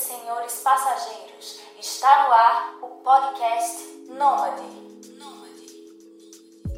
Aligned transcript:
senhores 0.00 0.54
passageiros, 0.64 1.60
está 1.78 2.26
no 2.26 2.32
ar 2.32 2.78
o 2.82 2.86
podcast 3.04 3.84
Nômade. 4.08 4.62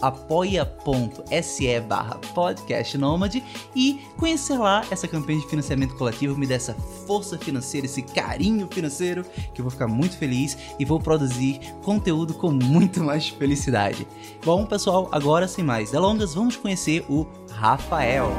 barra 1.79 2.15
podcastnomad 2.33 3.41
e 3.73 4.01
conhecer 4.17 4.57
lá 4.57 4.85
essa 4.91 5.07
campanha 5.07 5.39
de 5.39 5.47
financiamento 5.47 5.95
coletivo, 5.95 6.37
me 6.37 6.45
dê 6.45 6.55
essa 6.55 6.73
força 7.07 7.37
financeira, 7.37 7.85
esse 7.85 8.01
carinho 8.01 8.67
financeiro, 8.69 9.23
que 9.53 9.61
eu 9.61 9.63
vou 9.63 9.71
ficar 9.71 9.87
muito 9.87 10.17
feliz 10.17 10.64
e 10.79 10.85
vou 10.85 10.99
produzir 10.99 11.59
conteúdo 11.83 12.33
com 12.33 12.51
muito 12.51 13.03
mais 13.03 13.27
felicidade. 13.29 14.07
Bom, 14.43 14.65
pessoal, 14.65 15.09
agora 15.11 15.47
sem 15.47 15.63
mais 15.63 15.91
delongas, 15.91 16.33
vamos 16.33 16.55
conhecer 16.55 17.05
o 17.09 17.25
Rafael. 17.51 18.31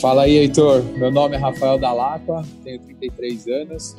Fala 0.00 0.22
aí, 0.22 0.38
Heitor. 0.38 0.82
Meu 0.96 1.10
nome 1.10 1.36
é 1.36 1.38
Rafael 1.38 1.78
Dalacqua, 1.78 2.42
tenho 2.64 2.80
33 2.80 3.46
anos. 3.48 3.94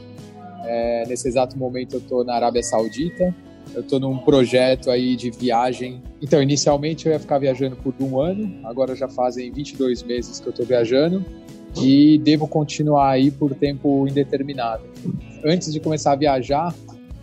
É, 0.65 1.03
nesse 1.07 1.27
exato 1.27 1.55
momento 1.55 1.97
eu 1.97 1.99
estou 1.99 2.23
na 2.23 2.33
Arábia 2.33 2.63
Saudita, 2.63 3.35
eu 3.73 3.81
estou 3.81 3.99
num 3.99 4.17
projeto 4.17 4.89
aí 4.89 5.15
de 5.15 5.31
viagem. 5.31 6.01
Então, 6.21 6.41
inicialmente 6.41 7.05
eu 7.05 7.13
ia 7.13 7.19
ficar 7.19 7.39
viajando 7.39 7.75
por 7.75 7.93
um 7.99 8.19
ano, 8.19 8.59
agora 8.65 8.95
já 8.95 9.07
fazem 9.07 9.51
22 9.51 10.03
meses 10.03 10.39
que 10.39 10.47
eu 10.47 10.51
estou 10.51 10.65
viajando 10.65 11.23
e 11.77 12.17
devo 12.19 12.47
continuar 12.47 13.11
aí 13.11 13.31
por 13.31 13.55
tempo 13.55 14.05
indeterminado. 14.07 14.83
Antes 15.45 15.71
de 15.71 15.79
começar 15.79 16.13
a 16.13 16.15
viajar, 16.15 16.73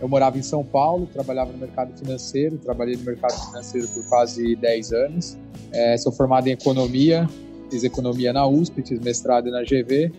eu 0.01 0.07
morava 0.07 0.37
em 0.37 0.41
São 0.41 0.63
Paulo, 0.63 1.07
trabalhava 1.11 1.51
no 1.51 1.57
mercado 1.57 1.97
financeiro, 1.97 2.57
trabalhei 2.57 2.95
no 2.95 3.03
mercado 3.03 3.33
financeiro 3.47 3.87
por 3.89 4.03
quase 4.07 4.55
10 4.55 4.93
anos. 4.93 5.37
É, 5.71 5.97
sou 5.97 6.11
formado 6.11 6.47
em 6.47 6.51
economia, 6.51 7.29
fiz 7.69 7.83
economia 7.83 8.33
na 8.33 8.47
USP, 8.47 8.81
fiz 8.81 8.99
mestrado 8.99 9.51
na 9.51 9.61
GV 9.61 10.11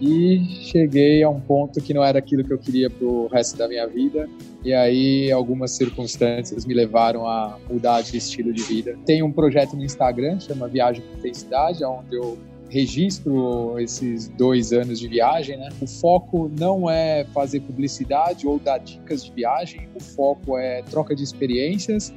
e 0.00 0.44
cheguei 0.62 1.22
a 1.22 1.28
um 1.28 1.40
ponto 1.40 1.80
que 1.80 1.92
não 1.92 2.04
era 2.04 2.18
aquilo 2.18 2.44
que 2.44 2.52
eu 2.52 2.58
queria 2.58 2.88
para 2.88 3.06
o 3.06 3.26
resto 3.26 3.56
da 3.56 3.66
minha 3.68 3.86
vida. 3.86 4.28
E 4.64 4.72
aí 4.72 5.30
algumas 5.30 5.72
circunstâncias 5.72 6.64
me 6.64 6.74
levaram 6.74 7.26
a 7.26 7.58
mudar 7.68 8.02
de 8.02 8.16
estilo 8.16 8.52
de 8.52 8.62
vida. 8.62 8.96
Tem 9.04 9.22
um 9.22 9.32
projeto 9.32 9.76
no 9.76 9.84
Instagram, 9.84 10.38
chama 10.40 10.68
Viagem 10.68 11.02
com 11.02 11.18
Intensidade, 11.18 11.84
onde 11.84 12.16
eu 12.16 12.38
registro 12.68 13.78
esses 13.78 14.28
dois 14.28 14.72
anos 14.72 15.00
de 15.00 15.08
viagem, 15.08 15.56
né? 15.56 15.68
O 15.80 15.86
foco 15.86 16.50
não 16.58 16.88
é 16.88 17.24
fazer 17.32 17.60
publicidade 17.60 18.46
ou 18.46 18.58
dar 18.58 18.78
dicas 18.78 19.24
de 19.24 19.32
viagem, 19.32 19.88
o 19.94 20.00
foco 20.00 20.58
é 20.58 20.82
troca 20.82 21.14
de 21.14 21.22
experiências 21.22 22.12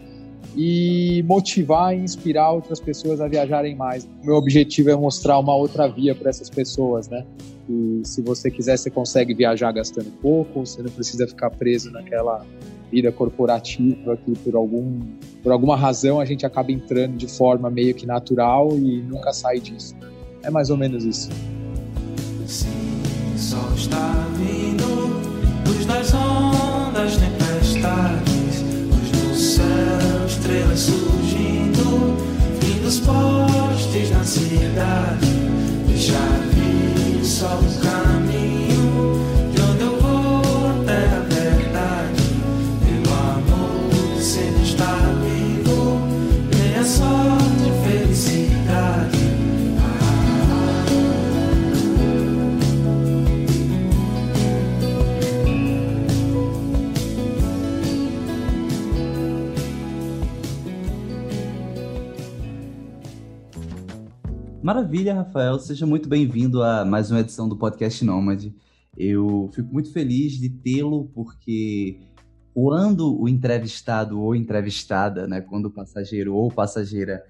e 0.55 1.23
motivar 1.25 1.95
e 1.95 2.01
inspirar 2.01 2.51
outras 2.51 2.79
pessoas 2.79 3.21
a 3.21 3.27
viajarem 3.27 3.75
mais. 3.75 4.03
O 4.21 4.25
meu 4.25 4.35
objetivo 4.35 4.89
é 4.89 4.95
mostrar 4.95 5.39
uma 5.39 5.55
outra 5.55 5.87
via 5.87 6.13
para 6.13 6.29
essas 6.29 6.49
pessoas, 6.49 7.07
né? 7.07 7.25
E 7.71 8.05
se 8.05 8.21
você 8.21 8.51
quiser, 8.51 8.77
você 8.77 8.89
consegue 8.89 9.33
viajar 9.33 9.71
gastando 9.71 10.11
pouco, 10.21 10.65
você 10.65 10.83
não 10.83 10.91
precisa 10.91 11.25
ficar 11.25 11.49
preso 11.51 11.89
naquela 11.89 12.45
vida 12.91 13.09
corporativa 13.11 14.17
que 14.17 14.37
por 14.39 14.55
algum 14.55 14.99
por 15.41 15.53
alguma 15.53 15.77
razão 15.77 16.19
a 16.19 16.25
gente 16.25 16.45
acaba 16.45 16.71
entrando 16.71 17.15
de 17.15 17.27
forma 17.27 17.69
meio 17.69 17.95
que 17.95 18.05
natural 18.05 18.77
e 18.77 19.01
nunca 19.01 19.31
sai 19.31 19.59
disso. 19.59 19.95
Né? 20.01 20.11
É 20.43 20.51
mais 20.51 20.69
ou 20.69 20.75
menos 20.75 21.05
isso. 21.05 21.29
Sim, 22.45 22.67
sol 23.37 23.73
está 23.75 24.27
vindo, 24.37 24.85
luz 25.65 25.85
das 25.85 26.13
ondas, 26.13 27.15
tempestades, 27.15 28.61
luz 28.89 29.29
no 29.29 29.35
céu, 29.35 30.25
estrelas 30.27 30.79
surgindo, 30.79 32.17
fim 32.59 32.81
dos 32.81 32.99
postes 32.99 34.11
na 34.11 34.23
cidade, 34.23 35.27
deixar 35.87 36.51
só 37.31 37.59
um 37.59 38.20
Maravilha, 64.63 65.15
Rafael. 65.15 65.57
Seja 65.57 65.87
muito 65.87 66.07
bem-vindo 66.07 66.61
a 66.61 66.85
mais 66.85 67.09
uma 67.09 67.21
edição 67.21 67.49
do 67.49 67.57
Podcast 67.57 68.05
Nômade. 68.05 68.53
Eu 68.95 69.49
fico 69.55 69.73
muito 69.73 69.91
feliz 69.91 70.33
de 70.33 70.49
tê-lo, 70.49 71.09
porque 71.15 71.99
quando 72.53 73.19
o 73.19 73.27
entrevistado 73.27 74.21
ou 74.21 74.35
entrevistada, 74.35 75.27
né, 75.27 75.41
quando 75.41 75.65
o 75.65 75.71
passageiro 75.71 76.35
ou 76.35 76.51
passageira 76.51 77.23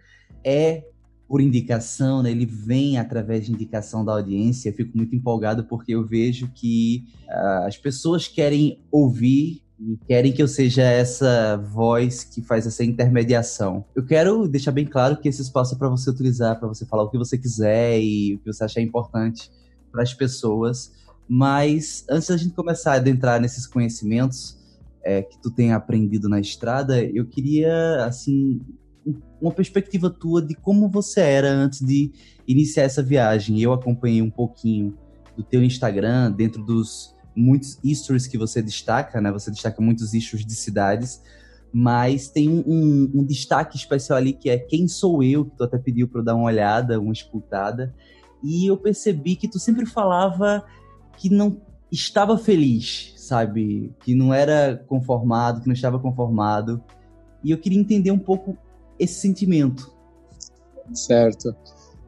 é 0.43 0.83
por 1.25 1.39
indicação, 1.39 2.21
né, 2.21 2.31
ele 2.31 2.45
vem 2.45 2.97
através 2.97 3.45
de 3.45 3.53
indicação 3.53 4.03
da 4.03 4.11
audiência, 4.11 4.67
eu 4.67 4.73
fico 4.73 4.97
muito 4.97 5.15
empolgado 5.15 5.63
porque 5.63 5.95
eu 5.95 6.05
vejo 6.05 6.51
que 6.53 7.05
uh, 7.29 7.65
as 7.65 7.77
pessoas 7.77 8.27
querem 8.27 8.83
ouvir 8.91 9.63
e 9.83 9.97
querem 10.05 10.31
que 10.31 10.41
eu 10.41 10.47
seja 10.47 10.83
essa 10.83 11.57
voz 11.57 12.23
que 12.23 12.41
faz 12.41 12.67
essa 12.67 12.83
intermediação. 12.83 13.83
Eu 13.95 14.05
quero 14.05 14.47
deixar 14.47 14.71
bem 14.71 14.85
claro 14.85 15.17
que 15.17 15.27
esse 15.27 15.41
espaço 15.41 15.73
é 15.73 15.77
para 15.77 15.89
você 15.89 16.09
utilizar, 16.09 16.59
para 16.59 16.67
você 16.67 16.85
falar 16.85 17.03
o 17.03 17.09
que 17.09 17.17
você 17.17 17.37
quiser 17.37 17.99
e 17.99 18.35
o 18.35 18.39
que 18.39 18.53
você 18.53 18.63
achar 18.63 18.81
importante 18.81 19.51
para 19.91 20.03
as 20.03 20.13
pessoas. 20.13 20.91
Mas 21.27 22.05
antes 22.09 22.27
da 22.27 22.37
gente 22.37 22.53
começar 22.53 22.93
a 22.93 22.95
adentrar 22.95 23.41
nesses 23.41 23.65
conhecimentos 23.65 24.57
é, 25.03 25.23
que 25.23 25.41
tu 25.41 25.49
tem 25.49 25.73
aprendido 25.73 26.29
na 26.29 26.39
estrada, 26.39 27.03
eu 27.03 27.25
queria 27.25 28.05
assim 28.05 28.61
uma 29.41 29.51
perspectiva 29.51 30.11
tua 30.11 30.43
de 30.43 30.53
como 30.53 30.87
você 30.87 31.21
era 31.21 31.49
antes 31.49 31.79
de 31.79 32.11
iniciar 32.47 32.83
essa 32.83 33.01
viagem. 33.01 33.59
Eu 33.59 33.73
acompanhei 33.73 34.21
um 34.21 34.29
pouquinho 34.29 34.95
do 35.35 35.43
teu 35.43 35.63
Instagram, 35.63 36.31
dentro 36.31 36.63
dos 36.63 37.15
muitos 37.35 37.79
stories 37.83 38.27
que 38.27 38.37
você 38.37 38.61
destaca, 38.61 39.21
né? 39.21 39.31
Você 39.31 39.51
destaca 39.51 39.81
muitos 39.81 40.13
issues 40.13 40.45
de 40.45 40.53
cidades, 40.53 41.21
mas 41.71 42.27
tem 42.27 42.49
um, 42.49 42.63
um, 42.65 43.11
um, 43.15 43.23
destaque 43.23 43.77
especial 43.77 44.17
ali 44.17 44.33
que 44.33 44.49
é 44.49 44.57
Quem 44.57 44.87
Sou 44.87 45.23
Eu, 45.23 45.45
que 45.45 45.55
tu 45.55 45.63
até 45.63 45.77
pediu 45.77 46.07
para 46.07 46.21
eu 46.21 46.25
dar 46.25 46.35
uma 46.35 46.45
olhada, 46.45 46.99
uma 46.99 47.13
escutada. 47.13 47.93
E 48.43 48.69
eu 48.69 48.75
percebi 48.75 49.35
que 49.35 49.47
tu 49.47 49.59
sempre 49.59 49.85
falava 49.85 50.63
que 51.17 51.29
não 51.29 51.61
estava 51.91 52.37
feliz, 52.37 53.13
sabe? 53.17 53.93
Que 54.03 54.15
não 54.15 54.33
era 54.33 54.83
conformado, 54.87 55.61
que 55.61 55.67
não 55.67 55.73
estava 55.73 55.99
conformado. 55.99 56.83
E 57.43 57.51
eu 57.51 57.57
queria 57.57 57.79
entender 57.79 58.11
um 58.11 58.19
pouco 58.19 58.57
esse 58.99 59.15
sentimento. 59.15 59.93
Certo. 60.93 61.55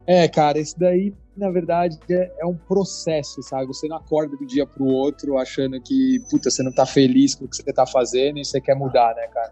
É, 0.05 0.27
cara, 0.27 0.59
isso 0.59 0.77
daí, 0.77 1.13
na 1.35 1.50
verdade, 1.50 1.97
é, 2.09 2.31
é 2.39 2.45
um 2.45 2.56
processo, 2.56 3.41
sabe? 3.41 3.65
Você 3.68 3.88
não 3.88 3.97
acorda 3.97 4.38
do 4.38 4.45
dia 4.45 4.65
pro 4.65 4.85
outro 4.85 5.38
achando 5.38 5.81
que, 5.81 6.19
puta, 6.30 6.50
você 6.50 6.62
não 6.62 6.71
tá 6.71 6.85
feliz 6.85 7.33
com 7.33 7.45
o 7.45 7.47
que 7.47 7.56
você 7.56 7.74
tá 7.74 7.85
fazendo 7.85 8.38
e 8.38 8.45
você 8.45 8.62
quer 8.62 8.75
mudar, 8.75 9.15
né, 9.15 9.27
cara? 9.27 9.51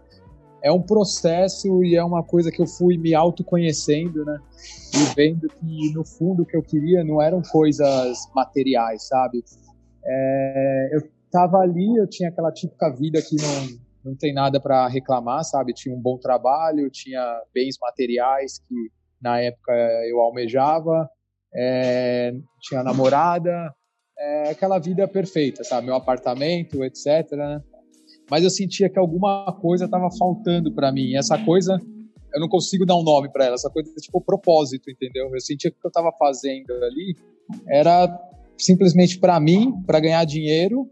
É 0.62 0.70
um 0.70 0.80
processo 0.80 1.82
e 1.82 1.96
é 1.96 2.04
uma 2.04 2.22
coisa 2.22 2.52
que 2.52 2.62
eu 2.62 2.66
fui 2.66 2.96
me 2.96 3.14
autoconhecendo, 3.14 4.24
né? 4.24 4.38
E 4.94 5.14
vendo 5.16 5.48
que, 5.48 5.92
no 5.92 6.04
fundo, 6.04 6.44
o 6.44 6.46
que 6.46 6.56
eu 6.56 6.62
queria 6.62 7.02
não 7.02 7.20
eram 7.20 7.42
coisas 7.42 8.30
materiais, 8.32 9.08
sabe? 9.08 9.42
É, 10.04 10.90
eu 10.92 11.02
tava 11.32 11.58
ali, 11.58 11.96
eu 11.96 12.06
tinha 12.06 12.28
aquela 12.28 12.52
típica 12.52 12.90
vida 12.90 13.20
que 13.20 13.34
não, 13.34 13.78
não 14.12 14.16
tem 14.16 14.32
nada 14.32 14.60
para 14.60 14.86
reclamar, 14.86 15.42
sabe? 15.42 15.72
Tinha 15.72 15.92
um 15.92 16.00
bom 16.00 16.16
trabalho, 16.16 16.88
tinha 16.90 17.42
bens 17.52 17.76
materiais 17.80 18.60
que 18.68 18.74
na 19.20 19.40
época 19.40 19.72
eu 20.08 20.20
almejava, 20.20 21.08
é, 21.54 22.34
tinha 22.60 22.82
namorada, 22.82 23.72
é, 24.18 24.50
aquela 24.50 24.78
vida 24.78 25.06
perfeita, 25.08 25.64
sabe? 25.64 25.86
Meu 25.86 25.94
apartamento, 25.94 26.84
etc. 26.84 27.26
Mas 28.30 28.44
eu 28.44 28.50
sentia 28.50 28.88
que 28.88 28.98
alguma 28.98 29.52
coisa 29.60 29.84
estava 29.84 30.10
faltando 30.16 30.72
para 30.72 30.92
mim. 30.92 31.14
Essa 31.16 31.36
coisa, 31.44 31.80
eu 32.32 32.40
não 32.40 32.48
consigo 32.48 32.86
dar 32.86 32.96
um 32.96 33.02
nome 33.02 33.30
para 33.30 33.46
ela. 33.46 33.54
Essa 33.54 33.70
coisa 33.70 33.90
é 33.90 34.00
tipo 34.00 34.20
propósito, 34.20 34.90
entendeu? 34.90 35.30
Eu 35.32 35.40
sentia 35.40 35.70
que 35.70 35.76
o 35.76 35.80
que 35.80 35.86
eu 35.86 35.90
estava 35.90 36.12
fazendo 36.18 36.72
ali 36.84 37.16
era 37.68 38.08
simplesmente 38.56 39.18
para 39.18 39.38
mim, 39.40 39.72
para 39.86 40.00
ganhar 40.00 40.24
dinheiro 40.24 40.88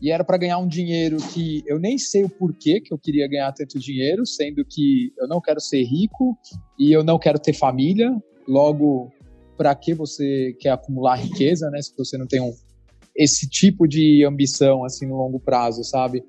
e 0.00 0.10
era 0.10 0.24
para 0.24 0.38
ganhar 0.38 0.58
um 0.58 0.66
dinheiro 0.66 1.18
que 1.18 1.62
eu 1.66 1.78
nem 1.78 1.98
sei 1.98 2.24
o 2.24 2.28
porquê 2.28 2.80
que 2.80 2.92
eu 2.92 2.98
queria 2.98 3.28
ganhar 3.28 3.52
tanto 3.52 3.78
dinheiro, 3.78 4.24
sendo 4.24 4.64
que 4.64 5.12
eu 5.18 5.28
não 5.28 5.40
quero 5.40 5.60
ser 5.60 5.82
rico 5.84 6.36
e 6.78 6.90
eu 6.90 7.04
não 7.04 7.18
quero 7.18 7.38
ter 7.38 7.52
família. 7.52 8.10
Logo, 8.48 9.12
para 9.60 9.74
que 9.74 9.92
você 9.92 10.56
quer 10.58 10.70
acumular 10.70 11.16
riqueza, 11.16 11.68
né? 11.68 11.82
Se 11.82 11.94
você 11.94 12.16
não 12.16 12.26
tem 12.26 12.40
um, 12.40 12.50
esse 13.14 13.46
tipo 13.46 13.86
de 13.86 14.24
ambição 14.24 14.82
assim 14.86 15.06
no 15.06 15.18
longo 15.18 15.38
prazo, 15.38 15.84
sabe? 15.84 16.24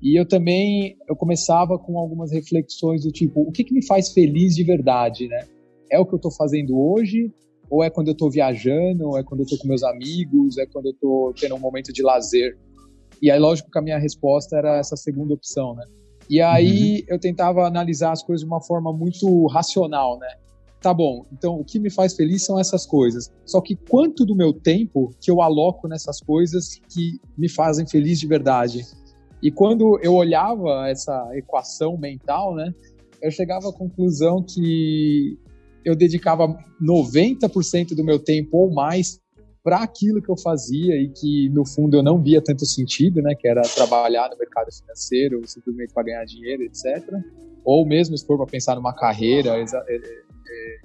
E 0.00 0.16
eu 0.16 0.24
também 0.24 0.96
eu 1.08 1.16
começava 1.16 1.76
com 1.76 1.98
algumas 1.98 2.30
reflexões 2.30 3.02
do 3.02 3.10
tipo, 3.10 3.40
o 3.40 3.50
que, 3.50 3.64
que 3.64 3.74
me 3.74 3.84
faz 3.84 4.12
feliz 4.12 4.54
de 4.54 4.62
verdade, 4.62 5.26
né? 5.26 5.44
É 5.90 5.98
o 5.98 6.06
que 6.06 6.14
eu 6.14 6.18
estou 6.18 6.30
fazendo 6.30 6.78
hoje? 6.78 7.32
Ou 7.68 7.82
é 7.82 7.90
quando 7.90 8.08
eu 8.08 8.12
estou 8.12 8.30
viajando? 8.30 9.08
Ou 9.08 9.18
é 9.18 9.24
quando 9.24 9.40
eu 9.40 9.44
estou 9.44 9.58
com 9.58 9.66
meus 9.66 9.82
amigos? 9.82 10.56
É 10.56 10.64
quando 10.64 10.86
eu 10.86 10.92
estou 10.92 11.34
tendo 11.34 11.56
um 11.56 11.58
momento 11.58 11.92
de 11.92 12.00
lazer? 12.00 12.56
E 13.20 13.28
aí, 13.28 13.40
lógico 13.40 13.72
que 13.72 13.78
a 13.80 13.82
minha 13.82 13.98
resposta 13.98 14.56
era 14.56 14.78
essa 14.78 14.94
segunda 14.94 15.34
opção, 15.34 15.74
né? 15.74 15.84
E 16.30 16.40
aí 16.40 17.00
uhum. 17.00 17.06
eu 17.08 17.18
tentava 17.18 17.66
analisar 17.66 18.12
as 18.12 18.22
coisas 18.22 18.42
de 18.42 18.46
uma 18.46 18.62
forma 18.62 18.92
muito 18.92 19.48
racional, 19.48 20.16
né? 20.20 20.28
Tá 20.80 20.94
bom, 20.94 21.26
então 21.32 21.58
o 21.58 21.64
que 21.64 21.80
me 21.80 21.90
faz 21.90 22.14
feliz 22.14 22.44
são 22.44 22.58
essas 22.58 22.86
coisas. 22.86 23.32
Só 23.44 23.60
que 23.60 23.74
quanto 23.74 24.24
do 24.24 24.34
meu 24.34 24.52
tempo 24.52 25.12
que 25.20 25.30
eu 25.30 25.42
aloco 25.42 25.88
nessas 25.88 26.20
coisas 26.20 26.80
que 26.88 27.20
me 27.36 27.48
fazem 27.48 27.86
feliz 27.86 28.20
de 28.20 28.28
verdade? 28.28 28.86
E 29.42 29.50
quando 29.50 29.98
eu 30.02 30.14
olhava 30.14 30.88
essa 30.88 31.30
equação 31.34 31.96
mental, 31.96 32.54
né, 32.54 32.72
eu 33.20 33.30
chegava 33.30 33.68
à 33.68 33.72
conclusão 33.72 34.42
que 34.42 35.36
eu 35.84 35.96
dedicava 35.96 36.56
90% 36.80 37.94
do 37.94 38.04
meu 38.04 38.18
tempo 38.18 38.56
ou 38.56 38.72
mais 38.72 39.20
para 39.62 39.78
aquilo 39.82 40.22
que 40.22 40.30
eu 40.30 40.36
fazia 40.36 40.94
e 40.94 41.08
que 41.08 41.48
no 41.50 41.66
fundo 41.66 41.96
eu 41.96 42.02
não 42.02 42.22
via 42.22 42.40
tanto 42.40 42.64
sentido, 42.64 43.20
né, 43.20 43.34
que 43.34 43.48
era 43.48 43.62
trabalhar 43.62 44.30
no 44.30 44.38
mercado 44.38 44.72
financeiro 44.72 45.42
simplesmente 45.46 45.92
para 45.92 46.04
ganhar 46.04 46.24
dinheiro, 46.24 46.62
etc. 46.62 47.04
Ou 47.64 47.84
mesmo 47.84 48.16
se 48.16 48.24
for 48.24 48.36
para 48.36 48.46
pensar 48.46 48.76
numa 48.76 48.94
carreira, 48.94 49.56
é, 50.50 50.78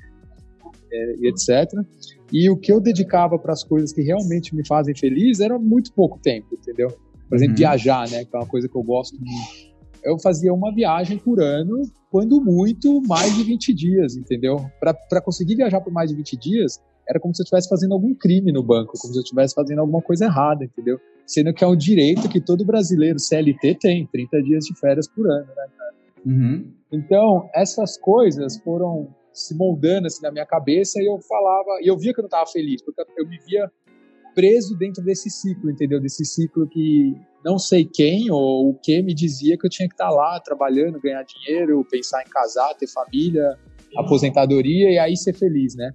é, 0.92 1.12
é, 1.12 1.28
etc. 1.28 1.72
E 2.32 2.50
o 2.50 2.58
que 2.58 2.72
eu 2.72 2.80
dedicava 2.80 3.38
para 3.38 3.54
as 3.54 3.64
coisas 3.64 3.92
que 3.92 4.02
realmente 4.02 4.56
me 4.56 4.66
fazem 4.66 4.96
feliz 4.96 5.40
era 5.40 5.58
muito 5.60 5.94
pouco 5.94 6.20
tempo, 6.20 6.48
entendeu? 6.54 6.90
Por 7.30 7.36
exemplo, 7.36 7.54
uhum. 7.54 7.58
viajar, 7.58 8.10
né, 8.10 8.26
que 8.26 8.36
é 8.36 8.40
uma 8.40 8.48
coisa 8.48 8.68
que 8.68 8.76
eu 8.76 8.84
gosto 8.84 9.18
muito. 9.20 9.74
Eu 10.04 10.20
fazia 10.20 10.54
uma 10.54 10.74
viagem 10.74 11.18
por 11.18 11.42
ano, 11.42 11.82
quando 12.12 12.42
muito, 12.42 13.02
mais 13.08 13.36
de 13.36 13.44
20 13.44 13.74
dias, 13.74 14.16
entendeu? 14.16 14.58
Para 14.80 15.22
conseguir 15.22 15.56
viajar 15.56 15.80
por 15.82 15.92
mais 15.92 16.10
de 16.10 16.16
20 16.16 16.38
dias, 16.38 16.80
era 17.08 17.20
como 17.20 17.34
se 17.34 17.42
eu 17.42 17.44
estivesse 17.44 17.70
fazendo 17.70 17.94
algum 17.94 18.14
crime 18.14 18.52
no 18.52 18.62
banco, 18.62 18.94
como 18.98 19.14
se 19.14 19.20
eu 19.20 19.24
estivesse 19.24 19.54
fazendo 19.54 19.80
alguma 19.80 20.02
coisa 20.02 20.26
errada, 20.26 20.66
entendeu? 20.66 21.00
Sendo 21.26 21.54
que 21.54 21.64
é 21.64 21.68
um 21.68 21.76
direito 21.76 22.30
que 22.30 22.42
todo 22.42 22.66
brasileiro 22.66 23.20
CLT 23.20 23.78
tem, 23.80 24.08
30 24.08 24.44
dias 24.44 24.66
de 24.66 24.78
férias 24.78 25.08
por 25.08 25.26
ano, 25.26 25.48
né, 25.48 25.68
cara? 25.78 25.94
Uhum. 26.26 26.72
Então, 26.92 27.50
essas 27.54 27.98
coisas 27.98 28.58
foram 28.58 29.08
se 29.34 29.56
moldando 29.56 30.08
assim 30.08 30.22
na 30.22 30.32
minha 30.32 30.46
cabeça 30.46 31.02
e 31.02 31.06
eu 31.06 31.20
falava, 31.22 31.80
e 31.82 31.88
eu 31.88 31.98
via 31.98 32.14
que 32.14 32.20
eu 32.20 32.24
não 32.24 32.28
estava 32.28 32.46
feliz, 32.46 32.82
porque 32.82 33.02
eu 33.18 33.28
me 33.28 33.38
via 33.40 33.70
preso 34.36 34.76
dentro 34.78 35.04
desse 35.04 35.30
ciclo, 35.30 35.70
entendeu? 35.70 36.00
Desse 36.00 36.26
ciclo 36.26 36.68
que 36.68 37.16
não 37.44 37.58
sei 37.58 37.86
quem 37.86 38.32
ou 38.32 38.70
o 38.70 38.74
que 38.74 39.02
me 39.02 39.14
dizia 39.14 39.58
que 39.58 39.66
eu 39.66 39.70
tinha 39.70 39.88
que 39.88 39.94
estar 39.94 40.10
lá 40.10 40.40
trabalhando, 40.40 41.00
ganhar 41.00 41.24
dinheiro, 41.24 41.86
pensar 41.90 42.22
em 42.22 42.30
casar, 42.30 42.74
ter 42.76 42.88
família, 42.88 43.58
aposentadoria 43.98 44.92
e 44.92 44.98
aí 44.98 45.16
ser 45.16 45.34
feliz, 45.34 45.76
né? 45.76 45.92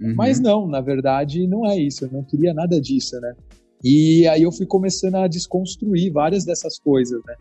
Uhum. 0.00 0.14
Mas 0.14 0.40
não, 0.40 0.66
na 0.66 0.80
verdade, 0.80 1.46
não 1.46 1.66
é 1.66 1.76
isso. 1.76 2.04
Eu 2.04 2.12
não 2.12 2.24
queria 2.24 2.54
nada 2.54 2.80
disso, 2.80 3.18
né? 3.20 3.34
E 3.82 4.26
aí 4.28 4.42
eu 4.42 4.52
fui 4.52 4.66
começando 4.66 5.16
a 5.16 5.26
desconstruir 5.26 6.12
várias 6.12 6.44
dessas 6.44 6.78
coisas, 6.78 7.20
né? 7.26 7.34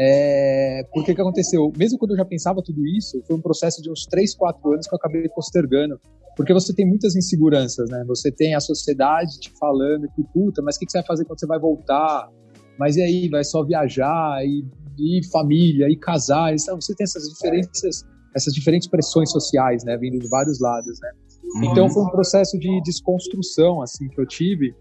É, 0.00 0.84
porque 0.94 1.12
que 1.12 1.20
aconteceu? 1.20 1.72
Mesmo 1.76 1.98
quando 1.98 2.12
eu 2.12 2.16
já 2.16 2.24
pensava 2.24 2.62
tudo 2.62 2.86
isso, 2.86 3.20
foi 3.26 3.34
um 3.34 3.40
processo 3.40 3.82
de 3.82 3.90
uns 3.90 4.06
3, 4.06 4.32
4 4.36 4.72
anos 4.72 4.86
que 4.86 4.94
eu 4.94 4.96
acabei 4.96 5.28
postergando. 5.28 5.98
Porque 6.36 6.54
você 6.54 6.72
tem 6.72 6.86
muitas 6.86 7.16
inseguranças, 7.16 7.90
né? 7.90 8.04
Você 8.06 8.30
tem 8.30 8.54
a 8.54 8.60
sociedade 8.60 9.40
te 9.40 9.50
falando 9.58 10.08
que, 10.14 10.22
puta, 10.32 10.62
mas 10.62 10.76
o 10.76 10.78
que, 10.78 10.86
que 10.86 10.92
você 10.92 10.98
vai 10.98 11.06
fazer 11.06 11.24
quando 11.24 11.40
você 11.40 11.46
vai 11.46 11.58
voltar? 11.58 12.30
Mas 12.78 12.96
e 12.96 13.02
aí, 13.02 13.28
vai 13.28 13.42
só 13.42 13.64
viajar 13.64 14.38
e, 14.44 14.64
e 14.96 15.26
família 15.32 15.88
e 15.90 15.96
casar? 15.96 16.54
E, 16.54 16.60
sabe? 16.60 16.80
Você 16.80 16.94
tem 16.94 17.02
essas 17.02 17.24
diferenças, 17.24 18.04
essas 18.36 18.54
diferentes 18.54 18.86
pressões 18.86 19.32
sociais, 19.32 19.82
né? 19.82 19.96
Vindo 19.96 20.16
de 20.20 20.28
vários 20.28 20.60
lados, 20.60 21.00
né? 21.02 21.10
Uhum. 21.56 21.72
Então 21.72 21.90
foi 21.90 22.04
um 22.04 22.10
processo 22.10 22.56
de 22.56 22.80
desconstrução 22.82 23.82
assim 23.82 24.06
que 24.08 24.20
eu 24.20 24.26
tive. 24.26 24.76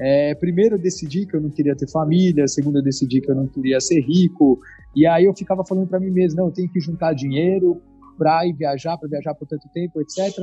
É, 0.00 0.34
primeiro 0.36 0.76
eu 0.76 0.78
decidi 0.78 1.26
que 1.26 1.34
eu 1.34 1.40
não 1.40 1.50
queria 1.50 1.74
ter 1.74 1.90
família, 1.90 2.46
segundo 2.46 2.78
eu 2.78 2.82
decidi 2.82 3.20
que 3.20 3.30
eu 3.30 3.34
não 3.34 3.48
queria 3.48 3.80
ser 3.80 4.00
rico, 4.00 4.58
e 4.94 5.06
aí 5.06 5.24
eu 5.24 5.34
ficava 5.34 5.64
falando 5.64 5.88
para 5.88 5.98
mim 5.98 6.10
mesmo, 6.10 6.38
não, 6.38 6.46
eu 6.46 6.52
tenho 6.52 6.70
que 6.70 6.80
juntar 6.80 7.14
dinheiro 7.14 7.82
para 8.16 8.46
ir 8.46 8.52
viajar, 8.52 8.96
para 8.96 9.08
viajar 9.08 9.34
por 9.34 9.46
tanto 9.48 9.68
tempo, 9.72 10.00
etc. 10.00 10.36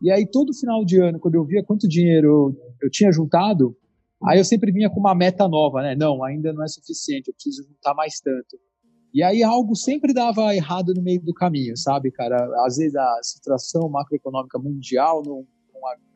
E 0.00 0.10
aí 0.10 0.26
todo 0.26 0.54
final 0.54 0.84
de 0.84 0.98
ano, 0.98 1.18
quando 1.20 1.34
eu 1.34 1.44
via 1.44 1.62
quanto 1.62 1.86
dinheiro 1.86 2.56
eu 2.80 2.90
tinha 2.90 3.12
juntado, 3.12 3.76
aí 4.24 4.38
eu 4.38 4.44
sempre 4.44 4.72
vinha 4.72 4.88
com 4.88 4.98
uma 4.98 5.14
meta 5.14 5.46
nova, 5.46 5.82
né? 5.82 5.94
Não, 5.94 6.24
ainda 6.24 6.52
não 6.52 6.64
é 6.64 6.68
suficiente, 6.68 7.28
eu 7.28 7.34
preciso 7.34 7.68
juntar 7.68 7.94
mais 7.94 8.18
tanto. 8.18 8.58
E 9.14 9.22
aí 9.22 9.42
algo 9.42 9.76
sempre 9.76 10.14
dava 10.14 10.54
errado 10.54 10.94
no 10.94 11.02
meio 11.02 11.20
do 11.20 11.34
caminho, 11.34 11.76
sabe, 11.76 12.10
cara? 12.10 12.36
Às 12.66 12.78
vezes 12.78 12.96
a 12.96 13.20
situação 13.22 13.88
macroeconômica 13.90 14.58
mundial 14.58 15.22
não, 15.24 15.44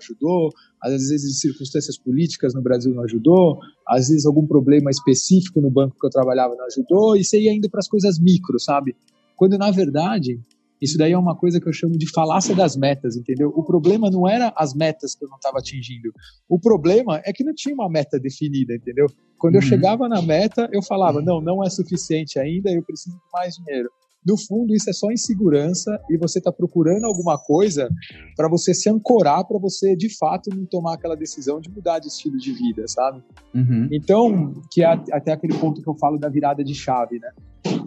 ajudou, 0.01 0.51
às 0.83 0.93
vezes 0.93 1.41
circunstâncias 1.41 1.99
políticas 1.99 2.55
no 2.55 2.63
Brasil 2.63 2.95
não 2.95 3.05
ajudou, 3.05 3.59
às 3.87 4.09
vezes 4.09 4.27
algum 4.27 4.47
problema 4.47 4.91
específico 4.91 5.61
no 5.61 5.71
banco 5.71 5.97
que 5.99 6.07
eu 6.07 6.11
trabalhava 6.11 6.55
não 6.55 6.67
ajudou, 6.67 7.17
e 7.17 7.25
você 7.25 7.41
ia 7.41 7.53
indo 7.53 7.71
para 7.71 7.81
as 7.81 7.89
coisas 7.89 8.19
micro, 8.19 8.59
sabe? 8.59 8.97
Quando 9.37 9.59
na 9.59 9.71
verdade 9.71 10.41
isso 10.81 10.99
daí 10.99 11.13
é 11.13 11.19
uma 11.19 11.35
coisa 11.35 11.61
que 11.61 11.67
eu 11.67 11.73
chamo 11.73 11.97
de 11.97 12.11
falácia 12.11 12.55
das 12.55 12.77
metas, 12.77 13.17
entendeu? 13.17 13.53
O 13.55 13.65
problema 13.65 14.11
não 14.11 14.29
era 14.29 14.53
as 14.57 14.75
metas 14.75 15.15
que 15.15 15.25
eu 15.25 15.29
não 15.29 15.37
estava 15.37 15.59
atingindo. 15.59 16.13
O 16.49 16.59
problema 16.61 17.21
é 17.25 17.33
que 17.33 17.43
não 17.43 17.55
tinha 17.55 17.75
uma 17.75 17.89
meta 17.89 18.19
definida, 18.19 18.75
entendeu? 18.75 19.07
Quando 19.39 19.55
uhum. 19.55 19.61
eu 19.61 19.67
chegava 19.67 20.09
na 20.09 20.21
meta, 20.21 20.69
eu 20.73 20.83
falava: 20.83 21.23
não, 21.23 21.41
não 21.41 21.65
é 21.65 21.71
suficiente 21.71 22.39
ainda, 22.39 22.71
eu 22.71 22.83
preciso 22.83 23.17
de 23.17 23.23
mais 23.33 23.55
dinheiro. 23.55 23.89
No 24.27 24.37
fundo, 24.37 24.75
isso 24.75 24.91
é 24.91 24.93
só 24.93 25.11
insegurança 25.11 26.01
e 26.11 26.17
você 26.17 26.39
está 26.39 26.51
procurando 26.51 27.05
alguma 27.05 27.39
coisa 27.39 27.89
para 28.37 28.49
você 28.49 28.75
se 28.75 28.91
ancorar, 28.91 29.47
para 29.47 29.59
você 29.59 29.95
de 29.95 30.09
fato 30.17 30.51
não 30.55 30.67
tomar 30.67 30.95
aquela 30.95 31.15
decisão 31.15 31.61
de 31.61 31.71
mudar 31.71 32.01
de 32.01 32.09
estilo 32.09 32.37
de 32.37 32.53
vida, 32.53 32.87
sabe? 32.89 33.23
Uhum. 33.55 33.89
Então, 33.93 34.53
que 34.73 34.83
é 34.83 34.87
até 34.87 35.33
aquele 35.33 35.57
ponto 35.59 35.81
que 35.81 35.89
eu 35.89 35.95
falo 35.95 36.19
da 36.19 36.29
virada 36.29 36.65
de 36.65 36.75
chave, 36.75 37.21
né? 37.21 37.31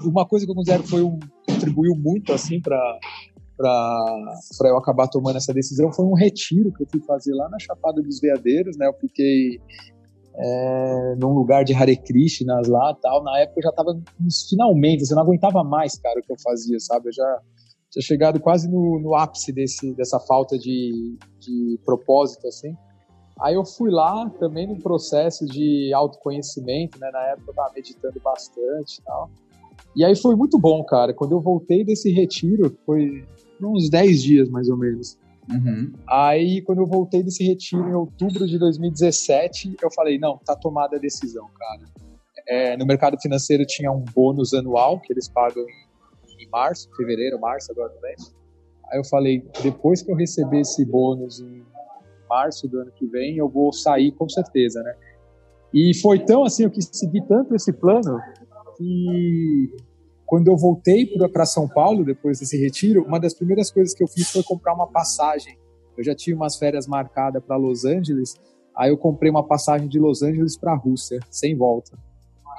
Uma 0.04 0.26
coisa 0.26 0.46
que 0.46 0.52
eu 0.52 0.56
considero 0.56 0.84
foi 0.84 1.04
um 1.04 1.20
contribuiu 1.46 1.94
muito 1.96 2.32
assim 2.32 2.62
para 2.62 2.80
para 3.58 4.70
eu 4.70 4.78
acabar 4.78 5.10
tomando 5.10 5.36
essa 5.36 5.54
decisão 5.54 5.92
foi 5.92 6.06
um 6.06 6.14
retiro 6.14 6.72
que 6.72 6.84
eu 6.84 6.88
fui 6.90 7.02
fazer 7.02 7.34
lá 7.34 7.50
na 7.50 7.60
Chapada 7.60 8.02
dos 8.02 8.22
Veadeiros, 8.22 8.78
né? 8.78 8.88
Eu 8.88 8.94
fiquei 8.94 9.60
é, 10.36 11.16
num 11.18 11.34
lugar 11.34 11.64
de 11.64 11.74
Hare 11.74 11.98
Krishnas 11.98 12.68
lá 12.68 12.94
tal. 13.02 13.24
Na 13.24 13.40
época 13.40 13.60
eu 13.60 13.64
já 13.64 13.70
estava 13.70 14.00
finalmente, 14.50 15.04
assim, 15.04 15.14
eu 15.14 15.16
não 15.16 15.24
aguentava 15.24 15.64
mais, 15.64 15.98
cara, 15.98 16.20
o 16.20 16.24
que 16.24 16.32
eu 16.32 16.40
fazia, 16.42 16.80
sabe? 16.80 17.10
Eu 17.10 17.14
já 17.14 17.42
tinha 17.90 18.04
chegado 18.04 18.40
quase 18.40 18.70
no, 18.70 19.00
no 19.00 19.16
ápice 19.16 19.52
desse, 19.52 19.94
dessa 19.94 20.20
falta 20.20 20.58
de, 20.58 21.18
de 21.40 21.80
propósito, 21.84 22.48
assim. 22.48 22.74
Aí 23.42 23.56
eu 23.56 23.66
fui 23.66 23.90
lá 23.90 24.30
também 24.32 24.68
num 24.68 24.80
processo 24.80 25.46
de 25.46 25.94
autoconhecimento, 25.94 27.00
né? 27.00 27.10
Na 27.12 27.22
época 27.28 27.52
eu 27.52 27.56
tava 27.56 27.72
meditando 27.74 28.20
bastante 28.20 29.00
e 29.00 29.04
tal. 29.04 29.30
E 29.96 30.04
aí 30.04 30.16
foi 30.16 30.36
muito 30.36 30.60
bom, 30.60 30.84
cara. 30.84 31.14
Quando 31.14 31.32
eu 31.32 31.42
voltei 31.42 31.84
desse 31.84 32.12
retiro, 32.12 32.78
foi 32.86 33.26
uns 33.62 33.90
10 33.90 34.22
dias 34.22 34.50
mais 34.50 34.70
ou 34.70 34.78
menos. 34.78 35.18
Uhum. 35.52 35.94
Aí, 36.08 36.62
quando 36.62 36.80
eu 36.80 36.86
voltei 36.86 37.24
desse 37.24 37.44
retiro 37.44 37.90
em 37.90 37.94
outubro 37.94 38.46
de 38.46 38.60
2017, 38.60 39.78
eu 39.82 39.92
falei: 39.92 40.20
não, 40.20 40.38
tá 40.38 40.56
tomada 40.56 40.98
a 40.98 41.00
decisão, 41.00 41.48
cara. 41.58 41.82
É, 42.48 42.78
no 42.78 42.86
mercado 42.86 43.20
financeiro 43.20 43.66
tinha 43.66 43.92
um 43.92 44.04
bônus 44.14 44.54
anual 44.54 45.00
que 45.00 45.12
eles 45.12 45.28
pagam 45.28 45.64
em, 45.64 46.44
em 46.44 46.50
março, 46.50 46.90
fevereiro, 46.96 47.40
março, 47.40 47.72
agora 47.72 47.94
não 47.94 48.02
lembro. 48.02 48.26
Aí 48.92 49.00
eu 49.00 49.04
falei: 49.06 49.44
depois 49.64 50.02
que 50.02 50.12
eu 50.12 50.16
receber 50.16 50.62
esse 50.62 50.86
bônus 50.86 51.40
em 51.40 51.64
março 52.30 52.68
do 52.68 52.80
ano 52.80 52.92
que 52.92 53.08
vem, 53.08 53.38
eu 53.38 53.50
vou 53.50 53.74
sair 53.74 54.12
com 54.12 54.30
certeza, 54.30 54.84
né? 54.84 54.96
E 55.74 55.96
foi 56.00 56.20
tão 56.20 56.44
assim, 56.44 56.64
eu 56.64 56.72
quis 56.72 56.90
seguir 56.92 57.24
tanto 57.28 57.56
esse 57.56 57.74
plano 57.74 58.20
que 58.78 59.76
quando 60.30 60.48
eu 60.48 60.56
voltei 60.56 61.08
para 61.34 61.44
São 61.44 61.68
Paulo, 61.68 62.06
depois 62.06 62.40
desse 62.40 62.56
retiro, 62.56 63.04
uma 63.04 63.20
das 63.20 63.34
primeiras 63.34 63.72
coisas 63.72 63.96
que 63.96 64.04
eu 64.04 64.08
fiz 64.08 64.30
foi 64.30 64.44
comprar 64.44 64.76
uma 64.76 64.86
passagem. 64.86 65.58
Eu 65.98 66.04
já 66.04 66.14
tinha 66.14 66.36
umas 66.36 66.56
férias 66.56 66.86
marcadas 66.86 67.44
para 67.44 67.56
Los 67.56 67.84
Angeles, 67.84 68.36
aí 68.78 68.92
eu 68.92 68.98
comprei 68.98 69.32
uma 69.32 69.42
passagem 69.42 69.90
de 69.90 70.00
Los 70.00 70.22
Angeles 70.22 70.56
para 70.56 70.74
a 70.74 70.76
Rússia, 70.76 71.20
sem 71.32 71.58
volta. 71.58 71.98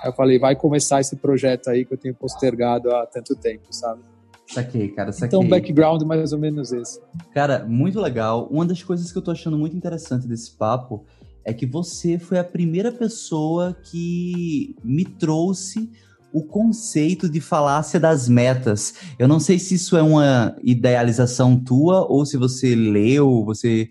Aí 0.02 0.10
eu 0.10 0.12
falei, 0.12 0.36
vai 0.36 0.56
começar 0.56 1.00
esse 1.00 1.14
projeto 1.14 1.70
aí 1.70 1.84
que 1.84 1.94
eu 1.94 1.96
tenho 1.96 2.12
postergado 2.12 2.92
há 2.92 3.06
tanto 3.06 3.36
tempo, 3.36 3.66
sabe? 3.70 4.02
Saquei, 4.48 4.88
cara, 4.88 5.12
saquei. 5.12 5.28
Então, 5.28 5.48
background 5.48 6.02
mais 6.02 6.32
ou 6.32 6.40
menos 6.40 6.72
esse. 6.72 7.00
Cara, 7.32 7.64
muito 7.64 8.00
legal. 8.00 8.48
Uma 8.50 8.66
das 8.66 8.82
coisas 8.82 9.12
que 9.12 9.16
eu 9.16 9.22
tô 9.22 9.30
achando 9.30 9.56
muito 9.56 9.76
interessante 9.76 10.26
desse 10.26 10.56
papo 10.56 11.04
é 11.44 11.54
que 11.54 11.66
você 11.66 12.18
foi 12.18 12.40
a 12.40 12.44
primeira 12.44 12.90
pessoa 12.90 13.76
que 13.84 14.74
me 14.82 15.04
trouxe 15.04 15.88
o 16.32 16.44
conceito 16.44 17.28
de 17.28 17.40
falácia 17.40 17.98
das 17.98 18.28
metas. 18.28 18.94
Eu 19.18 19.26
não 19.26 19.40
sei 19.40 19.58
se 19.58 19.74
isso 19.74 19.96
é 19.96 20.02
uma 20.02 20.56
idealização 20.62 21.58
tua 21.58 22.06
ou 22.06 22.24
se 22.24 22.36
você 22.36 22.74
leu, 22.74 23.44
você 23.44 23.88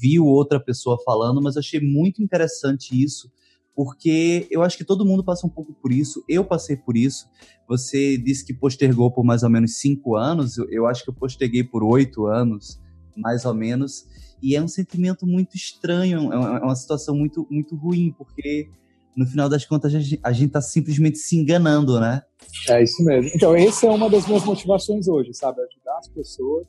viu 0.00 0.24
outra 0.26 0.60
pessoa 0.60 0.98
falando, 1.04 1.42
mas 1.42 1.56
achei 1.56 1.80
muito 1.80 2.22
interessante 2.22 2.90
isso, 3.02 3.30
porque 3.74 4.46
eu 4.50 4.62
acho 4.62 4.76
que 4.76 4.84
todo 4.84 5.04
mundo 5.04 5.24
passa 5.24 5.46
um 5.46 5.50
pouco 5.50 5.74
por 5.74 5.90
isso. 5.90 6.24
Eu 6.28 6.44
passei 6.44 6.76
por 6.76 6.96
isso. 6.96 7.26
Você 7.68 8.16
disse 8.16 8.44
que 8.44 8.54
postergou 8.54 9.10
por 9.10 9.24
mais 9.24 9.42
ou 9.42 9.50
menos 9.50 9.78
cinco 9.78 10.14
anos. 10.14 10.58
Eu, 10.70 10.86
acho 10.86 11.02
que 11.02 11.10
eu 11.10 11.14
posterguei 11.14 11.64
por 11.64 11.82
oito 11.82 12.26
anos, 12.26 12.80
mais 13.16 13.44
ou 13.44 13.54
menos. 13.54 14.06
E 14.40 14.54
é 14.54 14.62
um 14.62 14.68
sentimento 14.68 15.26
muito 15.26 15.56
estranho, 15.56 16.32
é 16.32 16.36
uma 16.36 16.72
é 16.72 16.76
situação 16.76 17.16
muito, 17.16 17.46
muito 17.50 17.74
ruim, 17.74 18.14
porque 18.16 18.68
no 19.16 19.26
final 19.26 19.48
das 19.48 19.64
contas, 19.64 19.94
a 20.22 20.32
gente 20.32 20.46
está 20.46 20.60
simplesmente 20.60 21.18
se 21.18 21.36
enganando, 21.36 22.00
né? 22.00 22.22
É 22.68 22.82
isso 22.82 23.04
mesmo. 23.04 23.30
Então, 23.34 23.54
essa 23.54 23.86
é 23.86 23.90
uma 23.90 24.08
das 24.08 24.26
minhas 24.26 24.44
motivações 24.44 25.08
hoje, 25.08 25.32
sabe? 25.34 25.60
Ajudar 25.60 25.98
as 25.98 26.08
pessoas 26.08 26.66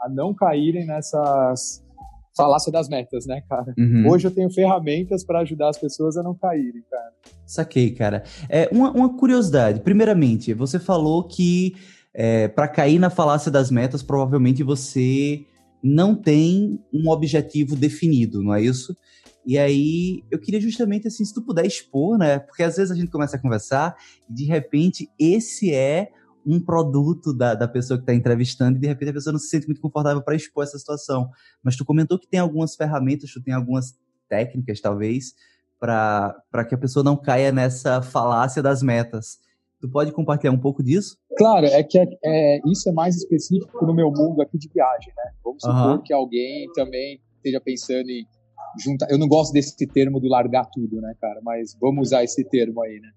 a 0.00 0.08
não 0.08 0.34
caírem 0.34 0.86
nessas 0.86 1.82
falácia 2.36 2.70
das 2.70 2.88
metas, 2.88 3.26
né, 3.26 3.42
cara? 3.48 3.74
Uhum. 3.76 4.08
Hoje 4.08 4.28
eu 4.28 4.30
tenho 4.30 4.48
ferramentas 4.48 5.24
para 5.24 5.40
ajudar 5.40 5.70
as 5.70 5.76
pessoas 5.76 6.16
a 6.16 6.22
não 6.22 6.36
caírem, 6.36 6.84
cara. 6.88 7.12
Saquei, 7.44 7.90
cara. 7.90 8.22
É, 8.48 8.68
uma, 8.70 8.92
uma 8.92 9.16
curiosidade. 9.16 9.80
Primeiramente, 9.80 10.54
você 10.54 10.78
falou 10.78 11.24
que 11.24 11.74
é, 12.14 12.46
para 12.46 12.68
cair 12.68 13.00
na 13.00 13.10
falácia 13.10 13.50
das 13.50 13.72
metas, 13.72 14.04
provavelmente 14.04 14.62
você 14.62 15.44
não 15.82 16.14
tem 16.14 16.78
um 16.92 17.10
objetivo 17.10 17.74
definido, 17.74 18.40
não 18.42 18.54
é 18.54 18.62
isso? 18.62 18.96
E 19.46 19.58
aí, 19.58 20.22
eu 20.30 20.38
queria 20.38 20.60
justamente, 20.60 21.08
assim, 21.08 21.24
se 21.24 21.32
tu 21.32 21.42
puder 21.42 21.64
expor, 21.64 22.18
né? 22.18 22.38
Porque 22.38 22.62
às 22.62 22.76
vezes 22.76 22.90
a 22.90 22.94
gente 22.94 23.10
começa 23.10 23.36
a 23.36 23.40
conversar 23.40 23.96
e, 24.28 24.32
de 24.32 24.44
repente, 24.44 25.08
esse 25.18 25.72
é 25.74 26.10
um 26.46 26.60
produto 26.60 27.32
da, 27.34 27.54
da 27.54 27.68
pessoa 27.68 27.98
que 27.98 28.02
está 28.02 28.14
entrevistando 28.14 28.76
e, 28.76 28.80
de 28.80 28.86
repente, 28.86 29.10
a 29.10 29.14
pessoa 29.14 29.32
não 29.32 29.40
se 29.40 29.48
sente 29.48 29.66
muito 29.66 29.80
confortável 29.80 30.22
para 30.22 30.34
expor 30.34 30.64
essa 30.64 30.78
situação. 30.78 31.30
Mas 31.62 31.76
tu 31.76 31.84
comentou 31.84 32.18
que 32.18 32.28
tem 32.28 32.40
algumas 32.40 32.74
ferramentas, 32.74 33.30
tu 33.32 33.42
tem 33.42 33.54
algumas 33.54 33.98
técnicas, 34.28 34.80
talvez, 34.80 35.34
para 35.78 36.64
que 36.68 36.74
a 36.74 36.78
pessoa 36.78 37.04
não 37.04 37.16
caia 37.16 37.52
nessa 37.52 38.02
falácia 38.02 38.62
das 38.62 38.82
metas. 38.82 39.38
Tu 39.80 39.88
pode 39.88 40.10
compartilhar 40.12 40.52
um 40.52 40.58
pouco 40.58 40.82
disso? 40.82 41.16
Claro, 41.36 41.66
é 41.66 41.82
que 41.84 41.98
é, 41.98 42.06
é, 42.24 42.60
isso 42.66 42.88
é 42.88 42.92
mais 42.92 43.16
específico 43.16 43.86
no 43.86 43.94
meu 43.94 44.10
mundo 44.10 44.42
aqui 44.42 44.58
de 44.58 44.68
viagem, 44.68 45.12
né? 45.16 45.32
Vamos 45.44 45.62
supor 45.62 45.96
uhum. 45.96 46.02
que 46.02 46.12
alguém 46.12 46.66
também 46.74 47.20
esteja 47.36 47.60
pensando 47.60 48.10
em 48.10 48.26
juntar. 48.78 49.10
Eu 49.10 49.18
não 49.18 49.28
gosto 49.28 49.52
desse 49.52 49.86
termo 49.86 50.20
do 50.20 50.28
largar 50.28 50.66
tudo, 50.72 51.00
né, 51.00 51.14
cara? 51.20 51.40
Mas 51.42 51.76
vamos 51.80 52.08
usar 52.08 52.24
esse 52.24 52.44
termo 52.44 52.82
aí, 52.82 53.00
né? 53.00 53.10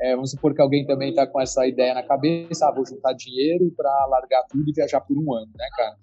É, 0.00 0.14
vamos 0.14 0.30
supor 0.30 0.54
que 0.54 0.60
alguém 0.60 0.84
também 0.84 1.10
está 1.10 1.26
com 1.26 1.40
essa 1.40 1.66
ideia 1.66 1.94
na 1.94 2.02
cabeça, 2.02 2.66
ah, 2.66 2.72
vou 2.74 2.84
juntar 2.84 3.12
dinheiro 3.12 3.72
para 3.76 4.06
largar 4.06 4.42
tudo 4.50 4.68
e 4.68 4.72
viajar 4.72 5.00
por 5.00 5.16
um 5.16 5.32
ano, 5.32 5.50
né, 5.56 5.68
cara? 5.76 5.96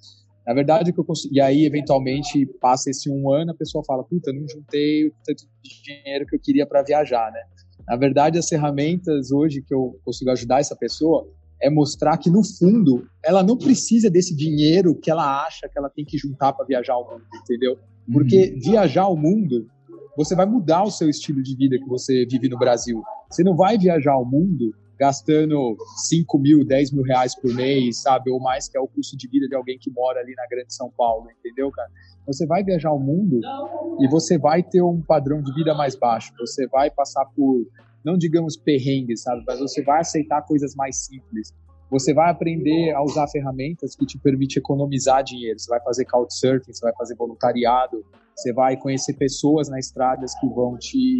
Na 0.47 0.53
verdade, 0.53 0.93
que 0.93 0.99
eu 0.99 1.03
consigo, 1.03 1.33
e 1.33 1.41
aí 1.41 1.65
eventualmente 1.65 2.45
passa 2.61 2.89
esse 2.89 3.09
um 3.09 3.29
ano, 3.29 3.51
a 3.51 3.55
pessoa 3.55 3.83
fala, 3.85 4.03
puta, 4.03 4.31
não 4.31 4.47
juntei 4.47 5.07
o 5.07 5.13
tanto 5.23 5.45
de 5.61 5.83
dinheiro 5.83 6.25
que 6.25 6.35
eu 6.35 6.39
queria 6.39 6.65
para 6.65 6.81
viajar, 6.81 7.31
né? 7.31 7.41
Na 7.87 7.95
verdade, 7.95 8.37
as 8.37 8.47
ferramentas 8.47 9.31
hoje 9.31 9.61
que 9.61 9.73
eu 9.73 9.99
consigo 10.05 10.31
ajudar 10.31 10.59
essa 10.59 10.75
pessoa 10.75 11.27
é 11.61 11.69
mostrar 11.69 12.17
que 12.17 12.29
no 12.29 12.41
fundo 12.43 13.07
ela 13.23 13.43
não 13.43 13.57
precisa 13.57 14.09
desse 14.09 14.35
dinheiro 14.35 14.95
que 14.95 15.11
ela 15.11 15.45
acha 15.45 15.67
que 15.67 15.77
ela 15.77 15.89
tem 15.89 16.05
que 16.05 16.17
juntar 16.17 16.53
para 16.53 16.65
viajar 16.65 16.93
ao 16.93 17.03
mundo, 17.03 17.25
entendeu? 17.43 17.77
Porque 18.11 18.53
uhum. 18.53 18.59
viajar 18.59 19.03
ao 19.03 19.15
mundo, 19.15 19.67
você 20.17 20.35
vai 20.35 20.45
mudar 20.45 20.83
o 20.83 20.91
seu 20.91 21.09
estilo 21.09 21.41
de 21.41 21.55
vida 21.55 21.77
que 21.77 21.87
você 21.87 22.25
vive 22.25 22.49
no 22.49 22.57
Brasil. 22.57 23.01
Você 23.29 23.43
não 23.43 23.55
vai 23.55 23.77
viajar 23.77 24.13
ao 24.13 24.25
mundo 24.25 24.73
gastando 24.99 25.77
5 26.09 26.37
mil, 26.37 26.65
10 26.65 26.91
mil 26.91 27.03
reais 27.03 27.33
por 27.33 27.53
mês, 27.53 28.01
sabe? 28.01 28.29
Ou 28.29 28.39
mais, 28.39 28.67
que 28.67 28.77
é 28.77 28.81
o 28.81 28.87
custo 28.87 29.15
de 29.15 29.29
vida 29.29 29.47
de 29.47 29.55
alguém 29.55 29.77
que 29.79 29.89
mora 29.89 30.19
ali 30.19 30.35
na 30.35 30.45
Grande 30.47 30.73
São 30.73 30.91
Paulo, 30.97 31.27
entendeu, 31.31 31.71
cara? 31.71 31.89
Você 32.27 32.45
vai 32.45 32.63
viajar 32.63 32.89
ao 32.89 32.99
mundo 32.99 33.39
e 34.01 34.09
você 34.09 34.37
vai 34.37 34.61
ter 34.61 34.81
um 34.81 35.01
padrão 35.01 35.41
de 35.41 35.53
vida 35.53 35.73
mais 35.73 35.95
baixo. 35.95 36.33
Você 36.37 36.67
vai 36.67 36.91
passar 36.91 37.25
por, 37.33 37.65
não 38.03 38.17
digamos 38.17 38.57
perrengues, 38.57 39.21
sabe? 39.21 39.41
Mas 39.47 39.59
você 39.59 39.81
vai 39.81 40.01
aceitar 40.01 40.41
coisas 40.41 40.75
mais 40.75 40.97
simples 40.97 41.53
você 41.89 42.13
vai 42.13 42.29
aprender 42.29 42.91
a 42.91 43.01
usar 43.01 43.27
ferramentas 43.27 43.95
que 43.95 44.05
te 44.05 44.17
permitem 44.17 44.59
economizar 44.59 45.23
dinheiro. 45.23 45.59
Você 45.59 45.69
vai 45.69 45.81
fazer 45.81 46.05
couchsurfing, 46.05 46.71
você 46.71 46.81
vai 46.81 46.93
fazer 46.95 47.15
voluntariado, 47.15 48.05
você 48.35 48.53
vai 48.53 48.77
conhecer 48.77 49.13
pessoas 49.13 49.69
na 49.69 49.79
estrada 49.79 50.25
que 50.39 50.47
vão 50.47 50.77
te, 50.77 51.19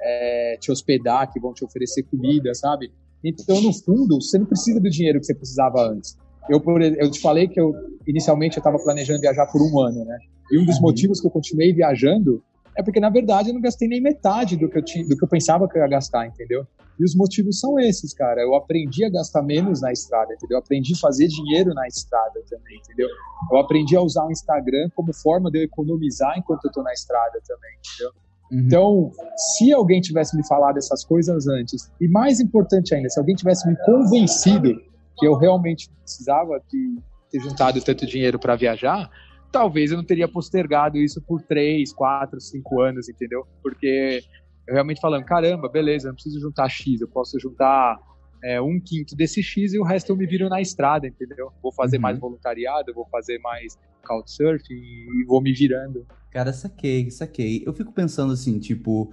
é, 0.00 0.56
te 0.60 0.72
hospedar, 0.72 1.32
que 1.32 1.40
vão 1.40 1.54
te 1.54 1.64
oferecer 1.64 2.02
comida, 2.04 2.52
sabe? 2.54 2.92
Então, 3.24 3.60
no 3.60 3.72
fundo, 3.72 4.20
você 4.20 4.38
não 4.38 4.46
precisa 4.46 4.80
do 4.80 4.90
dinheiro 4.90 5.20
que 5.20 5.26
você 5.26 5.34
precisava 5.34 5.80
antes. 5.80 6.16
Eu, 6.48 6.62
eu 6.98 7.10
te 7.10 7.20
falei 7.20 7.48
que 7.48 7.60
eu 7.60 7.72
inicialmente 8.06 8.56
eu 8.56 8.60
estava 8.60 8.78
planejando 8.78 9.20
viajar 9.20 9.46
por 9.46 9.60
um 9.60 9.80
ano, 9.80 10.04
né? 10.04 10.18
E 10.50 10.58
um 10.58 10.64
dos 10.64 10.76
uhum. 10.76 10.82
motivos 10.82 11.20
que 11.20 11.26
eu 11.26 11.30
continuei 11.30 11.72
viajando 11.72 12.42
é 12.76 12.82
porque, 12.82 13.00
na 13.00 13.08
verdade, 13.08 13.48
eu 13.48 13.54
não 13.54 13.60
gastei 13.60 13.88
nem 13.88 14.00
metade 14.00 14.56
do 14.56 14.68
que 14.68 14.78
eu, 14.78 14.84
tinha, 14.84 15.06
do 15.08 15.16
que 15.16 15.24
eu 15.24 15.28
pensava 15.28 15.66
que 15.68 15.78
eu 15.78 15.82
ia 15.82 15.88
gastar, 15.88 16.26
entendeu? 16.26 16.66
E 16.98 17.04
os 17.04 17.14
motivos 17.14 17.60
são 17.60 17.78
esses, 17.78 18.14
cara. 18.14 18.40
Eu 18.40 18.54
aprendi 18.54 19.04
a 19.04 19.10
gastar 19.10 19.42
menos 19.42 19.80
na 19.80 19.92
estrada, 19.92 20.32
entendeu? 20.32 20.56
Eu 20.56 20.62
aprendi 20.62 20.94
a 20.94 20.98
fazer 20.98 21.28
dinheiro 21.28 21.74
na 21.74 21.86
estrada 21.86 22.42
também, 22.48 22.78
entendeu? 22.78 23.08
Eu 23.52 23.58
aprendi 23.58 23.96
a 23.96 24.00
usar 24.00 24.24
o 24.24 24.30
Instagram 24.30 24.88
como 24.94 25.12
forma 25.12 25.50
de 25.50 25.58
eu 25.58 25.64
economizar 25.64 26.38
enquanto 26.38 26.64
eu 26.64 26.72
tô 26.72 26.82
na 26.82 26.92
estrada 26.92 27.40
também, 27.46 27.70
entendeu? 27.78 28.12
Uhum. 28.50 28.58
Então, 28.60 29.12
se 29.56 29.72
alguém 29.72 30.00
tivesse 30.00 30.36
me 30.36 30.46
falado 30.46 30.78
essas 30.78 31.04
coisas 31.04 31.46
antes, 31.46 31.90
e 32.00 32.08
mais 32.08 32.40
importante 32.40 32.94
ainda, 32.94 33.08
se 33.08 33.18
alguém 33.18 33.34
tivesse 33.34 33.68
me 33.68 33.76
convencido 33.84 34.74
que 35.18 35.26
eu 35.26 35.34
realmente 35.34 35.90
precisava 36.02 36.60
de 36.70 36.98
ter 37.30 37.40
juntado 37.40 37.80
tanto 37.82 38.06
dinheiro 38.06 38.38
para 38.38 38.56
viajar, 38.56 39.10
talvez 39.50 39.90
eu 39.90 39.96
não 39.96 40.04
teria 40.04 40.28
postergado 40.28 40.98
isso 40.98 41.20
por 41.22 41.42
três, 41.42 41.92
quatro, 41.92 42.40
cinco 42.40 42.80
anos, 42.80 43.08
entendeu? 43.08 43.46
Porque 43.62 44.22
eu 44.66 44.74
realmente 44.74 45.00
falando, 45.00 45.24
caramba, 45.24 45.68
beleza, 45.68 46.08
não 46.08 46.14
preciso 46.14 46.40
juntar 46.40 46.68
X, 46.68 47.00
eu 47.00 47.08
posso 47.08 47.38
juntar 47.38 47.98
é, 48.42 48.60
um 48.60 48.80
quinto 48.80 49.16
desse 49.16 49.42
X 49.42 49.72
e 49.72 49.78
o 49.78 49.84
resto 49.84 50.10
eu 50.10 50.16
me 50.16 50.26
viro 50.26 50.48
na 50.48 50.60
estrada, 50.60 51.06
entendeu? 51.06 51.52
Vou 51.62 51.72
fazer 51.72 51.96
uhum. 51.96 52.02
mais 52.02 52.18
voluntariado, 52.18 52.92
vou 52.94 53.06
fazer 53.10 53.38
mais 53.38 53.78
couchsurfing 54.06 54.74
e 54.74 55.24
vou 55.26 55.42
me 55.42 55.52
virando. 55.52 56.06
Cara, 56.30 56.52
saquei, 56.52 57.10
saquei. 57.10 57.62
Eu 57.66 57.72
fico 57.72 57.92
pensando 57.92 58.32
assim, 58.32 58.58
tipo, 58.58 59.04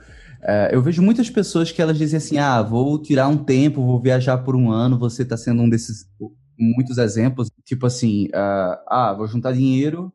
uh, 0.41 0.69
eu 0.71 0.81
vejo 0.81 1.01
muitas 1.01 1.29
pessoas 1.29 1.71
que 1.71 1.81
elas 1.81 1.97
dizem 1.97 2.17
assim, 2.17 2.37
ah, 2.37 2.61
vou 2.61 3.01
tirar 3.01 3.27
um 3.27 3.37
tempo, 3.37 3.83
vou 3.83 3.99
viajar 3.99 4.37
por 4.39 4.55
um 4.55 4.69
ano, 4.69 4.99
você 4.99 5.23
tá 5.23 5.37
sendo 5.37 5.63
um 5.63 5.69
desses, 5.69 6.07
muitos 6.57 6.97
exemplos, 6.97 7.49
tipo 7.63 7.85
assim, 7.85 8.25
uh, 8.27 8.77
ah, 8.87 9.13
vou 9.17 9.27
juntar 9.27 9.53
dinheiro 9.53 10.11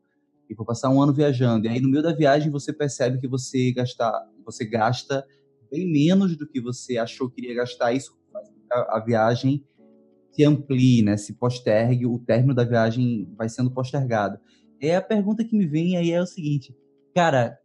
e 0.49 0.55
vou 0.55 0.65
passar 0.65 0.89
um 0.89 1.01
ano 1.01 1.13
viajando. 1.13 1.67
E 1.67 1.69
aí 1.69 1.79
no 1.81 1.89
meio 1.89 2.03
da 2.03 2.13
viagem 2.13 2.51
você 2.51 2.71
percebe 2.71 3.19
que 3.19 3.27
você 3.27 3.71
gasta, 3.71 4.11
você 4.51 4.65
gasta 4.65 5.25
bem 5.71 5.91
menos 5.91 6.35
do 6.35 6.47
que 6.47 6.61
você 6.61 6.97
achou 6.97 7.29
que 7.29 7.41
iria 7.41 7.55
gastar. 7.55 7.93
Isso 7.93 8.17
faz 8.31 8.47
a, 8.71 8.97
a 8.97 9.03
viagem 9.05 9.63
se 10.31 10.43
amplie, 10.43 11.01
né? 11.01 11.17
Se 11.17 11.33
postergue, 11.33 12.05
o 12.05 12.19
término 12.19 12.53
da 12.53 12.63
viagem 12.63 13.27
vai 13.37 13.49
sendo 13.49 13.71
postergado. 13.71 14.37
É 14.81 14.95
a 14.95 15.01
pergunta 15.01 15.43
que 15.43 15.57
me 15.57 15.65
vem 15.65 15.97
aí 15.97 16.11
é 16.11 16.21
o 16.21 16.25
seguinte, 16.25 16.73
cara, 17.13 17.57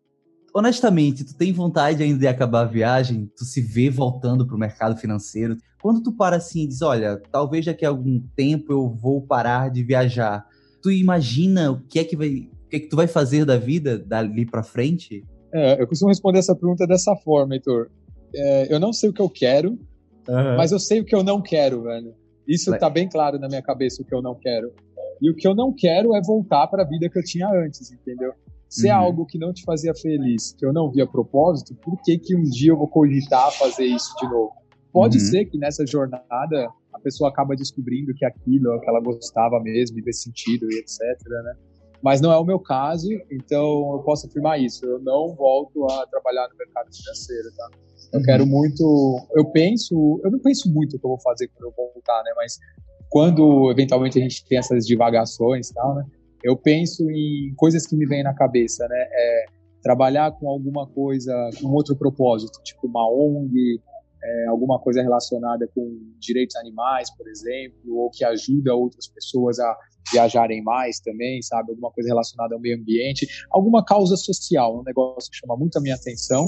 honestamente, 0.55 1.25
tu 1.25 1.37
tem 1.37 1.53
vontade 1.53 2.03
ainda 2.03 2.19
de 2.19 2.27
acabar 2.27 2.63
a 2.63 2.71
viagem? 2.71 3.31
Tu 3.37 3.45
se 3.45 3.61
vê 3.61 3.91
voltando 3.91 4.47
para 4.47 4.57
o 4.57 4.59
mercado 4.59 4.97
financeiro? 4.97 5.57
Quando 5.81 6.03
tu 6.03 6.13
para 6.13 6.37
assim 6.37 6.65
e 6.65 6.69
diz, 6.69 6.83
olha, 6.83 7.21
talvez 7.31 7.65
daqui 7.65 7.85
a 7.85 7.91
algum 7.91 8.21
tempo 8.35 8.73
eu 8.73 8.89
vou 8.89 9.21
parar 9.23 9.71
de 9.71 9.83
viajar, 9.83 10.45
tu 10.83 10.91
imagina 10.91 11.71
o 11.71 11.81
que 11.87 11.99
é 11.99 12.05
que 12.05 12.17
vai, 12.17 12.29
o 12.29 12.69
que 12.69 12.77
é 12.77 12.81
que 12.81 12.89
tu 12.89 12.97
vai 12.97 13.07
fazer 13.07 13.45
da 13.45 13.57
vida 13.57 13.99
dali 13.99 14.47
para 14.47 14.63
frente? 14.63 15.25
É, 15.55 15.81
eu 15.81 15.87
costumo 15.87 16.09
responder 16.09 16.41
essa 16.41 16.55
pergunta 16.55 16.85
dessa 16.85 17.15
forma, 17.15 17.55
Heitor. 17.55 17.89
É, 18.35 18.75
eu 18.75 18.81
não 18.81 18.93
sei 18.93 19.11
o 19.11 19.13
que 19.13 19.23
eu 19.23 19.31
quero, 19.31 19.79
uhum. 20.29 20.57
mas 20.57 20.73
eu 20.73 20.81
sei 20.81 21.01
o 21.01 21.05
que 21.05 21.15
eu 21.15 21.23
não 21.23 21.41
quero, 21.41 21.83
velho. 21.83 22.13
Isso 22.47 22.75
está 22.75 22.91
bem 22.91 23.09
claro 23.09 23.39
na 23.39 23.47
minha 23.47 23.63
cabeça 23.63 24.03
o 24.03 24.05
que 24.05 24.15
eu 24.15 24.21
não 24.21 24.35
quero. 24.35 24.73
E 25.23 25.31
o 25.31 25.35
que 25.35 25.47
eu 25.47 25.55
não 25.55 25.73
quero 25.73 26.15
é 26.15 26.21
voltar 26.21 26.67
para 26.67 26.83
a 26.83 26.87
vida 26.87 27.09
que 27.09 27.19
eu 27.19 27.23
tinha 27.23 27.49
antes, 27.49 27.91
entendeu? 27.93 28.33
Se 28.69 28.89
é 28.89 28.95
uhum. 28.95 29.01
algo 29.01 29.27
que 29.27 29.39
não 29.39 29.53
te 29.53 29.63
fazia 29.63 29.95
feliz, 29.95 30.53
que 30.59 30.67
eu 30.67 30.73
não 30.73 30.91
via 30.91 31.07
propósito, 31.07 31.75
por 31.77 31.97
que 32.03 32.19
que 32.19 32.35
um 32.35 32.43
dia 32.43 32.73
eu 32.73 32.77
vou 32.77 32.89
cogitar 32.89 33.53
fazer 33.53 33.85
isso 33.85 34.13
de 34.21 34.29
novo? 34.29 34.53
Pode 34.93 35.19
uhum. 35.19 35.25
ser 35.25 35.45
que 35.45 35.57
nessa 35.57 35.87
jornada 35.87 36.69
a 36.93 36.99
pessoa 36.99 37.31
acaba 37.31 37.55
descobrindo 37.55 38.13
que 38.15 38.25
aquilo 38.25 38.75
é 38.75 38.79
que 38.81 38.89
ela 38.89 39.01
gostava 39.01 39.61
mesmo 39.61 39.99
e 39.99 40.03
vê 40.03 40.13
sentido 40.13 40.67
e 40.71 40.79
etc, 40.79 41.01
né? 41.29 41.55
Mas 42.05 42.21
não 42.21 42.31
é 42.31 42.37
o 42.37 42.45
meu 42.45 42.61
caso, 42.61 43.09
então 43.33 43.95
eu 43.95 44.03
posso 44.05 44.27
afirmar 44.27 44.61
isso. 44.61 44.85
Eu 44.85 45.01
não 45.01 45.35
volto 45.35 45.87
a 45.91 46.07
trabalhar 46.07 46.47
no 46.51 46.57
mercado 46.59 46.95
financeiro, 46.95 47.49
tá? 47.57 47.71
Eu 48.13 48.19
uhum. 48.19 48.25
quero 48.27 48.47
muito. 48.47 49.27
Eu 49.35 49.47
penso. 49.47 50.21
Eu 50.23 50.31
não 50.31 50.39
penso 50.39 50.71
muito 50.71 50.97
o 50.97 51.01
que 51.01 51.07
eu 51.07 51.09
vou 51.09 51.21
fazer 51.21 51.49
quando 51.49 51.71
eu 51.71 51.75
voltar, 51.75 52.23
né? 52.23 52.33
Mas 52.37 52.59
quando 53.09 53.71
eventualmente 53.71 54.19
a 54.19 54.23
gente 54.23 54.45
tem 54.45 54.59
essas 54.59 54.87
divagações 54.87 55.71
e 55.71 55.75
tal, 55.75 55.95
né? 55.95 56.05
eu 56.43 56.55
penso 56.59 57.11
em 57.11 57.55
coisas 57.57 57.87
que 57.87 57.97
me 57.97 58.05
vêm 58.05 58.23
na 58.23 58.35
cabeça, 58.35 58.87
né? 58.87 59.09
É, 59.11 59.45
trabalhar 59.83 60.31
com 60.33 60.49
alguma 60.51 60.87
coisa, 60.87 61.33
com 61.59 61.69
outro 61.69 61.97
propósito, 61.97 62.63
tipo 62.63 62.87
uma 62.87 63.11
ONG, 63.11 63.81
é, 64.23 64.47
alguma 64.49 64.79
coisa 64.79 65.01
relacionada 65.03 65.67
com 65.75 65.99
direitos 66.19 66.55
animais, 66.57 67.09
por 67.17 67.27
exemplo, 67.29 67.97
ou 67.97 68.11
que 68.11 68.25
ajuda 68.25 68.75
outras 68.75 69.09
pessoas 69.09 69.59
a 69.59 69.75
viajarem 70.13 70.63
mais 70.63 71.01
também, 71.01 71.41
sabe? 71.43 71.71
Alguma 71.71 71.91
coisa 71.91 72.09
relacionada 72.09 72.55
ao 72.55 72.61
meio 72.61 72.77
ambiente, 72.77 73.27
alguma 73.51 73.85
causa 73.85 74.17
social, 74.17 74.79
um 74.79 74.83
negócio 74.83 75.31
que 75.31 75.39
chama 75.39 75.57
muito 75.57 75.77
a 75.79 75.81
minha 75.81 75.95
atenção. 75.95 76.47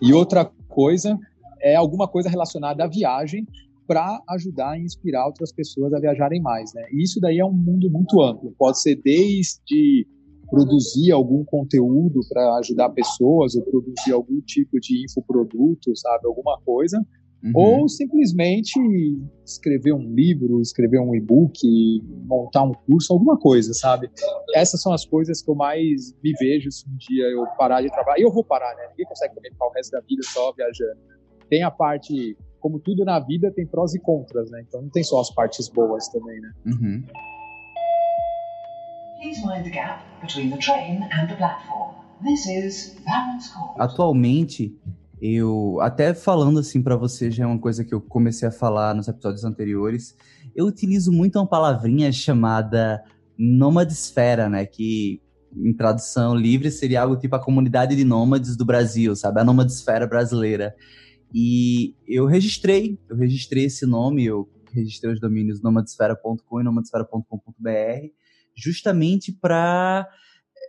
E 0.00 0.12
outra 0.12 0.44
coisa 0.68 1.18
é 1.62 1.76
alguma 1.76 2.08
coisa 2.08 2.28
relacionada 2.28 2.84
à 2.84 2.86
viagem, 2.86 3.46
para 3.90 4.22
ajudar 4.28 4.78
e 4.78 4.84
inspirar 4.84 5.26
outras 5.26 5.52
pessoas 5.52 5.92
a 5.92 5.98
viajarem 5.98 6.40
mais, 6.40 6.72
né? 6.72 6.86
E 6.92 7.02
isso 7.02 7.20
daí 7.20 7.40
é 7.40 7.44
um 7.44 7.52
mundo 7.52 7.90
muito 7.90 8.22
amplo. 8.22 8.54
Pode 8.56 8.80
ser 8.80 8.94
desde 8.94 10.06
produzir 10.48 11.10
algum 11.10 11.44
conteúdo 11.44 12.20
para 12.28 12.58
ajudar 12.58 12.90
pessoas 12.90 13.56
ou 13.56 13.62
produzir 13.62 14.12
algum 14.12 14.40
tipo 14.42 14.78
de 14.78 15.04
infoproduto, 15.04 15.96
sabe, 15.96 16.24
alguma 16.24 16.56
coisa, 16.64 17.04
uhum. 17.42 17.52
ou 17.54 17.88
simplesmente 17.88 18.78
escrever 19.44 19.92
um 19.92 20.14
livro, 20.14 20.60
escrever 20.60 21.00
um 21.00 21.14
e-book, 21.14 21.58
montar 22.26 22.62
um 22.62 22.72
curso, 22.72 23.12
alguma 23.12 23.38
coisa, 23.38 23.72
sabe? 23.72 24.10
Essas 24.54 24.80
são 24.82 24.92
as 24.92 25.04
coisas 25.04 25.42
que 25.42 25.50
eu 25.50 25.54
mais 25.54 26.14
me 26.22 26.32
vejo 26.38 26.70
se 26.70 26.88
um 26.88 26.96
dia 26.96 27.24
eu 27.26 27.46
parar 27.58 27.82
de 27.82 27.88
trabalhar. 27.88 28.18
E 28.18 28.22
eu 28.22 28.32
vou 28.32 28.44
parar, 28.44 28.74
né? 28.76 28.88
Ninguém 28.90 29.06
consegue 29.06 29.34
também 29.34 29.50
ficar 29.52 29.66
o 29.66 29.72
resto 29.72 29.90
da 29.92 30.00
vida 30.00 30.22
só 30.24 30.52
viajando. 30.52 31.00
Tem 31.48 31.62
a 31.62 31.70
parte 31.70 32.36
como 32.60 32.78
tudo 32.78 33.04
na 33.04 33.18
vida, 33.18 33.50
tem 33.50 33.66
prós 33.66 33.94
e 33.94 34.00
contras, 34.00 34.50
né? 34.50 34.62
Então 34.66 34.82
não 34.82 34.90
tem 34.90 35.02
só 35.02 35.20
as 35.20 35.30
partes 35.34 35.68
boas 35.68 36.08
também, 36.08 36.40
né? 36.40 36.52
Uhum. 36.66 37.02
Atualmente, 43.78 44.74
eu 45.20 45.78
até 45.80 46.14
falando 46.14 46.60
assim 46.60 46.82
para 46.82 46.96
você 46.96 47.30
já 47.30 47.44
é 47.44 47.46
uma 47.46 47.58
coisa 47.58 47.84
que 47.84 47.94
eu 47.94 48.00
comecei 48.00 48.48
a 48.48 48.52
falar 48.52 48.94
nos 48.94 49.06
episódios 49.06 49.44
anteriores. 49.44 50.16
Eu 50.54 50.66
utilizo 50.66 51.12
muito 51.12 51.38
uma 51.38 51.46
palavrinha 51.46 52.10
chamada 52.10 53.02
nomadesfera, 53.38 54.48
né? 54.48 54.64
Que 54.64 55.20
em 55.54 55.72
tradução 55.74 56.34
livre 56.34 56.70
seria 56.70 57.02
algo 57.02 57.16
tipo 57.16 57.36
a 57.36 57.42
comunidade 57.42 57.96
de 57.96 58.04
nômades 58.04 58.56
do 58.56 58.64
Brasil, 58.64 59.14
sabe? 59.14 59.40
A 59.40 59.44
nomadesfera 59.44 60.06
brasileira. 60.06 60.74
E 61.34 61.94
eu 62.06 62.26
registrei, 62.26 62.98
eu 63.08 63.16
registrei 63.16 63.64
esse 63.64 63.86
nome, 63.86 64.24
eu 64.24 64.48
registrei 64.72 65.12
os 65.12 65.20
domínios 65.20 65.62
nomadesfera.com 65.62 66.60
e 66.60 66.64
nomadesfera.com.br, 66.64 68.08
justamente 68.54 69.32
para, 69.32 70.08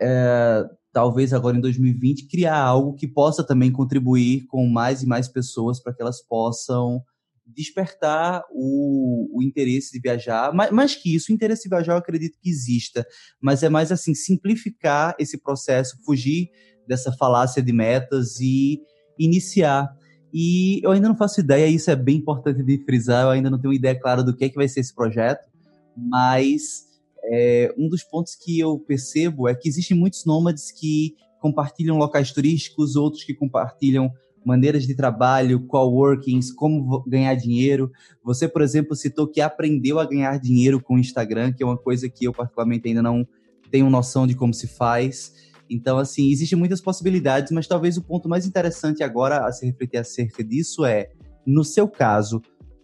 é, 0.02 0.64
talvez 0.92 1.34
agora 1.34 1.58
em 1.58 1.62
2020, 1.62 2.28
criar 2.28 2.58
algo 2.58 2.96
que 2.96 3.08
possa 3.08 3.46
também 3.46 3.72
contribuir 3.72 4.46
com 4.48 4.68
mais 4.68 5.04
e 5.04 5.08
mais 5.08 5.28
pessoas 5.28 5.82
para 5.82 5.94
que 5.94 6.02
elas 6.02 6.22
possam 6.22 7.02
despertar 7.46 8.44
o, 8.52 9.38
o 9.38 9.44
interesse 9.44 9.92
de 9.92 10.00
viajar. 10.00 10.54
Mais, 10.54 10.72
mais 10.72 10.96
que 10.96 11.16
isso, 11.16 11.32
o 11.32 11.36
interesse 11.36 11.64
de 11.64 11.70
viajar 11.70 11.94
eu 11.94 11.98
acredito 11.98 12.38
que 12.42 12.50
exista, 12.50 13.06
mas 13.42 13.64
é 13.64 13.70
mais 13.70 13.92
assim, 13.92 14.14
simplificar 14.14 15.16
esse 15.20 15.42
processo, 15.42 15.98
fugir 16.06 16.50
dessa 16.88 17.12
falácia 17.12 17.62
de 17.62 17.72
metas 17.72 18.40
e 18.40 18.82
iniciar 19.18 19.94
e 20.34 20.80
eu 20.84 20.92
ainda 20.92 21.10
não 21.10 21.16
faço 21.16 21.42
ideia, 21.42 21.68
isso 21.68 21.92
é 21.92 21.96
bem 21.96 22.18
importante 22.18 22.64
de 22.64 22.84
frisar, 22.86 23.24
eu 23.24 23.30
ainda 23.30 23.50
não 23.50 23.60
tenho 23.60 23.74
ideia 23.74 24.00
clara 24.00 24.24
do 24.24 24.36
que 24.36 24.46
é 24.46 24.50
que 24.50 24.56
vai 24.56 24.68
ser 24.68 24.80
esse 24.80 24.96
projeto, 24.96 25.44
mas 25.96 26.86
é, 27.24 27.74
um 27.78 27.88
dos 27.88 28.04
pontos 28.04 28.36
que 28.36 28.60
eu 28.60 28.80
percebo 28.80 29.48
é 29.48 29.56
que 29.56 29.68
existem 29.70 29.98
muitos 29.98 30.26
nômades 30.26 30.72
que 30.72 31.16
compartilham 31.40 31.98
locais 31.98 32.32
turísticos, 32.32 32.96
outros 32.96 33.24
que 33.24 33.34
compartilham 33.34 34.12
maneiras 34.46 34.88
de 34.88 34.96
trabalho, 34.96 35.66
coworkings, 35.68 36.52
como 36.52 37.04
ganhar 37.08 37.36
dinheiro. 37.36 37.92
Você, 38.24 38.48
por 38.48 38.62
exemplo, 38.62 38.96
citou 38.96 39.28
que 39.28 39.42
aprendeu 39.42 40.00
a 40.00 40.06
ganhar 40.06 40.38
dinheiro 40.40 40.82
com 40.82 40.96
o 40.96 41.00
Instagram, 41.00 41.54
que 41.54 41.64
é 41.64 41.66
uma 41.66 41.78
coisa 41.78 42.10
que 42.10 42.26
eu 42.26 42.34
particularmente 42.34 42.88
ainda 42.88 43.02
não 43.02 43.28
tenho 43.70 43.90
noção 43.90 44.26
de 44.26 44.36
como 44.36 44.54
se 44.54 44.68
faz. 44.68 45.34
Então, 45.70 45.98
assim, 45.98 46.30
existem 46.30 46.58
muitas 46.58 46.82
possibilidades, 46.82 47.52
mas 47.52 47.68
talvez 47.68 47.98
o 47.98 48.02
ponto 48.02 48.28
mais 48.28 48.46
interessante 48.46 49.04
agora 49.04 49.46
a 49.46 49.52
se 49.52 49.66
refletir 49.66 49.98
acerca 49.98 50.44
disso 50.44 50.84
é, 50.84 51.10
no 51.46 51.64
seu 51.64 51.88
caso, 51.88 52.42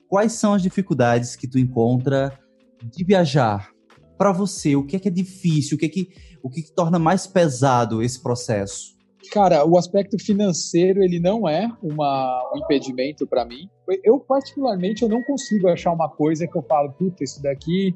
quais 0.08 0.34
são 0.34 0.54
as 0.54 0.62
dificuldades 0.62 1.36
que 1.36 1.47
tu 1.47 1.60
encontra 1.60 2.39
de 2.84 3.04
viajar? 3.04 3.77
Para 4.18 4.32
você, 4.32 4.76
o 4.76 4.86
que 4.86 4.96
é 4.96 5.00
que 5.00 5.08
é 5.08 5.12
difícil? 5.12 5.76
O 5.76 5.80
que 5.80 5.86
é 5.86 5.90
que, 5.90 6.10
o 6.42 6.50
que, 6.50 6.62
é 6.62 6.64
que 6.64 6.72
torna 6.72 6.98
mais 6.98 7.28
pesado 7.28 8.02
esse 8.02 8.22
processo? 8.22 8.98
Cara, 9.32 9.66
o 9.66 9.78
aspecto 9.78 10.18
financeiro 10.18 11.04
ele 11.04 11.20
não 11.20 11.48
é 11.48 11.70
uma, 11.84 12.52
um 12.54 12.60
impedimento 12.60 13.28
para 13.28 13.46
mim. 13.46 13.70
Eu 14.04 14.20
particularmente 14.20 15.04
eu 15.04 15.10
não 15.10 15.22
consigo 15.24 15.68
achar 15.68 15.92
uma 15.92 16.10
coisa 16.10 16.48
que 16.48 16.58
eu 16.58 16.64
falo, 16.64 16.92
puta, 16.94 17.24
isso 17.24 17.42
daqui 17.42 17.94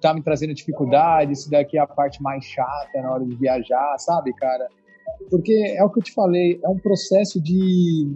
tá 0.00 0.14
me 0.14 0.22
trazendo 0.22 0.54
dificuldade, 0.54 1.32
isso 1.32 1.50
daqui 1.50 1.76
é 1.76 1.80
a 1.80 1.86
parte 1.86 2.22
mais 2.22 2.44
chata 2.44 3.02
na 3.02 3.12
hora 3.12 3.24
de 3.24 3.34
viajar, 3.34 3.96
sabe, 3.98 4.32
cara? 4.34 4.68
Porque 5.30 5.52
é 5.76 5.82
o 5.82 5.90
que 5.90 5.98
eu 5.98 6.02
te 6.02 6.12
falei, 6.12 6.60
é 6.62 6.68
um 6.68 6.78
processo 6.78 7.40
de, 7.40 8.08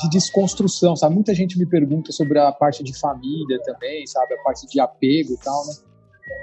de 0.00 0.10
desconstrução, 0.10 0.96
sabe? 0.96 1.14
Muita 1.14 1.34
gente 1.34 1.58
me 1.58 1.66
pergunta 1.66 2.12
sobre 2.12 2.38
a 2.38 2.50
parte 2.52 2.82
de 2.82 2.98
família 2.98 3.60
também, 3.64 4.06
sabe? 4.06 4.34
A 4.34 4.42
parte 4.42 4.66
de 4.66 4.80
apego 4.80 5.34
e 5.34 5.38
tal, 5.38 5.66
né? 5.66 5.72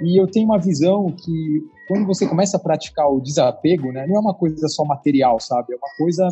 E 0.01 0.19
eu 0.19 0.27
tenho 0.27 0.45
uma 0.45 0.59
visão 0.59 1.07
que 1.11 1.61
quando 1.87 2.05
você 2.05 2.27
começa 2.27 2.57
a 2.57 2.59
praticar 2.59 3.07
o 3.07 3.21
desapego, 3.21 3.91
né? 3.91 4.05
Não 4.07 4.17
é 4.17 4.19
uma 4.19 4.33
coisa 4.33 4.67
só 4.67 4.83
material, 4.83 5.39
sabe? 5.39 5.73
É 5.73 5.77
uma 5.77 5.95
coisa, 5.97 6.27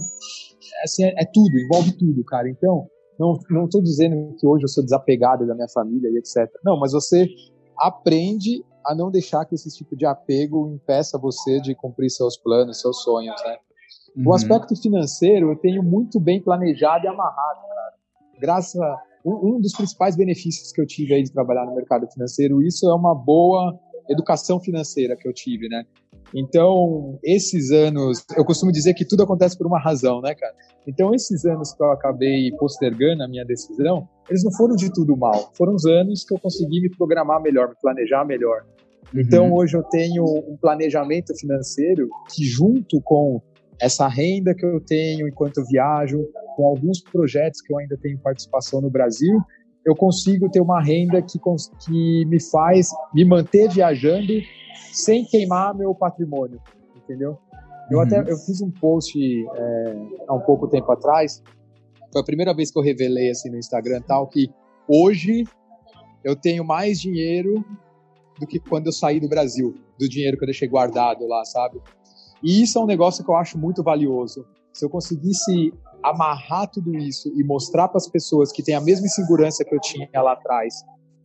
assim, 0.84 1.04
é, 1.04 1.24
é 1.24 1.26
tudo, 1.26 1.58
envolve 1.58 1.92
tudo, 1.94 2.24
cara. 2.24 2.50
Então, 2.50 2.88
não, 3.20 3.38
não 3.50 3.70
tô 3.70 3.82
dizendo 3.82 4.36
que 4.40 4.46
hoje 4.46 4.64
eu 4.64 4.70
sou 4.70 4.84
desapegado 4.84 5.46
da 5.46 5.54
minha 5.54 5.70
família 5.70 6.10
e 6.10 6.18
etc. 6.18 6.52
Não, 6.64 6.80
mas 6.80 6.92
você 6.92 7.28
aprende 7.78 8.64
a 8.86 8.94
não 8.94 9.10
deixar 9.10 9.46
que 9.46 9.56
esse 9.56 9.70
tipo 9.70 9.96
de 9.96 10.06
apego 10.06 10.68
impeça 10.68 11.18
você 11.18 11.60
de 11.62 11.74
cumprir 11.76 12.10
seus 12.10 12.36
planos, 12.36 12.82
seus 12.82 13.02
sonhos, 13.02 13.42
né? 13.46 13.58
Uhum. 14.16 14.28
O 14.28 14.34
aspecto 14.34 14.76
financeiro 14.76 15.52
eu 15.52 15.56
tenho 15.56 15.82
muito 15.82 16.20
bem 16.20 16.42
planejado 16.42 17.06
e 17.06 17.08
amarrado, 17.08 17.62
cara. 17.62 17.94
Graças 18.40 18.80
a 18.82 19.02
um, 19.26 19.56
um, 19.56 19.62
dos 19.62 19.74
principais 19.74 20.16
benefícios 20.16 20.72
que 20.72 20.82
eu 20.82 20.86
tive 20.86 21.14
aí 21.14 21.24
de 21.24 21.32
trabalhar 21.32 21.66
no 21.66 21.76
mercado 21.76 22.08
financeiro, 22.12 22.62
isso 22.62 22.90
é 22.90 22.94
uma 22.94 23.16
boa 23.16 23.80
educação 24.10 24.60
financeira 24.60 25.16
que 25.16 25.28
eu 25.28 25.34
tive, 25.34 25.70
né? 25.70 25.84
Então, 26.36 27.20
esses 27.24 27.72
anos, 27.72 28.26
eu 28.36 28.44
costumo 28.44 28.72
dizer 28.72 28.96
que 28.96 29.06
tudo 29.06 29.24
acontece 29.24 29.56
por 29.58 29.68
uma 29.68 29.80
razão, 29.80 30.20
né, 30.20 30.34
cara? 30.34 30.54
Então, 30.88 31.14
esses 31.14 31.46
anos 31.46 31.74
que 31.74 31.84
eu 31.84 31.92
acabei 31.92 32.52
postergando 32.58 33.24
a 33.24 33.28
minha 33.28 33.46
decisão, 33.46 34.08
eles 34.28 34.44
não 34.44 34.52
foram 34.52 34.76
de 34.76 34.92
tudo 34.92 35.16
mal. 35.16 35.52
Foram 35.56 35.76
os 35.76 35.86
anos 35.86 36.24
que 36.26 36.34
eu 36.34 36.40
consegui 36.40 36.82
me 36.82 36.90
programar 36.90 37.42
melhor, 37.42 37.70
me 37.70 37.76
planejar 37.80 38.26
melhor. 38.26 38.66
Uhum. 39.14 39.22
Então, 39.22 39.54
hoje 39.54 39.78
eu 39.78 39.84
tenho 39.84 40.24
um 40.24 40.58
planejamento 40.58 41.38
financeiro 41.38 42.10
que, 42.34 42.44
junto 42.44 43.00
com 43.02 43.40
essa 43.80 44.08
renda 44.08 44.54
que 44.54 44.66
eu 44.66 44.80
tenho 44.80 45.28
enquanto 45.28 45.66
viajo, 45.66 46.28
com 46.56 46.66
alguns 46.68 47.02
projetos 47.02 47.62
que 47.62 47.74
eu 47.74 47.78
ainda 47.78 47.98
tenho 47.98 48.18
participação 48.20 48.82
no 48.82 48.90
Brasil, 48.90 49.40
eu 49.86 49.96
consigo 49.96 50.50
ter 50.50 50.62
uma 50.62 50.82
renda 50.82 51.22
que, 51.22 51.40
que 51.86 52.26
me 52.26 52.42
faz 52.42 52.90
me 53.14 53.26
manter 53.26 53.70
viajando 53.70 54.34
sem 54.92 55.26
queimar 55.26 55.76
meu 55.76 55.94
patrimônio, 55.94 56.60
entendeu? 56.96 57.38
Eu 57.92 57.98
uhum. 57.98 58.04
até 58.04 58.20
eu 58.20 58.38
fiz 58.38 58.62
um 58.62 58.72
post 58.72 59.18
é, 59.20 59.96
há 60.28 60.34
um 60.34 60.40
pouco 60.40 60.68
tempo 60.68 60.90
atrás, 60.92 61.44
foi 62.12 62.22
a 62.22 62.26
primeira 62.26 62.54
vez 62.54 62.72
que 62.72 62.80
eu 62.80 62.84
revelei 62.84 63.32
assim 63.32 63.50
no 63.50 63.58
Instagram 63.58 64.02
tal 64.02 64.28
que 64.28 64.50
hoje 64.88 65.44
eu 66.24 66.36
tenho 66.36 66.64
mais 66.64 67.02
dinheiro 67.02 67.66
do 68.40 68.48
que 68.48 68.60
quando 68.60 68.88
eu 68.88 68.94
saí 68.94 69.20
do 69.20 69.28
Brasil, 69.28 69.76
do 70.00 70.08
dinheiro 70.08 70.38
que 70.38 70.44
eu 70.44 70.48
deixei 70.48 70.68
guardado 70.68 71.28
lá, 71.28 71.44
sabe? 71.44 71.82
E 72.44 72.62
isso 72.62 72.78
é 72.78 72.82
um 72.82 72.86
negócio 72.86 73.24
que 73.24 73.32
eu 73.32 73.36
acho 73.36 73.58
muito 73.58 73.82
valioso. 73.82 74.46
Se 74.74 74.86
eu 74.86 74.90
conseguisse 74.90 75.74
amarrar 76.04 76.70
tudo 76.70 76.94
isso 76.96 77.32
e 77.34 77.44
mostrar 77.44 77.88
para 77.88 77.98
as 77.98 78.08
pessoas 78.08 78.52
que 78.52 78.62
têm 78.62 78.76
a 78.76 78.82
mesma 78.82 79.06
insegurança 79.06 79.64
que 79.64 79.74
eu 79.74 79.80
tinha 79.80 80.10
lá 80.16 80.34
atrás, 80.34 80.74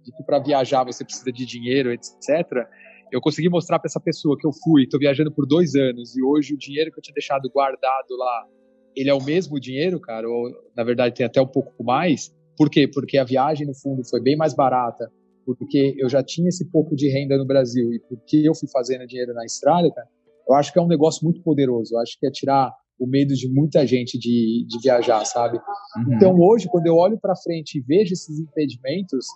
de 0.04 0.12
que 0.12 0.22
para 0.22 0.38
viajar 0.38 0.84
você 0.84 1.04
precisa 1.04 1.32
de 1.32 1.44
dinheiro, 1.44 1.90
etc., 1.92 2.66
eu 3.10 3.20
consegui 3.20 3.48
mostrar 3.48 3.78
para 3.78 3.88
essa 3.88 3.98
pessoa 3.98 4.36
que 4.38 4.46
eu 4.46 4.52
fui, 4.52 4.84
estou 4.84 5.00
viajando 5.00 5.32
por 5.32 5.46
dois 5.46 5.74
anos 5.74 6.16
e 6.16 6.22
hoje 6.22 6.54
o 6.54 6.58
dinheiro 6.58 6.92
que 6.92 6.98
eu 6.98 7.02
tinha 7.02 7.14
deixado 7.14 7.50
guardado 7.50 8.16
lá, 8.16 8.46
ele 8.94 9.08
é 9.08 9.14
o 9.14 9.22
mesmo 9.22 9.58
dinheiro, 9.58 9.98
cara, 9.98 10.28
ou 10.28 10.50
na 10.76 10.84
verdade 10.84 11.14
tem 11.14 11.26
até 11.26 11.40
um 11.40 11.46
pouco 11.46 11.82
mais. 11.82 12.32
Por 12.56 12.68
quê? 12.70 12.86
Porque 12.86 13.16
a 13.16 13.24
viagem, 13.24 13.66
no 13.66 13.74
fundo, 13.74 14.02
foi 14.08 14.20
bem 14.20 14.36
mais 14.36 14.54
barata, 14.54 15.10
porque 15.46 15.94
eu 15.98 16.08
já 16.08 16.22
tinha 16.22 16.48
esse 16.48 16.70
pouco 16.70 16.94
de 16.94 17.08
renda 17.08 17.38
no 17.38 17.46
Brasil 17.46 17.92
e 17.92 18.00
porque 18.00 18.42
eu 18.44 18.54
fui 18.54 18.68
fazendo 18.70 19.06
dinheiro 19.06 19.32
na 19.32 19.44
estrada, 19.44 19.90
cara, 19.90 20.08
eu 20.48 20.54
acho 20.54 20.72
que 20.72 20.78
é 20.78 20.82
um 20.82 20.88
negócio 20.88 21.24
muito 21.24 21.42
poderoso. 21.42 21.94
Eu 21.94 22.00
acho 22.00 22.18
que 22.18 22.26
é 22.26 22.30
tirar 22.30 22.72
o 22.98 23.06
medo 23.06 23.34
de 23.34 23.48
muita 23.48 23.86
gente 23.86 24.18
de, 24.18 24.66
de 24.66 24.78
viajar, 24.82 25.24
sabe? 25.24 25.58
Uhum. 25.58 26.14
Então 26.14 26.36
hoje, 26.40 26.68
quando 26.68 26.86
eu 26.86 26.96
olho 26.96 27.18
para 27.18 27.36
frente 27.36 27.78
e 27.78 27.80
vejo 27.80 28.12
esses 28.12 28.38
impedimentos, 28.40 29.26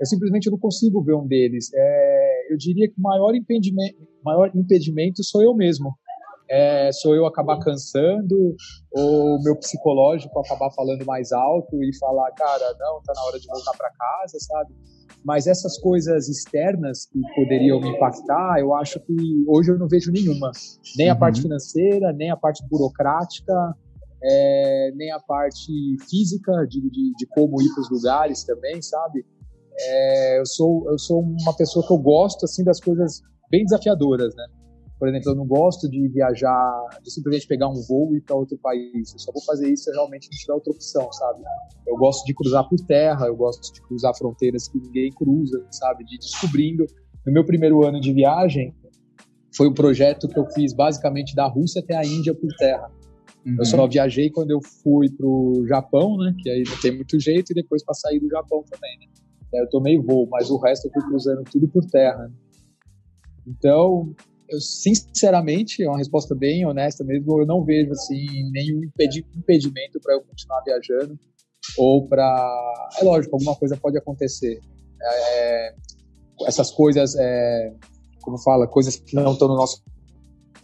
eu 0.00 0.06
simplesmente 0.06 0.50
não 0.50 0.58
consigo 0.58 1.02
ver 1.02 1.14
um 1.14 1.26
deles. 1.26 1.70
É, 1.74 2.52
eu 2.52 2.56
diria 2.56 2.88
que 2.88 2.98
o 2.98 3.02
maior 3.02 3.34
impedimento, 3.34 3.96
maior 4.24 4.50
impedimento 4.54 5.22
sou 5.22 5.42
eu 5.42 5.54
mesmo. 5.54 5.94
É, 6.50 6.90
sou 6.92 7.14
eu 7.14 7.24
acabar 7.24 7.58
cansando, 7.60 8.54
ou 8.90 9.36
o 9.36 9.42
meu 9.42 9.56
psicológico 9.56 10.38
acabar 10.38 10.70
falando 10.72 11.04
mais 11.06 11.32
alto 11.32 11.82
e 11.82 11.96
falar, 11.98 12.30
cara, 12.32 12.76
não, 12.78 13.00
tá 13.02 13.12
na 13.14 13.22
hora 13.24 13.38
de 13.38 13.46
voltar 13.46 13.72
para 13.76 13.90
casa, 13.90 14.38
sabe? 14.38 14.74
Mas 15.24 15.46
essas 15.46 15.78
coisas 15.78 16.28
externas 16.28 17.06
que 17.06 17.20
poderiam 17.34 17.80
me 17.80 17.90
impactar, 17.90 18.58
eu 18.58 18.74
acho 18.74 18.98
que 19.00 19.14
hoje 19.46 19.70
eu 19.70 19.78
não 19.78 19.86
vejo 19.86 20.10
nenhuma. 20.10 20.50
Nem 20.96 21.10
a 21.10 21.16
parte 21.16 21.36
uhum. 21.36 21.42
financeira, 21.42 22.12
nem 22.12 22.30
a 22.30 22.36
parte 22.36 22.64
burocrática, 22.68 23.74
é, 24.22 24.92
nem 24.94 25.12
a 25.12 25.20
parte 25.20 25.72
física 26.08 26.52
de, 26.68 26.80
de, 26.80 27.14
de 27.16 27.26
como 27.28 27.60
ir 27.60 27.72
para 27.74 27.82
os 27.82 27.90
lugares 27.90 28.44
também, 28.44 28.80
sabe? 28.82 29.24
É, 29.78 30.40
eu 30.40 30.46
sou 30.46 30.90
eu 30.90 30.98
sou 30.98 31.22
uma 31.22 31.56
pessoa 31.56 31.86
que 31.86 31.92
eu 31.92 31.98
gosto 31.98 32.44
assim 32.44 32.62
das 32.62 32.78
coisas 32.80 33.22
bem 33.50 33.64
desafiadoras, 33.64 34.34
né? 34.34 34.46
Por 35.02 35.08
exemplo, 35.08 35.32
eu 35.32 35.34
não 35.34 35.48
gosto 35.48 35.90
de 35.90 36.06
viajar, 36.06 36.88
de 37.02 37.10
simplesmente 37.10 37.48
pegar 37.48 37.66
um 37.66 37.74
voo 37.88 38.14
e 38.14 38.18
ir 38.18 38.20
para 38.20 38.36
outro 38.36 38.56
país. 38.56 39.12
Eu 39.12 39.18
só 39.18 39.32
vou 39.32 39.42
fazer 39.42 39.68
isso 39.68 39.82
se 39.82 39.90
realmente 39.90 40.28
não 40.30 40.38
tiver 40.38 40.52
outra 40.52 40.72
opção, 40.72 41.12
sabe? 41.12 41.42
Eu 41.84 41.96
gosto 41.96 42.24
de 42.24 42.32
cruzar 42.32 42.68
por 42.68 42.78
terra, 42.86 43.26
eu 43.26 43.34
gosto 43.34 43.74
de 43.74 43.82
cruzar 43.82 44.16
fronteiras 44.16 44.68
que 44.68 44.78
ninguém 44.78 45.10
cruza, 45.10 45.60
sabe? 45.72 46.04
De 46.04 46.18
descobrindo. 46.18 46.86
No 47.26 47.32
meu 47.32 47.44
primeiro 47.44 47.84
ano 47.84 48.00
de 48.00 48.12
viagem, 48.12 48.72
foi 49.56 49.68
um 49.68 49.74
projeto 49.74 50.28
que 50.28 50.38
eu 50.38 50.46
fiz 50.50 50.72
basicamente 50.72 51.34
da 51.34 51.48
Rússia 51.48 51.82
até 51.82 51.96
a 51.96 52.06
Índia 52.06 52.32
por 52.32 52.54
terra. 52.56 52.88
Uhum. 53.44 53.56
Eu 53.58 53.64
só 53.64 53.84
viajei 53.88 54.30
quando 54.30 54.52
eu 54.52 54.60
fui 54.84 55.10
pro 55.10 55.64
Japão, 55.66 56.16
né? 56.16 56.32
Que 56.40 56.48
aí 56.48 56.62
não 56.62 56.80
tem 56.80 56.94
muito 56.94 57.18
jeito, 57.18 57.50
e 57.50 57.54
depois 57.56 57.84
para 57.84 57.94
sair 57.94 58.20
do 58.20 58.28
Japão 58.28 58.62
também, 58.70 59.00
né? 59.00 59.06
Eu 59.52 59.68
tomei 59.68 59.98
voo, 59.98 60.28
mas 60.30 60.48
o 60.48 60.58
resto 60.58 60.86
eu 60.86 60.92
fui 60.92 61.02
cruzando 61.08 61.42
tudo 61.50 61.66
por 61.66 61.84
terra. 61.86 62.28
Né? 62.28 62.34
Então, 63.48 64.14
eu 64.52 64.60
sinceramente, 64.60 65.82
é 65.82 65.88
uma 65.88 65.98
resposta 65.98 66.34
bem 66.34 66.66
honesta 66.66 67.02
mesmo, 67.02 67.40
eu 67.40 67.46
não 67.46 67.64
vejo 67.64 67.90
assim 67.92 68.50
nenhum 68.50 68.82
impedimento 68.84 69.98
para 70.00 70.14
eu 70.14 70.20
continuar 70.22 70.60
viajando 70.62 71.18
ou 71.78 72.06
para, 72.06 72.90
é 73.00 73.04
lógico, 73.04 73.34
alguma 73.36 73.56
coisa 73.56 73.76
pode 73.76 73.96
acontecer. 73.96 74.60
É, 75.02 75.74
essas 76.46 76.70
coisas, 76.70 77.14
é, 77.16 77.74
como 78.20 78.36
fala, 78.38 78.66
coisas 78.66 78.96
que 78.96 79.14
não 79.14 79.32
estão 79.32 79.48
no 79.48 79.56
nosso 79.56 79.82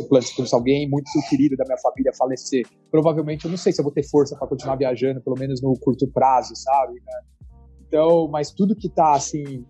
plano, 0.09 0.25
se 0.25 0.55
alguém 0.55 0.89
muito 0.89 1.11
querido 1.29 1.57
da 1.57 1.65
minha 1.65 1.79
família 1.79 2.13
falecer, 2.17 2.67
provavelmente 2.91 3.45
eu 3.45 3.51
não 3.51 3.59
sei 3.59 3.73
se 3.73 3.81
eu 3.81 3.85
vou 3.85 3.93
ter 3.93 4.03
força 4.05 4.37
para 4.37 4.47
continuar 4.47 4.77
viajando, 4.77 5.21
pelo 5.21 5.39
menos 5.39 5.63
no 5.63 5.73
curto 5.79 6.07
prazo, 6.09 6.55
sabe? 6.55 7.01
Então, 7.87 8.29
mas 8.29 8.51
tudo 8.51 8.77
que 8.77 8.87
está 8.87 9.13
assim 9.13 9.65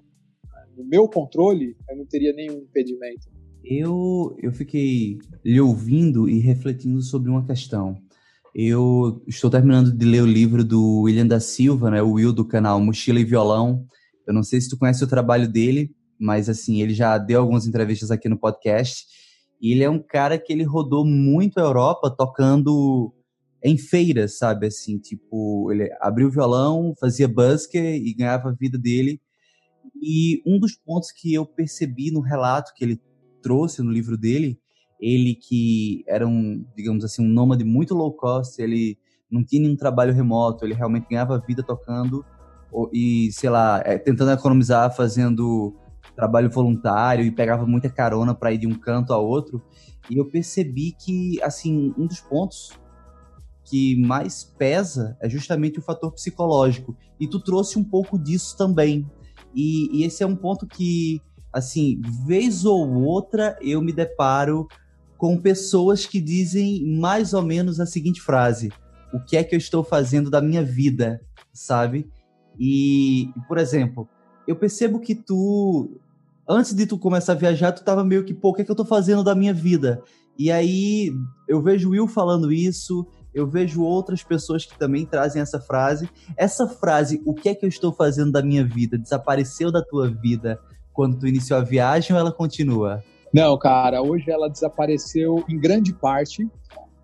no 0.76 0.84
meu 0.84 1.08
controle, 1.08 1.76
eu 1.88 1.96
não 1.96 2.06
teria 2.06 2.32
nenhum 2.32 2.58
impedimento. 2.58 3.37
Eu, 3.64 4.36
eu 4.42 4.52
fiquei 4.52 5.18
lhe 5.44 5.60
ouvindo 5.60 6.28
e 6.28 6.38
refletindo 6.38 7.02
sobre 7.02 7.30
uma 7.30 7.44
questão. 7.44 8.00
Eu 8.54 9.22
estou 9.26 9.50
terminando 9.50 9.92
de 9.92 10.06
ler 10.06 10.22
o 10.22 10.26
livro 10.26 10.64
do 10.64 11.02
William 11.02 11.26
da 11.26 11.38
Silva, 11.38 11.90
né, 11.90 12.02
o 12.02 12.12
Will 12.12 12.32
do 12.32 12.44
canal 12.44 12.80
Mochila 12.80 13.20
e 13.20 13.24
Violão. 13.24 13.86
Eu 14.26 14.34
não 14.34 14.42
sei 14.42 14.60
se 14.60 14.68
tu 14.68 14.78
conhece 14.78 15.02
o 15.04 15.08
trabalho 15.08 15.48
dele, 15.48 15.94
mas 16.18 16.48
assim, 16.48 16.82
ele 16.82 16.94
já 16.94 17.16
deu 17.18 17.40
algumas 17.40 17.66
entrevistas 17.66 18.10
aqui 18.10 18.28
no 18.28 18.38
podcast. 18.38 19.06
E 19.60 19.72
ele 19.72 19.82
é 19.82 19.90
um 19.90 20.02
cara 20.02 20.38
que 20.38 20.52
ele 20.52 20.64
rodou 20.64 21.04
muito 21.04 21.58
a 21.58 21.62
Europa 21.62 22.10
tocando 22.10 23.12
em 23.62 23.76
feiras, 23.76 24.38
sabe? 24.38 24.66
Assim, 24.66 24.98
tipo, 24.98 25.70
ele 25.72 25.90
abriu 26.00 26.28
o 26.28 26.30
violão, 26.30 26.94
fazia 26.98 27.28
busker 27.28 27.96
e 27.96 28.14
ganhava 28.14 28.50
a 28.50 28.54
vida 28.54 28.78
dele. 28.78 29.20
E 30.00 30.42
um 30.46 30.58
dos 30.58 30.76
pontos 30.76 31.10
que 31.10 31.34
eu 31.34 31.44
percebi 31.44 32.10
no 32.10 32.20
relato 32.20 32.72
que 32.74 32.84
ele 32.84 33.00
trouxe 33.42 33.82
no 33.82 33.90
livro 33.90 34.16
dele, 34.16 34.58
ele 35.00 35.34
que 35.34 36.04
era 36.06 36.26
um, 36.26 36.64
digamos 36.76 37.04
assim, 37.04 37.22
um 37.22 37.28
nômade 37.28 37.64
muito 37.64 37.94
low 37.94 38.12
cost, 38.12 38.60
ele 38.60 38.98
não 39.30 39.44
tinha 39.44 39.62
nenhum 39.62 39.76
trabalho 39.76 40.12
remoto, 40.12 40.64
ele 40.64 40.74
realmente 40.74 41.06
ganhava 41.08 41.42
vida 41.46 41.62
tocando 41.62 42.24
e, 42.92 43.30
sei 43.32 43.50
lá, 43.50 43.80
é, 43.84 43.98
tentando 43.98 44.32
economizar, 44.32 44.94
fazendo 44.94 45.76
trabalho 46.14 46.50
voluntário 46.50 47.24
e 47.24 47.30
pegava 47.30 47.66
muita 47.66 47.88
carona 47.88 48.34
para 48.34 48.52
ir 48.52 48.58
de 48.58 48.66
um 48.66 48.74
canto 48.74 49.12
a 49.12 49.18
outro. 49.18 49.62
E 50.10 50.18
eu 50.18 50.26
percebi 50.28 50.92
que, 50.92 51.40
assim, 51.42 51.94
um 51.96 52.06
dos 52.06 52.20
pontos 52.20 52.72
que 53.64 54.00
mais 54.00 54.44
pesa 54.44 55.16
é 55.20 55.28
justamente 55.28 55.78
o 55.78 55.82
fator 55.82 56.12
psicológico. 56.12 56.96
E 57.20 57.28
tu 57.28 57.38
trouxe 57.38 57.78
um 57.78 57.84
pouco 57.84 58.18
disso 58.18 58.56
também. 58.56 59.06
E, 59.54 59.98
e 59.98 60.04
esse 60.04 60.22
é 60.22 60.26
um 60.26 60.36
ponto 60.36 60.66
que, 60.66 61.20
assim, 61.52 62.00
vez 62.26 62.64
ou 62.64 62.88
outra 63.02 63.58
eu 63.60 63.80
me 63.80 63.92
deparo 63.92 64.66
com 65.16 65.36
pessoas 65.36 66.06
que 66.06 66.20
dizem 66.20 66.86
mais 66.98 67.34
ou 67.34 67.42
menos 67.42 67.80
a 67.80 67.86
seguinte 67.86 68.20
frase: 68.20 68.70
O 69.12 69.20
que 69.20 69.36
é 69.36 69.44
que 69.44 69.54
eu 69.54 69.58
estou 69.58 69.82
fazendo 69.82 70.30
da 70.30 70.40
minha 70.40 70.62
vida, 70.62 71.20
sabe? 71.52 72.08
E, 72.58 73.30
por 73.46 73.58
exemplo, 73.58 74.08
eu 74.46 74.56
percebo 74.56 75.00
que 75.00 75.14
tu, 75.14 76.00
antes 76.48 76.74
de 76.74 76.86
tu 76.86 76.98
começar 76.98 77.32
a 77.32 77.36
viajar, 77.36 77.72
tu 77.72 77.84
tava 77.84 78.04
meio 78.04 78.24
que, 78.24 78.34
pô, 78.34 78.50
o 78.50 78.54
que 78.54 78.62
é 78.62 78.64
que 78.64 78.70
eu 78.70 78.76
tô 78.76 78.84
fazendo 78.84 79.22
da 79.22 79.34
minha 79.34 79.54
vida? 79.54 80.02
E 80.38 80.50
aí 80.52 81.12
eu 81.48 81.60
vejo 81.60 81.90
Will 81.90 82.06
falando 82.06 82.52
isso, 82.52 83.06
eu 83.34 83.46
vejo 83.46 83.82
outras 83.82 84.22
pessoas 84.22 84.64
que 84.64 84.78
também 84.78 85.04
trazem 85.04 85.42
essa 85.42 85.60
frase. 85.60 86.08
Essa 86.36 86.66
frase, 86.66 87.20
o 87.24 87.34
que 87.34 87.48
é 87.48 87.54
que 87.54 87.64
eu 87.64 87.68
estou 87.68 87.92
fazendo 87.92 88.32
da 88.32 88.42
minha 88.42 88.64
vida, 88.64 88.96
desapareceu 88.96 89.70
da 89.70 89.82
tua 89.82 90.08
vida 90.08 90.60
quando 90.98 91.16
tu 91.16 91.28
iniciou 91.28 91.60
a 91.60 91.62
viagem 91.62 92.12
ou 92.12 92.18
ela 92.18 92.32
continua? 92.32 93.04
Não, 93.32 93.56
cara, 93.56 94.02
hoje 94.02 94.28
ela 94.32 94.50
desapareceu 94.50 95.44
em 95.48 95.56
grande 95.56 95.94
parte, 95.94 96.44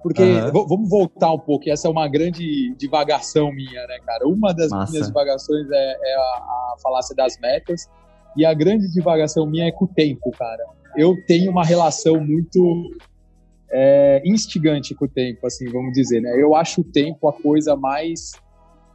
porque 0.02 0.20
uhum. 0.20 0.66
vamos 0.66 0.90
voltar 0.90 1.32
um 1.32 1.38
pouco, 1.38 1.70
essa 1.70 1.86
é 1.86 1.90
uma 1.92 2.08
grande 2.08 2.74
divagação 2.76 3.52
minha, 3.52 3.86
né, 3.86 4.00
cara? 4.04 4.26
Uma 4.26 4.52
das 4.52 4.70
Massa. 4.70 4.90
minhas 4.90 5.06
divagações 5.06 5.70
é, 5.70 5.96
é 6.02 6.14
a, 6.16 6.18
a 6.18 6.76
falácia 6.82 7.14
das 7.14 7.38
metas, 7.38 7.88
e 8.36 8.44
a 8.44 8.52
grande 8.52 8.90
divagação 8.92 9.46
minha 9.46 9.68
é 9.68 9.70
com 9.70 9.84
o 9.84 9.88
tempo, 9.88 10.28
cara. 10.32 10.64
Eu 10.96 11.14
tenho 11.28 11.52
uma 11.52 11.64
relação 11.64 12.18
muito 12.18 12.90
é, 13.70 14.20
instigante 14.24 14.92
com 14.92 15.04
o 15.04 15.08
tempo, 15.08 15.46
assim, 15.46 15.70
vamos 15.70 15.92
dizer, 15.92 16.20
né? 16.20 16.34
Eu 16.36 16.56
acho 16.56 16.80
o 16.80 16.84
tempo 16.84 17.28
a 17.28 17.32
coisa 17.32 17.76
mais 17.76 18.32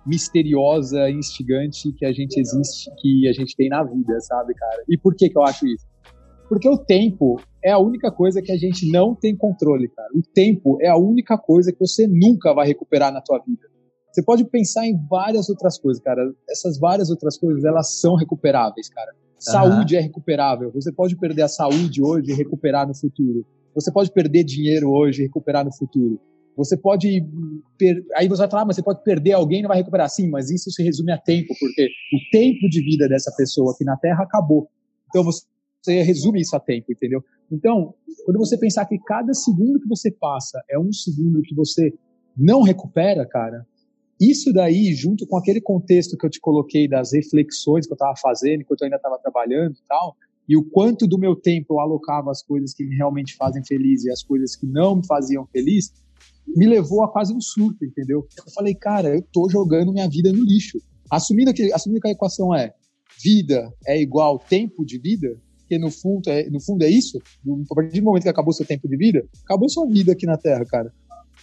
misteriosa, 0.10 1.10
instigante 1.10 1.94
que 1.94 2.06
a 2.06 2.12
gente 2.12 2.40
existe, 2.40 2.90
que 2.98 3.28
a 3.28 3.34
gente 3.34 3.56
tem 3.56 3.70
na 3.70 3.84
vida, 3.84 4.20
sabe, 4.22 4.54
cara? 4.56 4.84
E 4.90 4.98
por 4.98 5.16
que 5.16 5.30
que 5.30 5.38
eu 5.38 5.44
acho 5.44 5.68
isso? 5.68 5.86
Porque 6.50 6.68
o 6.68 6.78
tempo, 6.78 7.40
é 7.64 7.72
a 7.72 7.78
única 7.78 8.12
coisa 8.12 8.42
que 8.42 8.52
a 8.52 8.58
gente 8.58 8.90
não 8.92 9.14
tem 9.14 9.36
controle, 9.36 9.88
cara. 9.90 10.10
O 10.16 10.22
tempo 10.34 10.78
é 10.82 10.88
a 10.88 10.98
única 10.98 11.38
coisa 11.38 11.72
que 11.72 11.80
você 11.80 12.08
nunca 12.08 12.54
vai 12.54 12.68
recuperar 12.68 13.14
na 13.14 13.22
tua 13.22 13.38
vida. 13.40 13.68
Você 14.12 14.24
pode 14.24 14.44
pensar 14.46 14.88
em 14.88 14.98
várias 15.08 15.50
outras 15.50 15.78
coisas, 15.78 16.02
cara. 16.02 16.22
Essas 16.50 16.80
várias 16.80 17.12
outras 17.12 17.38
coisas, 17.38 17.64
elas 17.64 18.00
são 18.00 18.16
recuperáveis, 18.16 18.90
cara. 18.90 19.14
Saúde 19.38 19.96
uhum. 19.96 20.02
é 20.02 20.04
recuperável. 20.04 20.72
Você 20.74 20.92
pode 20.92 21.16
perder 21.16 21.44
a 21.44 21.48
saúde 21.48 22.02
hoje 22.02 22.32
e 22.32 22.34
recuperar 22.34 22.88
no 22.88 22.96
futuro. 22.96 23.46
Você 23.76 23.92
pode 23.92 24.12
perder 24.12 24.44
dinheiro 24.44 24.90
hoje 24.90 25.22
e 25.22 25.26
recuperar 25.26 25.64
no 25.64 25.74
futuro. 25.74 26.20
Você 26.60 26.78
pode. 26.78 27.26
Per... 27.78 28.06
Aí 28.16 28.28
você 28.28 28.42
vai 28.42 28.50
falar, 28.50 28.64
ah, 28.64 28.66
mas 28.66 28.76
você 28.76 28.84
pode 28.84 29.04
perder 29.04 29.32
alguém 29.32 29.60
e 29.60 29.62
não 29.64 29.70
vai 29.70 29.78
recuperar. 29.78 30.10
Sim, 30.10 30.30
mas 30.30 30.52
isso 30.52 30.70
se 30.70 30.84
resume 30.84 31.12
a 31.12 31.18
tempo, 31.18 31.54
porque 31.60 31.86
o 31.86 32.32
tempo 32.32 32.70
de 32.70 32.82
vida 32.82 33.08
dessa 33.08 33.34
pessoa 33.36 33.74
aqui 33.74 33.84
na 33.84 33.98
Terra 33.98 34.24
acabou. 34.24 34.70
Então 35.08 35.24
você 35.24 35.44
você 35.82 36.02
resume 36.02 36.42
isso 36.42 36.56
a 36.56 36.60
tempo, 36.60 36.92
entendeu? 36.92 37.24
Então, 37.52 37.94
quando 38.26 38.38
você 38.38 38.58
pensar 38.58 38.86
que 38.86 39.00
cada 39.00 39.34
segundo 39.34 39.80
que 39.80 39.88
você 39.88 40.12
passa 40.12 40.62
é 40.70 40.78
um 40.78 40.92
segundo 40.92 41.42
que 41.42 41.56
você 41.56 41.94
não 42.36 42.62
recupera, 42.62 43.26
cara, 43.26 43.66
isso 44.20 44.52
daí, 44.52 44.94
junto 44.94 45.26
com 45.26 45.38
aquele 45.38 45.62
contexto 45.62 46.18
que 46.18 46.26
eu 46.26 46.30
te 46.30 46.40
coloquei 46.40 46.88
das 46.88 47.14
reflexões 47.14 47.88
que 47.88 47.94
eu 47.94 47.96
estava 47.96 48.14
fazendo, 48.22 48.62
enquanto 48.62 48.82
eu 48.82 48.86
ainda 48.86 48.98
estava 48.98 49.18
trabalhando 49.18 49.74
e 49.74 49.88
tal, 49.88 50.16
e 50.48 50.58
o 50.58 50.64
quanto 50.64 51.08
do 51.08 51.18
meu 51.18 51.36
tempo 51.36 51.76
eu 51.76 51.80
alocava 51.80 52.30
as 52.30 52.44
coisas 52.44 52.74
que 52.74 52.84
me 52.84 52.96
realmente 52.96 53.36
fazem 53.36 53.64
feliz 53.64 54.04
e 54.04 54.12
as 54.12 54.24
coisas 54.24 54.56
que 54.56 54.66
não 54.66 54.98
me 54.98 55.06
faziam 55.06 55.48
feliz, 55.48 55.94
me 56.56 56.68
levou 56.68 57.04
a 57.04 57.12
quase 57.12 57.34
um 57.34 57.42
surto, 57.42 57.86
entendeu? 57.86 58.28
Eu 58.38 58.52
falei, 58.54 58.74
cara, 58.74 59.16
eu 59.16 59.22
tô 59.22 59.50
jogando 59.50 59.94
minha 59.94 60.10
vida 60.10 60.32
no 60.32 60.44
lixo. 60.44 60.80
Assumindo 61.10 61.54
que, 61.54 61.72
assumindo 61.74 62.02
que 62.02 62.08
a 62.08 62.12
equação 62.12 62.54
é 62.54 62.74
vida 63.22 63.72
é 63.86 64.00
igual 64.02 64.40
tempo 64.40 64.86
de 64.86 64.98
vida, 64.98 65.36
porque 65.60 65.78
no 65.78 65.92
fundo 65.92 66.30
é, 66.30 66.50
no 66.50 66.60
fundo 66.60 66.84
é 66.84 66.90
isso. 66.90 67.18
A 67.72 67.76
partir 67.76 68.00
do 68.00 68.06
momento 68.06 68.24
que 68.24 68.30
acabou 68.30 68.54
seu 68.54 68.66
tempo 68.66 68.88
de 68.88 68.98
vida, 68.98 69.24
acabou 69.44 69.70
sua 69.70 69.88
vida 69.88 70.12
aqui 70.12 70.26
na 70.26 70.38
Terra, 70.38 70.66
cara. 70.66 70.92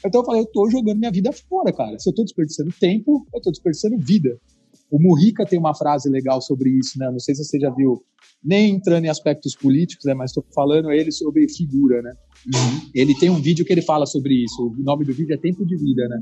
Então 0.05 0.21
eu 0.21 0.25
falei, 0.25 0.43
eu 0.43 0.47
tô 0.47 0.69
jogando 0.71 0.99
minha 0.99 1.11
vida 1.11 1.31
fora, 1.33 1.73
cara. 1.73 1.99
Se 1.99 2.09
eu 2.09 2.15
tô 2.15 2.23
desperdiçando 2.23 2.71
tempo, 2.79 3.27
eu 3.33 3.41
tô 3.41 3.51
desperdiçando 3.51 3.99
vida. 3.99 4.39
O 4.91 5.01
Murica 5.01 5.45
tem 5.45 5.59
uma 5.59 5.75
frase 5.75 6.09
legal 6.09 6.41
sobre 6.41 6.71
isso, 6.71 6.99
né? 6.99 7.11
Não 7.11 7.19
sei 7.19 7.35
se 7.35 7.45
você 7.45 7.59
já 7.59 7.71
viu, 7.71 8.05
nem 8.43 8.75
entrando 8.75 9.05
em 9.05 9.09
aspectos 9.09 9.57
políticos, 9.57 10.05
né? 10.05 10.15
Mas 10.15 10.31
estou 10.31 10.45
falando 10.55 10.93
ele 10.93 11.11
sobre 11.11 11.49
figura, 11.49 12.03
né? 12.03 12.13
Uhum. 12.55 12.91
Ele 12.95 13.15
tem 13.15 13.31
um 13.31 13.41
vídeo 13.41 13.65
que 13.65 13.73
ele 13.73 13.83
fala 13.83 14.07
sobre 14.07 14.45
isso. 14.45 14.69
O 14.69 14.83
nome 14.83 15.05
do 15.05 15.13
vídeo 15.13 15.35
é 15.35 15.37
Tempo 15.37 15.65
de 15.67 15.77
Vida, 15.77 16.09
né? 16.09 16.21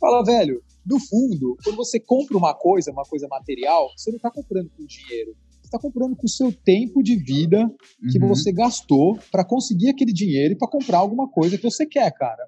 Fala, 0.00 0.24
velho, 0.24 0.62
no 0.84 0.98
fundo, 0.98 1.56
quando 1.62 1.76
você 1.76 2.00
compra 2.00 2.36
uma 2.36 2.54
coisa, 2.54 2.90
uma 2.90 3.04
coisa 3.04 3.28
material, 3.28 3.88
você 3.96 4.10
não 4.10 4.16
está 4.16 4.30
comprando 4.30 4.70
com 4.76 4.84
dinheiro 4.84 5.36
está 5.72 5.78
comprando 5.78 6.14
com 6.14 6.26
o 6.26 6.30
seu 6.30 6.52
tempo 6.52 7.02
de 7.02 7.16
vida 7.16 7.70
que 8.10 8.18
uhum. 8.18 8.28
você 8.28 8.52
gastou 8.52 9.18
para 9.30 9.44
conseguir 9.44 9.88
aquele 9.88 10.12
dinheiro 10.12 10.52
e 10.52 10.56
para 10.56 10.68
comprar 10.68 10.98
alguma 10.98 11.28
coisa 11.28 11.56
que 11.56 11.62
você 11.62 11.86
quer, 11.86 12.12
cara. 12.12 12.46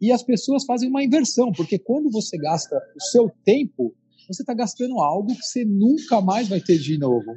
E 0.00 0.12
as 0.12 0.22
pessoas 0.22 0.64
fazem 0.64 0.88
uma 0.88 1.02
inversão, 1.02 1.50
porque 1.50 1.78
quando 1.78 2.10
você 2.10 2.36
gasta 2.38 2.76
o 2.96 3.02
seu 3.02 3.30
tempo, 3.44 3.92
você 4.28 4.42
está 4.42 4.54
gastando 4.54 5.00
algo 5.00 5.34
que 5.34 5.42
você 5.42 5.64
nunca 5.64 6.20
mais 6.20 6.48
vai 6.48 6.60
ter 6.60 6.78
de 6.78 6.98
novo. 6.98 7.32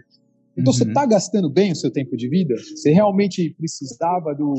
Então 0.55 0.71
uhum. 0.71 0.77
você 0.77 0.83
está 0.83 1.05
gastando 1.05 1.49
bem 1.49 1.71
o 1.71 1.75
seu 1.75 1.91
tempo 1.91 2.15
de 2.15 2.29
vida? 2.29 2.55
Você 2.55 2.91
realmente 2.91 3.55
precisava 3.57 4.33
do, 4.35 4.53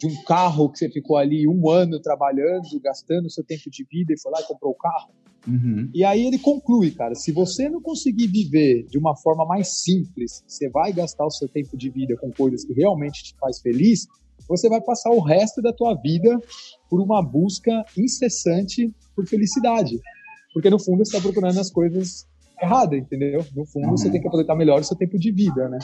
de 0.00 0.06
um 0.06 0.22
carro 0.24 0.70
que 0.70 0.78
você 0.78 0.88
ficou 0.88 1.18
ali 1.18 1.46
um 1.46 1.68
ano 1.68 2.00
trabalhando, 2.00 2.80
gastando 2.82 3.26
o 3.26 3.30
seu 3.30 3.44
tempo 3.44 3.68
de 3.70 3.84
vida 3.84 4.14
e 4.14 4.20
foi 4.20 4.32
lá 4.32 4.40
e 4.40 4.44
comprou 4.44 4.72
o 4.72 4.74
carro? 4.74 5.10
Uhum. 5.46 5.90
E 5.94 6.02
aí 6.04 6.26
ele 6.26 6.38
conclui, 6.38 6.90
cara, 6.90 7.14
se 7.14 7.30
você 7.30 7.68
não 7.68 7.82
conseguir 7.82 8.26
viver 8.26 8.86
de 8.86 8.98
uma 8.98 9.14
forma 9.16 9.44
mais 9.44 9.82
simples, 9.82 10.42
você 10.46 10.70
vai 10.70 10.92
gastar 10.92 11.26
o 11.26 11.30
seu 11.30 11.48
tempo 11.48 11.76
de 11.76 11.90
vida 11.90 12.16
com 12.16 12.30
coisas 12.32 12.64
que 12.64 12.72
realmente 12.72 13.22
te 13.22 13.36
faz 13.38 13.60
feliz, 13.60 14.06
você 14.48 14.68
vai 14.68 14.80
passar 14.80 15.10
o 15.10 15.20
resto 15.20 15.60
da 15.60 15.72
tua 15.72 15.94
vida 15.94 16.38
por 16.88 17.00
uma 17.00 17.22
busca 17.22 17.84
incessante 17.96 18.92
por 19.14 19.26
felicidade. 19.26 20.00
Porque 20.52 20.70
no 20.70 20.82
fundo 20.82 21.04
você 21.04 21.16
está 21.16 21.20
procurando 21.20 21.60
as 21.60 21.70
coisas 21.70 22.26
erradas, 22.60 22.98
entendeu? 22.98 23.44
No 23.54 23.66
fundo 23.66 23.88
uhum. 23.88 23.96
você 23.96 24.10
tem 24.10 24.20
que 24.20 24.26
aproveitar 24.26 24.56
melhor 24.56 24.80
o 24.80 24.84
seu 24.84 24.96
tempo 24.96 25.18
de 25.18 25.30
vida, 25.30 25.68
né? 25.68 25.78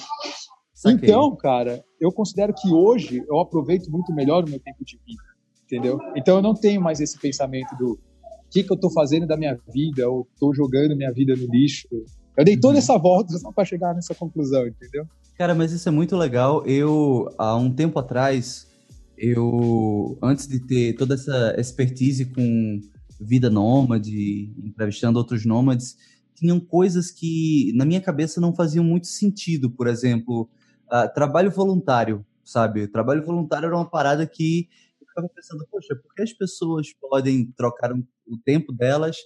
Saquei. 0.75 1.09
Então, 1.09 1.35
cara, 1.37 1.83
eu 2.01 2.13
considero 2.13 2.55
que 2.55 2.73
hoje 2.73 3.25
eu 3.29 3.41
aproveito 3.41 3.91
muito 3.91 4.13
melhor 4.15 4.45
o 4.45 4.49
meu 4.49 4.61
tempo 4.61 4.85
de 4.85 4.99
vida, 5.07 5.23
entendeu? 5.65 5.99
Então 6.15 6.37
eu 6.37 6.43
não 6.43 6.55
tenho 6.55 6.81
mais 6.81 7.01
esse 7.01 7.19
pensamento 7.19 7.75
do 7.77 7.99
o 8.47 8.51
que, 8.51 8.63
que 8.63 8.71
eu 8.71 8.77
estou 8.77 8.91
fazendo 8.91 9.27
da 9.27 9.37
minha 9.37 9.59
vida, 9.73 10.09
ou 10.09 10.27
estou 10.33 10.55
jogando 10.55 10.97
minha 10.97 11.13
vida 11.13 11.35
no 11.35 11.47
lixo. 11.47 11.89
Eu 12.37 12.45
dei 12.45 12.57
toda 12.57 12.75
uhum. 12.75 12.79
essa 12.79 12.97
volta 12.97 13.37
só 13.37 13.51
para 13.51 13.65
chegar 13.65 13.93
nessa 13.95 14.15
conclusão, 14.15 14.67
entendeu? 14.67 15.05
Cara, 15.37 15.55
mas 15.55 15.73
isso 15.73 15.89
é 15.89 15.93
muito 15.93 16.17
legal. 16.17 16.65
Eu, 16.65 17.29
há 17.37 17.57
um 17.57 17.71
tempo 17.71 17.99
atrás, 17.99 18.69
eu, 19.19 20.17
antes 20.23 20.47
de 20.47 20.61
ter 20.61 20.95
toda 20.95 21.15
essa 21.15 21.55
expertise 21.59 22.25
com 22.25 22.81
vida 23.21 23.51
nômade, 23.51 24.51
entrevistando 24.65 25.19
outros 25.19 25.45
nômades, 25.45 25.97
tinham 26.35 26.61
coisas 26.61 27.11
que 27.11 27.73
na 27.75 27.85
minha 27.85 28.01
cabeça 28.01 28.41
não 28.41 28.55
faziam 28.55 28.85
muito 28.85 29.09
sentido. 29.09 29.71
Por 29.71 29.89
exemplo, 29.89 30.49
uh, 30.87 31.12
trabalho 31.14 31.51
voluntário, 31.51 32.25
sabe? 32.44 32.87
Trabalho 32.88 33.25
voluntário 33.25 33.66
era 33.66 33.77
uma 33.77 33.88
parada 33.88 34.27
que 34.27 34.68
eu 35.01 35.07
ficava 35.07 35.29
pensando, 35.29 35.66
poxa, 35.70 35.94
por 35.94 36.14
que 36.14 36.22
as 36.22 36.33
pessoas 36.33 36.92
podem 37.01 37.53
trocar 37.57 37.92
o 37.92 38.38
tempo 38.44 38.72
delas 38.72 39.16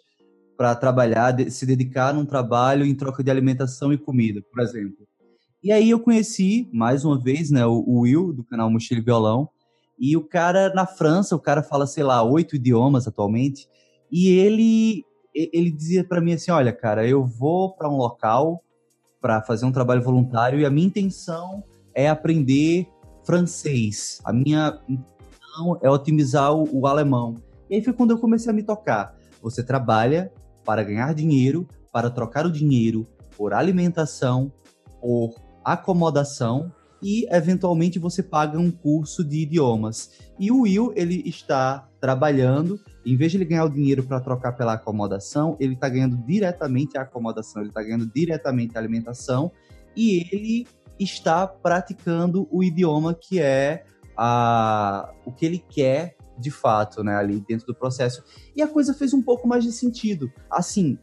para 0.56 0.74
trabalhar, 0.74 1.34
se 1.50 1.64
dedicar 1.64 2.12
num 2.12 2.26
trabalho 2.26 2.84
em 2.84 2.94
troca 2.94 3.24
de 3.24 3.30
alimentação 3.30 3.92
e 3.92 3.98
comida, 3.98 4.42
por 4.52 4.62
exemplo. 4.62 5.08
E 5.62 5.72
aí 5.72 5.90
eu 5.90 6.00
conheci, 6.00 6.68
mais 6.72 7.04
uma 7.04 7.18
vez, 7.18 7.50
né, 7.50 7.64
o 7.66 8.00
Will, 8.00 8.32
do 8.32 8.44
canal 8.44 8.70
Mochila 8.70 9.00
e 9.00 9.04
Violão, 9.04 9.48
e 9.98 10.16
o 10.16 10.26
cara 10.26 10.72
na 10.74 10.86
França, 10.86 11.36
o 11.36 11.40
cara 11.40 11.62
fala, 11.62 11.86
sei 11.86 12.02
lá, 12.02 12.22
oito 12.22 12.56
idiomas 12.56 13.06
atualmente, 13.06 13.68
e 14.10 14.28
ele 14.28 15.04
ele 15.32 15.70
dizia 15.70 16.02
para 16.02 16.20
mim 16.20 16.32
assim, 16.32 16.50
olha, 16.50 16.72
cara, 16.72 17.06
eu 17.06 17.24
vou 17.24 17.74
para 17.76 17.88
um 17.88 17.96
local 17.96 18.62
para 19.20 19.42
fazer 19.42 19.66
um 19.66 19.72
trabalho 19.72 20.02
voluntário 20.02 20.58
e 20.58 20.64
a 20.64 20.70
minha 20.70 20.86
intenção 20.86 21.62
é 21.94 22.08
aprender 22.08 22.88
francês. 23.24 24.20
A 24.24 24.32
minha 24.32 24.80
intenção 24.88 25.78
é 25.82 25.90
otimizar 25.90 26.54
o, 26.54 26.68
o 26.72 26.86
alemão. 26.86 27.36
E 27.68 27.76
aí 27.76 27.84
foi 27.84 27.92
quando 27.92 28.12
eu 28.12 28.18
comecei 28.18 28.50
a 28.50 28.54
me 28.54 28.62
tocar. 28.62 29.14
Você 29.42 29.62
trabalha 29.62 30.32
para 30.64 30.82
ganhar 30.82 31.14
dinheiro, 31.14 31.66
para 31.92 32.10
trocar 32.10 32.46
o 32.46 32.50
dinheiro 32.50 33.06
por 33.36 33.52
alimentação, 33.52 34.52
por 35.00 35.34
acomodação 35.64 36.72
e 37.02 37.26
eventualmente 37.30 37.98
você 37.98 38.22
paga 38.22 38.58
um 38.58 38.70
curso 38.70 39.24
de 39.24 39.42
idiomas. 39.42 40.10
E 40.38 40.50
o 40.50 40.62
Will, 40.62 40.92
ele 40.94 41.22
está 41.26 41.88
trabalhando, 42.00 42.78
em 43.04 43.16
vez 43.16 43.32
de 43.32 43.38
ele 43.38 43.44
ganhar 43.44 43.64
o 43.64 43.70
dinheiro 43.70 44.02
para 44.02 44.20
trocar 44.20 44.52
pela 44.52 44.74
acomodação, 44.74 45.56
ele 45.58 45.74
está 45.74 45.88
ganhando 45.88 46.16
diretamente 46.16 46.98
a 46.98 47.02
acomodação, 47.02 47.62
ele 47.62 47.70
está 47.70 47.82
ganhando 47.82 48.06
diretamente 48.06 48.76
a 48.76 48.80
alimentação 48.80 49.50
e 49.96 50.28
ele 50.30 50.66
está 50.98 51.46
praticando 51.46 52.46
o 52.50 52.62
idioma 52.62 53.14
que 53.14 53.40
é 53.40 53.84
a, 54.16 55.12
o 55.24 55.32
que 55.32 55.46
ele 55.46 55.58
quer 55.58 56.16
de 56.38 56.50
fato, 56.50 57.04
né, 57.04 57.14
ali 57.16 57.40
dentro 57.40 57.66
do 57.66 57.74
processo. 57.74 58.22
E 58.56 58.62
a 58.62 58.68
coisa 58.68 58.94
fez 58.94 59.12
um 59.12 59.22
pouco 59.22 59.46
mais 59.46 59.62
de 59.62 59.72
sentido. 59.72 60.32
Assim, 60.50 60.98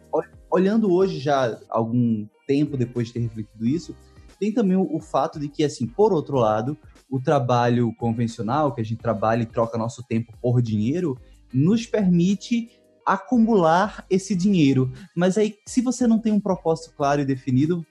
olhando 0.50 0.92
hoje 0.92 1.20
já 1.20 1.60
algum 1.70 2.28
tempo 2.48 2.76
depois 2.76 3.08
de 3.08 3.14
ter 3.14 3.20
refletido 3.20 3.66
isso, 3.66 3.96
tem 4.40 4.52
também 4.52 4.76
o, 4.76 4.96
o, 4.96 5.00
fato 5.00 5.40
de 5.40 5.48
que, 5.48 5.64
assim, 5.64 5.88
por 5.88 6.12
outro 6.12 6.38
lado, 6.38 6.78
o 7.10 7.20
trabalho 7.20 7.94
convencional, 7.96 8.74
que 8.74 8.82
a 8.82 8.84
gente 8.84 9.00
trabalha 9.00 9.44
e 9.44 9.48
troca 9.48 9.78
nosso 9.78 10.04
tempo 10.04 10.34
por 10.42 10.62
dinheiro, 10.62 11.18
nos 11.54 11.86
permite 11.86 12.70
acumular 13.06 14.06
esse 14.10 14.36
dinheiro. 14.36 14.92
Mas 15.16 15.38
aí, 15.38 15.56
se 15.66 15.82
você 15.82 16.06
não 16.06 16.20
tem 16.20 16.34
um 16.34 16.40
propósito 16.40 16.94
claro 16.96 17.22
e 17.22 17.26
definido, 17.26 17.86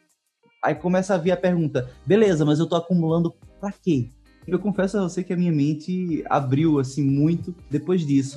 aí 0.62 0.74
começa 0.74 1.14
a 1.14 1.18
vir 1.18 1.30
a 1.30 1.36
pergunta: 1.36 1.90
beleza, 2.04 2.44
mas 2.44 2.58
eu 2.58 2.68
tô 2.68 2.76
acumulando 2.76 3.34
para 3.60 3.72
quê? 3.72 4.10
Eu 4.46 4.58
confesso 4.58 4.98
a 4.98 5.02
você 5.02 5.24
que 5.24 5.32
a 5.32 5.36
minha 5.36 5.50
mente 5.50 6.22
abriu 6.28 6.78
assim 6.78 7.02
muito 7.02 7.54
depois 7.68 8.06
disso. 8.06 8.36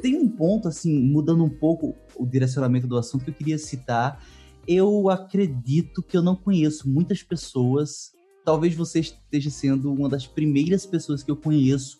Tem 0.00 0.16
um 0.16 0.28
ponto 0.28 0.68
assim, 0.68 0.92
mudando 1.00 1.42
um 1.42 1.48
pouco 1.48 1.96
o 2.16 2.26
direcionamento 2.26 2.86
do 2.86 2.96
assunto 2.96 3.24
que 3.24 3.30
eu 3.30 3.34
queria 3.34 3.58
citar. 3.58 4.22
Eu 4.68 5.08
acredito 5.08 6.02
que 6.02 6.16
eu 6.16 6.22
não 6.22 6.36
conheço 6.36 6.88
muitas 6.88 7.22
pessoas, 7.22 8.12
talvez 8.44 8.74
você 8.74 9.00
esteja 9.00 9.50
sendo 9.50 9.92
uma 9.92 10.08
das 10.08 10.26
primeiras 10.26 10.84
pessoas 10.84 11.22
que 11.22 11.30
eu 11.30 11.36
conheço 11.36 11.98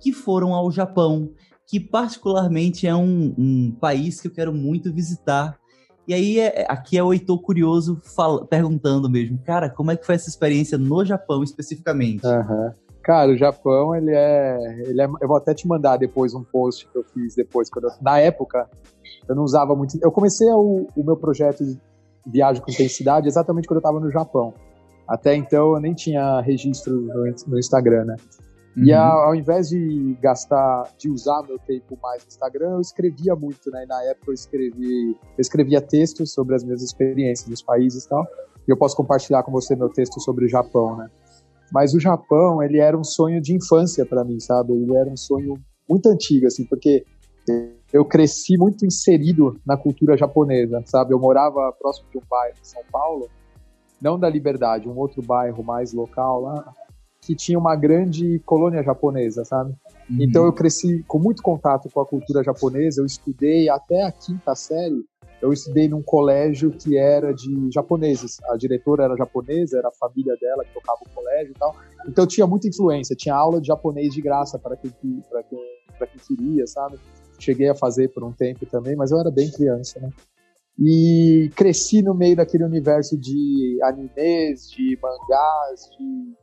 que 0.00 0.12
foram 0.12 0.54
ao 0.54 0.70
Japão, 0.70 1.32
que 1.66 1.80
particularmente 1.80 2.86
é 2.86 2.94
um, 2.94 3.34
um 3.38 3.76
país 3.80 4.20
que 4.20 4.28
eu 4.28 4.32
quero 4.32 4.52
muito 4.52 4.92
visitar 4.92 5.58
e 6.06 6.14
aí, 6.14 6.38
é, 6.38 6.62
é, 6.62 6.66
aqui 6.68 6.96
é 6.96 7.02
o 7.02 7.12
Heitor 7.12 7.40
curioso 7.40 8.00
fala, 8.00 8.46
perguntando 8.46 9.10
mesmo, 9.10 9.38
cara, 9.44 9.68
como 9.68 9.90
é 9.90 9.96
que 9.96 10.06
foi 10.06 10.14
essa 10.14 10.28
experiência 10.28 10.78
no 10.78 11.04
Japão 11.04 11.42
especificamente? 11.42 12.24
Uhum. 12.24 12.70
Cara, 13.02 13.32
o 13.32 13.36
Japão, 13.36 13.94
ele 13.94 14.12
é, 14.12 14.56
ele 14.88 15.00
é. 15.00 15.06
Eu 15.20 15.28
vou 15.28 15.36
até 15.36 15.52
te 15.52 15.66
mandar 15.66 15.96
depois 15.96 16.32
um 16.32 16.44
post 16.44 16.88
que 16.88 16.96
eu 16.96 17.04
fiz 17.04 17.34
depois. 17.34 17.68
Quando 17.68 17.86
eu, 17.86 17.90
na 18.00 18.20
época, 18.20 18.68
eu 19.28 19.34
não 19.34 19.42
usava 19.42 19.74
muito. 19.74 19.98
Eu 20.00 20.12
comecei 20.12 20.46
o, 20.48 20.86
o 20.96 21.04
meu 21.04 21.16
projeto 21.16 21.64
viajo 22.26 22.62
com 22.62 22.70
intensidade 22.70 23.28
exatamente 23.28 23.66
quando 23.66 23.78
eu 23.78 23.80
estava 23.80 24.00
no 24.00 24.10
Japão. 24.10 24.54
Até 25.08 25.34
então 25.34 25.74
eu 25.74 25.80
nem 25.80 25.94
tinha 25.94 26.40
registro 26.40 27.00
no, 27.00 27.34
no 27.46 27.58
Instagram, 27.58 28.04
né? 28.04 28.16
Uhum. 28.76 28.84
E 28.84 28.92
ao, 28.92 29.28
ao, 29.28 29.34
invés 29.34 29.68
de 29.68 30.16
gastar, 30.20 30.92
de 30.98 31.10
usar 31.10 31.42
meu 31.42 31.58
tempo 31.58 31.98
mais 32.02 32.22
no 32.22 32.28
Instagram, 32.28 32.72
eu 32.72 32.80
escrevia 32.80 33.34
muito, 33.34 33.70
né? 33.70 33.84
E 33.84 33.86
na 33.86 34.02
época 34.04 34.30
eu 34.30 34.34
escrevi, 34.34 35.10
eu 35.10 35.40
escrevia 35.40 35.80
textos 35.80 36.32
sobre 36.32 36.54
as 36.54 36.62
minhas 36.62 36.82
experiências 36.82 37.48
nos 37.48 37.62
países 37.62 38.04
e 38.04 38.08
tal. 38.08 38.26
E 38.68 38.70
eu 38.70 38.76
posso 38.76 38.96
compartilhar 38.96 39.42
com 39.44 39.52
você 39.52 39.74
meu 39.74 39.88
texto 39.88 40.20
sobre 40.20 40.44
o 40.44 40.48
Japão, 40.48 40.96
né? 40.96 41.08
Mas 41.72 41.94
o 41.94 42.00
Japão, 42.00 42.62
ele 42.62 42.78
era 42.78 42.96
um 42.96 43.04
sonho 43.04 43.40
de 43.40 43.54
infância 43.54 44.04
para 44.04 44.24
mim, 44.24 44.38
sabe? 44.38 44.72
Ele 44.72 44.94
era 44.96 45.08
um 45.08 45.16
sonho 45.16 45.54
muito 45.88 46.08
antigo, 46.08 46.46
assim, 46.46 46.64
porque 46.64 47.04
eu 47.92 48.04
cresci 48.04 48.56
muito 48.58 48.84
inserido 48.84 49.58
na 49.64 49.76
cultura 49.76 50.16
japonesa, 50.16 50.82
sabe? 50.84 51.14
Eu 51.14 51.18
morava 51.18 51.72
próximo 51.78 52.08
de 52.10 52.18
um 52.18 52.22
bairro 52.28 52.56
em 52.60 52.64
São 52.64 52.82
Paulo, 52.90 53.28
não 54.00 54.18
da 54.18 54.28
Liberdade, 54.28 54.88
um 54.88 54.96
outro 54.96 55.22
bairro 55.22 55.62
mais 55.62 55.92
local 55.92 56.40
lá, 56.40 56.72
que 57.20 57.34
tinha 57.34 57.58
uma 57.58 57.74
grande 57.74 58.38
colônia 58.46 58.82
japonesa, 58.82 59.44
sabe? 59.44 59.74
Uhum. 60.08 60.18
Então 60.20 60.44
eu 60.44 60.52
cresci 60.52 61.04
com 61.08 61.18
muito 61.18 61.42
contato 61.42 61.90
com 61.90 62.00
a 62.00 62.06
cultura 62.06 62.42
japonesa, 62.42 63.00
eu 63.00 63.06
estudei 63.06 63.68
até 63.68 64.04
a 64.04 64.12
quinta 64.12 64.54
série, 64.54 65.04
eu 65.42 65.52
estudei 65.52 65.88
num 65.88 66.02
colégio 66.02 66.70
que 66.70 66.96
era 66.96 67.32
de 67.32 67.70
japoneses. 67.72 68.38
A 68.48 68.56
diretora 68.56 69.04
era 69.04 69.16
japonesa, 69.16 69.78
era 69.78 69.88
a 69.88 69.92
família 69.92 70.34
dela 70.40 70.64
que 70.64 70.72
tocava 70.72 71.00
o 71.04 71.14
colégio 71.14 71.50
e 71.50 71.58
tal. 71.58 71.74
Então 72.08 72.26
tinha 72.26 72.46
muita 72.46 72.68
influência, 72.68 73.16
tinha 73.16 73.34
aula 73.34 73.60
de 73.60 73.66
japonês 73.66 74.14
de 74.14 74.22
graça 74.22 74.58
para 74.58 74.76
quem, 74.76 74.90
quem, 75.00 75.22
para 75.30 76.06
quem 76.06 76.20
queria, 76.26 76.66
sabe? 76.66 76.98
Cheguei 77.38 77.68
a 77.68 77.74
fazer 77.74 78.08
por 78.08 78.24
um 78.24 78.32
tempo 78.32 78.64
também, 78.66 78.96
mas 78.96 79.10
eu 79.10 79.18
era 79.18 79.30
bem 79.30 79.50
criança, 79.50 80.00
né? 80.00 80.10
E 80.78 81.50
cresci 81.56 82.02
no 82.02 82.14
meio 82.14 82.36
daquele 82.36 82.64
universo 82.64 83.16
de 83.16 83.78
animes, 83.82 84.70
de 84.70 84.98
mangás, 85.00 85.88
de 85.96 86.36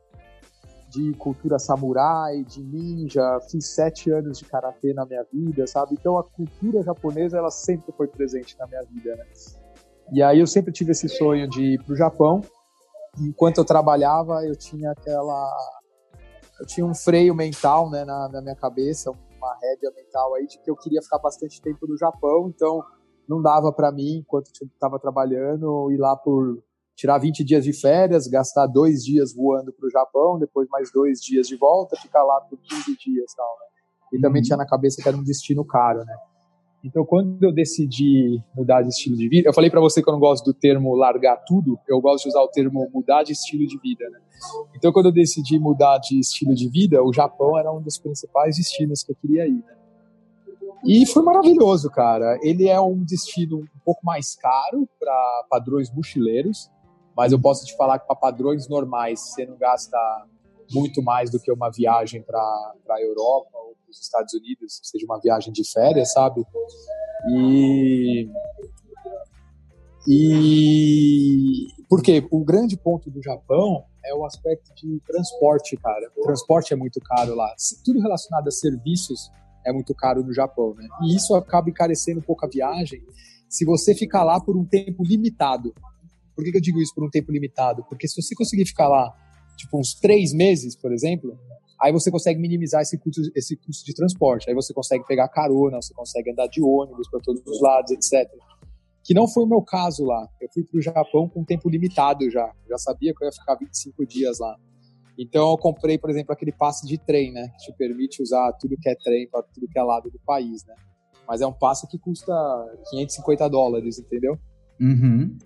de 0.94 1.12
cultura 1.14 1.58
samurai, 1.58 2.44
de 2.44 2.62
ninja, 2.62 3.40
fiz 3.50 3.74
sete 3.74 4.12
anos 4.12 4.38
de 4.38 4.44
karatê 4.44 4.94
na 4.94 5.04
minha 5.04 5.24
vida, 5.32 5.66
sabe? 5.66 5.96
Então 5.98 6.16
a 6.16 6.22
cultura 6.22 6.82
japonesa 6.82 7.36
ela 7.36 7.50
sempre 7.50 7.92
foi 7.96 8.06
presente 8.06 8.56
na 8.58 8.66
minha 8.68 8.82
vida, 8.82 9.16
né? 9.16 9.24
E 10.12 10.22
aí 10.22 10.38
eu 10.38 10.46
sempre 10.46 10.72
tive 10.72 10.92
esse 10.92 11.08
sonho 11.08 11.48
de 11.48 11.74
ir 11.74 11.82
pro 11.82 11.96
Japão. 11.96 12.42
Enquanto 13.20 13.58
eu 13.58 13.64
trabalhava, 13.64 14.44
eu 14.44 14.54
tinha 14.54 14.92
aquela 14.92 15.50
eu 16.60 16.66
tinha 16.66 16.86
um 16.86 16.94
freio 16.94 17.34
mental, 17.34 17.90
né, 17.90 18.04
na, 18.04 18.28
na 18.28 18.40
minha 18.40 18.54
cabeça, 18.54 19.10
uma 19.10 19.58
rédea 19.60 19.90
mental 19.96 20.34
aí 20.34 20.46
de 20.46 20.58
que 20.60 20.70
eu 20.70 20.76
queria 20.76 21.02
ficar 21.02 21.18
bastante 21.18 21.60
tempo 21.60 21.84
no 21.88 21.98
Japão, 21.98 22.48
então 22.54 22.80
não 23.28 23.40
dava 23.40 23.72
para 23.72 23.90
mim, 23.92 24.18
enquanto 24.18 24.50
eu 24.60 24.66
estava 24.66 24.98
trabalhando, 24.98 25.90
ir 25.90 25.98
lá 25.98 26.16
por 26.16 26.62
tirar 26.96 27.18
20 27.18 27.44
dias 27.44 27.64
de 27.64 27.72
férias, 27.72 28.26
gastar 28.26 28.66
dois 28.66 29.04
dias 29.04 29.34
voando 29.34 29.72
para 29.72 29.86
o 29.86 29.90
Japão, 29.90 30.38
depois 30.38 30.68
mais 30.68 30.90
dois 30.92 31.20
dias 31.20 31.46
de 31.46 31.56
volta, 31.56 31.96
ficar 31.96 32.22
lá 32.22 32.40
por 32.42 32.58
15 32.58 32.96
dias 32.96 33.34
tal, 33.34 33.56
né? 33.60 33.66
E 34.12 34.20
também 34.20 34.40
uhum. 34.40 34.44
tinha 34.44 34.56
na 34.56 34.66
cabeça 34.66 35.02
que 35.02 35.08
era 35.08 35.16
um 35.16 35.24
destino 35.24 35.64
caro, 35.64 36.04
né? 36.04 36.14
Então, 36.84 37.02
quando 37.04 37.42
eu 37.42 37.50
decidi 37.50 38.38
mudar 38.54 38.82
de 38.82 38.88
estilo 38.88 39.16
de 39.16 39.26
vida, 39.26 39.48
eu 39.48 39.54
falei 39.54 39.70
para 39.70 39.80
você 39.80 40.02
que 40.02 40.08
eu 40.08 40.12
não 40.12 40.20
gosto 40.20 40.44
do 40.44 40.52
termo 40.52 40.94
largar 40.94 41.38
tudo, 41.46 41.78
eu 41.88 41.98
gosto 41.98 42.24
de 42.24 42.28
usar 42.28 42.42
o 42.42 42.48
termo 42.48 42.90
mudar 42.92 43.22
de 43.22 43.32
estilo 43.32 43.66
de 43.66 43.78
vida, 43.78 44.08
né? 44.10 44.20
Então, 44.76 44.92
quando 44.92 45.06
eu 45.06 45.12
decidi 45.12 45.58
mudar 45.58 45.96
de 45.98 46.20
estilo 46.20 46.54
de 46.54 46.68
vida, 46.68 47.02
o 47.02 47.10
Japão 47.10 47.58
era 47.58 47.72
um 47.72 47.80
dos 47.80 47.98
principais 47.98 48.56
destinos 48.56 49.02
que 49.02 49.12
eu 49.12 49.16
queria 49.16 49.46
ir, 49.46 49.64
né? 49.64 49.83
E 50.84 51.06
foi 51.06 51.22
maravilhoso, 51.22 51.90
cara. 51.90 52.38
Ele 52.42 52.68
é 52.68 52.80
um 52.80 53.02
destino 53.04 53.60
um 53.60 53.80
pouco 53.84 54.04
mais 54.04 54.34
caro 54.36 54.88
para 54.98 55.46
padrões 55.48 55.90
mochileiros, 55.90 56.70
mas 57.16 57.32
eu 57.32 57.40
posso 57.40 57.64
te 57.64 57.76
falar 57.76 57.98
que 57.98 58.06
para 58.06 58.16
padrões 58.16 58.68
normais 58.68 59.20
você 59.20 59.46
não 59.46 59.56
gasta 59.56 59.96
muito 60.72 61.02
mais 61.02 61.30
do 61.30 61.40
que 61.40 61.50
uma 61.50 61.70
viagem 61.70 62.22
para 62.22 62.38
a 62.40 63.00
Europa 63.00 63.50
ou 63.54 63.76
para 63.76 63.90
os 63.90 64.00
Estados 64.00 64.34
Unidos, 64.34 64.80
seja 64.82 65.04
uma 65.06 65.20
viagem 65.20 65.52
de 65.52 65.62
férias, 65.70 66.12
sabe? 66.12 66.44
E 67.28 68.28
e 70.06 71.66
porque 71.88 72.26
o 72.30 72.44
grande 72.44 72.76
ponto 72.76 73.10
do 73.10 73.22
Japão 73.22 73.84
é 74.04 74.14
o 74.14 74.24
aspecto 74.26 74.74
de 74.74 75.00
transporte, 75.06 75.76
cara. 75.78 76.10
O 76.16 76.22
transporte 76.22 76.74
é 76.74 76.76
muito 76.76 77.00
caro 77.00 77.34
lá. 77.34 77.54
Tudo 77.84 78.00
relacionado 78.00 78.48
a 78.48 78.50
serviços 78.50 79.30
é 79.66 79.72
muito 79.72 79.94
caro 79.94 80.22
no 80.22 80.32
Japão, 80.32 80.74
né? 80.74 80.86
E 81.02 81.16
isso 81.16 81.34
acaba 81.34 81.70
encarecendo 81.70 82.20
um 82.20 82.22
pouco 82.22 82.44
a 82.44 82.48
viagem 82.48 83.02
se 83.48 83.64
você 83.64 83.94
ficar 83.94 84.24
lá 84.24 84.40
por 84.40 84.56
um 84.56 84.64
tempo 84.64 85.04
limitado. 85.04 85.74
Por 86.34 86.44
que, 86.44 86.50
que 86.50 86.56
eu 86.56 86.60
digo 86.60 86.80
isso 86.80 86.94
por 86.94 87.04
um 87.04 87.10
tempo 87.10 87.30
limitado? 87.30 87.84
Porque 87.88 88.08
se 88.08 88.20
você 88.20 88.34
conseguir 88.34 88.66
ficar 88.66 88.88
lá, 88.88 89.14
tipo, 89.56 89.78
uns 89.78 89.94
três 89.94 90.32
meses, 90.32 90.74
por 90.74 90.92
exemplo, 90.92 91.38
aí 91.80 91.92
você 91.92 92.10
consegue 92.10 92.40
minimizar 92.40 92.82
esse 92.82 92.98
custo, 92.98 93.20
esse 93.34 93.56
custo 93.56 93.84
de 93.84 93.94
transporte. 93.94 94.48
Aí 94.48 94.54
você 94.54 94.74
consegue 94.74 95.04
pegar 95.06 95.28
carona, 95.28 95.80
você 95.80 95.94
consegue 95.94 96.30
andar 96.30 96.48
de 96.48 96.60
ônibus 96.62 97.08
para 97.08 97.20
todos 97.20 97.42
os 97.46 97.60
lados, 97.60 97.92
etc. 97.92 98.28
Que 99.04 99.14
não 99.14 99.28
foi 99.28 99.44
o 99.44 99.46
meu 99.46 99.62
caso 99.62 100.04
lá. 100.04 100.28
Eu 100.40 100.48
fui 100.52 100.64
para 100.64 100.78
o 100.78 100.82
Japão 100.82 101.28
com 101.28 101.44
tempo 101.44 101.68
limitado 101.68 102.28
já. 102.30 102.52
já 102.68 102.78
sabia 102.78 103.14
que 103.14 103.22
eu 103.22 103.26
ia 103.26 103.32
ficar 103.32 103.54
25 103.54 104.06
dias 104.06 104.38
lá. 104.40 104.56
Então 105.18 105.50
eu 105.50 105.58
comprei, 105.58 105.96
por 105.96 106.10
exemplo, 106.10 106.32
aquele 106.32 106.52
passe 106.52 106.86
de 106.86 106.98
trem, 106.98 107.32
né? 107.32 107.48
Que 107.48 107.66
te 107.66 107.72
permite 107.76 108.22
usar 108.22 108.52
tudo 108.54 108.76
que 108.80 108.88
é 108.88 108.94
trem 108.96 109.28
para 109.28 109.42
tudo 109.42 109.68
que 109.68 109.78
é 109.78 109.82
lado 109.82 110.10
do 110.10 110.18
país, 110.26 110.64
né? 110.66 110.74
Mas 111.26 111.40
é 111.40 111.46
um 111.46 111.52
passe 111.52 111.86
que 111.86 111.98
custa 111.98 112.32
550 112.90 113.48
dólares, 113.48 113.98
entendeu? 113.98 114.36
Uhum. 114.80 115.36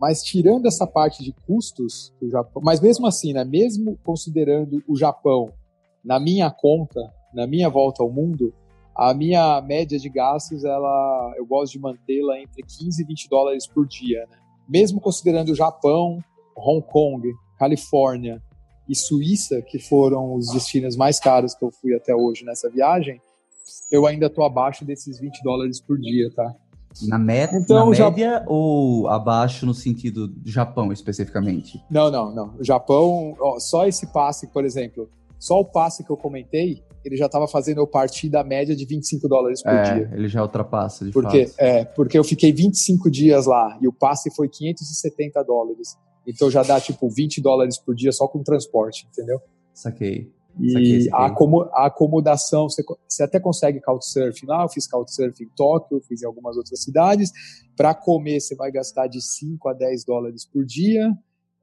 Mas 0.00 0.22
tirando 0.22 0.66
essa 0.66 0.86
parte 0.86 1.22
de 1.22 1.32
custos 1.46 2.12
do 2.20 2.28
Japão, 2.28 2.60
mas 2.62 2.80
mesmo 2.80 3.06
assim, 3.06 3.32
né, 3.32 3.44
mesmo 3.44 3.98
considerando 4.04 4.82
o 4.86 4.96
Japão 4.96 5.52
na 6.04 6.20
minha 6.20 6.50
conta, 6.50 7.00
na 7.32 7.46
minha 7.46 7.70
volta 7.70 8.02
ao 8.02 8.10
mundo, 8.10 8.52
a 8.94 9.14
minha 9.14 9.60
média 9.62 9.98
de 9.98 10.08
gastos, 10.08 10.64
ela, 10.64 11.34
eu 11.36 11.46
gosto 11.46 11.72
de 11.72 11.78
mantê-la 11.78 12.38
entre 12.40 12.62
15 12.62 13.02
e 13.02 13.06
20 13.06 13.28
dólares 13.28 13.66
por 13.66 13.86
dia, 13.86 14.26
né? 14.30 14.36
Mesmo 14.68 15.00
considerando 15.00 15.50
o 15.50 15.54
Japão, 15.54 16.18
Hong 16.56 16.82
Kong, 16.86 17.32
Califórnia 17.58 18.42
e 18.88 18.94
Suíça, 18.94 19.62
que 19.62 19.78
foram 19.78 20.34
os 20.34 20.52
destinos 20.52 20.96
mais 20.96 21.18
caros 21.18 21.54
que 21.54 21.64
eu 21.64 21.70
fui 21.70 21.94
até 21.94 22.14
hoje 22.14 22.44
nessa 22.44 22.68
viagem, 22.68 23.20
eu 23.90 24.06
ainda 24.06 24.26
estou 24.26 24.44
abaixo 24.44 24.84
desses 24.84 25.18
20 25.18 25.42
dólares 25.42 25.80
por 25.80 25.98
dia, 25.98 26.30
tá? 26.34 26.54
Na, 27.08 27.18
met 27.18 27.52
então, 27.54 27.76
na 27.76 27.86
média 27.86 28.30
já... 28.38 28.44
ou 28.46 29.08
abaixo 29.08 29.66
no 29.66 29.74
sentido 29.74 30.28
do 30.28 30.48
Japão 30.48 30.92
especificamente? 30.92 31.82
Não, 31.90 32.10
não, 32.10 32.32
não. 32.32 32.54
O 32.58 32.64
Japão, 32.64 33.34
ó, 33.40 33.58
só 33.58 33.86
esse 33.86 34.06
passe, 34.12 34.46
por 34.46 34.64
exemplo, 34.64 35.08
só 35.38 35.58
o 35.58 35.64
passe 35.64 36.04
que 36.04 36.10
eu 36.10 36.16
comentei, 36.16 36.82
ele 37.04 37.16
já 37.16 37.26
estava 37.26 37.48
fazendo 37.48 37.80
eu 37.80 37.86
partir 37.86 38.28
da 38.28 38.44
média 38.44 38.74
de 38.76 38.84
25 38.84 39.28
dólares 39.28 39.62
por 39.62 39.72
é, 39.72 39.82
dia. 39.82 40.10
Ele 40.12 40.28
já 40.28 40.42
ultrapassa, 40.42 41.04
de 41.04 41.10
porque, 41.10 41.46
fato. 41.46 41.60
É, 41.60 41.84
porque 41.84 42.18
eu 42.18 42.24
fiquei 42.24 42.52
25 42.52 43.10
dias 43.10 43.46
lá 43.46 43.76
e 43.80 43.88
o 43.88 43.92
passe 43.92 44.34
foi 44.34 44.48
570 44.48 45.42
dólares. 45.42 45.98
Então 46.26 46.50
já 46.50 46.62
dá 46.62 46.80
tipo 46.80 47.08
20 47.08 47.40
dólares 47.40 47.78
por 47.78 47.94
dia 47.94 48.12
só 48.12 48.26
com 48.26 48.42
transporte, 48.42 49.06
entendeu? 49.10 49.40
Saquei. 49.72 50.32
E 50.60 51.08
a, 51.12 51.26
a, 51.26 51.86
acomodação, 51.86 52.68
você, 52.68 52.82
você, 53.08 53.24
até 53.24 53.40
consegue 53.40 53.80
couchsurfing 53.80 54.46
lá, 54.46 54.62
eu 54.62 54.68
fiz 54.68 54.86
couchsurfing 54.86 55.44
em 55.44 55.48
Tóquio, 55.56 56.00
fiz 56.06 56.22
em 56.22 56.26
algumas 56.26 56.56
outras 56.56 56.80
cidades. 56.80 57.32
Para 57.76 57.92
comer, 57.92 58.40
você 58.40 58.54
vai 58.54 58.70
gastar 58.70 59.08
de 59.08 59.20
5 59.20 59.68
a 59.68 59.72
10 59.72 60.04
dólares 60.04 60.46
por 60.46 60.64
dia. 60.64 61.12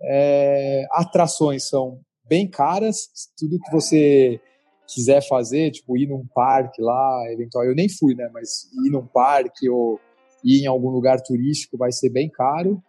É, 0.02 0.86
atrações 0.92 1.70
são 1.70 2.02
bem 2.28 2.50
caras, 2.50 3.10
tudo 3.38 3.60
que 3.60 3.72
você 3.72 4.42
quiser 4.88 5.26
fazer, 5.26 5.72
tipo 5.72 5.98
ir 5.98 6.08
num 6.08 6.26
parque 6.34 6.82
lá, 6.82 7.24
eventual, 7.32 7.64
eu 7.64 7.76
nem 7.76 7.88
fui, 7.88 8.14
né, 8.14 8.30
mas 8.34 8.70
ir 8.86 8.90
num 8.90 9.06
parque 9.06 9.70
ou 9.70 10.00
ir 10.44 10.64
em 10.64 10.68
algum 10.68 10.90
lugar 10.90 11.22
turístico 11.22 11.78
vai 11.78 11.92
ser 11.92 12.10
bem 12.10 12.30
caro. 12.30 12.82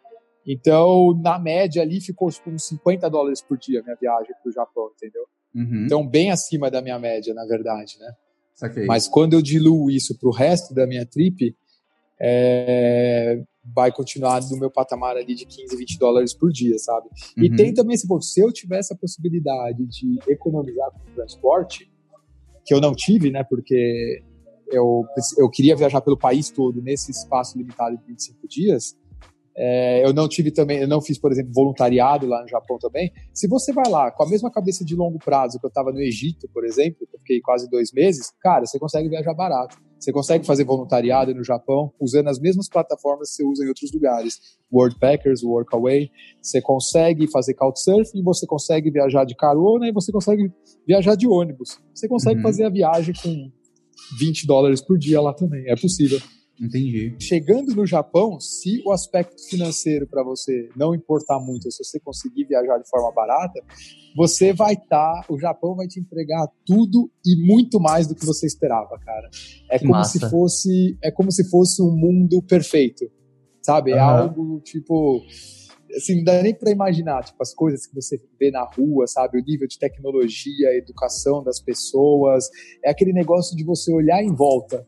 Então, 0.46 1.18
na 1.22 1.38
média 1.38 1.83
ali 1.83 2.00
ficou 2.00 2.31
tipo, 2.31 2.50
uns 2.50 2.64
50 2.64 3.09
dólares 3.09 3.40
por 3.40 3.57
dia 3.57 3.83
minha 3.83 3.96
viagem 3.96 4.35
para 4.42 4.50
o 4.50 4.52
Japão, 4.52 4.90
entendeu? 4.96 5.24
Uhum. 5.55 5.85
Então, 5.87 6.07
bem 6.07 6.31
acima 6.31 6.70
da 6.70 6.80
minha 6.80 6.99
média, 6.99 7.32
na 7.32 7.45
verdade, 7.45 7.97
né? 8.01 8.12
Saquei. 8.55 8.84
Mas 8.86 9.09
quando 9.09 9.34
eu 9.34 9.43
diluo 9.43 9.90
isso 9.90 10.18
para 10.18 10.28
o 10.28 10.32
resto 10.32 10.74
da 10.74 10.86
minha 10.86 11.07
trip, 11.07 11.55
é, 12.20 13.43
vai 13.74 13.93
continuar 13.93 14.40
no 14.51 14.57
meu 14.57 14.70
patamar 14.70 15.16
ali 15.16 15.34
de 15.34 15.47
15, 15.47 15.76
20 15.76 15.99
dólares 15.99 16.34
por 16.34 16.51
dia, 16.51 16.78
sabe? 16.78 17.09
Uhum. 17.36 17.45
E 17.45 17.57
tem 17.57 17.72
também 17.72 17.95
esse 17.95 18.07
ponto, 18.07 18.24
se 18.24 18.40
eu 18.40 18.53
tivesse 18.53 18.93
a 18.93 18.97
possibilidade 18.97 19.86
de 19.86 20.18
economizar 20.28 20.90
com 20.90 21.14
transporte, 21.14 21.90
que 22.64 22.74
eu 22.74 22.80
não 22.80 22.95
tive, 22.95 23.30
né, 23.30 23.45
porque 23.45 24.22
eu, 24.70 25.05
eu 25.38 25.51
queria 25.51 25.76
viajar 25.76 26.01
pelo 26.01 26.16
país 26.16 26.51
todo 26.51 26.80
nesse 26.80 27.11
espaço 27.11 27.59
limitado 27.59 27.97
de 27.97 28.05
25 28.05 28.49
dias, 28.49 28.97
é, 29.57 30.05
eu 30.05 30.12
não 30.12 30.28
tive 30.28 30.50
também, 30.50 30.78
eu 30.78 30.88
não 30.88 31.00
fiz, 31.00 31.18
por 31.18 31.30
exemplo, 31.30 31.53
voluntariado 31.53 32.26
lá 32.26 32.42
no 32.42 32.48
Japão 32.48 32.78
também. 32.78 33.12
Se 33.34 33.46
você 33.46 33.72
vai 33.72 33.88
lá 33.88 34.11
com 34.11 34.22
a 34.22 34.28
mesma 34.28 34.50
cabeça 34.50 34.84
de 34.84 34.94
longo 34.96 35.18
prazo 35.18 35.59
que 35.59 35.66
eu 35.66 35.68
estava 35.68 35.92
no 35.92 36.00
Egito, 36.00 36.48
por 36.53 36.64
exemplo, 36.64 37.07
que 37.07 37.16
eu 37.16 37.20
fiquei 37.20 37.40
quase 37.40 37.68
dois 37.68 37.92
meses, 37.92 38.32
cara, 38.40 38.64
você 38.64 38.78
consegue 38.78 39.09
viajar 39.09 39.34
barato. 39.34 39.76
Você 40.03 40.11
consegue 40.11 40.44
fazer 40.44 40.64
voluntariado 40.64 41.32
no 41.32 41.44
Japão 41.44 41.92
usando 42.00 42.26
as 42.26 42.40
mesmas 42.40 42.68
plataformas 42.68 43.30
que 43.30 43.36
você 43.36 43.44
usa 43.44 43.64
em 43.64 43.68
outros 43.68 43.92
lugares. 43.92 44.40
Worldpackers, 44.72 45.44
Workaway. 45.44 46.11
Você 46.40 46.61
consegue 46.61 47.30
fazer 47.30 47.55
couchsurfing, 47.55 48.20
você 48.24 48.44
consegue 48.44 48.90
viajar 48.90 49.24
de 49.24 49.36
carona 49.36 49.86
e 49.86 49.92
você 49.92 50.11
consegue 50.11 50.50
viajar 50.84 51.14
de 51.14 51.28
ônibus. 51.28 51.78
Você 51.94 52.09
consegue 52.09 52.38
uhum. 52.38 52.42
fazer 52.42 52.64
a 52.64 52.70
viagem 52.70 53.14
com 53.22 53.53
20 54.18 54.44
dólares 54.44 54.80
por 54.80 54.98
dia 54.98 55.20
lá 55.20 55.32
também. 55.32 55.70
É 55.70 55.76
possível. 55.76 56.18
Entendi. 56.61 57.16
Chegando 57.18 57.74
no 57.74 57.86
Japão, 57.86 58.38
se 58.38 58.82
o 58.86 58.92
aspecto 58.92 59.42
financeiro 59.48 60.07
para 60.07 60.22
você 60.22 60.68
não 60.76 60.94
importar 60.94 61.40
muito, 61.40 61.70
se 61.70 61.82
você 61.82 61.98
conseguir 61.98 62.44
viajar 62.44 62.78
de 62.78 62.88
forma 62.88 63.11
barata, 63.12 63.61
você 64.14 64.53
vai 64.53 64.74
estar, 64.74 65.22
tá, 65.22 65.24
o 65.28 65.38
Japão 65.38 65.74
vai 65.74 65.86
te 65.86 65.98
entregar 65.98 66.46
tudo 66.64 67.11
e 67.24 67.36
muito 67.44 67.80
mais 67.80 68.07
do 68.07 68.14
que 68.14 68.24
você 68.24 68.46
esperava, 68.46 68.98
cara. 68.98 69.28
É 69.70 69.78
que 69.78 69.84
como 69.84 69.98
massa. 69.98 70.18
se 70.18 70.30
fosse, 70.30 70.98
é 71.03 71.11
como 71.11 71.32
se 71.32 71.48
fosse 71.50 71.82
um 71.82 71.90
mundo 71.90 72.42
perfeito. 72.42 73.11
Sabe? 73.61 73.92
É 73.92 74.03
uhum. 74.03 74.03
algo 74.03 74.61
tipo 74.61 75.22
assim, 75.96 76.16
não 76.16 76.24
dá 76.24 76.42
nem 76.42 76.55
para 76.55 76.70
imaginar, 76.70 77.22
tipo, 77.24 77.42
as 77.42 77.55
coisas 77.55 77.86
que 77.86 77.94
você 77.94 78.18
vê 78.38 78.50
na 78.50 78.64
rua, 78.64 79.07
sabe? 79.07 79.38
O 79.38 79.44
nível 79.44 79.68
de 79.68 79.78
tecnologia, 79.78 80.68
a 80.68 80.76
educação 80.76 81.42
das 81.42 81.61
pessoas. 81.61 82.48
É 82.84 82.90
aquele 82.90 83.12
negócio 83.12 83.57
de 83.57 83.64
você 83.64 83.92
olhar 83.92 84.22
em 84.22 84.34
volta. 84.34 84.86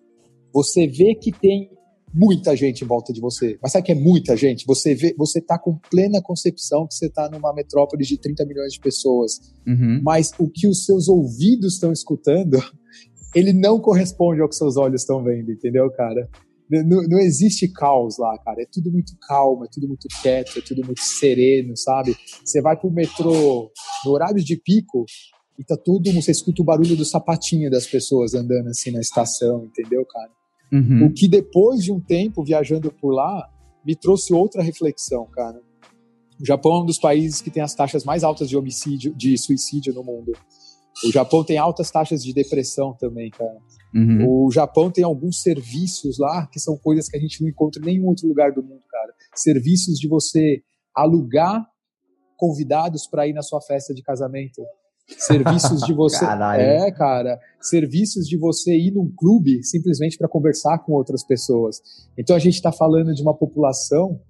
Você 0.55 0.87
vê 0.87 1.15
que 1.17 1.33
tem 1.33 1.69
muita 2.15 2.55
gente 2.55 2.85
em 2.85 2.87
volta 2.87 3.13
de 3.13 3.21
você. 3.21 3.59
Mas 3.61 3.73
sabe 3.73 3.87
que 3.87 3.93
é 3.93 3.95
muita 3.95 4.37
gente? 4.37 4.65
Você 4.67 4.95
vê, 4.95 5.15
você 5.19 5.41
tá 5.41 5.59
com 5.59 5.77
plena 5.91 6.23
concepção 6.23 6.87
que 6.87 6.95
você 6.95 7.11
tá 7.11 7.29
numa 7.29 7.53
metrópole 7.53 8.05
de 8.05 8.17
30 8.17 8.47
milhões 8.47 8.73
de 8.73 8.79
pessoas. 8.79 9.41
Uhum. 9.67 10.01
Mas 10.03 10.33
o 10.39 10.49
que 10.49 10.69
os 10.69 10.85
seus 10.85 11.09
ouvidos 11.09 11.75
estão 11.75 11.93
escutando, 11.93 12.59
ele 13.35 13.53
não 13.53 13.81
corresponde 13.81 14.41
ao 14.41 14.49
que 14.49 14.55
seus 14.55 14.77
olhos 14.77 15.01
estão 15.01 15.25
vendo, 15.25 15.51
entendeu, 15.51 15.91
cara? 15.91 16.29
Não, 16.71 17.03
não, 17.03 17.19
existe 17.19 17.69
caos 17.69 18.17
lá, 18.17 18.39
cara. 18.39 18.63
É 18.63 18.67
tudo 18.73 18.91
muito 18.91 19.13
calmo, 19.27 19.65
é 19.65 19.69
tudo 19.71 19.87
muito 19.89 20.09
quieto, 20.23 20.59
é 20.59 20.63
tudo 20.63 20.85
muito 20.85 21.01
sereno, 21.01 21.77
sabe? 21.77 22.17
Você 22.45 22.63
vai 22.63 22.77
pro 22.77 22.91
metrô 22.91 23.71
no 24.05 24.11
horário 24.13 24.43
de 24.43 24.57
pico 24.57 25.05
e 25.59 25.65
tá 25.65 25.77
tudo, 25.77 26.11
você 26.13 26.31
escuta 26.31 26.63
o 26.63 26.65
barulho 26.65 26.97
do 26.97 27.05
sapatinho 27.05 27.71
das 27.71 27.87
pessoas 27.87 28.35
andando 28.35 28.69
assim 28.69 28.91
na 28.91 29.01
estação, 29.01 29.65
entendeu, 29.65 30.05
cara? 30.07 30.31
Uhum. 30.75 31.07
O 31.07 31.13
que 31.13 31.29
depois 31.29 31.85
de 31.85 31.93
um 31.93 32.01
tempo 32.01 32.43
viajando 32.43 32.91
por 32.91 33.13
lá 33.13 33.49
me 33.87 33.95
trouxe 33.95 34.35
outra 34.35 34.61
reflexão, 34.61 35.27
cara. 35.27 35.61
O 36.41 36.45
Japão 36.45 36.73
é 36.73 36.83
um 36.83 36.87
dos 36.87 36.99
países 36.99 37.41
que 37.41 37.51
tem 37.51 37.63
as 37.63 37.75
taxas 37.75 38.05
mais 38.05 38.25
altas 38.25 38.49
de 38.49 38.57
homicídio, 38.57 39.15
de 39.15 39.39
suicídio 39.39 39.95
no 39.95 40.03
mundo. 40.03 40.33
O 41.07 41.13
Japão 41.13 41.45
tem 41.45 41.59
altas 41.59 41.91
taxas 41.93 42.25
de 42.25 42.33
depressão 42.33 42.93
também, 42.93 43.31
cara. 43.31 43.57
Uhum. 43.95 44.47
O 44.47 44.51
Japão 44.51 44.91
tem 44.91 45.05
alguns 45.05 45.43
serviços 45.43 46.19
lá 46.19 46.49
que 46.49 46.59
são 46.59 46.77
coisas 46.77 47.09
que 47.09 47.17
a 47.17 47.21
gente 47.21 47.41
não 47.41 47.49
encontra 47.49 47.81
em 47.81 47.87
nenhum 47.87 48.09
outro 48.09 48.27
lugar 48.27 48.53
do 48.53 48.63
mundo, 48.63 48.83
cara. 48.91 49.15
Serviços 49.35 49.99
de 49.99 50.09
você 50.09 50.63
alugar 50.95 51.65
convidados 52.37 53.07
para 53.07 53.29
ir 53.29 53.33
na 53.33 53.43
sua 53.43 53.61
festa 53.61 53.95
de 53.95 54.03
casamento. 54.03 54.61
Serviços 55.07 55.83
de 55.83 55.93
você. 55.93 56.25
Caralho. 56.25 56.63
É, 56.63 56.91
cara. 56.93 57.39
Serviços 57.61 58.27
de 58.27 58.37
você 58.37 58.75
ir 58.77 58.93
num 58.93 59.11
clube 59.15 59.63
simplesmente 59.63 60.17
para 60.17 60.29
conversar 60.29 60.79
com 60.79 60.93
outras 60.93 61.25
pessoas. 61.25 61.81
Então 62.17 62.35
a 62.35 62.39
gente 62.39 62.55
está 62.55 62.73
falando 62.73 63.15
de 63.15 63.23
uma 63.23 63.35
população 63.35 64.21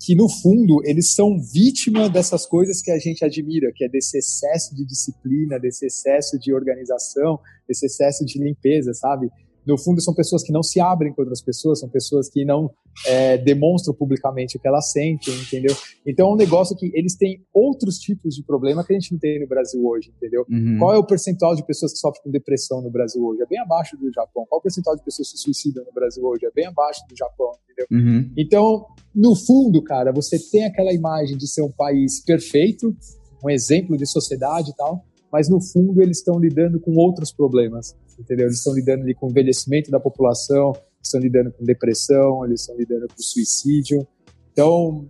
que, 0.00 0.14
no 0.14 0.28
fundo, 0.28 0.80
eles 0.84 1.12
são 1.12 1.40
vítima 1.40 2.08
dessas 2.08 2.46
coisas 2.46 2.80
que 2.80 2.90
a 2.90 2.98
gente 2.98 3.24
admira, 3.24 3.72
que 3.74 3.84
é 3.84 3.88
desse 3.88 4.18
excesso 4.18 4.74
de 4.74 4.84
disciplina, 4.84 5.58
desse 5.58 5.86
excesso 5.86 6.38
de 6.38 6.54
organização, 6.54 7.40
desse 7.66 7.86
excesso 7.86 8.24
de 8.24 8.38
limpeza, 8.38 8.94
sabe? 8.94 9.28
No 9.68 9.76
fundo, 9.76 10.00
são 10.00 10.14
pessoas 10.14 10.42
que 10.42 10.50
não 10.50 10.62
se 10.62 10.80
abrem 10.80 11.12
com 11.12 11.20
outras 11.20 11.42
pessoas, 11.42 11.80
são 11.80 11.90
pessoas 11.90 12.30
que 12.30 12.42
não 12.42 12.70
é, 13.06 13.36
demonstram 13.36 13.94
publicamente 13.94 14.56
o 14.56 14.60
que 14.60 14.66
elas 14.66 14.90
sentem, 14.90 15.34
entendeu? 15.34 15.76
Então 16.06 16.30
é 16.30 16.32
um 16.32 16.36
negócio 16.36 16.74
que 16.74 16.90
eles 16.94 17.14
têm 17.14 17.44
outros 17.52 17.98
tipos 17.98 18.34
de 18.34 18.42
problema 18.42 18.82
que 18.82 18.94
a 18.94 18.98
gente 18.98 19.12
não 19.12 19.18
tem 19.18 19.38
no 19.38 19.46
Brasil 19.46 19.86
hoje, 19.86 20.10
entendeu? 20.16 20.46
Uhum. 20.48 20.78
Qual 20.78 20.94
é 20.94 20.96
o 20.96 21.04
percentual 21.04 21.54
de 21.54 21.62
pessoas 21.66 21.92
que 21.92 21.98
sofrem 21.98 22.22
com 22.22 22.30
depressão 22.30 22.80
no 22.80 22.90
Brasil 22.90 23.22
hoje? 23.22 23.42
É 23.42 23.46
bem 23.46 23.60
abaixo 23.60 23.94
do 23.98 24.10
Japão. 24.10 24.46
Qual 24.48 24.58
é 24.58 24.60
o 24.60 24.62
percentual 24.62 24.96
de 24.96 25.04
pessoas 25.04 25.30
que 25.30 25.36
se 25.36 25.44
suicidam 25.44 25.84
no 25.84 25.92
Brasil 25.92 26.24
hoje? 26.24 26.46
É 26.46 26.50
bem 26.50 26.64
abaixo 26.64 27.02
do 27.06 27.14
Japão, 27.14 27.52
entendeu? 27.64 27.86
Uhum. 27.92 28.32
Então, 28.38 28.86
no 29.14 29.36
fundo, 29.36 29.82
cara, 29.84 30.12
você 30.12 30.38
tem 30.38 30.64
aquela 30.64 30.94
imagem 30.94 31.36
de 31.36 31.46
ser 31.46 31.60
um 31.60 31.70
país 31.70 32.24
perfeito, 32.24 32.96
um 33.44 33.50
exemplo 33.50 33.98
de 33.98 34.06
sociedade 34.06 34.70
e 34.70 34.74
tal, 34.74 35.04
mas 35.32 35.48
no 35.48 35.60
fundo 35.60 36.02
eles 36.02 36.18
estão 36.18 36.38
lidando 36.38 36.80
com 36.80 36.94
outros 36.96 37.32
problemas 37.32 37.96
entendeu? 38.18 38.46
Eles 38.46 38.58
estão 38.58 38.74
lidando 38.74 39.02
ali 39.02 39.14
com 39.14 39.26
o 39.26 39.30
envelhecimento 39.30 39.90
da 39.90 40.00
população, 40.00 40.72
estão 41.02 41.20
lidando 41.20 41.52
com 41.52 41.64
depressão, 41.64 42.44
eles 42.44 42.60
estão 42.60 42.76
lidando 42.76 43.06
com 43.08 43.22
suicídio. 43.22 44.06
Então, 44.52 45.08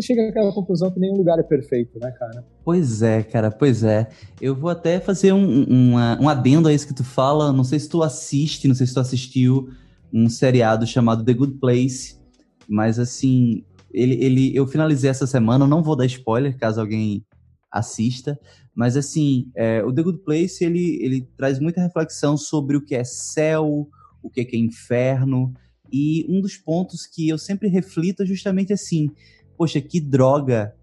chega 0.00 0.28
àquela 0.28 0.52
conclusão 0.52 0.90
que 0.90 0.98
nenhum 0.98 1.16
lugar 1.16 1.38
é 1.38 1.42
perfeito, 1.42 1.98
né, 2.00 2.10
cara? 2.12 2.44
Pois 2.64 3.02
é, 3.02 3.22
cara, 3.22 3.50
pois 3.50 3.84
é. 3.84 4.08
Eu 4.40 4.56
vou 4.56 4.70
até 4.70 4.98
fazer 4.98 5.32
um, 5.32 5.66
um, 5.68 5.94
um 5.94 6.28
adendo 6.28 6.68
a 6.68 6.72
isso 6.72 6.86
que 6.86 6.94
tu 6.94 7.04
fala. 7.04 7.52
Não 7.52 7.64
sei 7.64 7.78
se 7.78 7.88
tu 7.88 8.02
assiste, 8.02 8.66
não 8.66 8.74
sei 8.74 8.86
se 8.86 8.94
tu 8.94 9.00
assistiu 9.00 9.68
um 10.12 10.28
seriado 10.28 10.86
chamado 10.86 11.24
The 11.24 11.34
Good 11.34 11.58
Place, 11.58 12.18
mas 12.66 12.98
assim, 12.98 13.64
ele, 13.92 14.14
ele, 14.24 14.56
eu 14.56 14.66
finalizei 14.66 15.10
essa 15.10 15.26
semana, 15.26 15.68
não 15.68 15.82
vou 15.82 15.94
dar 15.94 16.06
spoiler 16.06 16.56
caso 16.58 16.80
alguém 16.80 17.24
assista, 17.70 18.38
mas 18.74 18.96
assim, 18.96 19.50
é, 19.54 19.82
o 19.84 19.92
The 19.92 20.02
Good 20.02 20.18
Place 20.18 20.64
ele, 20.64 20.98
ele 21.02 21.28
traz 21.36 21.58
muita 21.58 21.80
reflexão 21.80 22.36
sobre 22.36 22.76
o 22.76 22.80
que 22.80 22.94
é 22.94 23.04
céu, 23.04 23.88
o 24.22 24.30
que 24.30 24.40
é, 24.40 24.44
que 24.44 24.56
é 24.56 24.58
inferno. 24.58 25.52
E 25.92 26.24
um 26.28 26.40
dos 26.40 26.56
pontos 26.56 27.06
que 27.06 27.28
eu 27.28 27.38
sempre 27.38 27.68
reflito 27.68 28.22
é 28.22 28.26
justamente 28.26 28.72
assim: 28.72 29.10
poxa, 29.56 29.80
que 29.80 30.00
droga 30.00 30.74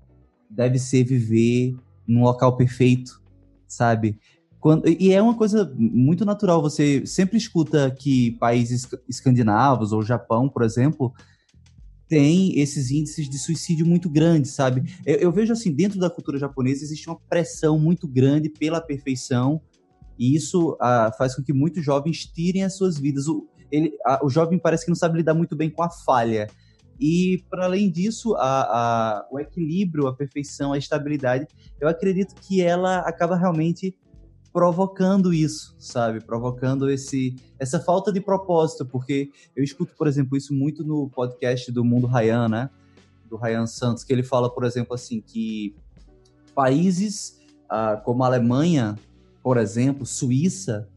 deve 0.49 0.79
ser 0.79 1.03
viver 1.03 1.75
num 2.07 2.23
local 2.23 2.55
perfeito, 2.55 3.21
sabe? 3.67 4.19
Quando, 4.59 4.87
e 4.87 5.13
é 5.13 5.21
uma 5.21 5.35
coisa 5.35 5.71
muito 5.77 6.25
natural. 6.25 6.61
Você 6.61 7.05
sempre 7.05 7.37
escuta 7.37 7.91
que 7.91 8.31
países 8.31 8.89
escandinavos 9.07 9.93
ou 9.93 10.01
Japão, 10.01 10.49
por 10.49 10.63
exemplo, 10.63 11.13
tem 12.07 12.59
esses 12.59 12.89
índices 12.89 13.29
de 13.29 13.37
suicídio 13.37 13.85
muito 13.85 14.09
grandes, 14.09 14.51
sabe? 14.51 14.83
Eu, 15.05 15.15
eu, 15.15 15.31
vejo 15.31 15.53
assim, 15.53 15.71
dentro 15.71 15.99
da 15.99 16.09
cultura 16.09 16.37
japonesa 16.37 16.83
existe 16.83 17.09
uma 17.09 17.19
pressão 17.29 17.77
muito 17.77 18.07
grande 18.07 18.49
pela 18.49 18.79
perfeição, 18.79 19.61
e 20.17 20.35
isso 20.35 20.77
ah, 20.81 21.11
faz 21.17 21.35
com 21.35 21.43
que 21.43 21.53
muitos 21.53 21.83
jovens 21.83 22.25
tirem 22.25 22.63
as 22.63 22.75
suas 22.75 22.97
vidas. 22.97 23.27
O, 23.27 23.47
ele, 23.71 23.91
a, 24.05 24.25
o 24.25 24.29
jovem 24.29 24.57
parece 24.57 24.85
que 24.85 24.89
não 24.89 24.95
sabe 24.95 25.17
lidar 25.17 25.33
muito 25.33 25.55
bem 25.55 25.69
com 25.69 25.83
a 25.83 25.89
falha. 25.89 26.47
E, 26.99 27.43
para 27.49 27.65
além 27.65 27.91
disso, 27.91 28.35
a, 28.35 28.41
a, 28.41 29.27
o 29.31 29.39
equilíbrio, 29.39 30.07
a 30.07 30.15
perfeição, 30.15 30.73
a 30.73 30.77
estabilidade, 30.77 31.45
eu 31.79 31.87
acredito 31.87 32.33
que 32.35 32.61
ela 32.61 32.99
acaba 32.99 33.35
realmente 33.35 33.95
provocando 34.57 35.31
isso, 35.35 35.75
sabe? 35.77 36.19
Provocando 36.19 36.89
esse, 36.89 37.35
essa 37.59 37.79
falta 37.79 38.11
de 38.11 38.19
propósito, 38.19 38.87
porque 38.87 39.29
eu 39.55 39.63
escuto, 39.63 39.93
por 39.95 40.07
exemplo, 40.07 40.35
isso 40.35 40.51
muito 40.51 40.83
no 40.83 41.07
podcast 41.11 41.71
do 41.71 41.85
Mundo 41.85 42.07
Ryan, 42.07 42.49
né? 42.49 42.69
Do 43.29 43.37
Ryan 43.37 43.67
Santos, 43.67 44.03
que 44.03 44.11
ele 44.11 44.23
fala, 44.23 44.51
por 44.51 44.63
exemplo, 44.63 44.95
assim, 44.95 45.21
que 45.21 45.75
países 46.55 47.39
ah, 47.69 48.01
como 48.03 48.23
a 48.23 48.25
Alemanha, 48.25 48.97
por 49.43 49.57
exemplo, 49.57 50.07
Suíça, 50.07 50.89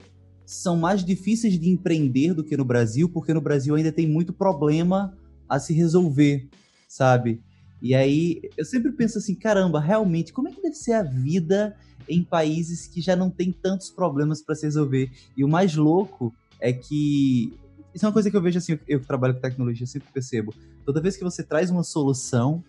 são 0.46 0.74
mais 0.74 1.04
difíceis 1.04 1.60
de 1.60 1.68
empreender 1.68 2.32
do 2.32 2.42
que 2.42 2.56
no 2.56 2.64
Brasil, 2.64 3.10
porque 3.10 3.34
no 3.34 3.42
Brasil 3.42 3.74
ainda 3.74 3.92
tem 3.92 4.08
muito 4.08 4.32
problema 4.32 5.14
a 5.46 5.58
se 5.58 5.74
resolver, 5.74 6.48
sabe? 6.88 7.42
E 7.82 7.94
aí 7.94 8.40
eu 8.56 8.64
sempre 8.64 8.90
penso 8.92 9.18
assim, 9.18 9.34
caramba, 9.34 9.80
realmente, 9.80 10.32
como 10.32 10.48
é 10.48 10.50
que 10.50 10.62
deve 10.62 10.76
ser 10.76 10.94
a 10.94 11.02
vida 11.02 11.76
em 12.08 12.22
países 12.22 12.86
que 12.86 13.00
já 13.00 13.14
não 13.14 13.30
tem 13.30 13.52
tantos 13.52 13.90
problemas 13.90 14.42
para 14.42 14.54
se 14.54 14.66
resolver. 14.66 15.10
E 15.36 15.44
o 15.44 15.48
mais 15.48 15.74
louco 15.74 16.34
é 16.60 16.72
que 16.72 17.58
isso 17.94 18.04
é 18.04 18.08
uma 18.08 18.12
coisa 18.12 18.30
que 18.30 18.36
eu 18.36 18.42
vejo 18.42 18.58
assim, 18.58 18.78
eu 18.86 19.00
que 19.00 19.06
trabalho 19.06 19.34
com 19.34 19.40
tecnologia, 19.40 19.84
eu 19.84 19.88
sempre 19.88 20.12
percebo. 20.12 20.54
Toda 20.84 21.00
vez 21.00 21.16
que 21.16 21.24
você 21.24 21.42
traz 21.42 21.70
uma 21.70 21.82
solução 21.82 22.62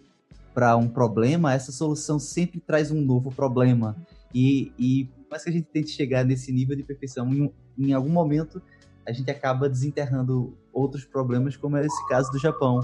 para 0.53 0.75
um 0.75 0.87
problema, 0.87 1.53
essa 1.53 1.71
solução 1.71 2.19
sempre 2.19 2.59
traz 2.59 2.91
um 2.91 3.01
novo 3.01 3.31
problema. 3.31 3.95
E, 4.33 4.71
e 4.77 5.09
mais 5.29 5.43
que 5.43 5.49
a 5.49 5.53
gente 5.53 5.67
tente 5.71 5.89
chegar 5.91 6.25
nesse 6.25 6.51
nível 6.51 6.75
de 6.75 6.83
perfeição, 6.83 7.31
em, 7.33 7.51
em 7.77 7.93
algum 7.93 8.09
momento 8.09 8.61
a 9.05 9.11
gente 9.11 9.29
acaba 9.31 9.69
desenterrando 9.69 10.55
outros 10.71 11.05
problemas, 11.05 11.55
como 11.55 11.77
é 11.77 11.85
esse 11.85 12.07
caso 12.07 12.31
do 12.31 12.39
Japão. 12.39 12.79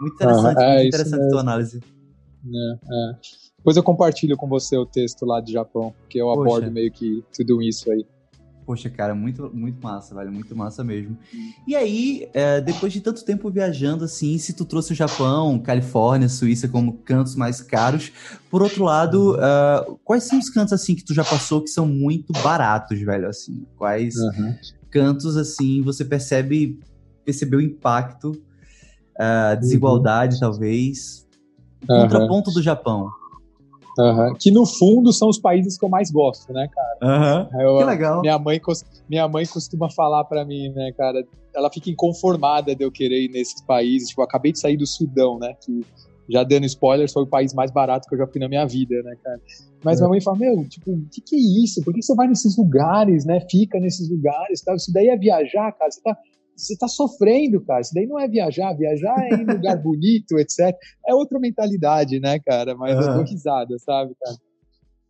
Muito 0.00 0.14
interessante, 0.14 0.58
ah, 0.58 0.62
é, 0.62 0.74
muito 0.74 0.88
interessante 0.88 1.22
a 1.22 1.28
tua 1.28 1.40
análise. 1.40 1.80
É, 2.44 2.72
é. 2.72 3.18
Depois 3.62 3.76
eu 3.76 3.82
compartilho 3.82 4.36
com 4.36 4.48
você 4.48 4.76
o 4.76 4.84
texto 4.84 5.24
lá 5.24 5.40
de 5.40 5.52
Japão, 5.52 5.94
porque 6.00 6.20
eu 6.20 6.26
Poxa. 6.26 6.40
abordo 6.40 6.72
meio 6.72 6.90
que 6.90 7.22
tudo 7.32 7.62
isso 7.62 7.88
aí. 7.92 8.04
Poxa, 8.66 8.90
cara, 8.90 9.14
muito, 9.14 9.50
muito 9.54 9.80
massa, 9.80 10.14
velho, 10.16 10.32
muito 10.32 10.56
massa 10.56 10.82
mesmo. 10.82 11.16
E 11.64 11.76
aí, 11.76 12.28
é, 12.34 12.60
depois 12.60 12.92
de 12.92 13.00
tanto 13.00 13.24
tempo 13.24 13.48
viajando 13.50 14.04
assim, 14.04 14.36
se 14.36 14.52
tu 14.52 14.64
trouxe 14.64 14.92
o 14.92 14.96
Japão, 14.96 15.60
Califórnia, 15.60 16.28
Suíça 16.28 16.66
como 16.66 16.94
cantos 16.98 17.36
mais 17.36 17.60
caros, 17.60 18.12
por 18.50 18.62
outro 18.62 18.82
lado, 18.82 19.36
uh, 19.36 19.98
quais 20.04 20.24
são 20.24 20.38
os 20.40 20.50
cantos 20.50 20.72
assim 20.72 20.96
que 20.96 21.04
tu 21.04 21.14
já 21.14 21.24
passou 21.24 21.62
que 21.62 21.70
são 21.70 21.86
muito 21.86 22.32
baratos, 22.42 23.00
velho, 23.00 23.28
assim? 23.28 23.64
Quais? 23.76 24.16
Uhum. 24.16 24.54
cantos, 24.90 25.36
assim, 25.36 25.82
você 25.82 26.04
percebe, 26.04 26.78
percebeu 27.24 27.60
o 27.60 27.62
impacto, 27.62 28.32
a 29.18 29.54
desigualdade, 29.54 30.34
uhum. 30.34 30.40
talvez. 30.40 31.26
O 31.88 31.92
uhum. 31.92 32.02
contraponto 32.02 32.50
do 32.50 32.62
Japão. 32.62 33.10
Uhum. 33.98 34.34
Que 34.38 34.50
no 34.50 34.64
fundo 34.64 35.12
são 35.12 35.28
os 35.28 35.38
países 35.38 35.76
que 35.76 35.84
eu 35.84 35.88
mais 35.88 36.10
gosto, 36.10 36.52
né, 36.52 36.68
cara? 36.68 37.48
Uhum. 37.52 37.60
Eu, 37.60 37.78
que 37.78 37.84
legal. 37.84 38.20
Minha 38.20 38.38
mãe, 38.38 38.60
minha 39.08 39.28
mãe 39.28 39.46
costuma 39.46 39.90
falar 39.90 40.24
para 40.24 40.44
mim, 40.44 40.70
né, 40.70 40.92
cara? 40.96 41.24
Ela 41.54 41.70
fica 41.70 41.90
inconformada 41.90 42.74
de 42.74 42.82
eu 42.82 42.90
querer 42.90 43.24
ir 43.24 43.28
nesses 43.30 43.60
países. 43.60 44.08
Tipo, 44.08 44.22
eu 44.22 44.24
acabei 44.24 44.52
de 44.52 44.58
sair 44.58 44.76
do 44.76 44.86
Sudão, 44.86 45.38
né? 45.38 45.54
Que, 45.64 45.84
já 46.28 46.42
dando 46.42 46.64
spoilers, 46.64 47.12
foi 47.12 47.24
o 47.24 47.26
país 47.26 47.52
mais 47.52 47.70
barato 47.70 48.08
que 48.08 48.14
eu 48.14 48.18
já 48.18 48.26
fui 48.26 48.40
na 48.40 48.48
minha 48.48 48.64
vida, 48.64 49.02
né, 49.02 49.14
cara? 49.22 49.40
Mas 49.84 49.98
é. 49.98 50.00
minha 50.00 50.10
mãe 50.10 50.20
fala, 50.20 50.38
meu, 50.38 50.64
tipo, 50.66 50.90
o 50.92 51.08
que, 51.10 51.20
que 51.20 51.36
é 51.36 51.64
isso? 51.64 51.82
Por 51.82 51.92
que 51.92 52.00
você 52.00 52.14
vai 52.14 52.28
nesses 52.28 52.56
lugares, 52.56 53.24
né? 53.26 53.40
Fica 53.50 53.78
nesses 53.78 54.08
lugares, 54.08 54.62
tal? 54.62 54.76
Isso 54.76 54.92
daí 54.92 55.08
é 55.08 55.16
viajar, 55.16 55.72
cara. 55.72 55.90
Você 55.90 56.00
tá, 56.00 56.16
você 56.62 56.76
tá 56.76 56.88
sofrendo, 56.88 57.62
cara. 57.64 57.80
Isso 57.80 57.94
daí 57.94 58.06
não 58.06 58.18
é 58.18 58.28
viajar. 58.28 58.72
Viajar 58.74 59.16
é 59.18 59.34
em 59.34 59.44
lugar 59.44 59.76
bonito, 59.82 60.38
etc. 60.38 60.76
É 61.06 61.14
outra 61.14 61.38
mentalidade, 61.38 62.20
né, 62.20 62.38
cara? 62.38 62.74
Mas 62.76 62.96
uhum. 62.96 63.02
eu 63.02 63.14
dou 63.14 63.24
risada, 63.24 63.78
sabe, 63.78 64.14
cara? 64.22 64.36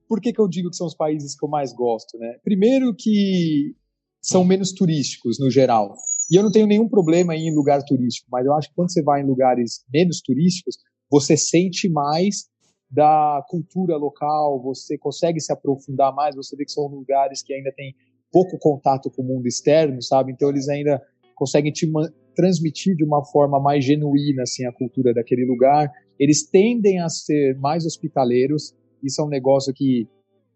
Por 0.09 0.20
que, 0.20 0.32
que 0.32 0.40
eu 0.40 0.48
digo 0.48 0.70
que 0.70 0.76
são 0.76 0.86
os 0.86 0.94
países 0.94 1.36
que 1.36 1.44
eu 1.44 1.48
mais 1.48 1.72
gosto, 1.72 2.18
né? 2.18 2.36
Primeiro 2.42 2.94
que 2.94 3.74
são 4.20 4.44
menos 4.44 4.72
turísticos, 4.72 5.38
no 5.38 5.50
geral. 5.50 5.94
E 6.30 6.36
eu 6.36 6.42
não 6.42 6.53
tenho 6.53 6.66
nenhum 6.66 6.88
problema 6.88 7.34
em 7.34 7.55
lugar 7.55 7.82
turístico, 7.82 8.28
mas 8.30 8.46
eu 8.46 8.55
acho 8.55 8.68
que 8.68 8.74
quando 8.74 8.92
você 8.92 9.03
vai 9.03 9.20
em 9.20 9.26
lugares 9.26 9.84
menos 9.92 10.20
turísticos, 10.20 10.76
você 11.11 11.36
sente 11.36 11.88
mais 11.88 12.46
da 12.90 13.42
cultura 13.48 13.96
local, 13.96 14.62
você 14.62 14.96
consegue 14.96 15.40
se 15.40 15.53
aprofundar 15.53 16.14
mais, 16.14 16.36
você 16.36 16.55
vê 16.57 16.64
que 16.64 16.72
são 16.72 16.86
lugares 16.86 17.42
que 17.42 17.53
ainda 17.53 17.72
tem 17.74 17.94
pouco 18.30 18.59
contato 18.59 19.11
com 19.11 19.22
o 19.22 19.24
mundo 19.24 19.46
externo, 19.46 20.00
sabe? 20.03 20.32
Então 20.32 20.48
eles 20.48 20.68
ainda 20.68 21.03
conseguem 21.35 21.72
te 21.72 21.91
transmitir 22.35 22.97
de 22.97 23.05
uma 23.05 23.24
forma 23.24 23.61
mais 23.61 23.85
genuína 23.85 24.43
assim 24.43 24.64
a 24.66 24.72
cultura 24.72 25.12
daquele 25.12 25.45
lugar. 25.45 25.91
Eles 26.18 26.49
tendem 26.49 27.01
a 27.01 27.09
ser 27.09 27.59
mais 27.59 27.85
hospitaleiros. 27.85 28.74
Isso 29.03 29.20
é 29.20 29.24
um 29.24 29.28
negócio 29.28 29.72
que 29.74 30.09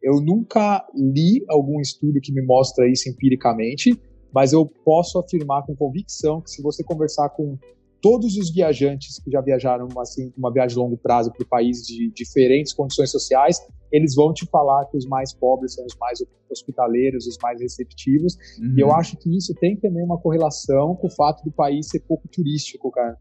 eu 0.02 0.20
nunca 0.20 0.86
li 0.94 1.44
algum 1.48 1.80
estudo 1.80 2.20
que 2.20 2.32
me 2.32 2.42
mostra 2.42 2.88
isso 2.88 3.08
empiricamente, 3.08 3.98
mas 4.32 4.52
eu 4.52 4.66
posso 4.84 5.18
afirmar 5.18 5.64
com 5.64 5.74
convicção 5.74 6.40
que 6.40 6.50
se 6.50 6.62
você 6.62 6.84
conversar 6.84 7.30
com 7.30 7.58
todos 8.06 8.36
os 8.36 8.52
viajantes 8.52 9.18
que 9.18 9.28
já 9.32 9.40
viajaram 9.40 9.88
assim 9.98 10.32
uma 10.38 10.52
viagem 10.52 10.76
de 10.76 10.78
longo 10.78 10.96
prazo 10.96 11.32
para 11.32 11.44
países 11.44 11.84
de 11.84 12.08
diferentes 12.12 12.72
condições 12.72 13.10
sociais, 13.10 13.58
eles 13.90 14.14
vão 14.14 14.32
te 14.32 14.46
falar 14.46 14.84
que 14.86 14.96
os 14.96 15.04
mais 15.06 15.34
pobres 15.34 15.74
são 15.74 15.84
os 15.84 15.96
mais 15.98 16.20
hospitaleiros, 16.48 17.26
os 17.26 17.36
mais 17.42 17.60
receptivos. 17.60 18.36
Uhum. 18.60 18.74
E 18.76 18.80
eu 18.80 18.86
uhum. 18.86 18.94
acho 18.94 19.16
que 19.16 19.36
isso 19.36 19.52
tem 19.54 19.76
também 19.76 20.04
uma 20.04 20.20
correlação 20.20 20.94
com 20.94 21.08
o 21.08 21.10
fato 21.10 21.42
do 21.42 21.50
país 21.50 21.88
ser 21.88 21.98
pouco 22.00 22.28
turístico, 22.28 22.92
cara. 22.92 23.16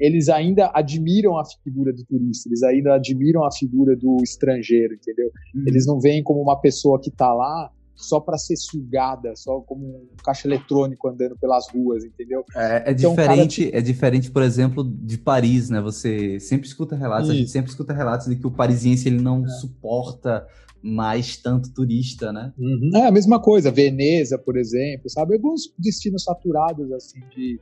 Eles 0.00 0.28
ainda 0.28 0.68
admiram 0.74 1.38
a 1.38 1.44
figura 1.44 1.92
do 1.92 2.04
turista, 2.04 2.48
eles 2.48 2.64
ainda 2.64 2.96
admiram 2.96 3.44
a 3.44 3.52
figura 3.52 3.94
do 3.94 4.16
estrangeiro, 4.20 4.94
entendeu? 4.94 5.30
Uhum. 5.54 5.64
Eles 5.68 5.86
não 5.86 6.00
veem 6.00 6.24
como 6.24 6.42
uma 6.42 6.60
pessoa 6.60 7.00
que 7.00 7.10
está 7.10 7.32
lá 7.32 7.70
só 7.94 8.20
para 8.20 8.36
ser 8.36 8.56
sugada, 8.56 9.34
só 9.36 9.60
como 9.60 9.86
um 9.86 10.06
caixa 10.22 10.48
eletrônico 10.48 11.08
andando 11.08 11.36
pelas 11.38 11.68
ruas, 11.68 12.04
entendeu? 12.04 12.44
É, 12.56 12.90
é 12.90 12.92
então, 12.92 13.10
diferente, 13.10 13.64
cara... 13.66 13.78
é 13.78 13.80
diferente, 13.80 14.30
por 14.30 14.42
exemplo, 14.42 14.84
de 14.84 15.16
Paris, 15.16 15.70
né? 15.70 15.80
Você 15.80 16.40
sempre 16.40 16.66
escuta 16.66 16.96
relatos, 16.96 17.28
Isso. 17.28 17.32
a 17.32 17.38
gente 17.38 17.50
sempre 17.50 17.70
escuta 17.70 17.92
relatos 17.92 18.26
de 18.26 18.36
que 18.36 18.46
o 18.46 18.50
parisiense 18.50 19.08
ele 19.08 19.20
não 19.20 19.44
é. 19.44 19.48
suporta 19.48 20.46
mais 20.82 21.36
tanto 21.36 21.72
turista, 21.72 22.32
né? 22.32 22.52
Uhum. 22.58 22.90
É 22.94 23.06
a 23.06 23.12
mesma 23.12 23.40
coisa, 23.40 23.70
Veneza, 23.70 24.36
por 24.36 24.58
exemplo, 24.58 25.08
sabe? 25.08 25.34
Alguns 25.34 25.72
destinos 25.78 26.24
saturados 26.24 26.92
assim 26.92 27.20
de, 27.34 27.58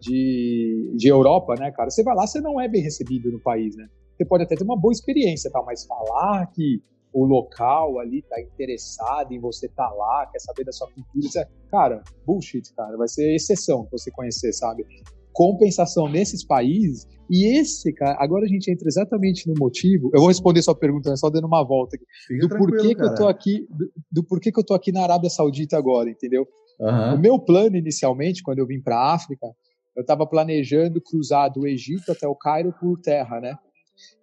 de, 0.00 0.94
de 0.96 1.08
Europa, 1.08 1.54
né, 1.58 1.70
cara? 1.70 1.90
Você 1.90 2.02
vai 2.02 2.14
lá, 2.14 2.26
você 2.26 2.40
não 2.40 2.58
é 2.58 2.68
bem 2.68 2.82
recebido 2.82 3.30
no 3.30 3.40
país, 3.40 3.76
né? 3.76 3.86
Você 4.16 4.24
pode 4.24 4.44
até 4.44 4.54
ter 4.54 4.64
uma 4.64 4.78
boa 4.78 4.92
experiência, 4.92 5.50
tá? 5.50 5.62
Mas 5.66 5.84
falar 5.84 6.46
que 6.54 6.80
o 7.12 7.24
local 7.24 7.98
ali 7.98 8.20
está 8.20 8.40
interessado 8.40 9.32
em 9.32 9.40
você 9.40 9.66
estar 9.66 9.88
tá 9.88 9.94
lá, 9.94 10.26
quer 10.26 10.38
saber 10.40 10.64
da 10.64 10.72
sua 10.72 10.86
cultura. 10.88 11.26
Isso 11.26 11.38
é, 11.38 11.46
cara, 11.70 12.02
bullshit, 12.26 12.72
cara. 12.74 12.96
Vai 12.96 13.08
ser 13.08 13.34
exceção 13.34 13.86
você 13.90 14.10
conhecer, 14.10 14.52
sabe? 14.52 14.84
Compensação 15.32 16.08
nesses 16.08 16.44
países. 16.44 17.06
E 17.30 17.58
esse, 17.58 17.92
cara, 17.92 18.16
agora 18.18 18.44
a 18.44 18.48
gente 18.48 18.70
entra 18.70 18.86
exatamente 18.86 19.48
no 19.48 19.54
motivo. 19.58 20.10
Eu 20.12 20.20
vou 20.20 20.28
responder 20.28 20.62
sua 20.62 20.74
pergunta, 20.74 21.14
só 21.16 21.30
dando 21.30 21.46
uma 21.46 21.64
volta 21.64 21.96
aqui. 21.96 22.04
Fica 22.26 22.48
do 22.48 22.56
porquê 22.56 22.94
que 22.94 23.02
eu 23.02 23.14
tô 23.14 23.28
aqui, 23.28 23.66
do, 23.70 23.92
do, 24.10 24.24
porquê 24.24 24.52
que 24.52 24.60
eu 24.60 24.64
tô 24.64 24.74
aqui 24.74 24.92
na 24.92 25.02
Arábia 25.02 25.30
Saudita 25.30 25.76
agora, 25.76 26.10
entendeu? 26.10 26.46
Uhum. 26.80 27.14
O 27.14 27.18
meu 27.18 27.38
plano 27.38 27.76
inicialmente, 27.76 28.42
quando 28.42 28.58
eu 28.58 28.66
vim 28.66 28.80
para 28.80 28.96
a 28.96 29.14
África, 29.14 29.46
eu 29.96 30.02
estava 30.02 30.26
planejando 30.26 31.00
cruzar 31.00 31.50
do 31.52 31.66
Egito 31.66 32.10
até 32.10 32.26
o 32.26 32.34
Cairo 32.34 32.74
por 32.78 32.98
terra, 33.00 33.40
né? 33.40 33.54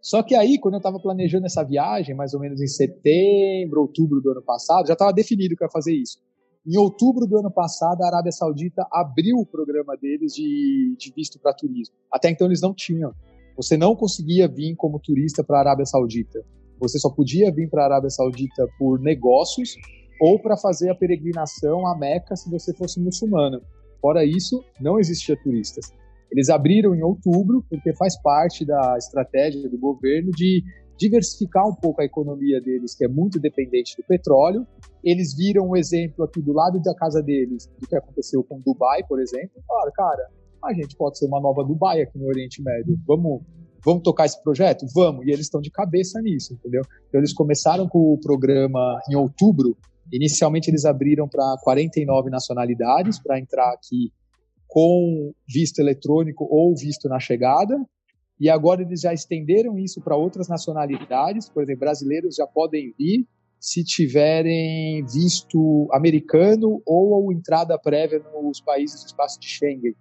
Só 0.01 0.23
que 0.23 0.35
aí, 0.35 0.57
quando 0.59 0.75
eu 0.75 0.79
estava 0.79 0.99
planejando 0.99 1.45
essa 1.45 1.63
viagem, 1.63 2.15
mais 2.15 2.33
ou 2.33 2.39
menos 2.39 2.61
em 2.61 2.67
setembro, 2.67 3.81
outubro 3.81 4.21
do 4.21 4.31
ano 4.31 4.41
passado, 4.41 4.87
já 4.87 4.93
estava 4.93 5.11
definido 5.13 5.55
que 5.55 5.63
eu 5.63 5.67
ia 5.67 5.71
fazer 5.71 5.93
isso. 5.93 6.19
Em 6.65 6.77
outubro 6.77 7.25
do 7.25 7.37
ano 7.37 7.51
passado, 7.51 8.01
a 8.01 8.07
Arábia 8.07 8.31
Saudita 8.31 8.85
abriu 8.91 9.37
o 9.37 9.45
programa 9.45 9.95
deles 9.97 10.33
de, 10.33 10.95
de 10.97 11.13
visto 11.15 11.39
para 11.39 11.53
turismo. 11.53 11.95
Até 12.11 12.29
então 12.29 12.47
eles 12.47 12.61
não 12.61 12.73
tinham. 12.73 13.13
Você 13.55 13.75
não 13.75 13.95
conseguia 13.95 14.47
vir 14.47 14.75
como 14.75 14.99
turista 14.99 15.43
para 15.43 15.57
a 15.57 15.61
Arábia 15.61 15.85
Saudita. 15.85 16.39
Você 16.79 16.97
só 16.99 17.09
podia 17.09 17.51
vir 17.51 17.69
para 17.69 17.83
a 17.83 17.85
Arábia 17.85 18.09
Saudita 18.09 18.67
por 18.77 18.99
negócios 18.99 19.75
ou 20.21 20.39
para 20.39 20.57
fazer 20.57 20.89
a 20.89 20.95
peregrinação 20.95 21.87
à 21.87 21.97
Meca 21.97 22.35
se 22.35 22.49
você 22.49 22.73
fosse 22.73 22.99
muçulmano. 22.99 23.61
Fora 24.01 24.23
isso, 24.23 24.63
não 24.79 24.99
existia 24.99 25.35
turistas. 25.41 25.93
Eles 26.31 26.49
abriram 26.49 26.93
em 26.93 27.01
outubro, 27.01 27.63
porque 27.69 27.93
faz 27.95 28.19
parte 28.21 28.65
da 28.65 28.95
estratégia 28.97 29.67
do 29.69 29.77
governo 29.77 30.31
de 30.31 30.63
diversificar 30.99 31.65
um 31.65 31.73
pouco 31.73 32.01
a 32.01 32.05
economia 32.05 32.61
deles, 32.61 32.93
que 32.93 33.05
é 33.05 33.07
muito 33.07 33.39
dependente 33.39 33.95
do 33.95 34.03
petróleo. 34.03 34.67
Eles 35.03 35.33
viram 35.33 35.69
um 35.69 35.75
exemplo 35.77 36.25
aqui 36.25 36.41
do 36.41 36.51
lado 36.51 36.79
da 36.81 36.93
casa 36.93 37.23
deles, 37.23 37.67
do 37.79 37.87
que 37.87 37.95
aconteceu 37.95 38.43
com 38.43 38.59
Dubai, 38.59 39.01
por 39.07 39.19
exemplo, 39.21 39.51
e 39.57 39.65
falaram, 39.65 39.91
cara, 39.93 40.29
a 40.63 40.73
gente 40.73 40.95
pode 40.97 41.17
ser 41.17 41.25
uma 41.25 41.39
nova 41.39 41.63
Dubai 41.63 42.01
aqui 42.01 42.17
no 42.19 42.27
Oriente 42.27 42.61
Médio. 42.61 42.99
Vamos, 43.07 43.41
vamos 43.83 44.03
tocar 44.03 44.25
esse 44.25 44.43
projeto? 44.43 44.85
Vamos. 44.93 45.25
E 45.25 45.29
eles 45.29 45.45
estão 45.45 45.61
de 45.61 45.71
cabeça 45.71 46.21
nisso, 46.21 46.53
entendeu? 46.53 46.81
Então 47.07 47.21
eles 47.21 47.33
começaram 47.33 47.87
com 47.87 48.13
o 48.13 48.19
programa 48.19 48.99
em 49.09 49.15
outubro. 49.15 49.77
Inicialmente 50.11 50.69
eles 50.69 50.83
abriram 50.83 51.29
para 51.29 51.55
49 51.63 52.29
nacionalidades 52.29 53.19
para 53.19 53.39
entrar 53.39 53.71
aqui 53.71 54.11
com 54.69 55.33
visto 55.47 55.79
eletrônico 55.79 56.47
ou 56.49 56.73
visto 56.75 57.09
na 57.09 57.19
chegada. 57.19 57.75
E 58.39 58.49
agora 58.49 58.83
eles 58.83 59.01
já 59.01 59.13
estenderam 59.13 59.77
isso 59.77 59.99
para 59.99 60.15
outras 60.15 60.47
nacionalidades, 60.47 61.49
por 61.49 61.61
exemplo, 61.63 61.81
brasileiros 61.81 62.35
já 62.35 62.47
podem 62.47 62.93
vir 62.97 63.27
se 63.59 63.83
tiverem 63.83 65.03
visto 65.05 65.89
americano 65.91 66.81
ou 66.85 67.33
entrada 67.33 67.77
prévia 67.77 68.23
nos 68.41 68.61
países 68.61 69.03
do 69.03 69.07
espaço 69.07 69.37
de 69.37 69.47
Schengen. 69.47 69.93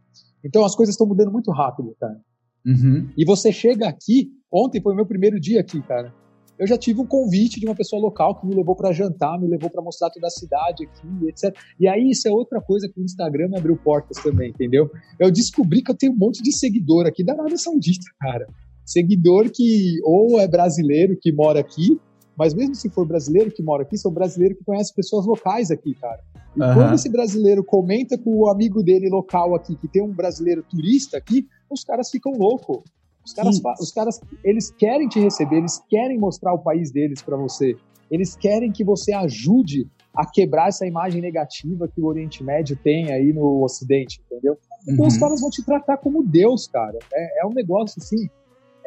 Então 0.45 0.64
as 0.64 0.77
coisas 0.77 0.93
estão 0.93 1.09
mudando 1.09 1.33
muito 1.33 1.51
rápido, 1.51 1.97
cara. 1.99 2.21
Uhum. 2.64 3.11
E 3.16 3.25
você 3.25 3.51
chega 3.51 3.89
aqui, 3.89 4.31
ontem 4.53 4.81
foi 4.81 4.93
o 4.93 4.97
meu 4.97 5.07
primeiro 5.07 5.41
dia 5.41 5.61
aqui, 5.61 5.83
cara 5.83 6.14
eu 6.59 6.67
já 6.67 6.77
tive 6.77 7.01
um 7.01 7.07
convite 7.07 7.61
de 7.61 7.67
uma 7.67 7.75
pessoa 7.75 8.01
local 8.01 8.39
que 8.39 8.47
me 8.47 8.55
levou 8.55 8.75
para 8.75 8.93
jantar, 8.93 9.39
me 9.39 9.47
levou 9.47 9.71
para 9.71 9.83
mostrar 9.83 10.11
toda 10.11 10.27
a 10.27 10.31
cidade 10.31 10.85
aqui, 10.85 11.29
etc. 11.29 11.57
E 11.79 11.87
aí 11.87 12.11
isso 12.11 12.27
é 12.27 12.31
outra 12.31 12.61
coisa 12.61 12.89
que 12.89 13.01
o 13.01 13.05
Instagram 13.05 13.49
me 13.49 13.59
abriu 13.59 13.77
portas 13.77 14.23
também, 14.23 14.51
entendeu? 14.51 14.91
Eu 15.19 15.31
descobri 15.31 15.83
que 15.83 15.91
eu 15.91 15.97
tenho 15.97 16.13
um 16.13 16.17
monte 16.17 16.43
de 16.43 16.53
seguidor 16.53 17.07
aqui 17.07 17.23
da 17.23 17.35
Arábia 17.35 17.57
Saudita, 17.57 18.07
cara. 18.21 18.47
Seguidor 18.85 19.51
que 19.51 19.99
ou 20.03 20.41
é 20.41 20.49
brasileiro 20.49 21.17
que 21.21 21.31
mora 21.31 21.61
aqui, 21.61 22.01
mas 22.37 22.55
mesmo 22.55 22.75
se 22.75 22.89
for 22.89 23.07
brasileiro 23.07 23.51
que 23.51 23.63
mora 23.63 23.83
aqui, 23.83 23.99
são 23.99 24.13
brasileiro 24.13 24.57
que 24.57 24.65
conhece 24.65 24.95
pessoas 24.95 25.27
locais 25.27 25.71
aqui, 25.71 25.95
cara. 25.95 26.21
E 26.57 26.63
uhum. 26.63 26.75
quando 26.75 26.95
esse 26.95 27.09
brasileiro 27.09 27.65
comenta 27.65 28.17
com 28.17 28.35
o 28.35 28.49
amigo 28.49 28.83
dele 28.83 29.09
local 29.09 29.55
aqui, 29.55 29.77
que 29.77 29.89
tem 29.89 30.03
um 30.03 30.13
brasileiro 30.13 30.63
turista 30.63 31.19
aqui, 31.19 31.47
os 31.71 31.85
caras 31.85 32.11
ficam 32.11 32.33
loucos. 32.33 32.83
Os 33.29 33.35
caras, 33.35 33.81
os 33.81 33.93
caras, 33.93 34.20
eles 34.43 34.70
querem 34.70 35.09
te 35.09 35.20
receber, 35.20 35.57
eles 35.57 35.83
querem 35.89 36.18
mostrar 36.18 36.53
o 36.55 36.59
país 36.59 36.91
deles 36.91 37.20
para 37.20 37.37
você. 37.37 37.76
Eles 38.11 38.35
querem 38.35 38.72
que 38.72 38.83
você 38.83 39.12
ajude 39.12 39.87
a 40.14 40.26
quebrar 40.26 40.68
essa 40.68 40.87
imagem 40.87 41.20
negativa 41.20 41.87
que 41.87 42.01
o 42.01 42.07
Oriente 42.07 42.43
Médio 42.43 42.76
tem 42.83 43.12
aí 43.12 43.33
no 43.33 43.62
Ocidente, 43.62 44.20
entendeu? 44.26 44.57
Então 44.83 45.03
uhum. 45.03 45.07
os 45.07 45.18
caras 45.18 45.41
vão 45.41 45.51
te 45.51 45.64
tratar 45.64 45.99
como 45.99 46.24
Deus, 46.24 46.66
cara. 46.66 46.99
É, 47.12 47.43
é 47.43 47.47
um 47.47 47.53
negócio 47.53 48.01
assim. 48.03 48.29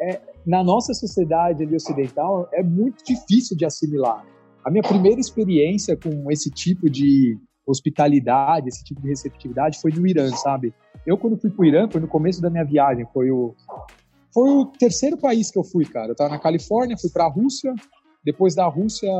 É, 0.00 0.20
na 0.44 0.64
nossa 0.64 0.92
sociedade 0.92 1.62
ali 1.62 1.76
ocidental 1.76 2.48
é 2.52 2.62
muito 2.62 3.04
difícil 3.04 3.56
de 3.56 3.64
assimilar. 3.64 4.26
A 4.64 4.70
minha 4.70 4.82
primeira 4.82 5.20
experiência 5.20 5.96
com 5.96 6.30
esse 6.30 6.50
tipo 6.50 6.90
de 6.90 7.38
hospitalidade, 7.64 8.68
esse 8.68 8.82
tipo 8.82 9.00
de 9.00 9.08
receptividade 9.08 9.80
foi 9.80 9.92
no 9.92 10.06
Irã, 10.06 10.28
sabe? 10.30 10.74
Eu 11.06 11.16
quando 11.16 11.36
fui 11.36 11.50
pro 11.50 11.64
Irã, 11.64 11.88
foi 11.88 12.00
no 12.00 12.08
começo 12.08 12.42
da 12.42 12.50
minha 12.50 12.64
viagem, 12.64 13.06
foi 13.12 13.30
o 13.30 13.54
foi 14.32 14.50
o 14.50 14.66
terceiro 14.66 15.16
país 15.16 15.50
que 15.50 15.58
eu 15.58 15.64
fui, 15.64 15.84
cara. 15.84 16.12
Eu 16.12 16.16
tava 16.16 16.30
na 16.30 16.38
Califórnia, 16.38 16.96
fui 16.98 17.10
pra 17.10 17.26
Rússia, 17.26 17.74
depois 18.24 18.54
da 18.54 18.66
Rússia 18.66 19.10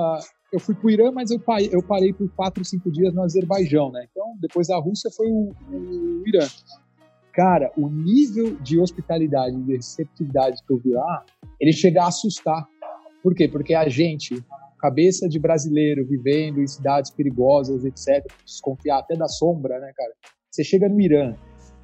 eu 0.52 0.60
fui 0.60 0.74
pro 0.74 0.90
Irã, 0.90 1.10
mas 1.10 1.30
eu 1.30 1.40
eu 1.70 1.82
parei 1.82 2.12
por 2.12 2.28
quatro, 2.30 2.64
cinco 2.64 2.90
dias 2.90 3.12
no 3.14 3.22
Azerbaijão, 3.22 3.90
né? 3.90 4.06
Então, 4.10 4.36
depois 4.40 4.68
da 4.68 4.78
Rússia 4.78 5.10
foi 5.16 5.26
o, 5.26 5.54
o 5.70 6.28
Irã. 6.28 6.46
Cara, 7.32 7.72
o 7.76 7.88
nível 7.88 8.56
de 8.60 8.78
hospitalidade, 8.78 9.56
de 9.56 9.76
receptividade 9.76 10.62
que 10.66 10.72
eu 10.72 10.78
vi 10.78 10.90
lá, 10.90 11.24
ele 11.58 11.72
chega 11.72 12.02
a 12.02 12.08
assustar. 12.08 12.68
Por 13.22 13.34
quê? 13.34 13.48
Porque 13.48 13.74
a 13.74 13.88
gente, 13.88 14.44
cabeça 14.78 15.26
de 15.26 15.38
brasileiro, 15.38 16.06
vivendo 16.06 16.60
em 16.60 16.66
cidades 16.66 17.10
perigosas, 17.10 17.84
etc., 17.84 18.22
desconfiar 18.44 18.98
até 18.98 19.16
da 19.16 19.28
sombra, 19.28 19.78
né, 19.78 19.90
cara? 19.96 20.12
Você 20.50 20.62
chega 20.62 20.86
no 20.90 21.00
Irã, 21.00 21.34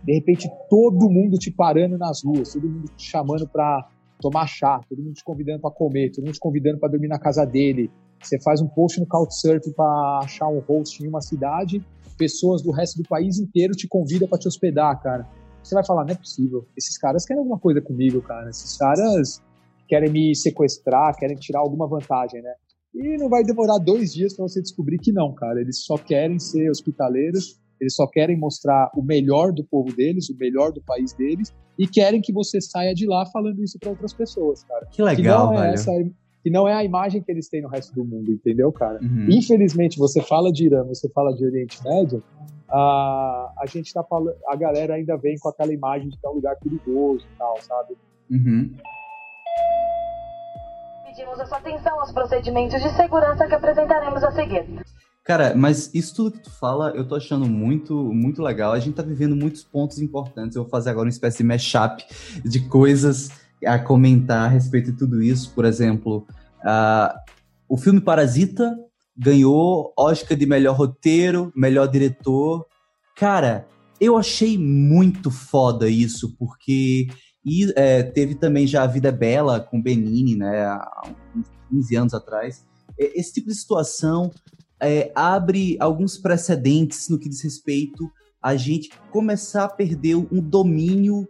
de 0.03 0.15
repente 0.15 0.49
todo 0.69 1.11
mundo 1.11 1.37
te 1.39 1.51
parando 1.51 1.99
nas 1.99 2.23
ruas, 2.25 2.53
todo 2.53 2.69
mundo 2.69 2.89
te 2.97 3.11
chamando 3.11 3.49
para 3.49 3.89
tomar 4.21 4.47
chá, 4.47 4.81
todo 4.89 5.03
mundo 5.03 5.15
te 5.15 5.25
convidando 5.25 5.61
para 5.61 5.71
comer, 5.71 6.11
todo 6.11 6.25
mundo 6.25 6.35
te 6.35 6.41
convidando 6.41 6.79
para 6.79 6.91
dormir 6.91 7.09
na 7.09 7.19
casa 7.19 7.45
dele. 7.45 7.91
Você 8.21 8.41
faz 8.41 8.61
um 8.61 8.67
post 8.67 8.99
no 8.99 9.07
Couchsurfing 9.07 9.73
para 9.73 10.21
achar 10.23 10.49
um 10.49 10.59
host 10.61 11.03
em 11.03 11.09
uma 11.09 11.21
cidade, 11.21 11.85
pessoas 12.17 12.63
do 12.63 12.73
resto 12.73 13.01
do 13.01 13.09
país 13.09 13.39
inteiro 13.39 13.75
te 13.75 13.87
convidam 13.87 14.29
para 14.29 14.39
te 14.39 14.49
hospedar, 14.49 15.01
cara. 15.01 15.27
Você 15.63 15.75
vai 15.75 15.85
falar, 15.85 16.05
não 16.05 16.13
é 16.13 16.17
possível. 16.17 16.67
Esses 16.77 16.99
caras 16.99 17.25
querem 17.25 17.41
alguma 17.41 17.59
coisa 17.59 17.81
comigo, 17.81 18.21
cara. 18.23 18.51
Esses 18.51 18.77
caras 18.77 19.43
querem 19.87 20.11
me 20.11 20.35
sequestrar, 20.35 21.17
querem 21.17 21.37
tirar 21.37 21.61
alguma 21.61 21.87
vantagem, 21.87 22.43
né? 22.43 22.53
E 22.95 23.17
não 23.17 23.29
vai 23.29 23.45
demorar 23.45 23.79
dois 23.79 24.13
dias 24.13 24.35
para 24.35 24.49
você 24.49 24.61
descobrir 24.61 24.99
que 24.99 25.13
não, 25.13 25.33
cara. 25.35 25.61
Eles 25.61 25.85
só 25.85 25.97
querem 25.97 26.39
ser 26.39 26.71
hospitaleiros 26.71 27.61
eles 27.81 27.95
só 27.95 28.07
querem 28.07 28.37
mostrar 28.37 28.91
o 28.95 29.03
melhor 29.03 29.53
do 29.53 29.65
povo 29.65 29.95
deles, 29.95 30.29
o 30.29 30.37
melhor 30.37 30.73
do 30.73 30.83
país 30.83 31.13
deles, 31.13 31.55
e 31.79 31.87
querem 31.87 32.21
que 32.21 32.33
você 32.33 32.61
saia 32.61 32.95
de 32.95 33.07
lá 33.07 33.25
falando 33.27 33.63
isso 33.63 33.79
para 33.79 33.91
outras 33.91 34.13
pessoas, 34.13 34.65
cara. 34.65 34.87
Que 34.91 35.03
legal, 35.03 35.49
que 35.49 35.55
não 35.55 35.59
é 35.59 35.61
velho. 35.63 35.75
Essa, 35.75 35.93
que 36.43 36.51
não 36.51 36.69
é 36.69 36.75
a 36.75 36.85
imagem 36.85 37.23
que 37.23 37.31
eles 37.31 37.49
têm 37.49 37.63
no 37.63 37.69
resto 37.69 37.95
do 37.95 38.05
mundo, 38.05 38.33
entendeu, 38.33 38.73
cara? 38.73 38.99
Uhum. 39.03 39.27
Infelizmente, 39.31 39.99
você 39.99 40.21
fala 40.23 40.53
de 40.53 40.67
Irã, 40.67 40.85
você 40.85 41.09
fala 41.11 41.35
de 41.35 41.45
Oriente 41.45 41.83
Médio, 41.85 42.23
a, 42.71 43.53
a 43.59 43.67
gente 43.67 43.93
tá 43.93 44.03
falando, 44.05 44.37
a 44.47 44.57
galera 44.57 44.95
ainda 44.95 45.17
vem 45.17 45.39
com 45.39 45.49
aquela 45.49 45.73
imagem 45.73 46.09
de 46.09 46.19
que 46.19 46.27
é 46.27 46.31
um 46.31 46.35
lugar 46.35 46.57
perigoso 46.57 47.27
e 47.27 47.39
tal, 47.39 47.57
sabe? 47.63 47.97
Uhum. 48.31 48.75
Pedimos 51.07 51.41
a 51.41 51.47
sua 51.47 51.59
atenção 51.59 52.01
aos 52.01 52.13
procedimentos 52.13 52.81
de 52.83 52.91
segurança 52.91 53.47
que 53.47 53.55
apresentaremos 53.55 54.23
a 54.23 54.31
seguir. 54.33 54.67
Cara, 55.29 55.55
mas 55.55 55.91
isso 55.93 56.15
tudo 56.15 56.31
que 56.31 56.45
tu 56.45 56.51
fala, 56.51 56.91
eu 56.97 57.07
tô 57.07 57.15
achando 57.15 57.47
muito, 57.47 57.95
muito 57.95 58.41
legal. 58.43 58.73
A 58.73 58.81
gente 58.81 58.95
tá 58.95 59.03
vivendo 59.03 59.37
muitos 59.37 59.63
pontos 59.63 59.99
importantes. 59.99 60.57
Eu 60.57 60.63
vou 60.63 60.71
fazer 60.71 60.89
agora 60.89 61.05
uma 61.05 61.11
espécie 61.11 61.37
de 61.37 61.45
mashup 61.45 62.03
de 62.43 62.67
coisas 62.67 63.29
a 63.63 63.79
comentar 63.79 64.47
a 64.47 64.49
respeito 64.49 64.91
de 64.91 64.97
tudo 64.97 65.23
isso. 65.23 65.53
Por 65.55 65.67
exemplo, 65.67 66.27
uh, 66.61 67.15
o 67.69 67.77
filme 67.77 68.01
Parasita 68.01 68.75
ganhou 69.15 69.93
Oscar 69.99 70.35
de 70.35 70.47
melhor 70.47 70.75
roteiro, 70.75 71.53
melhor 71.55 71.89
diretor. 71.89 72.65
Cara, 73.15 73.69
eu 74.01 74.17
achei 74.17 74.57
muito 74.57 75.31
foda 75.31 75.91
isso, 75.91 76.35
porque 76.39 77.07
e, 77.45 77.71
é, 77.77 78.03
teve 78.03 78.35
também 78.35 78.67
já 78.67 78.83
A 78.83 78.87
Vida 78.87 79.11
é 79.11 79.13
Bela 79.13 79.61
com 79.61 79.83
Benini, 79.83 80.37
né, 80.37 80.65
há 80.65 81.03
uns 81.37 81.51
15 81.69 81.97
anos 81.97 82.15
atrás. 82.15 82.65
Esse 82.97 83.35
tipo 83.35 83.49
de 83.49 83.55
situação 83.55 84.31
é, 84.81 85.11
abre 85.15 85.77
alguns 85.81 86.17
precedentes 86.17 87.09
no 87.09 87.19
que 87.19 87.29
diz 87.29 87.43
respeito 87.43 88.11
a 88.43 88.55
gente 88.57 88.91
começar 89.11 89.65
a 89.65 89.69
perder 89.69 90.17
um 90.17 90.41
domínio 90.41 91.29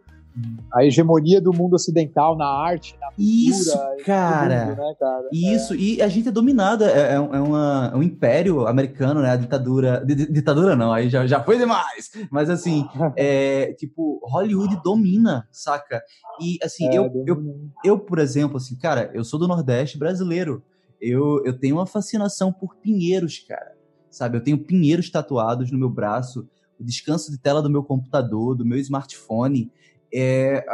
a 0.72 0.84
hegemonia 0.84 1.40
do 1.40 1.52
mundo 1.52 1.74
ocidental 1.74 2.36
na 2.36 2.46
arte, 2.46 2.96
na 3.00 3.08
cultura. 3.08 3.26
Isso, 3.26 3.78
cara. 4.04 4.66
Mundo, 4.66 4.76
né, 4.76 4.94
cara? 4.98 5.28
Isso, 5.32 5.74
é. 5.74 5.76
e 5.76 6.02
a 6.02 6.08
gente 6.08 6.28
é 6.28 6.30
dominada, 6.30 6.90
é, 6.90 7.14
é, 7.14 7.18
uma, 7.18 7.90
é, 7.92 7.96
um 7.96 8.02
império 8.02 8.66
americano, 8.66 9.20
né? 9.20 9.30
A 9.30 9.36
ditadura. 9.36 10.04
Ditadura 10.04 10.76
não, 10.76 10.92
aí 10.92 11.08
já, 11.08 11.26
já 11.26 11.42
foi 11.42 11.58
demais. 11.58 12.10
Mas 12.30 12.50
assim, 12.50 12.86
é, 13.16 13.72
tipo, 13.74 14.20
Hollywood 14.22 14.80
domina, 14.82 15.46
saca? 15.50 16.02
E 16.40 16.58
assim, 16.62 16.86
é, 16.88 16.98
eu, 16.98 17.24
eu, 17.26 17.44
eu, 17.84 17.98
por 17.98 18.18
exemplo, 18.18 18.58
assim, 18.58 18.76
cara, 18.76 19.10
eu 19.14 19.24
sou 19.24 19.40
do 19.40 19.48
Nordeste 19.48 19.98
brasileiro 19.98 20.62
eu, 21.00 21.42
eu 21.44 21.58
tenho 21.58 21.76
uma 21.76 21.86
fascinação 21.86 22.52
por 22.52 22.76
pinheiros, 22.76 23.38
cara. 23.38 23.76
Sabe? 24.10 24.38
Eu 24.38 24.42
tenho 24.42 24.58
pinheiros 24.58 25.10
tatuados 25.10 25.70
no 25.70 25.78
meu 25.78 25.90
braço, 25.90 26.48
o 26.78 26.84
descanso 26.84 27.30
de 27.30 27.38
tela 27.38 27.62
do 27.62 27.70
meu 27.70 27.82
computador, 27.82 28.54
do 28.54 28.64
meu 28.64 28.78
smartphone. 28.78 29.70
É, 30.12 30.64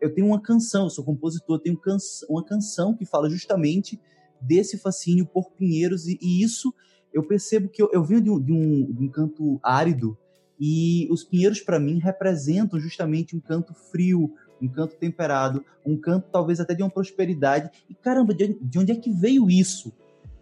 eu 0.00 0.14
tenho 0.14 0.28
uma 0.28 0.40
canção, 0.40 0.84
eu 0.84 0.90
sou 0.90 1.04
compositor, 1.04 1.56
eu 1.56 1.60
tenho 1.60 1.76
can 1.76 1.98
uma 2.28 2.44
canção 2.44 2.94
que 2.94 3.04
fala 3.04 3.28
justamente 3.28 4.00
desse 4.40 4.78
fascínio 4.78 5.26
por 5.26 5.50
pinheiros, 5.52 6.06
e, 6.06 6.18
e 6.22 6.42
isso 6.42 6.72
eu 7.12 7.22
percebo 7.22 7.68
que 7.68 7.82
eu, 7.82 7.90
eu 7.92 8.02
venho 8.02 8.22
de 8.22 8.30
um, 8.30 8.40
de, 8.40 8.52
um, 8.52 8.92
de 8.92 9.04
um 9.04 9.08
canto 9.08 9.60
árido, 9.62 10.16
e 10.60 11.06
os 11.10 11.22
pinheiros, 11.22 11.60
para 11.60 11.78
mim, 11.78 11.98
representam 11.98 12.80
justamente 12.80 13.36
um 13.36 13.40
canto 13.40 13.72
frio, 13.74 14.34
um 14.60 14.68
canto 14.68 14.96
temperado, 14.96 15.64
um 15.84 15.96
canto 15.96 16.28
talvez 16.30 16.60
até 16.60 16.74
de 16.74 16.82
uma 16.82 16.90
prosperidade. 16.90 17.70
E 17.88 17.94
caramba, 17.94 18.34
de, 18.34 18.58
de 18.60 18.78
onde 18.78 18.92
é 18.92 18.96
que 18.96 19.10
veio 19.10 19.50
isso? 19.50 19.92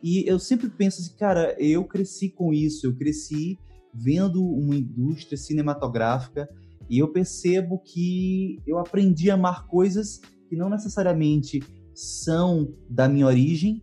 E 0.02 0.24
eu 0.28 0.38
sempre 0.38 0.68
penso 0.68 1.00
assim, 1.00 1.16
cara, 1.16 1.56
eu 1.58 1.84
cresci 1.84 2.28
com 2.28 2.52
isso, 2.52 2.86
eu 2.86 2.94
cresci 2.94 3.58
vendo 3.92 4.44
uma 4.44 4.76
indústria 4.76 5.38
cinematográfica 5.38 6.48
e 6.88 6.98
eu 6.98 7.08
percebo 7.08 7.78
que 7.78 8.60
eu 8.66 8.78
aprendi 8.78 9.30
a 9.30 9.34
amar 9.34 9.66
coisas 9.66 10.20
que 10.48 10.56
não 10.56 10.68
necessariamente 10.68 11.62
são 11.94 12.72
da 12.88 13.08
minha 13.08 13.26
origem. 13.26 13.82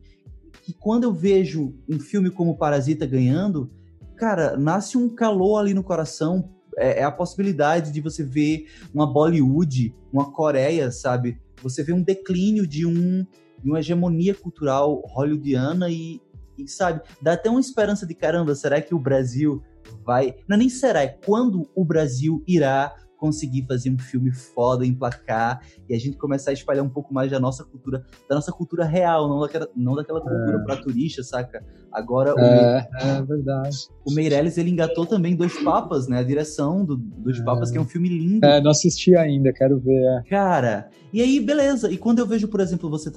E 0.67 0.73
quando 0.73 1.03
eu 1.03 1.13
vejo 1.13 1.73
um 1.89 1.99
filme 1.99 2.29
como 2.29 2.57
Parasita 2.57 3.05
ganhando, 3.05 3.69
cara, 4.15 4.55
nasce 4.55 4.97
um 4.97 5.09
calor 5.09 5.57
ali 5.57 5.73
no 5.73 5.84
coração 5.84 6.49
é, 6.78 6.99
é, 6.99 7.03
a 7.03 7.11
possibilidade 7.11 7.91
de 7.91 8.01
você 8.01 8.24
ver 8.24 8.67
uma 8.93 9.11
Bollywood, 9.11 9.93
uma 10.11 10.32
Coreia, 10.32 10.91
sabe? 10.91 11.39
Você 11.61 11.84
vê 11.84 11.93
um 11.93 12.01
declínio 12.01 12.67
de, 12.67 12.86
um, 12.86 13.26
de 13.61 13.69
uma 13.69 13.80
hegemonia 13.80 14.34
cultural 14.34 15.01
hollywoodiana 15.05 15.89
e, 15.89 16.21
e, 16.57 16.67
sabe, 16.67 17.01
dá 17.21 17.34
até 17.34 17.49
uma 17.49 17.59
esperança 17.59 18.05
de 18.05 18.13
caramba, 18.13 18.55
será 18.55 18.82
que 18.82 18.93
o 18.93 18.99
Brasil 18.99 19.61
vai. 20.05 20.36
Não, 20.47 20.57
nem 20.57 20.69
será, 20.69 21.03
é 21.03 21.07
quando 21.07 21.69
o 21.76 21.86
Brasil 21.86 22.43
irá 22.47 22.95
conseguir 23.24 23.65
fazer 23.65 23.89
um 23.89 23.97
filme 23.97 24.34
foda, 24.34 24.86
emplacar, 24.86 25.61
e 25.88 25.95
a 25.95 25.97
gente 25.97 26.17
começar 26.17 26.49
a 26.49 26.53
espalhar 26.53 26.84
um 26.84 26.89
pouco 26.89 27.13
mais 27.13 27.32
da 27.32 27.39
nossa 27.39 27.63
cultura, 27.63 28.05
da 28.28 28.36
nossa 28.36 28.51
cultura 28.51 28.84
real, 28.84 29.30
não 29.30 29.39
daquela, 29.39 29.69
não 29.74 29.95
daquela 29.95 30.19
cultura 30.19 30.57
é. 30.57 30.63
para 30.65 30.76
turista, 30.76 31.24
saca? 31.24 31.65
Agora, 31.89 32.36
o, 32.36 32.39
é, 32.39 32.89
é 33.01 33.21
verdade. 33.21 33.88
O 34.05 34.11
Meirelles, 34.11 34.57
ele 34.57 34.71
engatou 34.71 35.05
também 35.05 35.38
Dois 35.38 35.57
Papas, 35.63 36.09
né? 36.09 36.19
A 36.19 36.24
direção 36.24 36.84
do, 36.84 36.97
Dois 36.97 37.39
é. 37.39 37.43
Papas, 37.45 37.71
que 37.71 37.78
é 37.78 37.82
um 37.82 37.86
filme 37.86 38.09
lindo. 38.09 38.45
É, 38.45 38.59
não 38.59 38.71
assisti 38.71 39.15
ainda, 39.15 39.53
quero 39.53 39.80
ver. 39.80 40.03
É. 40.03 40.24
Cara, 40.30 40.89
e 41.13 41.21
aí, 41.21 41.39
beleza. 41.39 41.89
E 41.89 41.97
quando 41.97 42.19
eu 42.19 42.28
vejo, 42.28 42.49
por 42.49 42.59
exemplo, 42.59 42.89
você 42.89 43.09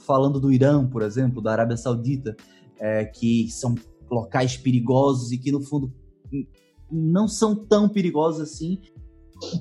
falando 0.00 0.38
do 0.38 0.52
Irã, 0.52 0.86
por 0.86 1.00
exemplo, 1.00 1.40
da 1.40 1.52
Arábia 1.52 1.78
Saudita, 1.78 2.36
é, 2.78 3.06
que 3.06 3.48
são 3.50 3.74
locais 4.10 4.54
perigosos 4.54 5.32
e 5.32 5.38
que, 5.38 5.50
no 5.50 5.62
fundo, 5.62 5.90
não 6.92 7.26
são 7.26 7.54
tão 7.54 7.88
perigosos 7.88 8.42
assim, 8.42 8.80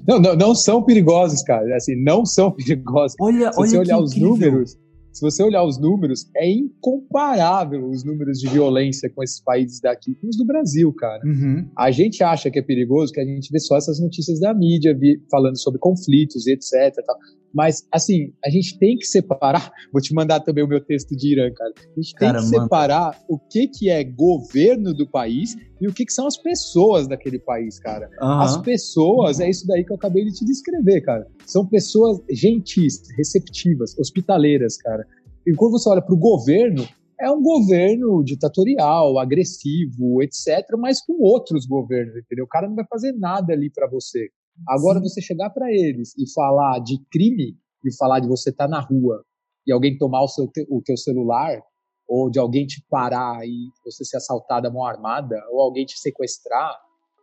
não, 0.07 0.19
não, 0.19 0.35
não 0.35 0.55
são 0.55 0.83
perigosos, 0.83 1.41
cara. 1.43 1.75
Assim, 1.75 1.95
não 1.95 2.25
são 2.25 2.51
perigosos. 2.55 3.15
Olha, 3.19 3.51
Se 3.51 3.59
você 3.59 3.77
olhar 3.77 3.99
os 3.99 4.15
números, 4.15 4.77
se 5.15 5.21
você 5.21 5.43
olhar 5.43 5.63
os 5.63 5.79
números, 5.79 6.29
é 6.35 6.49
incomparável 6.51 7.87
os 7.89 8.03
números 8.03 8.39
de 8.39 8.49
violência 8.49 9.09
com 9.09 9.23
esses 9.23 9.41
países 9.41 9.79
daqui 9.79 10.13
com 10.15 10.27
os 10.27 10.35
do 10.37 10.45
Brasil, 10.45 10.91
cara. 10.93 11.21
Uhum. 11.25 11.69
A 11.77 11.89
gente 11.89 12.21
acha 12.21 12.51
que 12.51 12.59
é 12.59 12.61
perigoso, 12.61 13.13
que 13.13 13.21
a 13.21 13.25
gente 13.25 13.49
vê 13.49 13.59
só 13.59 13.77
essas 13.77 13.97
notícias 13.97 14.41
da 14.41 14.53
mídia 14.53 14.93
falando 15.31 15.57
sobre 15.57 15.79
conflitos 15.79 16.45
e 16.47 16.51
etc. 16.51 16.93
Tal. 17.05 17.15
Mas, 17.55 17.87
assim, 17.89 18.33
a 18.43 18.49
gente 18.49 18.77
tem 18.77 18.97
que 18.97 19.05
separar. 19.05 19.71
Vou 19.93 20.01
te 20.01 20.13
mandar 20.13 20.41
também 20.41 20.61
o 20.61 20.67
meu 20.67 20.83
texto 20.83 21.15
de 21.15 21.31
Irã, 21.31 21.49
cara. 21.53 21.71
A 21.77 22.01
gente 22.01 22.13
tem 22.13 22.27
cara, 22.27 22.39
que 22.39 22.45
separar 22.47 23.05
mano. 23.05 23.25
o 23.29 23.39
que, 23.39 23.69
que 23.69 23.89
é 23.89 24.03
governo 24.03 24.93
do 24.93 25.09
país 25.09 25.55
e 25.79 25.87
o 25.87 25.93
que, 25.93 26.05
que 26.05 26.11
são 26.11 26.27
as 26.27 26.35
pessoas 26.35 27.07
daquele 27.07 27.39
país, 27.39 27.79
cara. 27.79 28.09
Uhum. 28.21 28.41
As 28.41 28.57
pessoas, 28.57 29.39
é 29.39 29.49
isso 29.49 29.65
daí 29.65 29.85
que 29.85 29.91
eu 29.93 29.95
acabei 29.95 30.25
de 30.25 30.33
te 30.33 30.43
descrever, 30.43 30.99
cara. 31.01 31.25
São 31.45 31.65
pessoas 31.65 32.19
gentis, 32.29 33.01
receptivas, 33.17 33.97
hospitaleiras, 33.97 34.75
cara. 34.75 35.07
E 35.47 35.53
quando 35.53 35.73
você 35.73 35.87
olha 35.87 36.01
para 36.01 36.13
o 36.13 36.17
governo, 36.17 36.85
é 37.21 37.31
um 37.31 37.41
governo 37.41 38.21
ditatorial, 38.21 39.17
agressivo, 39.17 40.21
etc., 40.21 40.77
mas 40.77 41.01
com 41.01 41.21
outros 41.21 41.65
governos, 41.65 42.17
entendeu? 42.17 42.43
O 42.43 42.49
cara 42.49 42.67
não 42.67 42.75
vai 42.75 42.85
fazer 42.89 43.13
nada 43.13 43.53
ali 43.53 43.69
para 43.69 43.87
você. 43.87 44.27
Agora, 44.67 44.99
Sim. 44.99 45.09
você 45.09 45.21
chegar 45.21 45.49
para 45.49 45.71
eles 45.71 46.17
e 46.17 46.31
falar 46.33 46.79
de 46.79 46.97
crime, 47.11 47.57
e 47.83 47.95
falar 47.95 48.19
de 48.19 48.27
você 48.27 48.49
estar 48.49 48.65
tá 48.65 48.69
na 48.69 48.79
rua 48.79 49.23
e 49.67 49.71
alguém 49.71 49.97
tomar 49.97 50.23
o, 50.23 50.27
seu, 50.27 50.49
o 50.69 50.81
teu 50.81 50.95
celular, 50.95 51.59
ou 52.07 52.29
de 52.29 52.39
alguém 52.39 52.65
te 52.65 52.83
parar 52.89 53.45
e 53.45 53.69
você 53.83 54.05
ser 54.05 54.17
assaltado 54.17 54.67
à 54.67 54.71
mão 54.71 54.85
armada, 54.85 55.35
ou 55.51 55.59
alguém 55.59 55.85
te 55.85 55.97
sequestrar, 55.99 56.71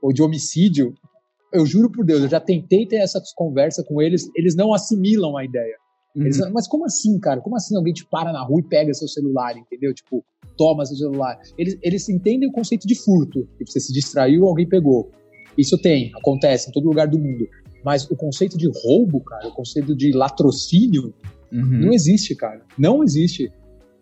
ou 0.02 0.12
de 0.12 0.22
homicídio, 0.22 0.92
eu 1.52 1.64
juro 1.64 1.90
por 1.90 2.04
Deus, 2.04 2.22
eu 2.22 2.28
já 2.28 2.40
tentei 2.40 2.86
ter 2.86 2.96
essa 2.96 3.22
conversa 3.36 3.84
com 3.84 4.02
eles, 4.02 4.28
eles 4.34 4.56
não 4.56 4.74
assimilam 4.74 5.36
a 5.36 5.44
ideia. 5.44 5.76
Uhum. 6.16 6.24
Eles, 6.24 6.38
mas 6.50 6.66
como 6.66 6.84
assim, 6.84 7.18
cara? 7.20 7.40
Como 7.40 7.56
assim 7.56 7.76
alguém 7.76 7.92
te 7.92 8.04
para 8.04 8.32
na 8.32 8.42
rua 8.42 8.60
e 8.60 8.68
pega 8.68 8.92
seu 8.92 9.06
celular, 9.06 9.56
entendeu? 9.56 9.94
Tipo, 9.94 10.24
toma 10.56 10.84
seu 10.84 10.96
celular. 10.96 11.38
Eles, 11.56 11.78
eles 11.82 12.08
entendem 12.08 12.48
o 12.48 12.52
conceito 12.52 12.86
de 12.86 12.94
furto, 12.94 13.48
que 13.56 13.64
você 13.64 13.80
se 13.80 13.92
distraiu, 13.92 14.46
alguém 14.46 14.68
pegou. 14.68 15.10
Isso 15.56 15.78
tem, 15.78 16.10
acontece 16.14 16.70
em 16.70 16.72
todo 16.72 16.86
lugar 16.86 17.06
do 17.06 17.18
mundo. 17.18 17.46
Mas 17.84 18.08
o 18.10 18.16
conceito 18.16 18.56
de 18.56 18.70
roubo, 18.82 19.20
cara, 19.20 19.48
o 19.48 19.52
conceito 19.52 19.94
de 19.94 20.12
latrocínio, 20.12 21.12
uhum. 21.52 21.86
não 21.86 21.92
existe, 21.92 22.34
cara. 22.34 22.62
Não 22.78 23.02
existe. 23.02 23.50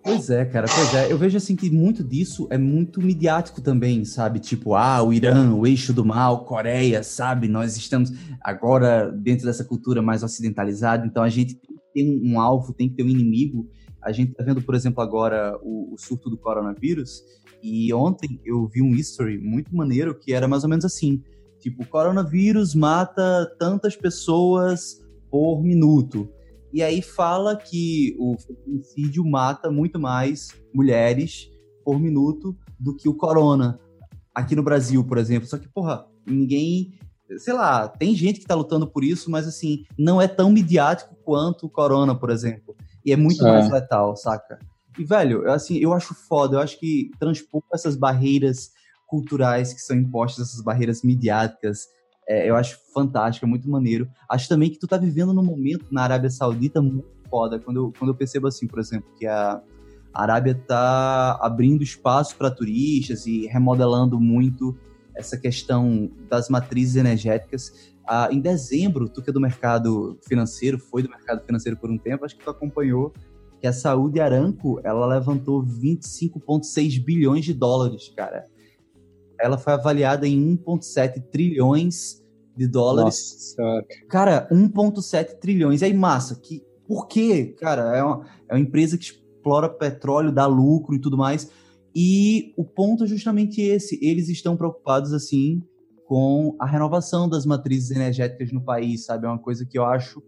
Pois 0.02 0.30
é, 0.30 0.44
cara, 0.46 0.66
pois 0.66 0.94
é. 0.94 1.12
Eu 1.12 1.18
vejo 1.18 1.36
assim 1.36 1.54
que 1.54 1.70
muito 1.70 2.02
disso 2.02 2.46
é 2.50 2.56
muito 2.56 3.02
midiático 3.02 3.60
também, 3.60 4.04
sabe? 4.04 4.38
Tipo, 4.38 4.74
ah, 4.74 5.02
o 5.02 5.12
Irã, 5.12 5.54
o 5.54 5.66
eixo 5.66 5.92
do 5.92 6.04
mal, 6.04 6.44
Coreia, 6.44 7.02
sabe? 7.02 7.48
Nós 7.48 7.76
estamos 7.76 8.10
agora 8.42 9.10
dentro 9.10 9.44
dessa 9.44 9.64
cultura 9.64 10.00
mais 10.00 10.22
ocidentalizada, 10.22 11.06
então 11.06 11.22
a 11.22 11.28
gente 11.28 11.58
tem 11.92 12.08
um, 12.10 12.32
um 12.32 12.40
alvo, 12.40 12.72
tem 12.72 12.88
que 12.88 12.96
ter 12.96 13.02
um 13.02 13.08
inimigo. 13.08 13.68
A 14.02 14.10
gente 14.10 14.32
tá 14.32 14.42
vendo, 14.42 14.62
por 14.62 14.74
exemplo, 14.74 15.02
agora 15.02 15.58
o, 15.62 15.92
o 15.92 15.98
surto 15.98 16.30
do 16.30 16.38
coronavírus, 16.38 17.22
e 17.62 17.92
ontem 17.92 18.40
eu 18.42 18.66
vi 18.68 18.80
um 18.80 18.94
history 18.94 19.38
muito 19.38 19.74
maneiro 19.76 20.18
que 20.18 20.32
era 20.32 20.48
mais 20.48 20.64
ou 20.64 20.70
menos 20.70 20.84
assim: 20.86 21.22
tipo, 21.60 21.82
o 21.82 21.86
coronavírus 21.86 22.74
mata 22.74 23.46
tantas 23.58 23.94
pessoas 23.94 25.00
por 25.30 25.62
minuto. 25.62 26.28
E 26.72 26.82
aí 26.82 27.02
fala 27.02 27.56
que 27.56 28.16
o 28.18 28.36
feminicídio 28.38 29.24
mata 29.24 29.70
muito 29.70 29.98
mais 29.98 30.48
mulheres 30.74 31.50
por 31.84 31.98
minuto 31.98 32.56
do 32.78 32.96
que 32.96 33.08
o 33.08 33.14
corona. 33.14 33.78
Aqui 34.34 34.54
no 34.54 34.62
Brasil, 34.62 35.04
por 35.04 35.18
exemplo. 35.18 35.48
Só 35.48 35.58
que, 35.58 35.68
porra, 35.68 36.06
ninguém. 36.26 36.98
Sei 37.38 37.52
lá, 37.52 37.88
tem 37.88 38.14
gente 38.14 38.40
que 38.40 38.46
tá 38.46 38.54
lutando 38.54 38.86
por 38.88 39.04
isso, 39.04 39.30
mas 39.30 39.46
assim, 39.46 39.84
não 39.98 40.20
é 40.20 40.26
tão 40.26 40.50
midiático 40.50 41.14
quanto 41.24 41.66
o 41.66 41.70
corona, 41.70 42.14
por 42.14 42.30
exemplo. 42.30 42.74
E 43.04 43.12
é 43.12 43.16
muito 43.16 43.46
é. 43.46 43.50
mais 43.50 43.70
letal, 43.70 44.16
saca? 44.16 44.58
E, 44.98 45.04
velho, 45.04 45.48
assim, 45.50 45.78
eu 45.78 45.92
acho 45.92 46.14
foda, 46.14 46.56
eu 46.56 46.60
acho 46.60 46.78
que 46.78 47.10
transpor 47.18 47.62
essas 47.72 47.96
barreiras 47.96 48.72
culturais 49.10 49.74
que 49.74 49.80
são 49.80 49.96
impostas, 49.96 50.48
essas 50.48 50.62
barreiras 50.62 51.02
midiáticas, 51.02 51.88
é, 52.28 52.48
eu 52.48 52.54
acho 52.54 52.78
fantástico, 52.94 53.44
é 53.44 53.48
muito 53.48 53.68
maneiro. 53.68 54.08
Acho 54.28 54.48
também 54.48 54.70
que 54.70 54.78
tu 54.78 54.86
tá 54.86 54.96
vivendo 54.96 55.34
num 55.34 55.42
momento 55.42 55.86
na 55.90 56.04
Arábia 56.04 56.30
Saudita 56.30 56.80
muito 56.80 57.08
foda, 57.28 57.58
quando 57.58 57.76
eu, 57.78 57.92
quando 57.98 58.12
eu 58.12 58.14
percebo 58.14 58.46
assim, 58.46 58.68
por 58.68 58.78
exemplo, 58.78 59.10
que 59.18 59.26
a, 59.26 59.60
Arábia 60.12 60.54
tá 60.54 61.38
abrindo 61.40 61.84
espaço 61.84 62.36
para 62.36 62.50
turistas 62.50 63.26
e 63.26 63.46
remodelando 63.46 64.18
muito 64.18 64.76
essa 65.14 65.36
questão 65.36 66.10
das 66.28 66.48
matrizes 66.48 66.96
energéticas. 66.96 67.94
Ah, 68.04 68.28
em 68.32 68.40
dezembro, 68.40 69.08
tu 69.08 69.22
que 69.22 69.30
é 69.30 69.32
do 69.32 69.40
mercado 69.40 70.18
financeiro, 70.26 70.80
foi 70.80 71.04
do 71.04 71.08
mercado 71.08 71.44
financeiro 71.46 71.78
por 71.78 71.90
um 71.90 71.96
tempo, 71.96 72.24
acho 72.24 72.36
que 72.36 72.42
tu 72.42 72.50
acompanhou 72.50 73.12
que 73.60 73.66
a 73.66 73.72
Saúde 73.72 74.20
Aramco, 74.20 74.80
ela 74.82 75.06
levantou 75.06 75.62
25,6 75.62 77.04
bilhões 77.04 77.44
de 77.44 77.52
dólares, 77.52 78.10
cara. 78.16 78.46
Ela 79.40 79.58
foi 79.58 79.72
avaliada 79.72 80.26
em 80.26 80.56
1,7 80.56 81.22
trilhões 81.30 82.22
de 82.56 82.66
dólares. 82.66 83.54
Nossa. 83.58 83.86
Cara, 84.08 84.48
1,7 84.50 85.38
trilhões. 85.38 85.82
E 85.82 85.86
aí, 85.86 85.94
massa, 85.94 86.34
que, 86.36 86.62
por 86.86 87.06
quê? 87.06 87.54
Cara, 87.58 87.96
é 87.96 88.02
uma, 88.02 88.26
é 88.48 88.54
uma 88.54 88.60
empresa 88.60 88.98
que 88.98 89.04
explora 89.04 89.68
petróleo, 89.68 90.32
dá 90.32 90.46
lucro 90.46 90.94
e 90.94 91.00
tudo 91.00 91.16
mais. 91.16 91.50
E 91.94 92.52
o 92.56 92.64
ponto 92.64 93.04
é 93.04 93.06
justamente 93.06 93.60
esse. 93.60 93.98
Eles 94.02 94.28
estão 94.28 94.56
preocupados, 94.56 95.12
assim, 95.12 95.62
com 96.06 96.56
a 96.60 96.66
renovação 96.66 97.28
das 97.28 97.46
matrizes 97.46 97.90
energéticas 97.90 98.52
no 98.52 98.62
país, 98.62 99.04
sabe? 99.04 99.26
É 99.26 99.28
uma 99.28 99.38
coisa 99.38 99.64
que 99.64 99.78
eu 99.78 99.84
acho 99.84 100.22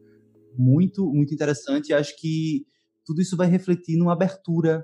muito, 0.57 1.07
muito 1.13 1.35
interessante. 1.35 1.91
E 1.91 1.95
acho 1.95 2.17
que 2.19 2.65
tudo 3.05 3.21
isso 3.21 3.37
vai 3.37 3.49
refletir 3.49 3.97
numa 3.97 4.13
abertura 4.13 4.83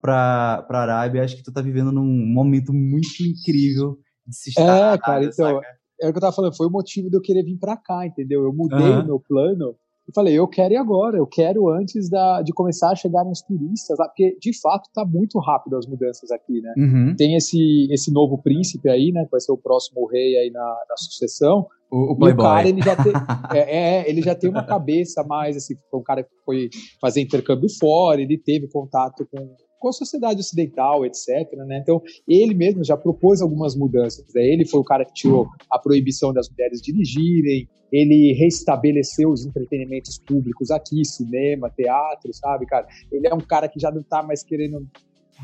para 0.00 0.66
a 0.68 0.78
Arábia. 0.78 1.22
Acho 1.22 1.36
que 1.36 1.42
tu 1.42 1.52
tá 1.52 1.60
vivendo 1.60 1.92
num 1.92 2.32
momento 2.32 2.72
muito 2.72 3.22
incrível 3.22 3.98
de 4.26 4.36
se 4.36 4.50
estar. 4.50 4.94
É, 4.94 4.98
cara, 4.98 5.24
então, 5.24 5.56
saca? 5.56 5.66
é 6.00 6.08
o 6.08 6.12
que 6.12 6.18
eu 6.18 6.20
tava 6.20 6.34
falando, 6.34 6.56
foi 6.56 6.66
o 6.66 6.70
motivo 6.70 7.08
de 7.08 7.16
eu 7.16 7.20
querer 7.20 7.42
vir 7.42 7.58
para 7.58 7.76
cá, 7.76 8.06
entendeu? 8.06 8.44
Eu 8.44 8.52
mudei 8.52 8.78
uhum. 8.78 9.00
o 9.00 9.06
meu 9.06 9.20
plano 9.20 9.74
e 10.08 10.12
falei, 10.14 10.38
eu 10.38 10.46
quero 10.46 10.72
ir 10.72 10.76
agora, 10.76 11.16
eu 11.18 11.26
quero 11.26 11.68
antes 11.68 12.08
da, 12.08 12.40
de 12.40 12.52
começar 12.52 12.92
a 12.92 12.94
chegar 12.94 13.24
nos 13.24 13.42
turistas, 13.42 13.96
porque 13.96 14.36
de 14.40 14.58
fato 14.60 14.88
tá 14.94 15.04
muito 15.04 15.38
rápido 15.40 15.76
as 15.76 15.86
mudanças 15.86 16.30
aqui, 16.30 16.60
né? 16.60 16.72
Uhum. 16.76 17.14
Tem 17.16 17.34
esse, 17.34 17.88
esse 17.90 18.12
novo 18.12 18.40
príncipe 18.40 18.88
aí, 18.88 19.10
né, 19.10 19.24
que 19.24 19.30
vai 19.30 19.40
ser 19.40 19.50
o 19.50 19.58
próximo 19.58 20.06
rei 20.06 20.36
aí 20.36 20.50
na, 20.50 20.76
na 20.88 20.96
sucessão. 20.96 21.66
O, 21.90 22.12
o 22.12 22.16
Playboy. 22.16 22.44
o 22.44 22.48
cara, 22.48 22.68
ele 22.68 22.82
já, 22.82 22.96
tem, 22.96 23.12
é, 23.54 23.76
é, 23.76 24.10
ele 24.10 24.22
já 24.22 24.34
tem 24.34 24.48
uma 24.48 24.64
cabeça 24.64 25.24
mais, 25.24 25.56
assim, 25.56 25.74
foi 25.90 26.00
um 26.00 26.04
cara 26.04 26.22
que 26.22 26.30
foi 26.44 26.68
fazer 27.00 27.20
intercâmbio 27.20 27.68
fora, 27.80 28.20
ele 28.20 28.38
teve 28.38 28.68
contato 28.68 29.26
com 29.28 29.56
com 29.86 29.90
a 29.90 29.92
sociedade 29.92 30.40
ocidental, 30.40 31.06
etc. 31.06 31.28
Né? 31.64 31.78
Então, 31.78 32.02
ele 32.26 32.54
mesmo 32.54 32.82
já 32.82 32.96
propôs 32.96 33.40
algumas 33.40 33.76
mudanças. 33.76 34.24
Né? 34.34 34.42
Ele 34.42 34.66
foi 34.66 34.80
o 34.80 34.84
cara 34.84 35.04
que 35.04 35.14
tirou 35.14 35.46
a 35.70 35.78
proibição 35.78 36.32
das 36.32 36.50
mulheres 36.50 36.82
dirigirem, 36.82 37.68
ele 37.92 38.32
restabeleceu 38.32 39.30
os 39.30 39.46
entretenimentos 39.46 40.18
públicos 40.18 40.72
aqui, 40.72 41.04
cinema, 41.04 41.70
teatro, 41.70 42.34
sabe, 42.34 42.66
cara? 42.66 42.84
Ele 43.12 43.28
é 43.28 43.32
um 43.32 43.38
cara 43.38 43.68
que 43.68 43.78
já 43.78 43.92
não 43.92 44.00
está 44.00 44.24
mais 44.24 44.42
querendo 44.42 44.84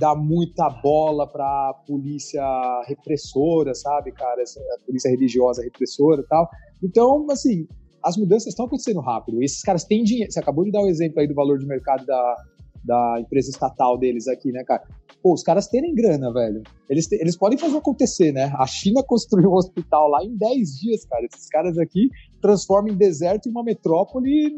dar 0.00 0.16
muita 0.16 0.68
bola 0.68 1.24
para 1.24 1.74
polícia 1.86 2.42
repressora, 2.88 3.74
sabe, 3.76 4.10
cara? 4.10 4.42
A 4.42 4.84
polícia 4.84 5.08
religiosa 5.08 5.62
repressora 5.62 6.22
e 6.22 6.26
tal. 6.26 6.50
Então, 6.82 7.26
assim, 7.30 7.68
as 8.04 8.16
mudanças 8.16 8.48
estão 8.48 8.66
acontecendo 8.66 9.00
rápido. 9.00 9.40
Esses 9.40 9.62
caras 9.62 9.84
têm 9.84 10.02
dinheiro. 10.02 10.32
Você 10.32 10.40
acabou 10.40 10.64
de 10.64 10.72
dar 10.72 10.82
o 10.82 10.88
exemplo 10.88 11.20
aí 11.20 11.28
do 11.28 11.34
valor 11.34 11.58
de 11.58 11.66
mercado 11.66 12.04
da, 12.04 12.36
da 12.84 13.18
empresa 13.20 13.50
estatal 13.50 13.96
deles 13.96 14.26
aqui, 14.26 14.50
né, 14.50 14.64
cara? 14.64 14.82
Pô, 15.22 15.32
os 15.32 15.42
caras 15.42 15.68
terem 15.68 15.94
grana, 15.94 16.32
velho. 16.32 16.62
Eles, 16.90 17.06
te, 17.06 17.14
eles 17.14 17.36
podem 17.36 17.56
fazer 17.56 17.76
acontecer, 17.76 18.32
né? 18.32 18.52
A 18.56 18.66
China 18.66 19.02
construiu 19.06 19.50
um 19.50 19.54
hospital 19.54 20.08
lá 20.08 20.24
em 20.24 20.36
10 20.36 20.80
dias, 20.80 21.04
cara. 21.04 21.24
Esses 21.32 21.48
caras 21.48 21.78
aqui 21.78 22.10
transformam 22.40 22.92
em 22.92 22.96
deserto 22.96 23.48
em 23.48 23.52
uma 23.52 23.62
metrópole 23.62 24.52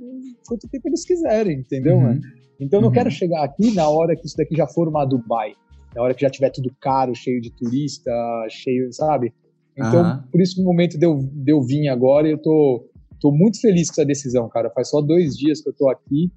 quanto 0.46 0.68
tempo 0.68 0.88
eles 0.88 1.04
quiserem, 1.04 1.60
entendeu, 1.60 1.96
uhum. 1.96 2.02
mano? 2.02 2.20
Então 2.58 2.78
eu 2.78 2.82
não 2.82 2.88
uhum. 2.88 2.94
quero 2.94 3.10
chegar 3.10 3.44
aqui 3.44 3.74
na 3.74 3.88
hora 3.88 4.16
que 4.16 4.26
isso 4.26 4.36
daqui 4.36 4.56
já 4.56 4.66
for 4.66 4.88
uma 4.88 5.04
Dubai. 5.04 5.52
Na 5.94 6.02
hora 6.02 6.14
que 6.14 6.22
já 6.22 6.30
tiver 6.30 6.50
tudo 6.50 6.74
caro, 6.80 7.14
cheio 7.14 7.40
de 7.40 7.50
turista, 7.50 8.10
cheio, 8.48 8.92
sabe? 8.92 9.32
Então, 9.76 10.02
uhum. 10.02 10.22
por 10.30 10.40
isso 10.40 10.60
no 10.60 10.64
momento 10.64 10.96
de 10.96 11.04
eu, 11.04 11.18
de 11.18 11.52
eu 11.52 11.60
vir 11.60 11.88
agora, 11.88 12.28
eu 12.28 12.38
tô, 12.40 12.88
tô 13.20 13.30
muito 13.30 13.60
feliz 13.60 13.88
com 13.88 13.94
essa 14.00 14.04
decisão, 14.04 14.48
cara. 14.48 14.70
Faz 14.70 14.88
só 14.88 15.00
dois 15.00 15.36
dias 15.36 15.60
que 15.60 15.68
eu 15.68 15.74
tô 15.74 15.90
aqui 15.90 16.30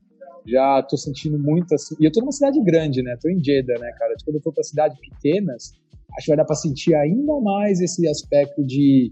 já 0.48 0.82
tô 0.84 0.98
sentindo 0.98 1.38
muito 1.38 1.76
assim. 1.76 1.95
E 2.00 2.06
eu 2.06 2.12
tô 2.12 2.22
numa 2.22 2.32
cidade 2.32 2.60
grande, 2.64 3.04
né? 3.04 3.18
Tô 3.22 3.30
em 3.30 3.43
Jeddah, 3.43 3.80
né, 3.80 3.91
cara? 3.98 4.16
Quando 4.24 4.38
eu 4.38 4.41
for 4.41 4.54
para 4.54 4.64
cidades 4.64 4.98
pequenas, 5.00 5.74
acho 6.18 6.26
que 6.26 6.32
vai 6.32 6.38
dar 6.38 6.45
para 6.45 6.56
sentir 6.56 6.95
ainda 6.95 7.39
mais 7.41 7.82
esse 7.82 8.08
aspecto 8.08 8.66
de 8.66 9.12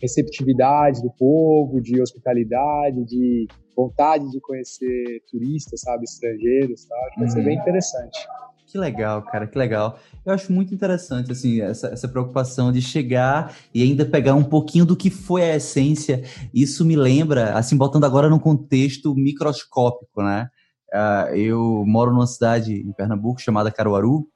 receptividade 0.00 1.02
do 1.02 1.10
povo, 1.18 1.80
de 1.80 2.00
hospitalidade, 2.00 3.04
de 3.04 3.46
vontade 3.74 4.30
de 4.30 4.40
conhecer 4.40 5.22
turistas, 5.30 5.80
sabe, 5.80 6.04
estrangeiros, 6.04 6.84
tá? 6.84 6.96
Acho 7.06 7.14
que 7.14 7.20
vai 7.20 7.30
ser 7.30 7.44
bem 7.44 7.56
uhum. 7.56 7.62
interessante. 7.62 8.26
Que 8.66 8.78
legal, 8.78 9.22
cara, 9.22 9.46
que 9.46 9.56
legal. 9.56 9.98
Eu 10.24 10.34
acho 10.34 10.52
muito 10.52 10.74
interessante, 10.74 11.30
assim, 11.30 11.60
essa, 11.60 11.88
essa 11.88 12.08
preocupação 12.08 12.72
de 12.72 12.82
chegar 12.82 13.54
e 13.72 13.82
ainda 13.82 14.04
pegar 14.04 14.34
um 14.34 14.42
pouquinho 14.42 14.84
do 14.84 14.96
que 14.96 15.08
foi 15.08 15.42
a 15.42 15.56
essência. 15.56 16.24
Isso 16.52 16.84
me 16.84 16.96
lembra, 16.96 17.52
assim, 17.52 17.76
botando 17.76 18.04
agora 18.04 18.28
num 18.28 18.40
contexto 18.40 19.14
microscópico, 19.14 20.22
né? 20.22 20.48
Uh, 20.96 21.34
eu 21.36 21.84
moro 21.86 22.10
numa 22.10 22.26
cidade 22.26 22.72
em 22.72 22.90
Pernambuco 22.92 23.38
chamada 23.38 23.70
Caruaru, 23.70 24.26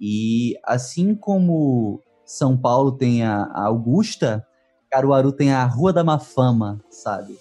e 0.00 0.54
assim 0.64 1.14
como 1.14 2.02
São 2.24 2.56
Paulo 2.56 2.92
tem 2.92 3.24
a, 3.24 3.46
Augusta, 3.66 4.46
Caruaru 4.90 5.32
tem 5.32 5.52
a 5.52 5.64
Rua 5.66 5.92
da 5.92 6.02
Mafama, 6.02 6.80
sabe? 6.88 7.36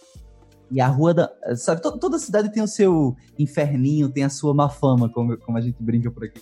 E 0.70 0.82
a 0.82 0.88
Rua 0.88 1.14
da. 1.14 1.32
Sabe, 1.56 1.82
to, 1.82 1.98
toda 1.98 2.20
cidade 2.20 2.52
tem 2.52 2.62
o 2.62 2.68
seu 2.68 3.16
inferninho, 3.40 4.10
tem 4.10 4.26
a 4.26 4.30
sua 4.30 4.54
mafama, 4.54 5.08
como, 5.08 5.38
como 5.38 5.58
a 5.58 5.62
gente 5.62 5.82
brinca 5.82 6.12
por 6.12 6.26
aqui. 6.26 6.42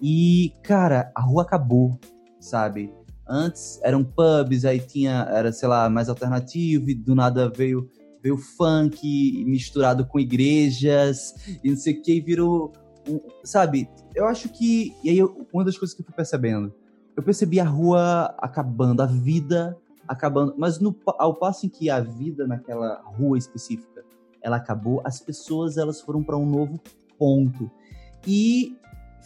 E, 0.00 0.52
cara, 0.62 1.10
a 1.12 1.20
rua 1.20 1.42
acabou, 1.42 1.98
sabe? 2.38 2.94
Antes 3.28 3.80
eram 3.82 4.04
pubs, 4.04 4.64
aí 4.64 4.78
tinha, 4.78 5.26
era, 5.28 5.52
sei 5.52 5.68
lá, 5.68 5.90
mais 5.90 6.08
alternativo, 6.08 6.88
e 6.88 6.94
do 6.94 7.16
nada 7.16 7.50
veio 7.50 7.90
veio 8.22 8.36
funk 8.36 9.44
misturado 9.46 10.06
com 10.06 10.18
igrejas 10.18 11.34
e 11.62 11.70
não 11.70 11.76
sei 11.76 11.94
o 11.94 12.02
que, 12.02 12.20
virou. 12.20 12.72
Sabe? 13.42 13.88
Eu 14.14 14.26
acho 14.26 14.48
que. 14.48 14.94
E 15.02 15.10
aí, 15.10 15.22
uma 15.52 15.64
das 15.64 15.78
coisas 15.78 15.94
que 15.94 16.02
eu 16.02 16.06
fui 16.06 16.14
percebendo, 16.14 16.74
eu 17.16 17.22
percebi 17.22 17.58
a 17.58 17.64
rua 17.64 18.34
acabando, 18.38 19.02
a 19.02 19.06
vida 19.06 19.76
acabando, 20.06 20.54
mas 20.56 20.78
no, 20.78 20.96
ao 21.18 21.34
passo 21.34 21.66
em 21.66 21.68
que 21.68 21.90
a 21.90 22.00
vida 22.00 22.46
naquela 22.46 23.02
rua 23.04 23.36
específica 23.36 24.04
ela 24.40 24.56
acabou, 24.56 25.02
as 25.04 25.20
pessoas 25.20 25.76
elas 25.76 26.00
foram 26.00 26.22
para 26.22 26.36
um 26.36 26.46
novo 26.46 26.80
ponto. 27.18 27.70
E 28.26 28.76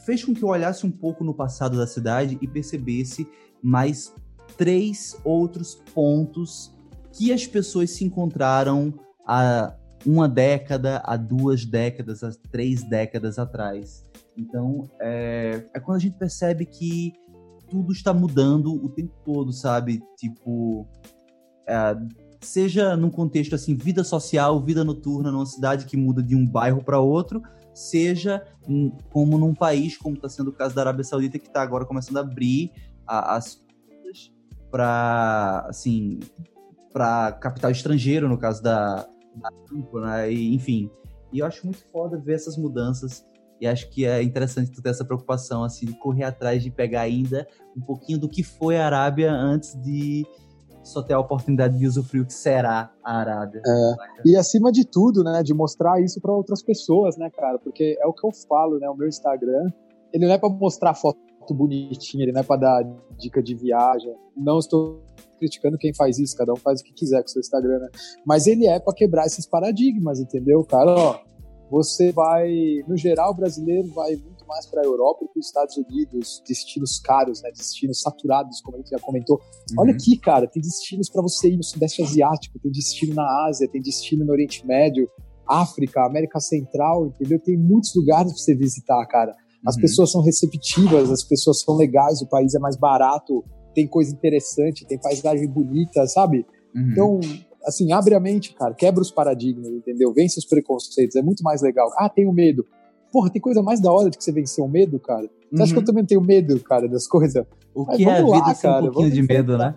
fez 0.05 0.25
com 0.25 0.35
que 0.35 0.43
eu 0.43 0.49
olhasse 0.49 0.87
um 0.87 0.91
pouco 0.91 1.23
no 1.23 1.35
passado 1.35 1.77
da 1.77 1.87
cidade 1.87 2.39
e 2.41 2.49
percebesse 2.49 3.29
mais 3.63 4.15
três 4.57 5.19
outros 5.25 5.75
pontos 5.95 6.75
que 7.13 7.33
as 7.33 7.47
pessoas 7.47 7.91
se 7.91 8.05
encontraram 8.05 8.93
há 9.27 9.75
uma 10.05 10.29
década, 10.29 11.01
há 11.05 11.17
duas 11.17 11.65
décadas, 11.65 12.25
há 12.25 12.33
três 12.51 12.83
décadas 12.83 13.39
atrás. 13.39 14.05
Então, 14.37 14.89
é, 15.01 15.65
é 15.75 15.81
quando 15.81 15.97
a 15.99 16.01
gente 16.01 16.17
percebe 16.17 16.65
que 16.65 17.13
tudo 17.69 17.93
está 17.93 18.13
mudando 18.13 18.75
o 18.75 18.89
tempo 18.89 19.15
todo, 19.25 19.53
sabe? 19.53 20.03
Tipo, 20.17 20.87
é, 21.67 21.97
seja 22.41 22.97
num 22.97 23.11
contexto 23.11 23.55
assim, 23.55 23.75
vida 23.75 24.03
social, 24.03 24.61
vida 24.61 24.83
noturna, 24.85 25.31
numa 25.31 25.47
cidade 25.47 25.87
que 25.87 25.97
muda 25.97 26.23
de 26.23 26.35
um 26.35 26.47
bairro 26.47 26.83
para 26.83 26.99
outro, 26.99 27.43
seja 27.75 28.45
como 29.11 29.39
num 29.39 29.55
país, 29.55 29.97
como 29.97 30.17
está 30.17 30.29
sendo 30.29 30.49
o 30.49 30.53
caso 30.53 30.75
da 30.75 30.83
Arábia 30.83 31.05
Saudita, 31.05 31.39
que 31.39 31.47
está 31.47 31.63
agora 31.63 31.85
começando 31.85 32.17
a 32.17 32.21
abrir 32.21 32.73
a, 33.07 33.37
as 33.37 33.63
para 34.71 35.67
assim, 35.69 36.21
para 36.93 37.33
capital 37.33 37.71
estrangeiro, 37.71 38.29
no 38.29 38.39
caso 38.39 38.63
da, 38.63 39.07
da 39.35 39.51
né? 40.01 40.33
E, 40.33 40.55
enfim. 40.55 40.91
E 41.33 41.39
eu 41.39 41.47
acho 41.47 41.65
muito 41.65 41.83
foda 41.91 42.19
ver 42.19 42.35
essas 42.35 42.57
mudanças. 42.57 43.25
E 43.61 43.67
acho 43.67 43.89
que 43.91 44.05
é 44.05 44.23
interessante 44.23 44.73
tu 44.73 44.83
ter 44.83 44.91
essa 44.91 45.05
preocupação, 45.05 45.63
assim, 45.63 45.87
de 45.87 45.95
correr 45.95 46.25
atrás 46.25 46.63
de 46.63 46.71
pegar 46.71 47.03
ainda 47.03 47.47
um 47.77 47.81
pouquinho 47.81 48.19
do 48.19 48.29
que 48.29 48.43
foi 48.43 48.77
a 48.77 48.87
Arábia 48.87 49.33
antes 49.33 49.81
de 49.81 50.27
só 50.83 51.01
ter 51.01 51.15
a 51.15 51.21
oportunidade 51.21 51.79
de 51.79 51.87
usufruir 51.87 52.25
o 52.25 52.27
que 52.27 52.35
será 52.35 52.91
a 53.05 53.19
Arábia. 53.19 53.63
É. 53.65 53.95
E 54.27 54.37
acima 54.37 54.73
de 54.73 54.85
tudo, 54.85 55.23
né, 55.23 55.43
de 55.43 55.55
mostrar 55.55 56.01
isso 56.03 56.21
para 56.21 56.33
outras 56.33 56.61
pessoas, 56.61 57.17
né, 57.17 57.31
cara? 57.31 57.59
Porque 57.59 57.97
é 58.01 58.07
o 58.07 58.13
que 58.13 58.27
eu 58.27 58.33
falo, 58.49 58.79
né? 58.79 58.89
O 58.91 58.97
meu 58.97 59.07
Instagram, 59.07 59.71
ele 60.13 60.27
não 60.27 60.33
é 60.33 60.39
para 60.39 60.49
mostrar 60.49 60.95
foto 60.95 61.19
bonitinha, 61.51 62.25
ele 62.25 62.33
não 62.33 62.41
é 62.41 62.45
para 62.45 62.61
dar 62.61 62.85
dica 63.17 63.43
de 63.43 63.55
viagem. 63.55 64.13
Não 64.37 64.59
estou 64.59 65.03
criticando 65.43 65.77
quem 65.77 65.93
faz 65.93 66.21
isso, 66.21 66.37
cada 66.37 66.53
um 66.53 66.57
faz 66.57 66.81
o 66.81 66.85
que 66.85 66.93
quiser 66.93 67.21
com 67.21 67.27
o 67.27 67.31
seu 67.31 67.41
Instagram, 67.41 67.81
né? 67.81 67.89
Mas 68.25 68.47
ele 68.47 68.69
é 68.69 68.79
para 68.79 68.95
quebrar 68.95 69.27
esses 69.27 69.45
paradigmas, 69.45 70.21
entendeu, 70.21 70.63
cara? 70.63 70.89
Ó, 70.89 71.19
você 71.69 72.13
vai, 72.13 72.49
no 72.87 72.97
geral, 72.97 73.33
o 73.33 73.35
brasileiro 73.35 73.89
vai 73.89 74.15
muito 74.15 74.47
mais 74.47 74.67
para 74.67 74.83
a 74.83 74.85
Europa 74.85 75.25
e 75.25 75.29
para 75.29 75.41
os 75.41 75.47
Estados 75.47 75.77
Unidos, 75.77 76.41
destinos 76.47 77.01
caros, 77.01 77.43
né? 77.43 77.51
Destinos 77.51 78.01
saturados, 78.01 78.61
como 78.61 78.77
a 78.77 78.81
gente 78.81 78.91
já 78.91 79.01
comentou. 79.01 79.41
Uhum. 79.71 79.81
Olha 79.81 79.93
aqui, 79.93 80.17
cara, 80.17 80.47
tem 80.47 80.63
destinos 80.63 81.11
para 81.11 81.23
você 81.23 81.49
ir 81.49 81.57
no 81.57 81.65
Sudeste 81.65 82.03
Asiático, 82.03 82.61
tem 82.61 82.71
destino 82.71 83.15
na 83.15 83.47
Ásia, 83.49 83.69
tem 83.69 83.83
destino 83.83 84.25
no 84.25 84.31
Oriente 84.31 84.65
Médio, 84.65 85.09
África, 85.49 86.07
América 86.07 86.39
Central, 86.39 87.07
entendeu? 87.07 87.41
Tem 87.41 87.59
muitos 87.59 87.93
lugares 87.97 88.33
para 88.33 88.41
você 88.41 88.55
visitar, 88.55 89.05
cara. 89.07 89.35
As 89.67 89.75
uhum. 89.75 89.83
pessoas 89.83 90.13
são 90.13 90.23
receptivas, 90.23 91.11
as 91.11 91.25
pessoas 91.25 91.63
são 91.63 91.75
legais, 91.75 92.23
o 92.23 92.29
país 92.29 92.55
é 92.55 92.61
mais 92.61 92.77
barato, 92.77 93.45
tem 93.75 93.87
coisa 93.87 94.13
interessante, 94.13 94.87
tem 94.87 94.99
paisagem 94.99 95.47
bonita, 95.49 96.07
sabe? 96.07 96.47
Uhum. 96.75 96.91
Então, 96.91 97.21
assim, 97.65 97.93
abre 97.93 98.15
a 98.15 98.21
mente, 98.21 98.55
cara, 98.55 98.75
quebra 98.75 99.03
os 99.03 99.11
paradigmas, 99.11 99.69
entendeu? 99.69 100.13
Vence 100.13 100.39
os 100.39 100.45
preconceitos, 100.45 101.17
é 101.17 101.23
muito 101.23 101.43
mais 101.43 101.63
legal. 101.63 101.91
Ah, 101.97 102.09
tenho 102.09 102.33
medo. 102.33 102.67
Porra, 103.13 103.31
tem 103.31 103.41
coisa 103.41 103.63
mais 103.63 103.81
da 103.81 103.93
hora 103.93 104.09
de 104.09 104.17
que 104.17 104.25
você 104.25 104.33
vencer 104.33 104.65
o 104.65 104.69
medo, 104.69 104.99
cara. 104.99 105.23
Você 105.23 105.57
uhum. 105.57 105.63
acha 105.63 105.73
que 105.73 105.79
eu 105.79 105.81
uhum. 105.81 105.87
também 105.87 106.05
tenho 106.05 106.21
medo, 106.23 106.59
cara, 106.61 106.89
das 106.89 107.07
coisas? 107.07 107.45
O 107.75 107.87
que 107.87 108.05
é 108.05 108.11
a 108.11 108.23
vida 108.23 108.29
lá, 108.29 108.55
sem 108.55 108.71
cara, 108.71 108.85
um 108.85 108.91
pouquinho 108.91 109.11
de 109.11 109.23
medo, 109.23 109.59
né? 109.59 109.75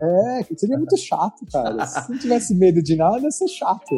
É, 0.00 0.42
seria 0.56 0.76
muito 0.76 0.96
chato, 0.96 1.44
cara. 1.50 1.84
Se 1.86 2.10
não 2.10 2.18
tivesse 2.18 2.54
medo 2.54 2.82
de 2.82 2.96
nada, 2.96 3.20
ia 3.20 3.30
ser 3.30 3.48
chato. 3.48 3.94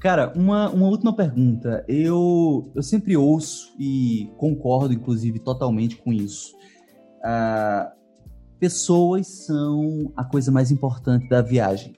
Cara, 0.00 0.32
uma, 0.34 0.70
uma 0.70 0.88
última 0.88 1.14
pergunta. 1.14 1.84
Eu, 1.86 2.72
eu 2.74 2.82
sempre 2.82 3.16
ouço 3.18 3.74
e 3.78 4.32
concordo, 4.38 4.94
inclusive, 4.94 5.38
totalmente 5.38 5.96
com 5.96 6.10
isso. 6.10 6.56
Uh, 7.18 7.90
pessoas 8.58 9.26
são 9.26 10.10
a 10.16 10.24
coisa 10.24 10.50
mais 10.50 10.70
importante 10.70 11.28
da 11.28 11.42
viagem, 11.42 11.94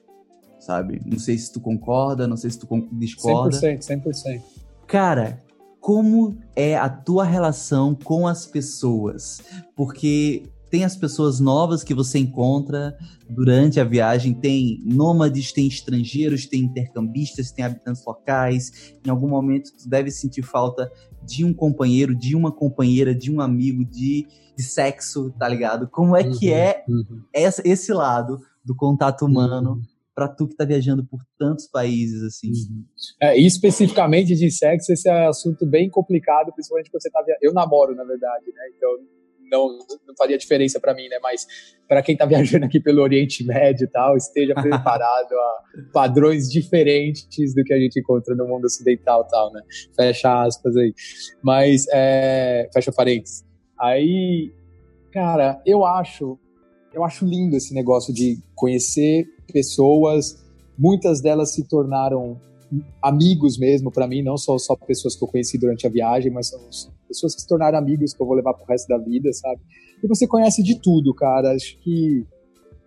sabe? 0.59 1.01
Não 1.05 1.17
sei 1.17 1.37
se 1.37 1.53
tu 1.53 1.61
concorda, 1.61 2.27
não 2.27 2.35
sei 2.35 2.49
se 2.49 2.59
tu 2.59 2.67
discorda. 2.91 3.57
100%, 3.57 4.03
100%. 4.03 4.41
Cara, 4.85 5.39
como 5.79 6.37
é 6.57 6.75
a 6.75 6.89
tua 6.89 7.23
relação 7.23 7.95
com 7.95 8.27
as 8.27 8.45
pessoas? 8.45 9.41
Porque 9.77 10.43
tem 10.73 10.83
as 10.83 10.97
pessoas 10.97 11.39
novas 11.39 11.83
que 11.83 11.93
você 11.93 12.17
encontra 12.17 12.97
durante 13.29 13.79
a 13.79 13.83
viagem, 13.83 14.33
tem 14.33 14.81
nômades, 14.83 15.51
tem 15.51 15.67
estrangeiros, 15.67 16.47
tem 16.47 16.61
intercambistas, 16.61 17.51
tem 17.51 17.63
habitantes 17.63 18.03
locais. 18.03 18.95
Em 19.05 19.09
algum 19.11 19.29
momento 19.29 19.69
tu 19.71 19.87
deve 19.87 20.09
sentir 20.09 20.41
falta 20.41 20.91
de 21.21 21.45
um 21.45 21.53
companheiro, 21.53 22.15
de 22.15 22.35
uma 22.35 22.51
companheira, 22.51 23.13
de 23.13 23.31
um 23.31 23.39
amigo, 23.39 23.85
de, 23.85 24.25
de 24.57 24.63
sexo, 24.63 25.29
tá 25.37 25.47
ligado? 25.47 25.87
Como 25.87 26.17
é 26.17 26.23
uhum, 26.23 26.39
que 26.39 26.51
é 26.51 26.83
uhum. 26.89 27.21
essa, 27.31 27.61
esse 27.63 27.93
lado 27.93 28.39
do 28.65 28.75
contato 28.75 29.27
humano? 29.27 29.73
Uhum. 29.73 29.81
Para 30.15 30.27
tu 30.27 30.47
que 30.47 30.55
tá 30.55 30.65
viajando 30.65 31.05
por 31.05 31.19
tantos 31.37 31.67
países 31.67 32.23
assim. 32.23 32.49
Uhum. 32.49 32.83
É, 33.21 33.37
especificamente 33.39 34.33
de 34.33 34.49
sexo, 34.49 34.91
esse 34.91 35.07
é 35.07 35.25
um 35.25 35.29
assunto 35.29 35.67
bem 35.67 35.87
complicado, 35.87 36.51
principalmente 36.51 36.89
quando 36.89 37.03
você 37.03 37.11
tá 37.11 37.21
viajando. 37.21 37.45
Eu 37.45 37.53
namoro, 37.53 37.93
na 37.93 38.03
verdade, 38.03 38.45
né? 38.47 38.63
Então 38.75 39.22
não, 39.53 39.77
não 40.07 40.15
faria 40.17 40.37
diferença 40.37 40.79
para 40.79 40.93
mim, 40.93 41.07
né? 41.07 41.19
Mas 41.21 41.45
para 41.87 42.01
quem 42.01 42.13
está 42.13 42.25
viajando 42.25 42.65
aqui 42.65 42.79
pelo 42.79 43.01
Oriente 43.01 43.43
Médio 43.43 43.85
e 43.85 43.87
tal, 43.87 44.17
esteja 44.17 44.55
preparado 44.55 45.33
a 45.33 45.63
padrões 45.93 46.49
diferentes 46.49 47.53
do 47.53 47.63
que 47.63 47.73
a 47.73 47.79
gente 47.79 47.99
encontra 47.99 48.35
no 48.35 48.47
mundo 48.47 48.65
ocidental 48.65 49.25
tal, 49.25 49.53
né? 49.53 49.61
Fecha 49.95 50.43
aspas 50.43 50.75
aí. 50.75 50.93
Mas, 51.41 51.85
é, 51.93 52.67
fecha 52.73 52.91
parênteses. 52.91 53.45
Aí, 53.79 54.51
cara, 55.11 55.61
eu 55.65 55.85
acho, 55.85 56.39
eu 56.93 57.03
acho 57.03 57.25
lindo 57.25 57.55
esse 57.55 57.73
negócio 57.73 58.13
de 58.13 58.39
conhecer 58.55 59.25
pessoas, 59.51 60.43
muitas 60.77 61.21
delas 61.21 61.53
se 61.53 61.67
tornaram 61.67 62.41
amigos 63.01 63.57
mesmo 63.57 63.91
para 63.91 64.07
mim, 64.07 64.23
não 64.23 64.37
só, 64.37 64.57
só 64.57 64.75
pessoas 64.75 65.15
que 65.15 65.23
eu 65.23 65.27
conheci 65.27 65.57
durante 65.57 65.85
a 65.85 65.89
viagem, 65.89 66.31
mas 66.31 66.47
são 66.47 66.59
pessoas 67.13 67.35
que 67.35 67.41
se 67.41 67.47
tornaram 67.47 67.77
amigos 67.77 68.13
que 68.13 68.21
eu 68.21 68.25
vou 68.25 68.35
levar 68.35 68.53
pro 68.53 68.65
resto 68.65 68.87
da 68.87 68.97
vida, 68.97 69.31
sabe? 69.31 69.61
E 70.03 70.07
você 70.07 70.27
conhece 70.27 70.61
de 70.63 70.79
tudo, 70.79 71.13
cara. 71.13 71.53
Acho 71.53 71.77
que 71.79 72.25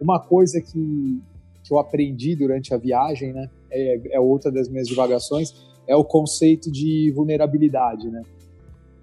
uma 0.01 0.21
coisa 0.21 0.61
que, 0.61 1.23
que 1.65 1.73
eu 1.73 1.79
aprendi 1.79 2.37
durante 2.37 2.75
a 2.75 2.77
viagem, 2.77 3.33
né, 3.33 3.49
é, 3.71 4.17
é 4.17 4.21
outra 4.21 4.51
das 4.51 4.69
minhas 4.69 4.87
divagações, 4.87 5.55
é 5.87 5.97
o 5.97 6.05
conceito 6.05 6.71
de 6.71 7.13
vulnerabilidade, 7.15 8.11
né? 8.11 8.23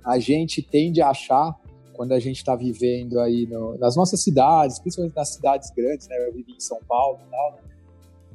A 0.05 0.19
gente 0.19 0.61
tende 0.61 1.01
a 1.01 1.09
achar 1.09 1.57
quando 1.93 2.11
a 2.11 2.19
gente 2.19 2.37
está 2.37 2.55
vivendo 2.55 3.19
aí 3.19 3.47
no, 3.47 3.77
nas 3.77 3.95
nossas 3.95 4.21
cidades, 4.21 4.79
principalmente 4.79 5.15
nas 5.15 5.29
cidades 5.29 5.71
grandes, 5.71 6.07
né? 6.09 6.27
Eu 6.27 6.33
vivi 6.33 6.51
em 6.51 6.59
São 6.59 6.79
Paulo 6.87 7.19
e 7.25 7.29
tal, 7.29 7.51
né? 7.53 7.73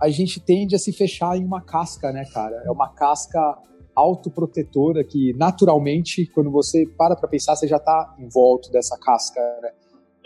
a 0.00 0.08
gente 0.08 0.38
tende 0.40 0.76
a 0.76 0.78
se 0.78 0.92
fechar 0.92 1.36
em 1.36 1.44
uma 1.44 1.60
casca, 1.60 2.12
né, 2.12 2.24
cara? 2.32 2.62
É 2.64 2.70
uma 2.70 2.88
casca 2.88 3.58
autoprotetora 3.98 5.02
que, 5.04 5.32
naturalmente, 5.34 6.26
quando 6.26 6.50
você 6.50 6.86
para 6.86 7.16
para 7.16 7.28
pensar, 7.28 7.56
você 7.56 7.66
já 7.66 7.76
está 7.76 8.14
em 8.18 8.28
volta 8.28 8.70
dessa 8.70 8.96
casca, 8.98 9.40
né? 9.62 9.70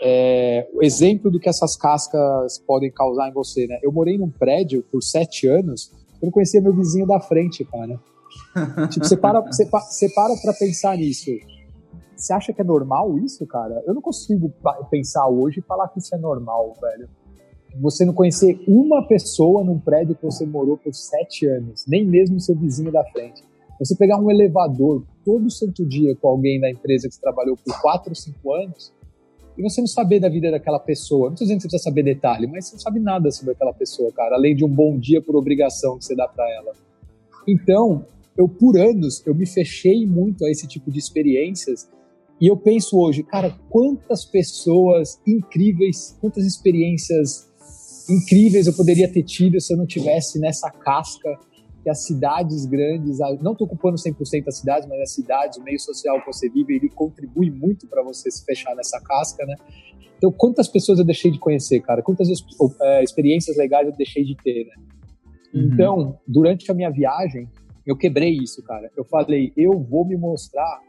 É, 0.05 0.69
o 0.73 0.83
exemplo 0.83 1.31
do 1.31 1.39
que 1.39 1.47
essas 1.47 1.77
cascas 1.77 2.59
podem 2.59 2.91
causar 2.91 3.29
em 3.29 3.31
você, 3.31 3.67
né? 3.67 3.79
Eu 3.81 3.91
morei 3.91 4.17
num 4.17 4.29
prédio 4.29 4.83
por 4.91 5.01
sete 5.01 5.47
anos, 5.47 5.91
eu 6.21 6.25
não 6.25 6.31
conhecia 6.31 6.61
meu 6.61 6.73
vizinho 6.73 7.07
da 7.07 7.19
frente, 7.19 7.63
cara. 7.63 7.99
tipo, 8.89 9.05
você 9.05 9.15
para, 9.15 9.39
você, 9.39 9.65
você 9.65 10.09
para 10.13 10.35
pra 10.41 10.53
pensar 10.53 10.97
nisso. 10.97 11.31
Você 12.15 12.33
acha 12.33 12.53
que 12.53 12.61
é 12.61 12.63
normal 12.63 13.17
isso, 13.19 13.45
cara? 13.45 13.83
Eu 13.85 13.93
não 13.93 14.01
consigo 14.01 14.51
pensar 14.89 15.27
hoje 15.27 15.59
e 15.59 15.63
falar 15.63 15.87
que 15.89 15.99
isso 15.99 16.13
é 16.13 16.17
normal, 16.17 16.73
velho 16.81 17.07
você 17.79 18.05
não 18.05 18.13
conhecer 18.13 18.63
uma 18.67 19.07
pessoa 19.07 19.63
num 19.63 19.79
prédio 19.79 20.15
que 20.15 20.23
você 20.23 20.45
morou 20.45 20.77
por 20.77 20.93
sete 20.93 21.47
anos, 21.47 21.85
nem 21.87 22.05
mesmo 22.05 22.39
seu 22.39 22.55
vizinho 22.55 22.91
da 22.91 23.03
frente. 23.05 23.43
Você 23.79 23.95
pegar 23.95 24.19
um 24.19 24.29
elevador 24.29 25.03
todo 25.25 25.49
santo 25.49 25.85
dia 25.85 26.15
com 26.15 26.27
alguém 26.27 26.59
da 26.59 26.69
empresa 26.69 27.07
que 27.07 27.15
você 27.15 27.21
trabalhou 27.21 27.57
por 27.57 27.81
quatro 27.81 28.09
ou 28.09 28.15
cinco 28.15 28.53
anos 28.53 28.93
e 29.57 29.61
você 29.61 29.81
não 29.81 29.87
saber 29.87 30.19
da 30.19 30.29
vida 30.29 30.51
daquela 30.51 30.79
pessoa. 30.79 31.27
Não 31.27 31.33
estou 31.33 31.45
dizendo 31.45 31.57
que 31.57 31.63
você 31.63 31.69
precisa 31.69 31.89
saber 31.89 32.03
detalhe, 32.03 32.47
mas 32.47 32.65
você 32.65 32.75
não 32.75 32.79
sabe 32.79 32.99
nada 32.99 33.31
sobre 33.31 33.53
aquela 33.53 33.73
pessoa, 33.73 34.11
cara, 34.11 34.35
além 34.35 34.55
de 34.55 34.63
um 34.63 34.69
bom 34.69 34.97
dia 34.97 35.21
por 35.21 35.35
obrigação 35.35 35.97
que 35.97 36.05
você 36.05 36.15
dá 36.15 36.27
para 36.27 36.49
ela. 36.51 36.73
Então, 37.47 38.05
eu 38.37 38.47
por 38.47 38.77
anos 38.77 39.21
eu 39.25 39.35
me 39.35 39.45
fechei 39.45 40.07
muito 40.07 40.45
a 40.45 40.49
esse 40.49 40.67
tipo 40.67 40.91
de 40.91 40.99
experiências 40.99 41.89
e 42.41 42.47
eu 42.47 42.57
penso 42.57 42.97
hoje, 42.97 43.23
cara, 43.23 43.55
quantas 43.69 44.25
pessoas 44.25 45.19
incríveis, 45.25 46.17
quantas 46.19 46.45
experiências 46.45 47.49
incríveis 48.09 48.67
eu 48.67 48.73
poderia 48.73 49.11
ter 49.11 49.23
tido 49.23 49.59
se 49.61 49.73
eu 49.73 49.77
não 49.77 49.85
tivesse 49.85 50.39
nessa 50.39 50.69
casca 50.69 51.39
que 51.83 51.89
as 51.89 52.05
cidades 52.05 52.65
grandes, 52.65 53.19
não 53.41 53.51
estou 53.51 53.67
ocupando 53.67 53.97
100% 53.97 54.47
as 54.47 54.57
cidades, 54.57 54.87
mas 54.87 55.01
as 55.01 55.11
cidades, 55.11 55.57
o 55.57 55.63
meio 55.63 55.79
social 55.79 56.19
que 56.21 56.27
você 56.27 56.49
vive, 56.49 56.75
ele 56.75 56.89
contribui 56.89 57.51
muito 57.51 57.87
para 57.87 58.01
você 58.01 58.31
se 58.31 58.43
fechar 58.45 58.73
nessa 58.73 59.01
casca, 59.01 59.45
né? 59.45 59.55
Então, 60.17 60.31
quantas 60.31 60.69
pessoas 60.69 60.99
eu 60.99 61.05
deixei 61.05 61.29
de 61.29 61.37
conhecer, 61.37 61.81
cara? 61.81 62.01
Quantas 62.01 62.29
é, 62.81 63.03
experiências 63.03 63.57
legais 63.57 63.85
eu 63.85 63.93
deixei 63.93 64.23
de 64.23 64.35
ter, 64.37 64.65
né? 64.65 64.73
Uhum. 65.53 65.69
Então, 65.73 66.19
durante 66.25 66.71
a 66.71 66.73
minha 66.73 66.89
viagem, 66.89 67.49
eu 67.85 67.97
quebrei 67.97 68.31
isso, 68.31 68.63
cara. 68.63 68.89
Eu 68.95 69.03
falei, 69.03 69.51
eu 69.57 69.77
vou 69.77 70.05
me 70.05 70.15
mostrar 70.15 70.79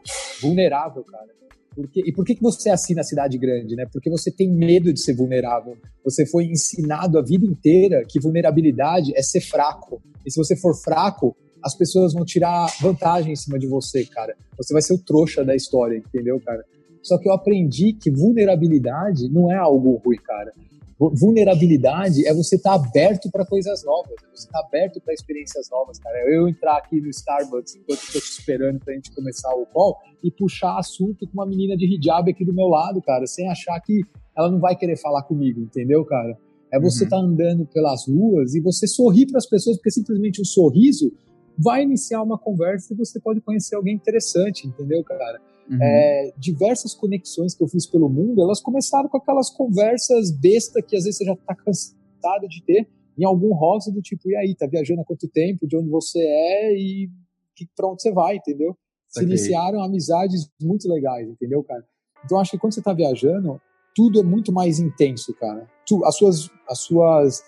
vulnerável, 0.41 1.03
cara. 1.03 1.27
Porque, 1.75 2.01
e 2.05 2.13
por 2.13 2.25
que, 2.25 2.35
que 2.35 2.41
você 2.41 2.69
assina 2.69 3.01
a 3.01 3.03
cidade 3.03 3.37
grande, 3.37 3.75
né? 3.75 3.85
Porque 3.91 4.09
você 4.09 4.31
tem 4.31 4.49
medo 4.49 4.93
de 4.93 5.01
ser 5.01 5.13
vulnerável. 5.13 5.77
Você 6.03 6.25
foi 6.25 6.45
ensinado 6.45 7.19
a 7.19 7.21
vida 7.21 7.45
inteira 7.45 8.03
que 8.07 8.19
vulnerabilidade 8.19 9.11
é 9.15 9.21
ser 9.21 9.41
fraco. 9.41 10.01
E 10.25 10.31
se 10.31 10.37
você 10.37 10.55
for 10.55 10.73
fraco, 10.73 11.35
as 11.61 11.75
pessoas 11.75 12.13
vão 12.13 12.23
tirar 12.23 12.67
vantagem 12.79 13.33
em 13.33 13.35
cima 13.35 13.59
de 13.59 13.67
você, 13.67 14.05
cara. 14.05 14.35
Você 14.57 14.71
vai 14.71 14.81
ser 14.81 14.93
o 14.93 14.97
trouxa 14.97 15.43
da 15.43 15.55
história, 15.55 15.97
entendeu, 15.97 16.39
cara? 16.39 16.63
Só 17.03 17.17
que 17.17 17.27
eu 17.27 17.33
aprendi 17.33 17.91
que 17.93 18.09
vulnerabilidade 18.09 19.29
não 19.29 19.51
é 19.51 19.57
algo 19.57 20.01
ruim, 20.03 20.17
cara. 20.17 20.53
Vulnerabilidade 20.97 22.25
é 22.25 22.33
você 22.33 22.55
estar 22.55 22.79
tá 22.79 22.85
aberto 22.85 23.29
para 23.29 23.45
coisas 23.45 23.83
novas, 23.83 24.13
é 24.23 24.27
você 24.33 24.47
estar 24.47 24.61
tá 24.61 24.65
aberto 24.65 25.01
para 25.01 25.13
experiências 25.13 25.69
novas, 25.69 25.99
cara. 25.99 26.17
Eu 26.31 26.47
entrar 26.47 26.77
aqui 26.77 27.01
no 27.01 27.09
Starbucks 27.09 27.75
enquanto 27.75 27.99
estou 27.99 28.21
te 28.21 28.29
esperando 28.29 28.79
para 28.79 28.93
a 28.93 28.95
gente 28.95 29.13
começar 29.13 29.53
o 29.55 29.65
call 29.65 29.97
e 30.23 30.31
puxar 30.31 30.77
assunto 30.77 31.27
com 31.27 31.33
uma 31.33 31.45
menina 31.45 31.75
de 31.75 31.85
hijab 31.85 32.31
aqui 32.31 32.45
do 32.45 32.53
meu 32.53 32.67
lado, 32.67 33.01
cara, 33.01 33.27
sem 33.27 33.49
achar 33.49 33.77
que 33.81 34.03
ela 34.37 34.49
não 34.49 34.59
vai 34.59 34.75
querer 34.75 34.95
falar 34.95 35.23
comigo, 35.23 35.61
entendeu, 35.61 36.05
cara? 36.05 36.37
É 36.71 36.79
você 36.79 37.03
estar 37.03 37.17
uhum. 37.17 37.23
tá 37.23 37.27
andando 37.27 37.65
pelas 37.65 38.07
ruas 38.07 38.55
e 38.55 38.61
você 38.61 38.87
sorrir 38.87 39.27
para 39.27 39.37
as 39.37 39.45
pessoas, 39.45 39.75
porque 39.75 39.91
simplesmente 39.91 40.41
um 40.41 40.45
sorriso 40.45 41.11
vai 41.57 41.83
iniciar 41.83 42.21
uma 42.21 42.37
conversa 42.37 42.93
e 42.93 42.97
você 42.97 43.19
pode 43.19 43.41
conhecer 43.41 43.75
alguém 43.75 43.95
interessante, 43.95 44.67
entendeu, 44.67 45.03
cara? 45.03 45.41
Uhum. 45.69 45.79
É, 45.81 46.33
diversas 46.37 46.93
conexões 46.93 47.55
que 47.55 47.63
eu 47.63 47.67
fiz 47.67 47.85
pelo 47.87 48.07
mundo, 48.07 48.41
elas 48.41 48.61
começaram 48.61 49.09
com 49.09 49.17
aquelas 49.17 49.49
conversas 49.49 50.31
besta 50.31 50.81
que 50.81 50.95
às 50.95 51.03
vezes 51.03 51.17
você 51.17 51.25
já 51.25 51.35
tá 51.35 51.55
cansado 51.55 52.47
de 52.47 52.63
ter 52.63 52.87
em 53.17 53.25
algum 53.25 53.53
rosa 53.53 53.91
do 53.91 54.01
tipo, 54.01 54.29
e 54.29 54.35
aí, 54.35 54.55
tá 54.55 54.67
viajando 54.67 55.01
há 55.01 55.05
quanto 55.05 55.27
tempo, 55.27 55.67
de 55.67 55.77
onde 55.77 55.89
você 55.89 56.19
é 56.19 56.75
e 56.75 57.09
que, 57.55 57.67
pra 57.75 57.87
onde 57.87 58.01
você 58.01 58.11
vai, 58.11 58.35
entendeu? 58.35 58.75
Se 59.07 59.19
okay. 59.19 59.29
iniciaram 59.29 59.81
amizades 59.81 60.49
muito 60.61 60.89
legais, 60.89 61.27
entendeu, 61.29 61.63
cara? 61.63 61.85
Então 62.23 62.39
acho 62.39 62.51
que 62.51 62.57
quando 62.57 62.73
você 62.73 62.81
tá 62.81 62.91
viajando, 62.91 63.61
tudo 63.95 64.19
é 64.19 64.23
muito 64.23 64.51
mais 64.51 64.79
intenso, 64.79 65.33
cara. 65.35 65.69
Tu, 65.87 66.03
as 66.03 66.15
suas, 66.17 66.51
as 66.67 66.79
suas, 66.79 67.43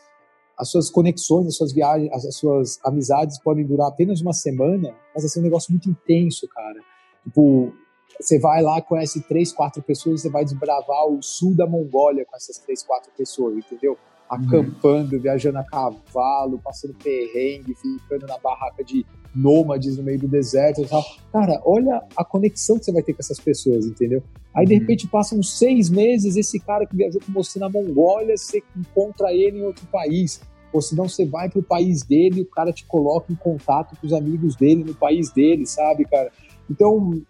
as 0.57 0.70
suas 0.70 0.89
conexões, 0.89 1.47
as 1.47 1.57
suas 1.57 1.74
viagens, 1.74 2.09
as, 2.13 2.26
as 2.26 2.36
suas 2.36 2.80
amizades 2.86 3.38
podem 3.39 3.65
durar 3.65 3.89
apenas 3.89 4.22
uma 4.22 4.34
semana, 4.34 4.95
mas 5.13 5.24
vai 5.24 5.30
ser 5.30 5.39
um 5.41 5.43
negócio 5.43 5.72
muito 5.72 5.89
intenso, 5.89 6.47
cara. 6.47 6.80
Tipo, 7.24 7.74
você 8.20 8.39
vai 8.39 8.61
lá, 8.61 8.82
conhece 8.82 9.22
três, 9.22 9.51
quatro 9.51 9.82
pessoas, 9.82 10.22
você 10.22 10.30
vai 10.30 10.43
desbravar 10.43 11.07
o 11.07 11.22
sul 11.22 11.55
da 11.55 11.68
Mongólia 11.68 12.26
com 12.26 12.36
essas 12.36 12.57
três, 12.57 12.84
quatro 12.84 13.11
pessoas, 13.18 13.55
entendeu? 13.55 13.97
Acampando, 14.30 15.15
uhum. 15.15 15.22
viajando 15.22 15.59
a 15.59 15.63
cavalo, 15.63 16.59
passando 16.63 16.93
perrengue, 16.95 17.76
ficando 17.76 18.28
na 18.28 18.38
barraca 18.38 18.84
de 18.84 19.05
nômades 19.34 19.97
no 19.97 20.03
meio 20.03 20.20
do 20.20 20.28
deserto 20.28 20.82
e 20.82 20.88
tal. 20.88 21.03
Cara, 21.32 21.61
olha 21.63 22.03
a 22.15 22.26
conexão 22.26 22.78
que 22.78 22.86
você 22.86 22.91
vai 22.91 23.03
ter 23.03 23.13
com 23.13 23.22
essas 23.22 23.39
pessoas, 23.39 23.86
entendeu? 23.86 24.22
Aí, 24.53 24.65
de 24.65 24.74
uhum. 24.74 24.80
repente, 24.80 25.07
passam 25.07 25.41
seis 25.43 25.89
meses, 25.89 26.36
esse 26.36 26.59
cara 26.59 26.86
que 26.86 26.95
viajou 26.95 27.22
com 27.22 27.32
você 27.32 27.59
na 27.59 27.70
Mongólia, 27.70 28.36
você 28.36 28.61
encontra 28.76 29.32
ele 29.32 29.59
em 29.59 29.63
outro 29.63 29.86
país. 29.88 30.41
Ou 30.74 30.82
senão 30.82 31.07
você 31.07 31.26
vai 31.26 31.49
pro 31.49 31.63
país 31.63 32.03
dele, 32.03 32.41
o 32.41 32.45
cara 32.45 32.74
te 32.74 32.84
coloca 32.86 33.32
em 33.32 33.36
contato 33.36 33.95
com 33.95 34.05
os 34.05 34.13
amigos 34.13 34.55
dele 34.55 34.84
no 34.84 34.95
país 34.95 35.32
dele, 35.32 35.65
sabe, 35.65 36.03
cara? 36.05 36.32
Então, 36.70 37.22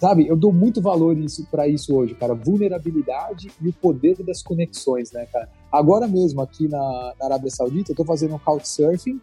Sabe, 0.00 0.26
eu 0.26 0.34
dou 0.34 0.50
muito 0.50 0.80
valor 0.80 1.18
isso 1.18 1.46
para 1.50 1.68
isso 1.68 1.94
hoje, 1.94 2.14
cara. 2.14 2.34
Vulnerabilidade 2.34 3.52
e 3.60 3.68
o 3.68 3.72
poder 3.72 4.16
das 4.22 4.42
conexões, 4.42 5.12
né, 5.12 5.26
cara? 5.26 5.50
Agora 5.70 6.08
mesmo, 6.08 6.40
aqui 6.40 6.66
na, 6.68 7.14
na 7.20 7.26
Arábia 7.26 7.50
Saudita, 7.50 7.92
eu 7.92 7.96
tô 7.96 8.02
fazendo 8.06 8.34
um 8.34 8.38
couchsurfing, 8.38 9.20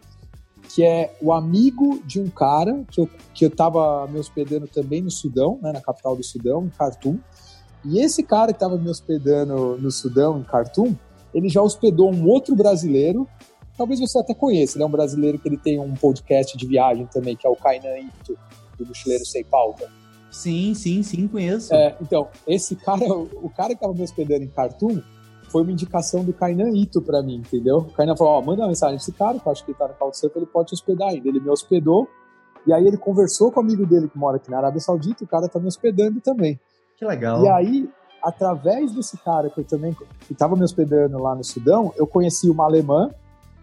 que 0.69 0.83
é 0.83 1.17
o 1.19 1.33
amigo 1.33 1.99
de 2.05 2.21
um 2.21 2.29
cara 2.29 2.85
que 2.91 3.01
eu, 3.01 3.09
que 3.33 3.43
eu 3.43 3.49
tava 3.49 4.05
me 4.07 4.19
hospedando 4.19 4.67
também 4.67 5.01
no 5.01 5.09
Sudão, 5.09 5.57
né, 5.63 5.71
na 5.71 5.81
capital 5.81 6.15
do 6.15 6.23
Sudão, 6.23 6.65
em 6.65 6.69
Khartoum. 6.69 7.17
E 7.83 7.99
esse 7.99 8.21
cara 8.21 8.53
que 8.53 8.59
tava 8.59 8.77
me 8.77 8.87
hospedando 8.87 9.79
no 9.79 9.89
Sudão, 9.89 10.37
em 10.37 10.43
Khartoum, 10.43 10.95
ele 11.33 11.49
já 11.49 11.61
hospedou 11.61 12.13
um 12.13 12.27
outro 12.27 12.55
brasileiro, 12.55 13.27
talvez 13.75 13.99
você 13.99 14.19
até 14.19 14.35
conheça, 14.35 14.77
ele 14.77 14.83
é 14.83 14.85
um 14.85 14.91
brasileiro 14.91 15.39
que 15.39 15.49
ele 15.49 15.57
tem 15.57 15.79
um 15.79 15.95
podcast 15.95 16.55
de 16.55 16.67
viagem 16.67 17.07
também, 17.07 17.35
que 17.35 17.47
é 17.47 17.49
o 17.49 17.55
Kainan 17.55 17.97
Ito, 17.97 18.37
do 18.77 18.85
Mochileiro 18.85 19.25
Sem 19.25 19.43
Pauta. 19.43 19.89
Sim, 20.37 20.75
sim, 20.75 21.01
sim, 21.01 21.27
conheço. 21.27 21.73
É, 21.73 21.97
então, 21.99 22.27
esse 22.45 22.75
cara, 22.75 23.01
o 23.11 23.49
cara 23.49 23.73
que 23.73 23.81
tava 23.81 23.93
me 23.93 24.03
hospedando 24.03 24.43
em 24.43 24.47
Khartoum, 24.47 25.01
foi 25.49 25.63
uma 25.63 25.71
indicação 25.71 26.23
do 26.23 26.31
Kainan 26.31 26.69
Ito 26.69 27.01
pra 27.01 27.23
mim, 27.23 27.37
entendeu? 27.37 27.77
O 27.77 27.91
Kainan 27.93 28.15
falou, 28.15 28.33
ó, 28.33 28.41
manda 28.41 28.61
uma 28.61 28.67
mensagem 28.67 28.97
esse 28.97 29.11
cara, 29.11 29.39
que 29.39 29.47
eu 29.47 29.51
acho 29.51 29.65
que 29.65 29.71
ele 29.71 29.77
tá 29.77 29.87
no 29.87 29.95
Couchsurfing, 29.95 30.37
ele 30.37 30.45
pode 30.45 30.67
te 30.67 30.73
hospedar 30.75 31.09
ainda. 31.09 31.27
Ele 31.27 31.39
me 31.39 31.49
hospedou, 31.49 32.07
e 32.67 32.73
aí 32.73 32.85
ele 32.85 32.97
conversou 32.97 33.51
com 33.51 33.59
o 33.59 33.63
amigo 33.63 33.83
dele 33.83 34.07
que 34.07 34.17
mora 34.17 34.37
aqui 34.37 34.51
na 34.51 34.57
Arábia 34.57 34.79
Saudita, 34.79 35.23
o 35.23 35.27
cara 35.27 35.49
tá 35.49 35.59
me 35.59 35.67
hospedando 35.67 36.21
também. 36.21 36.59
Que 36.97 37.05
legal. 37.05 37.43
E 37.43 37.49
aí, 37.49 37.89
através 38.23 38.91
desse 38.91 39.17
cara 39.17 39.49
que 39.49 39.61
eu 39.61 39.63
também, 39.63 39.95
que 40.27 40.35
tava 40.35 40.55
me 40.55 40.63
hospedando 40.63 41.17
lá 41.17 41.33
no 41.33 41.43
Sudão, 41.43 41.91
eu 41.97 42.05
conheci 42.05 42.47
uma 42.47 42.65
alemã, 42.65 43.09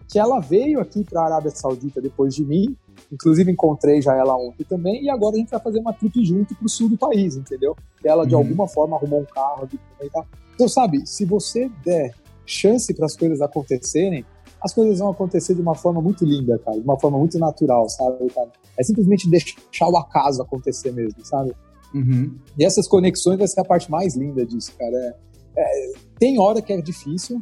que 0.07 0.19
ela 0.19 0.39
veio 0.39 0.79
aqui 0.79 1.03
para 1.03 1.21
a 1.21 1.25
Arábia 1.25 1.51
Saudita 1.51 2.01
depois 2.01 2.33
de 2.35 2.43
mim, 2.43 2.75
Inclusive, 3.11 3.51
encontrei 3.51 4.01
já 4.01 4.15
ela 4.15 4.35
ontem 4.35 4.63
também, 4.63 5.03
e 5.03 5.09
agora 5.09 5.35
a 5.35 5.39
gente 5.39 5.49
vai 5.49 5.59
fazer 5.59 5.79
uma 5.79 5.93
trip 5.93 6.23
junto 6.25 6.55
pro 6.55 6.67
sul 6.67 6.89
do 6.89 6.97
país, 6.97 7.35
entendeu? 7.35 7.75
Ela, 8.03 8.25
de 8.25 8.33
uhum. 8.33 8.41
alguma 8.41 8.67
forma, 8.67 8.95
arrumou 8.95 9.21
um 9.21 9.25
carro 9.25 9.63
aqui 9.63 9.77
também 9.77 10.09
tá. 10.09 10.25
Então, 10.53 10.67
sabe, 10.67 11.05
se 11.05 11.25
você 11.25 11.69
der 11.83 12.13
chance 12.45 12.93
para 12.93 13.05
as 13.05 13.15
coisas 13.15 13.41
acontecerem, 13.41 14.25
as 14.61 14.73
coisas 14.73 14.99
vão 14.99 15.09
acontecer 15.09 15.53
de 15.53 15.61
uma 15.61 15.75
forma 15.75 16.01
muito 16.01 16.25
linda, 16.25 16.57
cara, 16.59 16.77
de 16.77 16.83
uma 16.83 16.99
forma 16.99 17.17
muito 17.17 17.37
natural, 17.37 17.87
sabe, 17.89 18.29
cara? 18.29 18.49
É 18.77 18.83
simplesmente 18.83 19.29
deixar 19.29 19.87
o 19.87 19.97
acaso 19.97 20.41
acontecer 20.41 20.91
mesmo, 20.91 21.23
sabe? 21.23 21.53
Uhum. 21.93 22.35
E 22.57 22.65
essas 22.65 22.87
conexões 22.87 23.37
vai 23.37 23.47
ser 23.47 23.61
a 23.61 23.65
parte 23.65 23.89
mais 23.89 24.15
linda 24.15 24.45
disso, 24.45 24.71
cara. 24.77 25.15
É, 25.55 25.61
é, 25.61 25.93
tem 26.19 26.39
hora 26.39 26.61
que 26.61 26.73
é 26.73 26.81
difícil, 26.81 27.41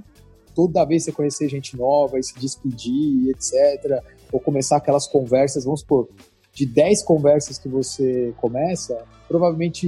toda 0.54 0.86
vez 0.86 1.04
você 1.04 1.12
conhecer 1.12 1.50
gente 1.50 1.78
nova 1.78 2.20
e 2.20 2.24
se 2.24 2.34
despedir, 2.40 3.30
etc 3.30 4.04
ou 4.34 4.40
começar 4.40 4.78
aquelas 4.78 5.06
conversas, 5.06 5.64
vamos 5.64 5.82
supor, 5.82 6.10
de 6.52 6.66
10 6.66 7.04
conversas 7.04 7.60
que 7.60 7.70
você 7.70 8.34
começa, 8.38 9.00
provavelmente 9.28 9.88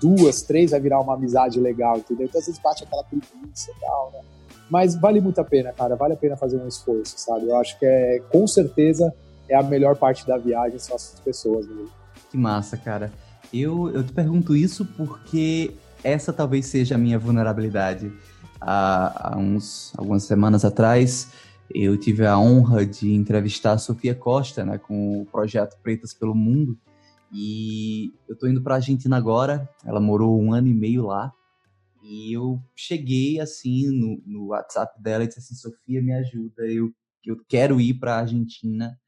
duas, 0.00 0.42
três 0.42 0.72
vai 0.72 0.80
virar 0.80 1.00
uma 1.00 1.14
amizade 1.14 1.60
legal, 1.60 1.98
entendeu? 1.98 2.26
Então 2.26 2.40
às 2.40 2.46
vezes 2.46 2.60
bate 2.60 2.82
aquela 2.82 3.04
preguiça 3.04 3.70
e 3.70 3.80
tal, 3.80 4.10
né? 4.12 4.20
Mas 4.68 4.96
vale 4.96 5.20
muito 5.20 5.40
a 5.40 5.44
pena, 5.44 5.72
cara, 5.72 5.94
vale 5.94 6.14
a 6.14 6.16
pena 6.16 6.36
fazer 6.36 6.56
um 6.56 6.66
esforço, 6.66 7.14
sabe? 7.16 7.46
Eu 7.46 7.56
acho 7.56 7.78
que 7.78 7.86
é, 7.86 8.20
com 8.30 8.46
certeza, 8.46 9.14
é 9.48 9.54
a 9.54 9.62
melhor 9.62 9.96
parte 9.96 10.26
da 10.26 10.36
viagem, 10.36 10.78
são 10.78 10.96
as 10.96 11.20
pessoas 11.24 11.66
mesmo. 11.68 11.90
Que 12.30 12.36
massa, 12.36 12.76
cara. 12.76 13.12
Eu, 13.52 13.90
eu 13.90 14.04
te 14.04 14.12
pergunto 14.12 14.54
isso 14.54 14.84
porque 14.96 15.74
essa 16.02 16.32
talvez 16.32 16.66
seja 16.66 16.94
a 16.96 16.98
minha 16.98 17.18
vulnerabilidade. 17.18 18.12
Há, 18.60 19.34
há 19.34 19.38
uns, 19.38 19.92
algumas 19.96 20.24
semanas 20.24 20.64
atrás, 20.64 21.32
eu 21.72 21.96
tive 21.96 22.26
a 22.26 22.38
honra 22.38 22.84
de 22.84 23.12
entrevistar 23.12 23.72
a 23.72 23.78
Sofia 23.78 24.14
Costa, 24.14 24.64
né, 24.64 24.76
com 24.78 25.22
o 25.22 25.26
projeto 25.26 25.78
Pretas 25.82 26.12
pelo 26.12 26.34
Mundo. 26.34 26.78
E 27.32 28.12
eu 28.28 28.36
tô 28.36 28.48
indo 28.48 28.60
para 28.60 28.74
a 28.74 28.78
Argentina 28.78 29.16
agora. 29.16 29.68
Ela 29.84 30.00
morou 30.00 30.40
um 30.40 30.52
ano 30.52 30.66
e 30.66 30.74
meio 30.74 31.06
lá. 31.06 31.32
E 32.02 32.32
eu 32.32 32.60
cheguei 32.74 33.38
assim 33.38 33.88
no, 33.88 34.20
no 34.26 34.46
WhatsApp 34.48 35.00
dela 35.00 35.22
e 35.22 35.28
disse 35.28 35.38
assim: 35.38 35.54
Sofia, 35.54 36.02
me 36.02 36.12
ajuda. 36.12 36.66
Eu, 36.66 36.90
eu 37.24 37.36
quero 37.48 37.80
ir 37.80 37.94
para 37.94 38.16
a 38.16 38.20
Argentina. 38.20 38.98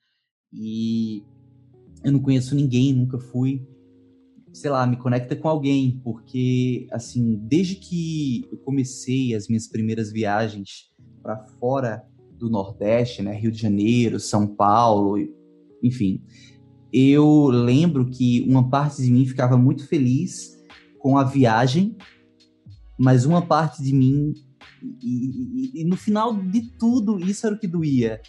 E 0.53 1.25
eu 2.05 2.13
não 2.13 2.21
conheço 2.21 2.55
ninguém, 2.55 2.93
nunca 2.93 3.19
fui. 3.19 3.67
Sei 4.53 4.71
lá, 4.71 4.87
me 4.87 4.97
conecta 4.97 5.35
com 5.35 5.49
alguém, 5.49 6.01
porque 6.05 6.87
assim, 6.93 7.41
desde 7.43 7.77
que 7.77 8.47
eu 8.51 8.59
comecei 8.59 9.35
as 9.35 9.49
minhas 9.49 9.67
primeiras 9.67 10.13
viagens 10.13 10.93
para 11.23 11.39
fora 11.59 12.05
do 12.39 12.51
Nordeste, 12.51 13.23
né, 13.23 13.35
Rio 13.35 13.51
de 13.51 13.59
Janeiro, 13.59 14.21
São 14.21 14.47
Paulo, 14.47 15.17
enfim, 15.83 16.23
eu 16.93 17.47
lembro 17.47 18.11
que 18.11 18.45
uma 18.47 18.69
parte 18.69 19.01
de 19.03 19.11
mim 19.11 19.25
ficava 19.25 19.57
muito 19.57 19.87
feliz 19.87 20.61
com 20.99 21.17
a 21.17 21.25
viagem, 21.25 21.97
mas 22.99 23.25
uma 23.25 23.41
parte 23.41 23.83
de 23.83 23.95
mim, 23.95 24.35
e, 25.03 25.79
e, 25.79 25.81
e 25.81 25.85
no 25.85 25.97
final 25.97 26.37
de 26.37 26.61
tudo, 26.77 27.19
isso 27.19 27.47
era 27.47 27.57
o 27.57 27.59
que 27.59 27.67
doía. 27.67 28.21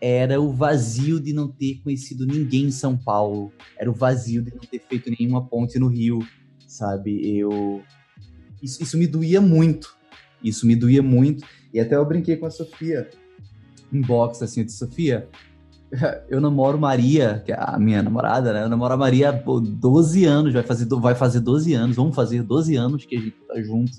Era 0.00 0.40
o 0.40 0.52
vazio 0.52 1.18
de 1.20 1.32
não 1.32 1.48
ter 1.48 1.80
conhecido 1.82 2.26
ninguém 2.26 2.66
em 2.66 2.70
São 2.70 2.96
Paulo. 2.96 3.52
Era 3.76 3.90
o 3.90 3.94
vazio 3.94 4.42
de 4.42 4.54
não 4.54 4.60
ter 4.60 4.80
feito 4.80 5.10
nenhuma 5.18 5.44
ponte 5.44 5.78
no 5.78 5.88
Rio, 5.88 6.20
sabe? 6.66 7.36
Eu. 7.36 7.82
Isso, 8.62 8.82
isso 8.82 8.96
me 8.96 9.06
doía 9.06 9.40
muito. 9.40 9.96
Isso 10.42 10.66
me 10.66 10.76
doía 10.76 11.02
muito. 11.02 11.44
E 11.72 11.80
até 11.80 11.96
eu 11.96 12.04
brinquei 12.04 12.36
com 12.36 12.46
a 12.46 12.50
Sofia 12.50 13.08
inbox 13.92 14.42
assim, 14.42 14.64
de 14.64 14.72
Sofia, 14.72 15.28
eu 16.28 16.40
namoro 16.40 16.78
Maria, 16.78 17.42
que 17.44 17.52
é 17.52 17.56
a 17.58 17.78
minha 17.78 18.02
namorada, 18.02 18.52
né? 18.52 18.62
Eu 18.62 18.68
namoro 18.68 18.94
a 18.94 18.96
Maria 18.96 19.30
há 19.30 19.32
12 19.32 20.24
anos, 20.24 20.52
vai 20.52 20.62
fazer, 20.62 20.86
vai 20.86 21.14
fazer 21.14 21.40
12 21.40 21.74
anos, 21.74 21.96
vamos 21.96 22.14
fazer 22.14 22.42
12 22.42 22.76
anos 22.76 23.04
que 23.04 23.16
a 23.16 23.20
gente 23.20 23.36
tá 23.46 23.60
junto. 23.62 23.98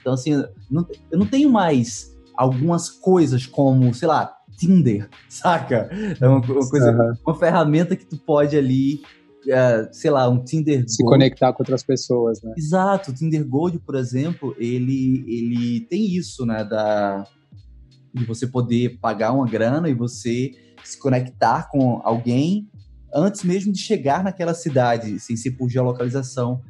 Então, 0.00 0.12
assim, 0.12 0.32
não, 0.70 0.86
eu 1.10 1.18
não 1.18 1.26
tenho 1.26 1.50
mais 1.50 2.14
algumas 2.36 2.90
coisas 2.90 3.46
como, 3.46 3.94
sei 3.94 4.08
lá, 4.08 4.36
Tinder, 4.66 5.08
saca? 5.28 5.88
É 6.20 6.28
uma, 6.28 6.38
uma 6.38 6.68
coisa, 6.68 6.92
uhum. 6.92 7.14
uma 7.26 7.38
ferramenta 7.38 7.96
que 7.96 8.06
tu 8.06 8.16
pode 8.16 8.56
ali 8.56 9.00
uh, 9.46 9.88
sei 9.92 10.10
lá, 10.10 10.28
um 10.28 10.42
Tinder 10.42 10.84
Se 10.88 11.02
Gold. 11.02 11.16
conectar 11.16 11.52
com 11.52 11.62
outras 11.62 11.82
pessoas, 11.82 12.42
né? 12.42 12.54
Exato, 12.56 13.10
o 13.10 13.14
Tinder 13.14 13.46
Gold, 13.46 13.78
por 13.80 13.94
exemplo, 13.94 14.54
ele, 14.58 15.24
ele 15.26 15.80
tem 15.86 16.14
isso, 16.14 16.44
né, 16.46 16.64
da, 16.64 17.24
de 18.14 18.24
você 18.24 18.46
poder 18.46 18.98
pagar 19.00 19.32
uma 19.32 19.46
grana 19.46 19.88
e 19.88 19.94
você 19.94 20.52
se 20.84 20.98
conectar 20.98 21.68
com 21.70 22.00
alguém 22.04 22.68
antes 23.14 23.44
mesmo 23.44 23.72
de 23.72 23.78
chegar 23.78 24.24
naquela 24.24 24.54
cidade, 24.54 25.18
sem 25.20 25.36
ser 25.36 25.52
por 25.52 25.68
geolocalização. 25.68 26.62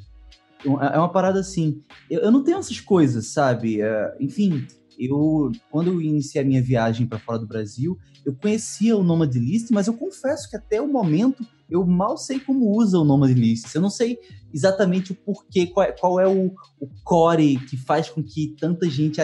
É 0.64 0.98
uma 0.98 1.10
parada 1.10 1.40
assim. 1.40 1.80
Eu, 2.08 2.20
eu 2.20 2.30
não 2.30 2.44
tenho 2.44 2.58
essas 2.58 2.78
coisas, 2.80 3.28
sabe? 3.28 3.82
Uh, 3.82 4.12
enfim, 4.20 4.66
eu 4.98 5.52
quando 5.70 5.88
eu 5.88 6.00
iniciei 6.00 6.42
a 6.42 6.44
minha 6.44 6.62
viagem 6.62 7.06
para 7.06 7.18
fora 7.18 7.38
do 7.38 7.46
Brasil, 7.46 7.98
eu 8.24 8.34
conhecia 8.34 8.96
o 8.96 9.02
Nomad 9.02 9.34
List, 9.34 9.70
mas 9.70 9.86
eu 9.86 9.94
confesso 9.94 10.48
que 10.48 10.56
até 10.56 10.80
o 10.80 10.88
momento 10.88 11.44
eu 11.68 11.86
mal 11.86 12.18
sei 12.18 12.38
como 12.38 12.76
usa 12.76 12.98
o 12.98 13.04
Nomad 13.04 13.30
List. 13.30 13.74
Eu 13.74 13.80
não 13.80 13.90
sei 13.90 14.18
exatamente 14.52 15.12
o 15.12 15.14
porquê, 15.14 15.66
qual 15.66 15.86
é, 15.86 15.92
qual 15.92 16.20
é 16.20 16.28
o, 16.28 16.54
o, 16.78 16.88
core 17.02 17.56
que 17.66 17.76
faz 17.76 18.10
com 18.10 18.22
que 18.22 18.54
tanta 18.60 18.88
gente 18.88 19.20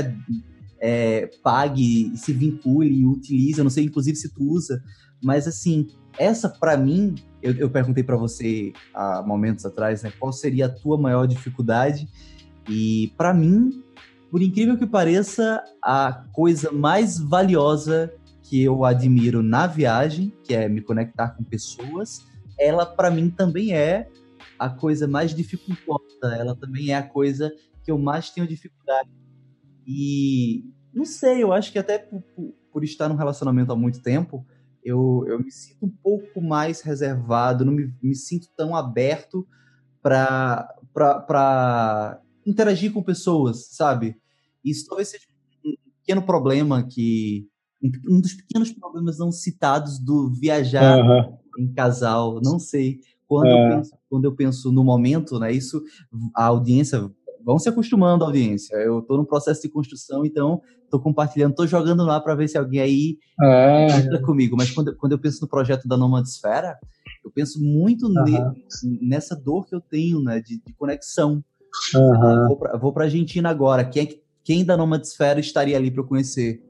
é, 0.80 1.30
pague, 1.42 2.10
se 2.16 2.32
vincule 2.32 3.00
e 3.00 3.06
utilize. 3.06 3.58
Eu 3.58 3.64
não 3.64 3.70
sei, 3.70 3.84
inclusive, 3.84 4.16
se 4.16 4.32
tu 4.32 4.42
usa. 4.42 4.82
Mas, 5.22 5.46
assim, 5.46 5.88
essa, 6.18 6.48
para 6.48 6.76
mim, 6.76 7.14
eu, 7.42 7.52
eu 7.54 7.70
perguntei 7.70 8.02
para 8.02 8.16
você 8.16 8.72
há 8.94 9.22
momentos 9.22 9.66
atrás, 9.66 10.02
né? 10.02 10.12
Qual 10.18 10.32
seria 10.32 10.66
a 10.66 10.70
tua 10.70 10.96
maior 10.96 11.26
dificuldade? 11.26 12.08
E, 12.68 13.12
para 13.16 13.34
mim, 13.34 13.82
por 14.30 14.42
incrível 14.42 14.76
que 14.76 14.86
pareça, 14.86 15.62
a 15.82 16.24
coisa 16.32 16.70
mais 16.70 17.18
valiosa 17.18 18.12
que 18.42 18.62
eu 18.62 18.84
admiro 18.84 19.42
na 19.42 19.66
viagem, 19.66 20.32
que 20.44 20.54
é 20.54 20.68
me 20.68 20.80
conectar 20.80 21.30
com 21.30 21.44
pessoas, 21.44 22.24
ela 22.58 22.84
para 22.84 23.10
mim 23.10 23.30
também 23.30 23.74
é 23.74 24.08
a 24.58 24.68
coisa 24.68 25.06
mais 25.06 25.34
dificultosa, 25.34 26.34
ela 26.36 26.56
também 26.56 26.90
é 26.90 26.96
a 26.96 27.02
coisa 27.02 27.52
que 27.84 27.90
eu 27.90 27.98
mais 27.98 28.30
tenho 28.30 28.46
dificuldade. 28.46 29.08
E 29.86 30.64
não 30.92 31.04
sei, 31.04 31.42
eu 31.42 31.52
acho 31.52 31.70
que 31.72 31.78
até 31.78 31.98
por, 31.98 32.22
por, 32.72 32.84
estar 32.84 33.08
num 33.08 33.14
relacionamento 33.14 33.72
há 33.72 33.76
muito 33.76 34.02
tempo, 34.02 34.44
eu, 34.82 35.24
eu 35.26 35.38
me 35.38 35.50
sinto 35.50 35.86
um 35.86 35.90
pouco 35.90 36.40
mais 36.40 36.80
reservado, 36.80 37.64
não 37.64 37.72
me, 37.72 37.94
me 38.02 38.14
sinto 38.14 38.48
tão 38.56 38.74
aberto 38.74 39.46
para 40.02 40.68
interagir 42.48 42.92
com 42.92 43.02
pessoas, 43.02 43.68
sabe? 43.70 44.16
Isso 44.64 44.86
talvez 44.86 45.08
seja 45.08 45.24
um 45.64 45.74
pequeno 46.00 46.22
problema 46.22 46.82
que. 46.82 47.46
Um 48.08 48.20
dos 48.20 48.34
pequenos 48.34 48.72
problemas 48.72 49.18
não 49.18 49.30
citados 49.30 50.00
do 50.00 50.32
viajar 50.32 50.98
uhum. 50.98 51.38
em 51.60 51.72
casal, 51.72 52.40
não 52.42 52.58
sei. 52.58 52.98
Quando, 53.28 53.46
eu 53.46 53.56
é. 53.56 53.76
penso, 53.76 53.96
quando 54.10 54.24
eu 54.24 54.34
penso 54.34 54.72
no 54.72 54.82
momento, 54.82 55.38
né, 55.38 55.52
isso, 55.52 55.80
a 56.34 56.46
audiência, 56.46 57.08
vão 57.44 57.58
se 57.58 57.68
acostumando 57.68 58.24
à 58.24 58.26
audiência. 58.26 58.74
Eu 58.76 58.98
estou 58.98 59.16
no 59.16 59.24
processo 59.24 59.62
de 59.62 59.68
construção, 59.68 60.24
então 60.24 60.60
estou 60.82 60.98
compartilhando, 60.98 61.50
estou 61.50 61.66
jogando 61.66 62.04
lá 62.04 62.20
para 62.20 62.34
ver 62.34 62.48
se 62.48 62.58
alguém 62.58 62.80
aí 62.80 63.18
é. 63.40 64.00
entra 64.00 64.20
comigo. 64.22 64.56
Mas 64.56 64.72
quando, 64.72 64.96
quando 64.96 65.12
eu 65.12 65.18
penso 65.18 65.42
no 65.42 65.48
projeto 65.48 65.86
da 65.86 65.96
Nomadesfera, 65.96 66.76
eu 67.24 67.30
penso 67.30 67.62
muito 67.62 68.06
uhum. 68.06 68.24
ne, 68.24 68.98
nessa 69.02 69.36
dor 69.36 69.66
que 69.66 69.74
eu 69.74 69.80
tenho, 69.80 70.20
né, 70.20 70.40
de, 70.40 70.60
de 70.60 70.72
conexão. 70.72 71.44
Uhum. 71.94 72.56
Vou 72.80 72.92
para 72.92 73.04
a 73.04 73.06
Argentina 73.06 73.48
agora. 73.48 73.84
Quem, 73.84 74.02
é 74.04 74.08
quem 74.44 74.64
da 74.64 74.76
Nomadesfera 74.76 75.40
estaria 75.40 75.76
ali 75.76 75.90
para 75.90 76.02
eu 76.02 76.06
conhecer? 76.06 76.62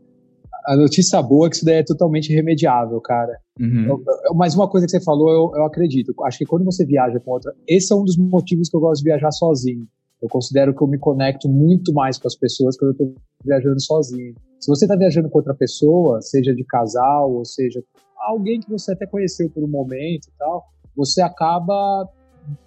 A 0.66 0.76
notícia 0.76 1.22
boa 1.22 1.46
é 1.46 1.50
que 1.50 1.56
isso 1.56 1.64
daí 1.64 1.76
é 1.76 1.82
totalmente 1.82 2.32
remediável, 2.32 3.00
cara. 3.00 3.38
Uhum. 3.58 3.86
Eu, 3.88 4.04
eu, 4.26 4.34
mas 4.34 4.54
uma 4.54 4.68
coisa 4.68 4.86
que 4.86 4.90
você 4.90 5.00
falou, 5.00 5.30
eu, 5.30 5.52
eu 5.56 5.64
acredito. 5.64 6.12
Acho 6.24 6.38
que 6.38 6.44
quando 6.44 6.64
você 6.64 6.84
viaja 6.84 7.18
com 7.20 7.30
outra. 7.30 7.54
Esse 7.66 7.92
é 7.92 7.96
um 7.96 8.04
dos 8.04 8.16
motivos 8.16 8.68
que 8.68 8.76
eu 8.76 8.80
gosto 8.80 9.02
de 9.02 9.10
viajar 9.10 9.30
sozinho. 9.30 9.86
Eu 10.20 10.28
considero 10.28 10.74
que 10.74 10.82
eu 10.82 10.88
me 10.88 10.98
conecto 10.98 11.48
muito 11.48 11.92
mais 11.92 12.18
com 12.18 12.26
as 12.26 12.34
pessoas 12.34 12.76
quando 12.76 12.90
eu 12.90 12.92
estou 12.92 13.14
viajando 13.44 13.80
sozinho. 13.80 14.34
Se 14.60 14.68
você 14.68 14.84
está 14.84 14.96
viajando 14.96 15.30
com 15.30 15.38
outra 15.38 15.54
pessoa, 15.54 16.20
seja 16.20 16.52
de 16.54 16.64
casal, 16.64 17.32
ou 17.32 17.44
seja 17.44 17.82
alguém 18.18 18.60
que 18.60 18.68
você 18.68 18.92
até 18.92 19.06
conheceu 19.06 19.48
por 19.48 19.62
um 19.62 19.68
momento 19.68 20.26
e 20.26 20.32
tal, 20.36 20.64
você 20.96 21.22
acaba 21.22 22.08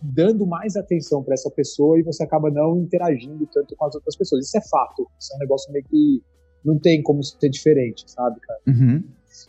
dando 0.02 0.46
mais 0.46 0.76
atenção 0.76 1.24
para 1.24 1.34
essa 1.34 1.50
pessoa 1.50 2.00
e 2.00 2.04
você 2.04 2.24
acaba 2.24 2.50
não 2.50 2.78
interagindo 2.78 3.48
tanto 3.52 3.76
com 3.76 3.86
as 3.86 3.96
outras 3.96 4.16
pessoas. 4.16 4.46
Isso 4.46 4.58
é 4.58 4.62
fato. 4.62 5.08
Isso 5.20 5.34
é 5.34 5.36
um 5.38 5.40
negócio 5.40 5.72
meio 5.72 5.86
que 5.86 6.22
não 6.64 6.78
tem 6.78 7.02
como 7.02 7.24
ser 7.24 7.50
diferente, 7.50 8.04
sabe, 8.08 8.40
cara? 8.40 8.60
Uhum. 8.68 9.04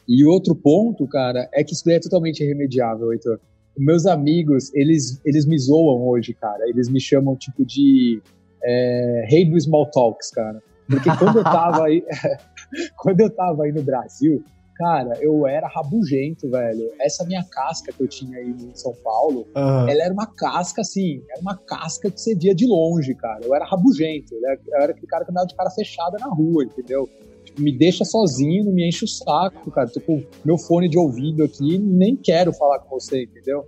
E 0.08 0.24
outro 0.24 0.54
ponto, 0.54 1.06
cara, 1.06 1.48
é 1.52 1.62
que 1.62 1.74
isso 1.74 1.84
daí 1.84 1.96
é 1.96 2.00
totalmente 2.00 2.42
irremediável, 2.42 3.12
Heitor. 3.12 3.38
Meus 3.76 4.06
amigos, 4.06 4.72
eles, 4.74 5.20
eles 5.24 5.46
me 5.46 5.58
zoam 5.58 6.06
hoje, 6.06 6.34
cara. 6.34 6.68
Eles 6.68 6.88
me 6.88 7.00
chamam, 7.00 7.36
tipo, 7.36 7.64
de 7.64 8.20
é, 8.62 9.26
rei 9.28 9.44
do 9.48 9.58
small 9.60 9.90
talks, 9.90 10.30
cara. 10.30 10.62
Porque 10.88 11.08
quando 11.16 11.38
eu 11.38 11.44
tava 11.44 11.84
aí, 11.86 12.04
quando 12.98 13.20
eu 13.20 13.30
tava 13.30 13.64
aí 13.64 13.72
no 13.72 13.82
Brasil, 13.82 14.44
cara, 14.82 15.16
eu 15.20 15.46
era 15.46 15.68
rabugento, 15.68 16.50
velho. 16.50 16.90
Essa 17.00 17.24
minha 17.24 17.44
casca 17.44 17.92
que 17.92 18.02
eu 18.02 18.08
tinha 18.08 18.36
aí 18.38 18.50
em 18.50 18.74
São 18.74 18.92
Paulo, 19.04 19.46
uhum. 19.54 19.88
ela 19.88 20.02
era 20.02 20.12
uma 20.12 20.26
casca, 20.26 20.80
assim, 20.80 21.22
era 21.30 21.40
uma 21.40 21.56
casca 21.56 22.10
que 22.10 22.20
você 22.20 22.34
via 22.34 22.52
de 22.52 22.66
longe, 22.66 23.14
cara. 23.14 23.44
Eu 23.44 23.54
era 23.54 23.64
rabugento, 23.64 24.34
eu 24.34 24.80
era 24.80 24.90
aquele 24.90 25.06
cara 25.06 25.24
que 25.24 25.30
andava 25.30 25.46
de 25.46 25.54
cara 25.54 25.70
fechada 25.70 26.18
na 26.18 26.26
rua, 26.26 26.64
entendeu? 26.64 27.08
Tipo, 27.44 27.62
me 27.62 27.70
deixa 27.70 28.04
sozinho, 28.04 28.64
não 28.64 28.72
me 28.72 28.88
enche 28.88 29.04
o 29.04 29.08
saco, 29.08 29.70
cara. 29.70 29.88
Tô 29.88 30.00
com 30.00 30.20
meu 30.44 30.58
fone 30.58 30.88
de 30.88 30.98
ouvido 30.98 31.44
aqui, 31.44 31.78
nem 31.78 32.16
quero 32.16 32.52
falar 32.52 32.80
com 32.80 32.98
você, 32.98 33.22
entendeu? 33.22 33.64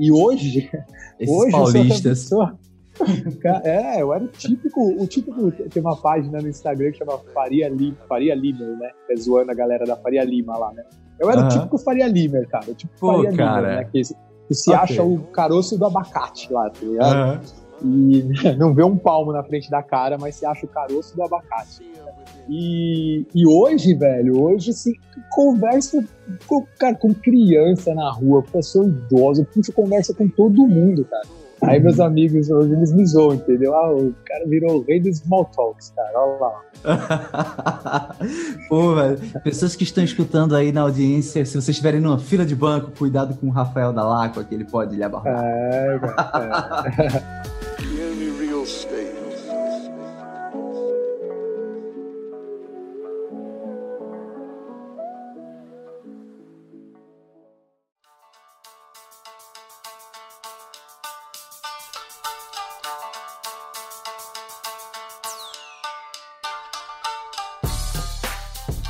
E 0.00 0.10
hoje, 0.10 0.70
Esses 1.20 1.34
hoje 1.34 1.52
paulistas. 1.52 2.04
eu 2.04 2.16
sou 2.16 2.38
pessoa, 2.38 2.58
é, 3.64 4.00
eu 4.00 4.12
era 4.12 4.24
o 4.24 4.28
típico, 4.28 4.80
o 4.80 5.06
típico. 5.06 5.50
Tem 5.50 5.82
uma 5.82 5.96
página 5.96 6.40
no 6.40 6.48
Instagram 6.48 6.92
que 6.92 6.98
chama 6.98 7.18
Faria 7.32 7.68
Lima, 7.68 7.96
Faria 8.08 8.34
Limer, 8.34 8.76
né? 8.78 8.90
É 9.10 9.16
zoando 9.16 9.50
a 9.50 9.54
galera 9.54 9.84
da 9.84 9.96
Faria 9.96 10.24
Lima 10.24 10.56
lá, 10.56 10.72
né? 10.72 10.84
Eu 11.18 11.30
era 11.30 11.40
uhum. 11.40 11.46
o 11.46 11.50
típico 11.50 11.78
Faria 11.78 12.06
Limer, 12.06 12.48
cara. 12.48 12.64
O 12.70 12.98
Pô, 12.98 13.14
Faria. 13.14 13.30
Limer, 13.30 13.62
né? 13.62 13.84
Que, 13.84 14.02
que 14.02 14.54
se 14.54 14.70
okay. 14.70 14.82
acha 14.82 15.02
o 15.02 15.18
caroço 15.28 15.78
do 15.78 15.84
abacate 15.84 16.52
lá, 16.52 16.70
tá 16.70 16.80
ligado? 16.82 17.40
Uhum. 17.40 17.66
E 17.84 18.22
não 18.56 18.74
vê 18.74 18.82
um 18.82 18.96
palmo 18.96 19.32
na 19.32 19.42
frente 19.42 19.70
da 19.70 19.82
cara, 19.82 20.16
mas 20.18 20.36
se 20.36 20.46
acha 20.46 20.64
o 20.64 20.68
caroço 20.68 21.14
do 21.14 21.22
abacate. 21.22 21.84
E, 22.48 23.26
e 23.34 23.46
hoje, 23.46 23.94
velho, 23.94 24.40
hoje 24.40 24.72
se 24.72 24.92
conversa 25.32 26.04
com, 26.46 26.64
cara, 26.78 26.94
com 26.94 27.12
criança 27.12 27.92
na 27.94 28.10
rua, 28.10 28.42
pessoa 28.42 28.86
idosa, 28.86 29.46
puxa 29.52 29.72
conversa 29.72 30.14
com 30.14 30.28
todo 30.28 30.66
mundo, 30.66 31.04
cara. 31.04 31.26
Aí 31.66 31.80
meus 31.80 32.00
amigos 32.00 32.50
hoje 32.50 32.72
eles 32.72 32.92
me 32.92 33.06
zoam, 33.06 33.34
entendeu? 33.34 33.74
Ah, 33.74 33.92
o 33.92 34.14
cara 34.24 34.46
virou 34.46 34.78
o 34.78 34.84
rei 34.84 35.00
dos 35.00 35.18
small 35.18 35.44
talks, 35.46 35.92
cara. 35.94 36.12
Olha 36.14 36.38
lá. 36.40 38.16
Pô, 38.68 38.94
velho. 38.94 39.18
Pessoas 39.42 39.74
que 39.74 39.84
estão 39.84 40.04
escutando 40.04 40.54
aí 40.54 40.72
na 40.72 40.82
audiência, 40.82 41.44
se 41.44 41.52
vocês 41.52 41.68
estiverem 41.68 42.00
numa 42.00 42.18
fila 42.18 42.44
de 42.44 42.54
banco, 42.54 42.92
cuidado 42.96 43.36
com 43.36 43.48
o 43.48 43.50
Rafael 43.50 43.92
da 43.92 44.04
Lacqua, 44.04 44.44
que 44.44 44.54
ele 44.54 44.64
pode 44.64 44.96
lhe 44.96 45.02
abarrar. 45.02 45.44
É, 45.44 45.98
cara. 45.98 46.84
É. 46.98 47.46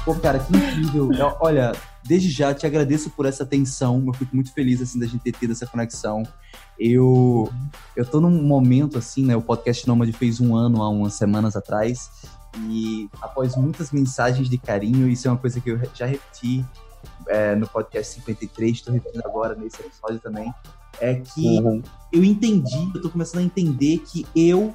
Pô, 0.06 0.14
cara, 0.14 0.38
que 0.38 0.56
incrível. 0.56 1.10
Olha, 1.40 1.72
desde 2.04 2.30
já 2.30 2.54
te 2.54 2.64
agradeço 2.64 3.10
por 3.10 3.26
essa 3.26 3.42
atenção. 3.42 4.04
Eu 4.06 4.12
fico 4.12 4.36
muito 4.36 4.52
feliz 4.52 4.80
assim 4.80 5.00
da 5.00 5.06
gente 5.06 5.18
ter 5.18 5.32
tido 5.32 5.50
essa 5.50 5.66
conexão. 5.66 6.22
Eu 6.78 7.52
eu 7.96 8.06
tô 8.06 8.20
num 8.20 8.40
momento 8.44 8.96
assim, 8.96 9.26
né? 9.26 9.34
O 9.34 9.42
podcast 9.42 9.84
Nômade 9.88 10.12
fez 10.12 10.40
um 10.40 10.54
ano 10.54 10.80
há 10.80 10.88
umas 10.88 11.14
semanas 11.14 11.56
atrás 11.56 12.08
e 12.68 13.10
após 13.20 13.56
muitas 13.56 13.90
mensagens 13.90 14.48
de 14.48 14.56
carinho, 14.56 15.08
isso 15.08 15.26
é 15.26 15.30
uma 15.32 15.36
coisa 15.36 15.60
que 15.60 15.70
eu 15.70 15.80
já 15.92 16.06
repeti 16.06 16.64
é, 17.28 17.56
no 17.56 17.66
podcast 17.66 18.14
53, 18.14 18.76
estou 18.76 18.94
repetindo 18.94 19.26
agora 19.26 19.56
nesse 19.56 19.82
episódio 19.82 20.20
também, 20.20 20.54
é 21.00 21.16
que 21.16 21.60
uhum. 21.60 21.82
eu 22.12 22.24
entendi, 22.24 22.90
eu 22.94 23.02
tô 23.02 23.10
começando 23.10 23.40
a 23.40 23.44
entender 23.44 23.98
que 23.98 24.24
eu 24.34 24.74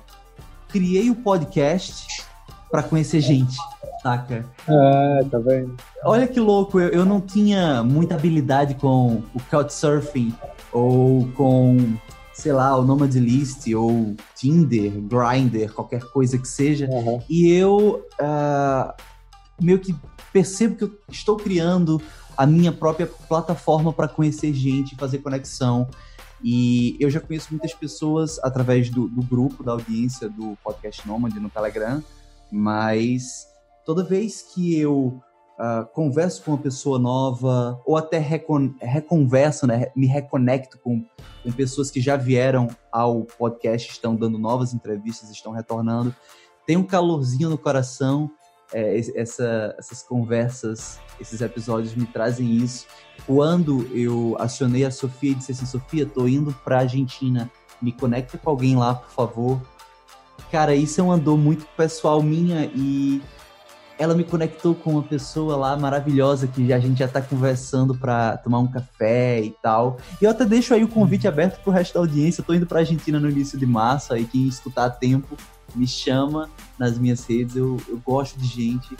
criei 0.67 1.09
o 1.09 1.15
podcast 1.15 2.23
para 2.69 2.83
conhecer 2.83 3.19
gente 3.21 3.57
saca? 4.01 4.45
É, 4.67 5.23
tá 5.29 5.39
vendo? 5.39 5.75
Olha 6.03 6.27
que 6.27 6.39
louco, 6.39 6.79
eu, 6.79 6.89
eu 6.89 7.05
não 7.05 7.21
tinha 7.21 7.83
muita 7.83 8.15
habilidade 8.15 8.75
com 8.75 9.21
o 9.33 9.39
Couchsurfing 9.49 10.33
ou 10.71 11.27
com, 11.33 11.95
sei 12.33 12.51
lá, 12.51 12.77
o 12.77 12.83
Nomad 12.83 13.13
List 13.13 13.67
ou 13.73 14.15
Tinder, 14.35 14.91
Grindr, 14.91 15.71
qualquer 15.73 16.03
coisa 16.05 16.37
que 16.37 16.47
seja. 16.47 16.87
Uhum. 16.87 17.21
E 17.29 17.51
eu 17.51 18.05
uh, 18.19 18.93
meio 19.61 19.79
que 19.79 19.95
percebo 20.33 20.75
que 20.75 20.83
eu 20.83 20.91
estou 21.09 21.35
criando 21.37 22.01
a 22.37 22.45
minha 22.45 22.71
própria 22.71 23.07
plataforma 23.27 23.93
para 23.93 24.07
conhecer 24.07 24.53
gente, 24.53 24.95
fazer 24.95 25.19
conexão. 25.19 25.87
E 26.43 26.97
eu 26.99 27.09
já 27.11 27.19
conheço 27.19 27.49
muitas 27.51 27.73
pessoas 27.73 28.39
através 28.39 28.89
do, 28.89 29.07
do 29.07 29.21
grupo 29.21 29.63
da 29.63 29.73
audiência 29.73 30.27
do 30.27 30.57
Podcast 30.63 31.07
Nomad 31.07 31.35
no 31.35 31.49
Telegram, 31.51 32.03
mas 32.51 33.50
toda 33.91 34.05
vez 34.05 34.41
que 34.41 34.79
eu 34.79 35.21
uh, 35.59 35.85
converso 35.93 36.43
com 36.43 36.51
uma 36.51 36.57
pessoa 36.57 36.97
nova, 36.97 37.77
ou 37.85 37.97
até 37.97 38.17
recon 38.17 38.73
reconverso, 38.79 39.67
né, 39.67 39.91
me 39.93 40.07
reconecto 40.07 40.79
com, 40.79 41.03
com 41.43 41.51
pessoas 41.51 41.91
que 41.91 41.99
já 41.99 42.15
vieram 42.15 42.69
ao 42.89 43.25
podcast, 43.25 43.91
estão 43.91 44.15
dando 44.15 44.37
novas 44.37 44.73
entrevistas, 44.73 45.29
estão 45.29 45.51
retornando, 45.51 46.15
tem 46.65 46.77
um 46.77 46.85
calorzinho 46.85 47.49
no 47.49 47.57
coração. 47.57 48.31
É, 48.73 48.97
essa, 48.97 49.75
essas 49.77 50.01
conversas, 50.01 50.97
esses 51.19 51.41
episódios 51.41 51.93
me 51.93 52.05
trazem 52.05 52.55
isso. 52.55 52.87
Quando 53.27 53.85
eu 53.93 54.37
acionei 54.39 54.85
a 54.85 54.91
Sofia 54.91 55.31
e 55.31 55.35
disse 55.35 55.51
assim: 55.51 55.65
Sofia, 55.65 56.05
tô 56.05 56.25
indo 56.25 56.53
pra 56.63 56.79
Argentina, 56.79 57.51
me 57.81 57.91
conecta 57.91 58.37
com 58.37 58.49
alguém 58.49 58.77
lá, 58.77 58.95
por 58.95 59.09
favor. 59.09 59.61
Cara, 60.49 60.73
isso 60.73 61.01
é 61.01 61.03
uma 61.03 61.17
dor 61.17 61.37
muito 61.37 61.65
pessoal 61.75 62.23
minha 62.23 62.71
e 62.73 63.21
ela 64.01 64.15
me 64.15 64.23
conectou 64.23 64.73
com 64.73 64.93
uma 64.93 65.03
pessoa 65.03 65.55
lá 65.55 65.77
maravilhosa 65.77 66.47
que 66.47 66.73
a 66.73 66.79
gente 66.79 66.97
já 66.97 67.07
tá 67.07 67.21
conversando 67.21 67.93
para 67.93 68.35
tomar 68.37 68.57
um 68.57 68.65
café 68.65 69.39
e 69.41 69.51
tal. 69.61 69.97
E 70.19 70.25
eu 70.25 70.31
até 70.31 70.43
deixo 70.43 70.73
aí 70.73 70.83
o 70.83 70.87
convite 70.87 71.27
aberto 71.27 71.61
pro 71.61 71.71
resto 71.71 71.93
da 71.93 71.99
audiência. 71.99 72.41
Eu 72.41 72.45
tô 72.45 72.55
indo 72.55 72.65
pra 72.65 72.79
Argentina 72.79 73.19
no 73.19 73.29
início 73.29 73.59
de 73.59 73.65
março, 73.67 74.11
aí 74.11 74.25
quem 74.25 74.47
escutar 74.47 74.85
a 74.85 74.89
tempo 74.89 75.37
me 75.75 75.87
chama 75.87 76.49
nas 76.79 76.97
minhas 76.97 77.23
redes. 77.27 77.55
Eu, 77.55 77.77
eu 77.87 78.01
gosto 78.03 78.39
de 78.39 78.47
gente 78.47 78.97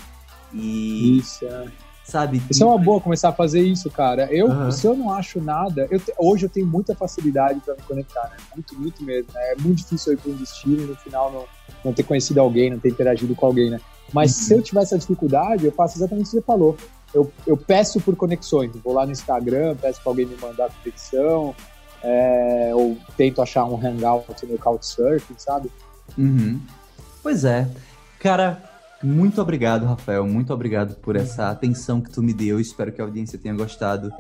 e. 0.54 1.18
Isso, 1.18 1.46
é. 1.46 1.66
Sabe? 2.04 2.40
Isso 2.48 2.64
é 2.64 2.68
uma 2.68 2.78
boa 2.78 3.02
começar 3.02 3.30
a 3.30 3.34
fazer 3.34 3.62
isso, 3.62 3.90
cara. 3.90 4.28
Eu, 4.32 4.48
uhum. 4.48 4.72
se 4.72 4.86
eu 4.86 4.96
não 4.96 5.12
acho 5.12 5.42
nada, 5.42 5.88
eu 5.90 6.00
te, 6.00 6.14
hoje 6.20 6.46
eu 6.46 6.50
tenho 6.50 6.68
muita 6.68 6.94
facilidade 6.94 7.60
para 7.62 7.74
me 7.74 7.82
conectar, 7.82 8.30
né? 8.30 8.38
Muito, 8.54 8.80
muito 8.80 9.04
mesmo. 9.04 9.32
Né? 9.34 9.54
É 9.54 9.56
muito 9.56 9.78
difícil 9.78 10.12
eu 10.12 10.18
ir 10.18 10.22
para 10.22 10.32
um 10.32 10.36
destino 10.36 10.84
e 10.84 10.86
no 10.86 10.96
final 10.96 11.32
não, 11.32 11.46
não 11.86 11.94
ter 11.94 12.04
conhecido 12.04 12.40
alguém, 12.40 12.70
não 12.70 12.80
ter 12.80 12.90
interagido 12.90 13.34
com 13.34 13.46
alguém, 13.48 13.72
né? 13.72 13.80
Mas 14.14 14.32
uhum. 14.32 14.44
se 14.44 14.54
eu 14.54 14.62
tiver 14.62 14.82
essa 14.82 14.98
dificuldade, 14.98 15.66
eu 15.66 15.72
faço 15.72 15.98
exatamente 15.98 16.28
o 16.28 16.30
que 16.30 16.38
você 16.38 16.42
falou. 16.42 16.78
Eu, 17.14 17.32
eu 17.46 17.58
peço 17.58 18.00
por 18.00 18.16
conexões. 18.16 18.72
vou 18.84 18.94
lá 18.94 19.06
no 19.06 19.12
Instagram, 19.12 19.76
peço 19.76 20.02
para 20.02 20.12
alguém 20.12 20.26
me 20.26 20.38
mandar 20.38 20.70
conexão, 20.82 21.54
é, 22.04 22.72
ou 22.74 22.98
tento 23.18 23.42
achar 23.42 23.66
um 23.66 23.76
hangout 23.76 24.46
no 24.46 24.58
Couchsurfing, 24.58 25.36
sabe? 25.38 25.70
Uhum. 26.18 26.60
Pois 27.22 27.46
é. 27.46 27.68
Cara, 28.20 28.62
muito 29.04 29.42
obrigado, 29.42 29.86
Rafael. 29.86 30.26
Muito 30.26 30.54
obrigado 30.54 30.96
por 30.96 31.16
essa 31.16 31.50
atenção 31.50 32.02
que 32.02 32.10
tu 32.10 32.22
me 32.22 32.34
deu. 32.34 32.60
Espero 32.60 32.92
que 32.92 33.02
a 33.02 33.04
audiência 33.04 33.38
tenha 33.38 33.54
gostado 33.54 34.12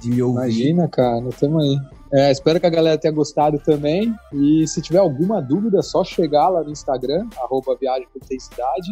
de 0.00 0.10
me 0.10 0.22
ouvir. 0.22 0.40
Imagina, 0.40 0.88
cara, 0.88 1.22
tamo 1.38 1.60
aí. 1.60 1.78
É, 2.12 2.30
espero 2.30 2.60
que 2.60 2.66
a 2.66 2.70
galera 2.70 2.98
tenha 2.98 3.12
gostado 3.12 3.58
também. 3.58 4.14
E 4.32 4.66
se 4.66 4.82
tiver 4.82 4.98
alguma 4.98 5.40
dúvida, 5.40 5.78
é 5.78 5.82
só 5.82 6.04
chegar 6.04 6.48
lá 6.48 6.62
no 6.62 6.70
Instagram, 6.70 7.28
arroba 7.42 7.76
Viagem 7.80 8.06
por 8.12 8.22
Intensidade. 8.22 8.90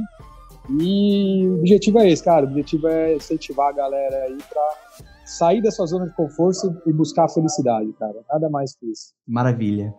E 0.70 1.47
o 1.48 1.59
objetivo 1.59 1.98
é 1.98 2.10
esse, 2.10 2.24
cara. 2.24 2.47
O 2.47 2.48
objetivo 2.48 2.89
é 2.89 3.16
incentivar 3.16 3.70
a 3.70 3.72
galera 3.72 4.24
aí 4.24 4.39
pra 4.48 4.62
sair 5.24 5.62
da 5.62 5.70
sua 5.70 5.86
zona 5.86 6.06
de 6.06 6.14
conforto 6.14 6.76
e 6.86 6.93
buscar 6.93 7.24
a 7.24 7.28
felicidade, 7.28 7.93
cara. 7.94 8.24
Nada 8.30 8.48
mais 8.48 8.74
que 8.76 8.86
isso. 8.90 9.12
Maravilha. 9.26 9.93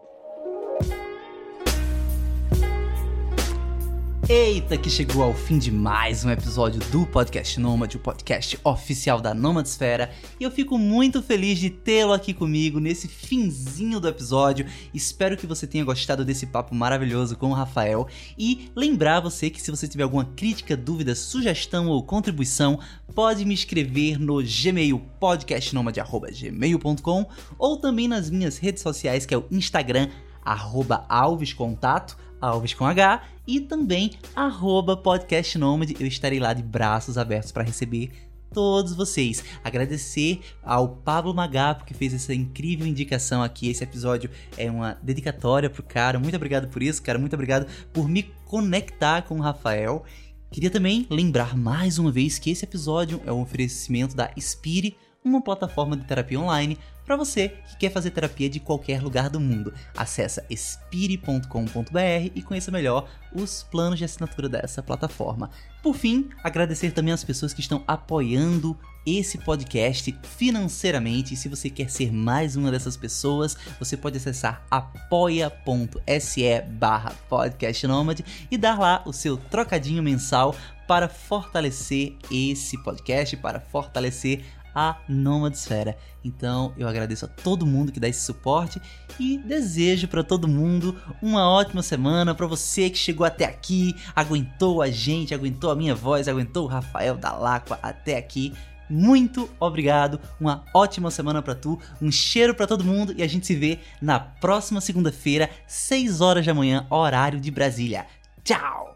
Eita, 4.29 4.77
que 4.77 4.89
chegou 4.89 5.21
ao 5.21 5.33
fim 5.33 5.57
de 5.57 5.69
mais 5.69 6.23
um 6.23 6.31
episódio 6.31 6.79
do 6.89 7.05
Podcast 7.05 7.59
Nômade, 7.59 7.97
o 7.97 7.99
podcast 7.99 8.57
oficial 8.63 9.19
da 9.19 9.33
Nomadesfera, 9.33 10.11
e 10.39 10.45
eu 10.45 10.51
fico 10.51 10.77
muito 10.77 11.21
feliz 11.21 11.59
de 11.59 11.69
tê-lo 11.69 12.13
aqui 12.13 12.33
comigo 12.33 12.79
nesse 12.79 13.09
finzinho 13.09 13.99
do 13.99 14.07
episódio. 14.07 14.65
Espero 14.93 15.35
que 15.35 15.45
você 15.45 15.67
tenha 15.67 15.83
gostado 15.83 16.23
desse 16.23 16.45
papo 16.45 16.73
maravilhoso 16.73 17.35
com 17.35 17.49
o 17.49 17.53
Rafael 17.53 18.07
e 18.37 18.71
lembrar 18.73 19.19
você 19.19 19.49
que 19.49 19.61
se 19.61 19.69
você 19.69 19.89
tiver 19.89 20.03
alguma 20.03 20.23
crítica, 20.23 20.77
dúvida, 20.77 21.15
sugestão 21.15 21.89
ou 21.89 22.01
contribuição, 22.01 22.79
pode 23.13 23.43
me 23.43 23.53
escrever 23.53 24.17
no 24.17 24.41
Gmail 24.41 25.01
podcastnomade@gmail.com 25.19 27.25
ou 27.59 27.75
também 27.75 28.07
nas 28.07 28.29
minhas 28.29 28.57
redes 28.57 28.81
sociais 28.81 29.25
que 29.25 29.33
é 29.33 29.37
o 29.37 29.43
Instagram 29.51 30.07
arroba 30.43 31.05
alvescontato 31.09 32.17
Alves 32.43 32.73
com 32.73 32.85
H, 32.85 33.23
e 33.47 33.61
também 33.61 34.11
arroba 34.35 34.97
Podcast 34.97 35.57
Nômade. 35.57 35.95
Eu 35.97 36.05
estarei 36.05 36.41
lá 36.41 36.51
de 36.51 36.61
braços 36.61 37.17
abertos 37.17 37.53
para 37.53 37.63
receber 37.63 38.11
todos 38.53 38.93
vocês. 38.93 39.43
Agradecer 39.63 40.41
ao 40.61 40.89
Pablo 40.89 41.33
Magapo 41.33 41.85
que 41.85 41.93
fez 41.93 42.13
essa 42.13 42.33
incrível 42.33 42.85
indicação 42.85 43.41
aqui. 43.41 43.69
Esse 43.69 43.85
episódio 43.85 44.29
é 44.57 44.69
uma 44.69 44.97
dedicatória 45.01 45.69
pro 45.69 45.81
cara. 45.81 46.19
Muito 46.19 46.35
obrigado 46.35 46.67
por 46.67 46.83
isso, 46.83 47.01
cara. 47.01 47.17
Muito 47.17 47.33
obrigado 47.33 47.65
por 47.93 48.09
me 48.09 48.23
conectar 48.45 49.21
com 49.21 49.37
o 49.37 49.41
Rafael. 49.41 50.03
Queria 50.51 50.69
também 50.69 51.07
lembrar 51.09 51.57
mais 51.57 51.97
uma 51.97 52.11
vez 52.11 52.37
que 52.37 52.51
esse 52.51 52.65
episódio 52.65 53.21
é 53.25 53.31
um 53.31 53.41
oferecimento 53.41 54.15
da 54.15 54.29
Spire, 54.37 54.97
uma 55.23 55.41
plataforma 55.41 55.95
de 55.95 56.03
terapia 56.03 56.39
online 56.39 56.77
para 57.05 57.15
você 57.15 57.49
que 57.49 57.77
quer 57.77 57.91
fazer 57.91 58.11
terapia 58.11 58.49
de 58.49 58.59
qualquer 58.59 59.01
lugar 59.01 59.29
do 59.29 59.39
mundo. 59.39 59.73
Acesse 59.95 60.41
espire.com.br 60.49 62.31
e 62.33 62.41
conheça 62.41 62.71
melhor 62.71 63.07
os 63.33 63.63
planos 63.63 63.99
de 63.99 64.05
assinatura 64.05 64.47
dessa 64.47 64.81
plataforma. 64.81 65.49
Por 65.81 65.95
fim, 65.95 66.29
agradecer 66.43 66.91
também 66.91 67.13
as 67.13 67.23
pessoas 67.23 67.53
que 67.53 67.61
estão 67.61 67.83
apoiando 67.85 68.77
esse 69.05 69.37
podcast 69.37 70.17
financeiramente. 70.23 71.35
Se 71.35 71.49
você 71.49 71.69
quer 71.69 71.89
ser 71.89 72.11
mais 72.13 72.55
uma 72.55 72.71
dessas 72.71 72.95
pessoas, 72.95 73.57
você 73.77 73.97
pode 73.97 74.17
acessar 74.17 74.65
apoia.se 74.71 76.61
barra 76.69 77.13
podcastnomad 77.29 78.23
e 78.49 78.57
dar 78.57 78.79
lá 78.79 79.03
o 79.05 79.11
seu 79.11 79.35
trocadinho 79.35 80.01
mensal 80.01 80.55
para 80.87 81.09
fortalecer 81.09 82.15
esse 82.31 82.81
podcast, 82.81 83.35
para 83.37 83.59
fortalecer 83.59 84.43
a 84.73 84.97
Nomadesfera. 85.07 85.97
Então 86.23 86.73
eu 86.77 86.87
agradeço 86.87 87.25
a 87.25 87.27
todo 87.27 87.65
mundo 87.65 87.91
que 87.91 87.99
dá 87.99 88.07
esse 88.07 88.21
suporte 88.21 88.81
e 89.19 89.37
desejo 89.37 90.07
para 90.07 90.23
todo 90.23 90.47
mundo 90.47 90.95
uma 91.21 91.49
ótima 91.49 91.83
semana. 91.83 92.33
Para 92.33 92.47
você 92.47 92.89
que 92.89 92.97
chegou 92.97 93.25
até 93.25 93.45
aqui, 93.45 93.95
aguentou 94.15 94.81
a 94.81 94.89
gente, 94.89 95.33
aguentou 95.33 95.71
a 95.71 95.75
minha 95.75 95.95
voz, 95.95 96.27
aguentou 96.27 96.65
o 96.65 96.69
Rafael 96.69 97.15
da 97.15 97.33
Lacqua 97.33 97.79
até 97.81 98.17
aqui. 98.17 98.53
Muito 98.89 99.49
obrigado, 99.59 100.19
uma 100.39 100.65
ótima 100.73 101.09
semana 101.09 101.41
para 101.41 101.55
tu, 101.55 101.79
um 102.01 102.11
cheiro 102.11 102.53
para 102.53 102.67
todo 102.67 102.83
mundo 102.83 103.13
e 103.17 103.23
a 103.23 103.27
gente 103.27 103.47
se 103.47 103.55
vê 103.55 103.79
na 104.01 104.19
próxima 104.19 104.81
segunda-feira, 104.81 105.49
6 105.65 106.21
horas 106.21 106.45
da 106.45 106.53
manhã, 106.53 106.85
horário 106.89 107.39
de 107.39 107.49
Brasília. 107.49 108.05
Tchau! 108.43 108.95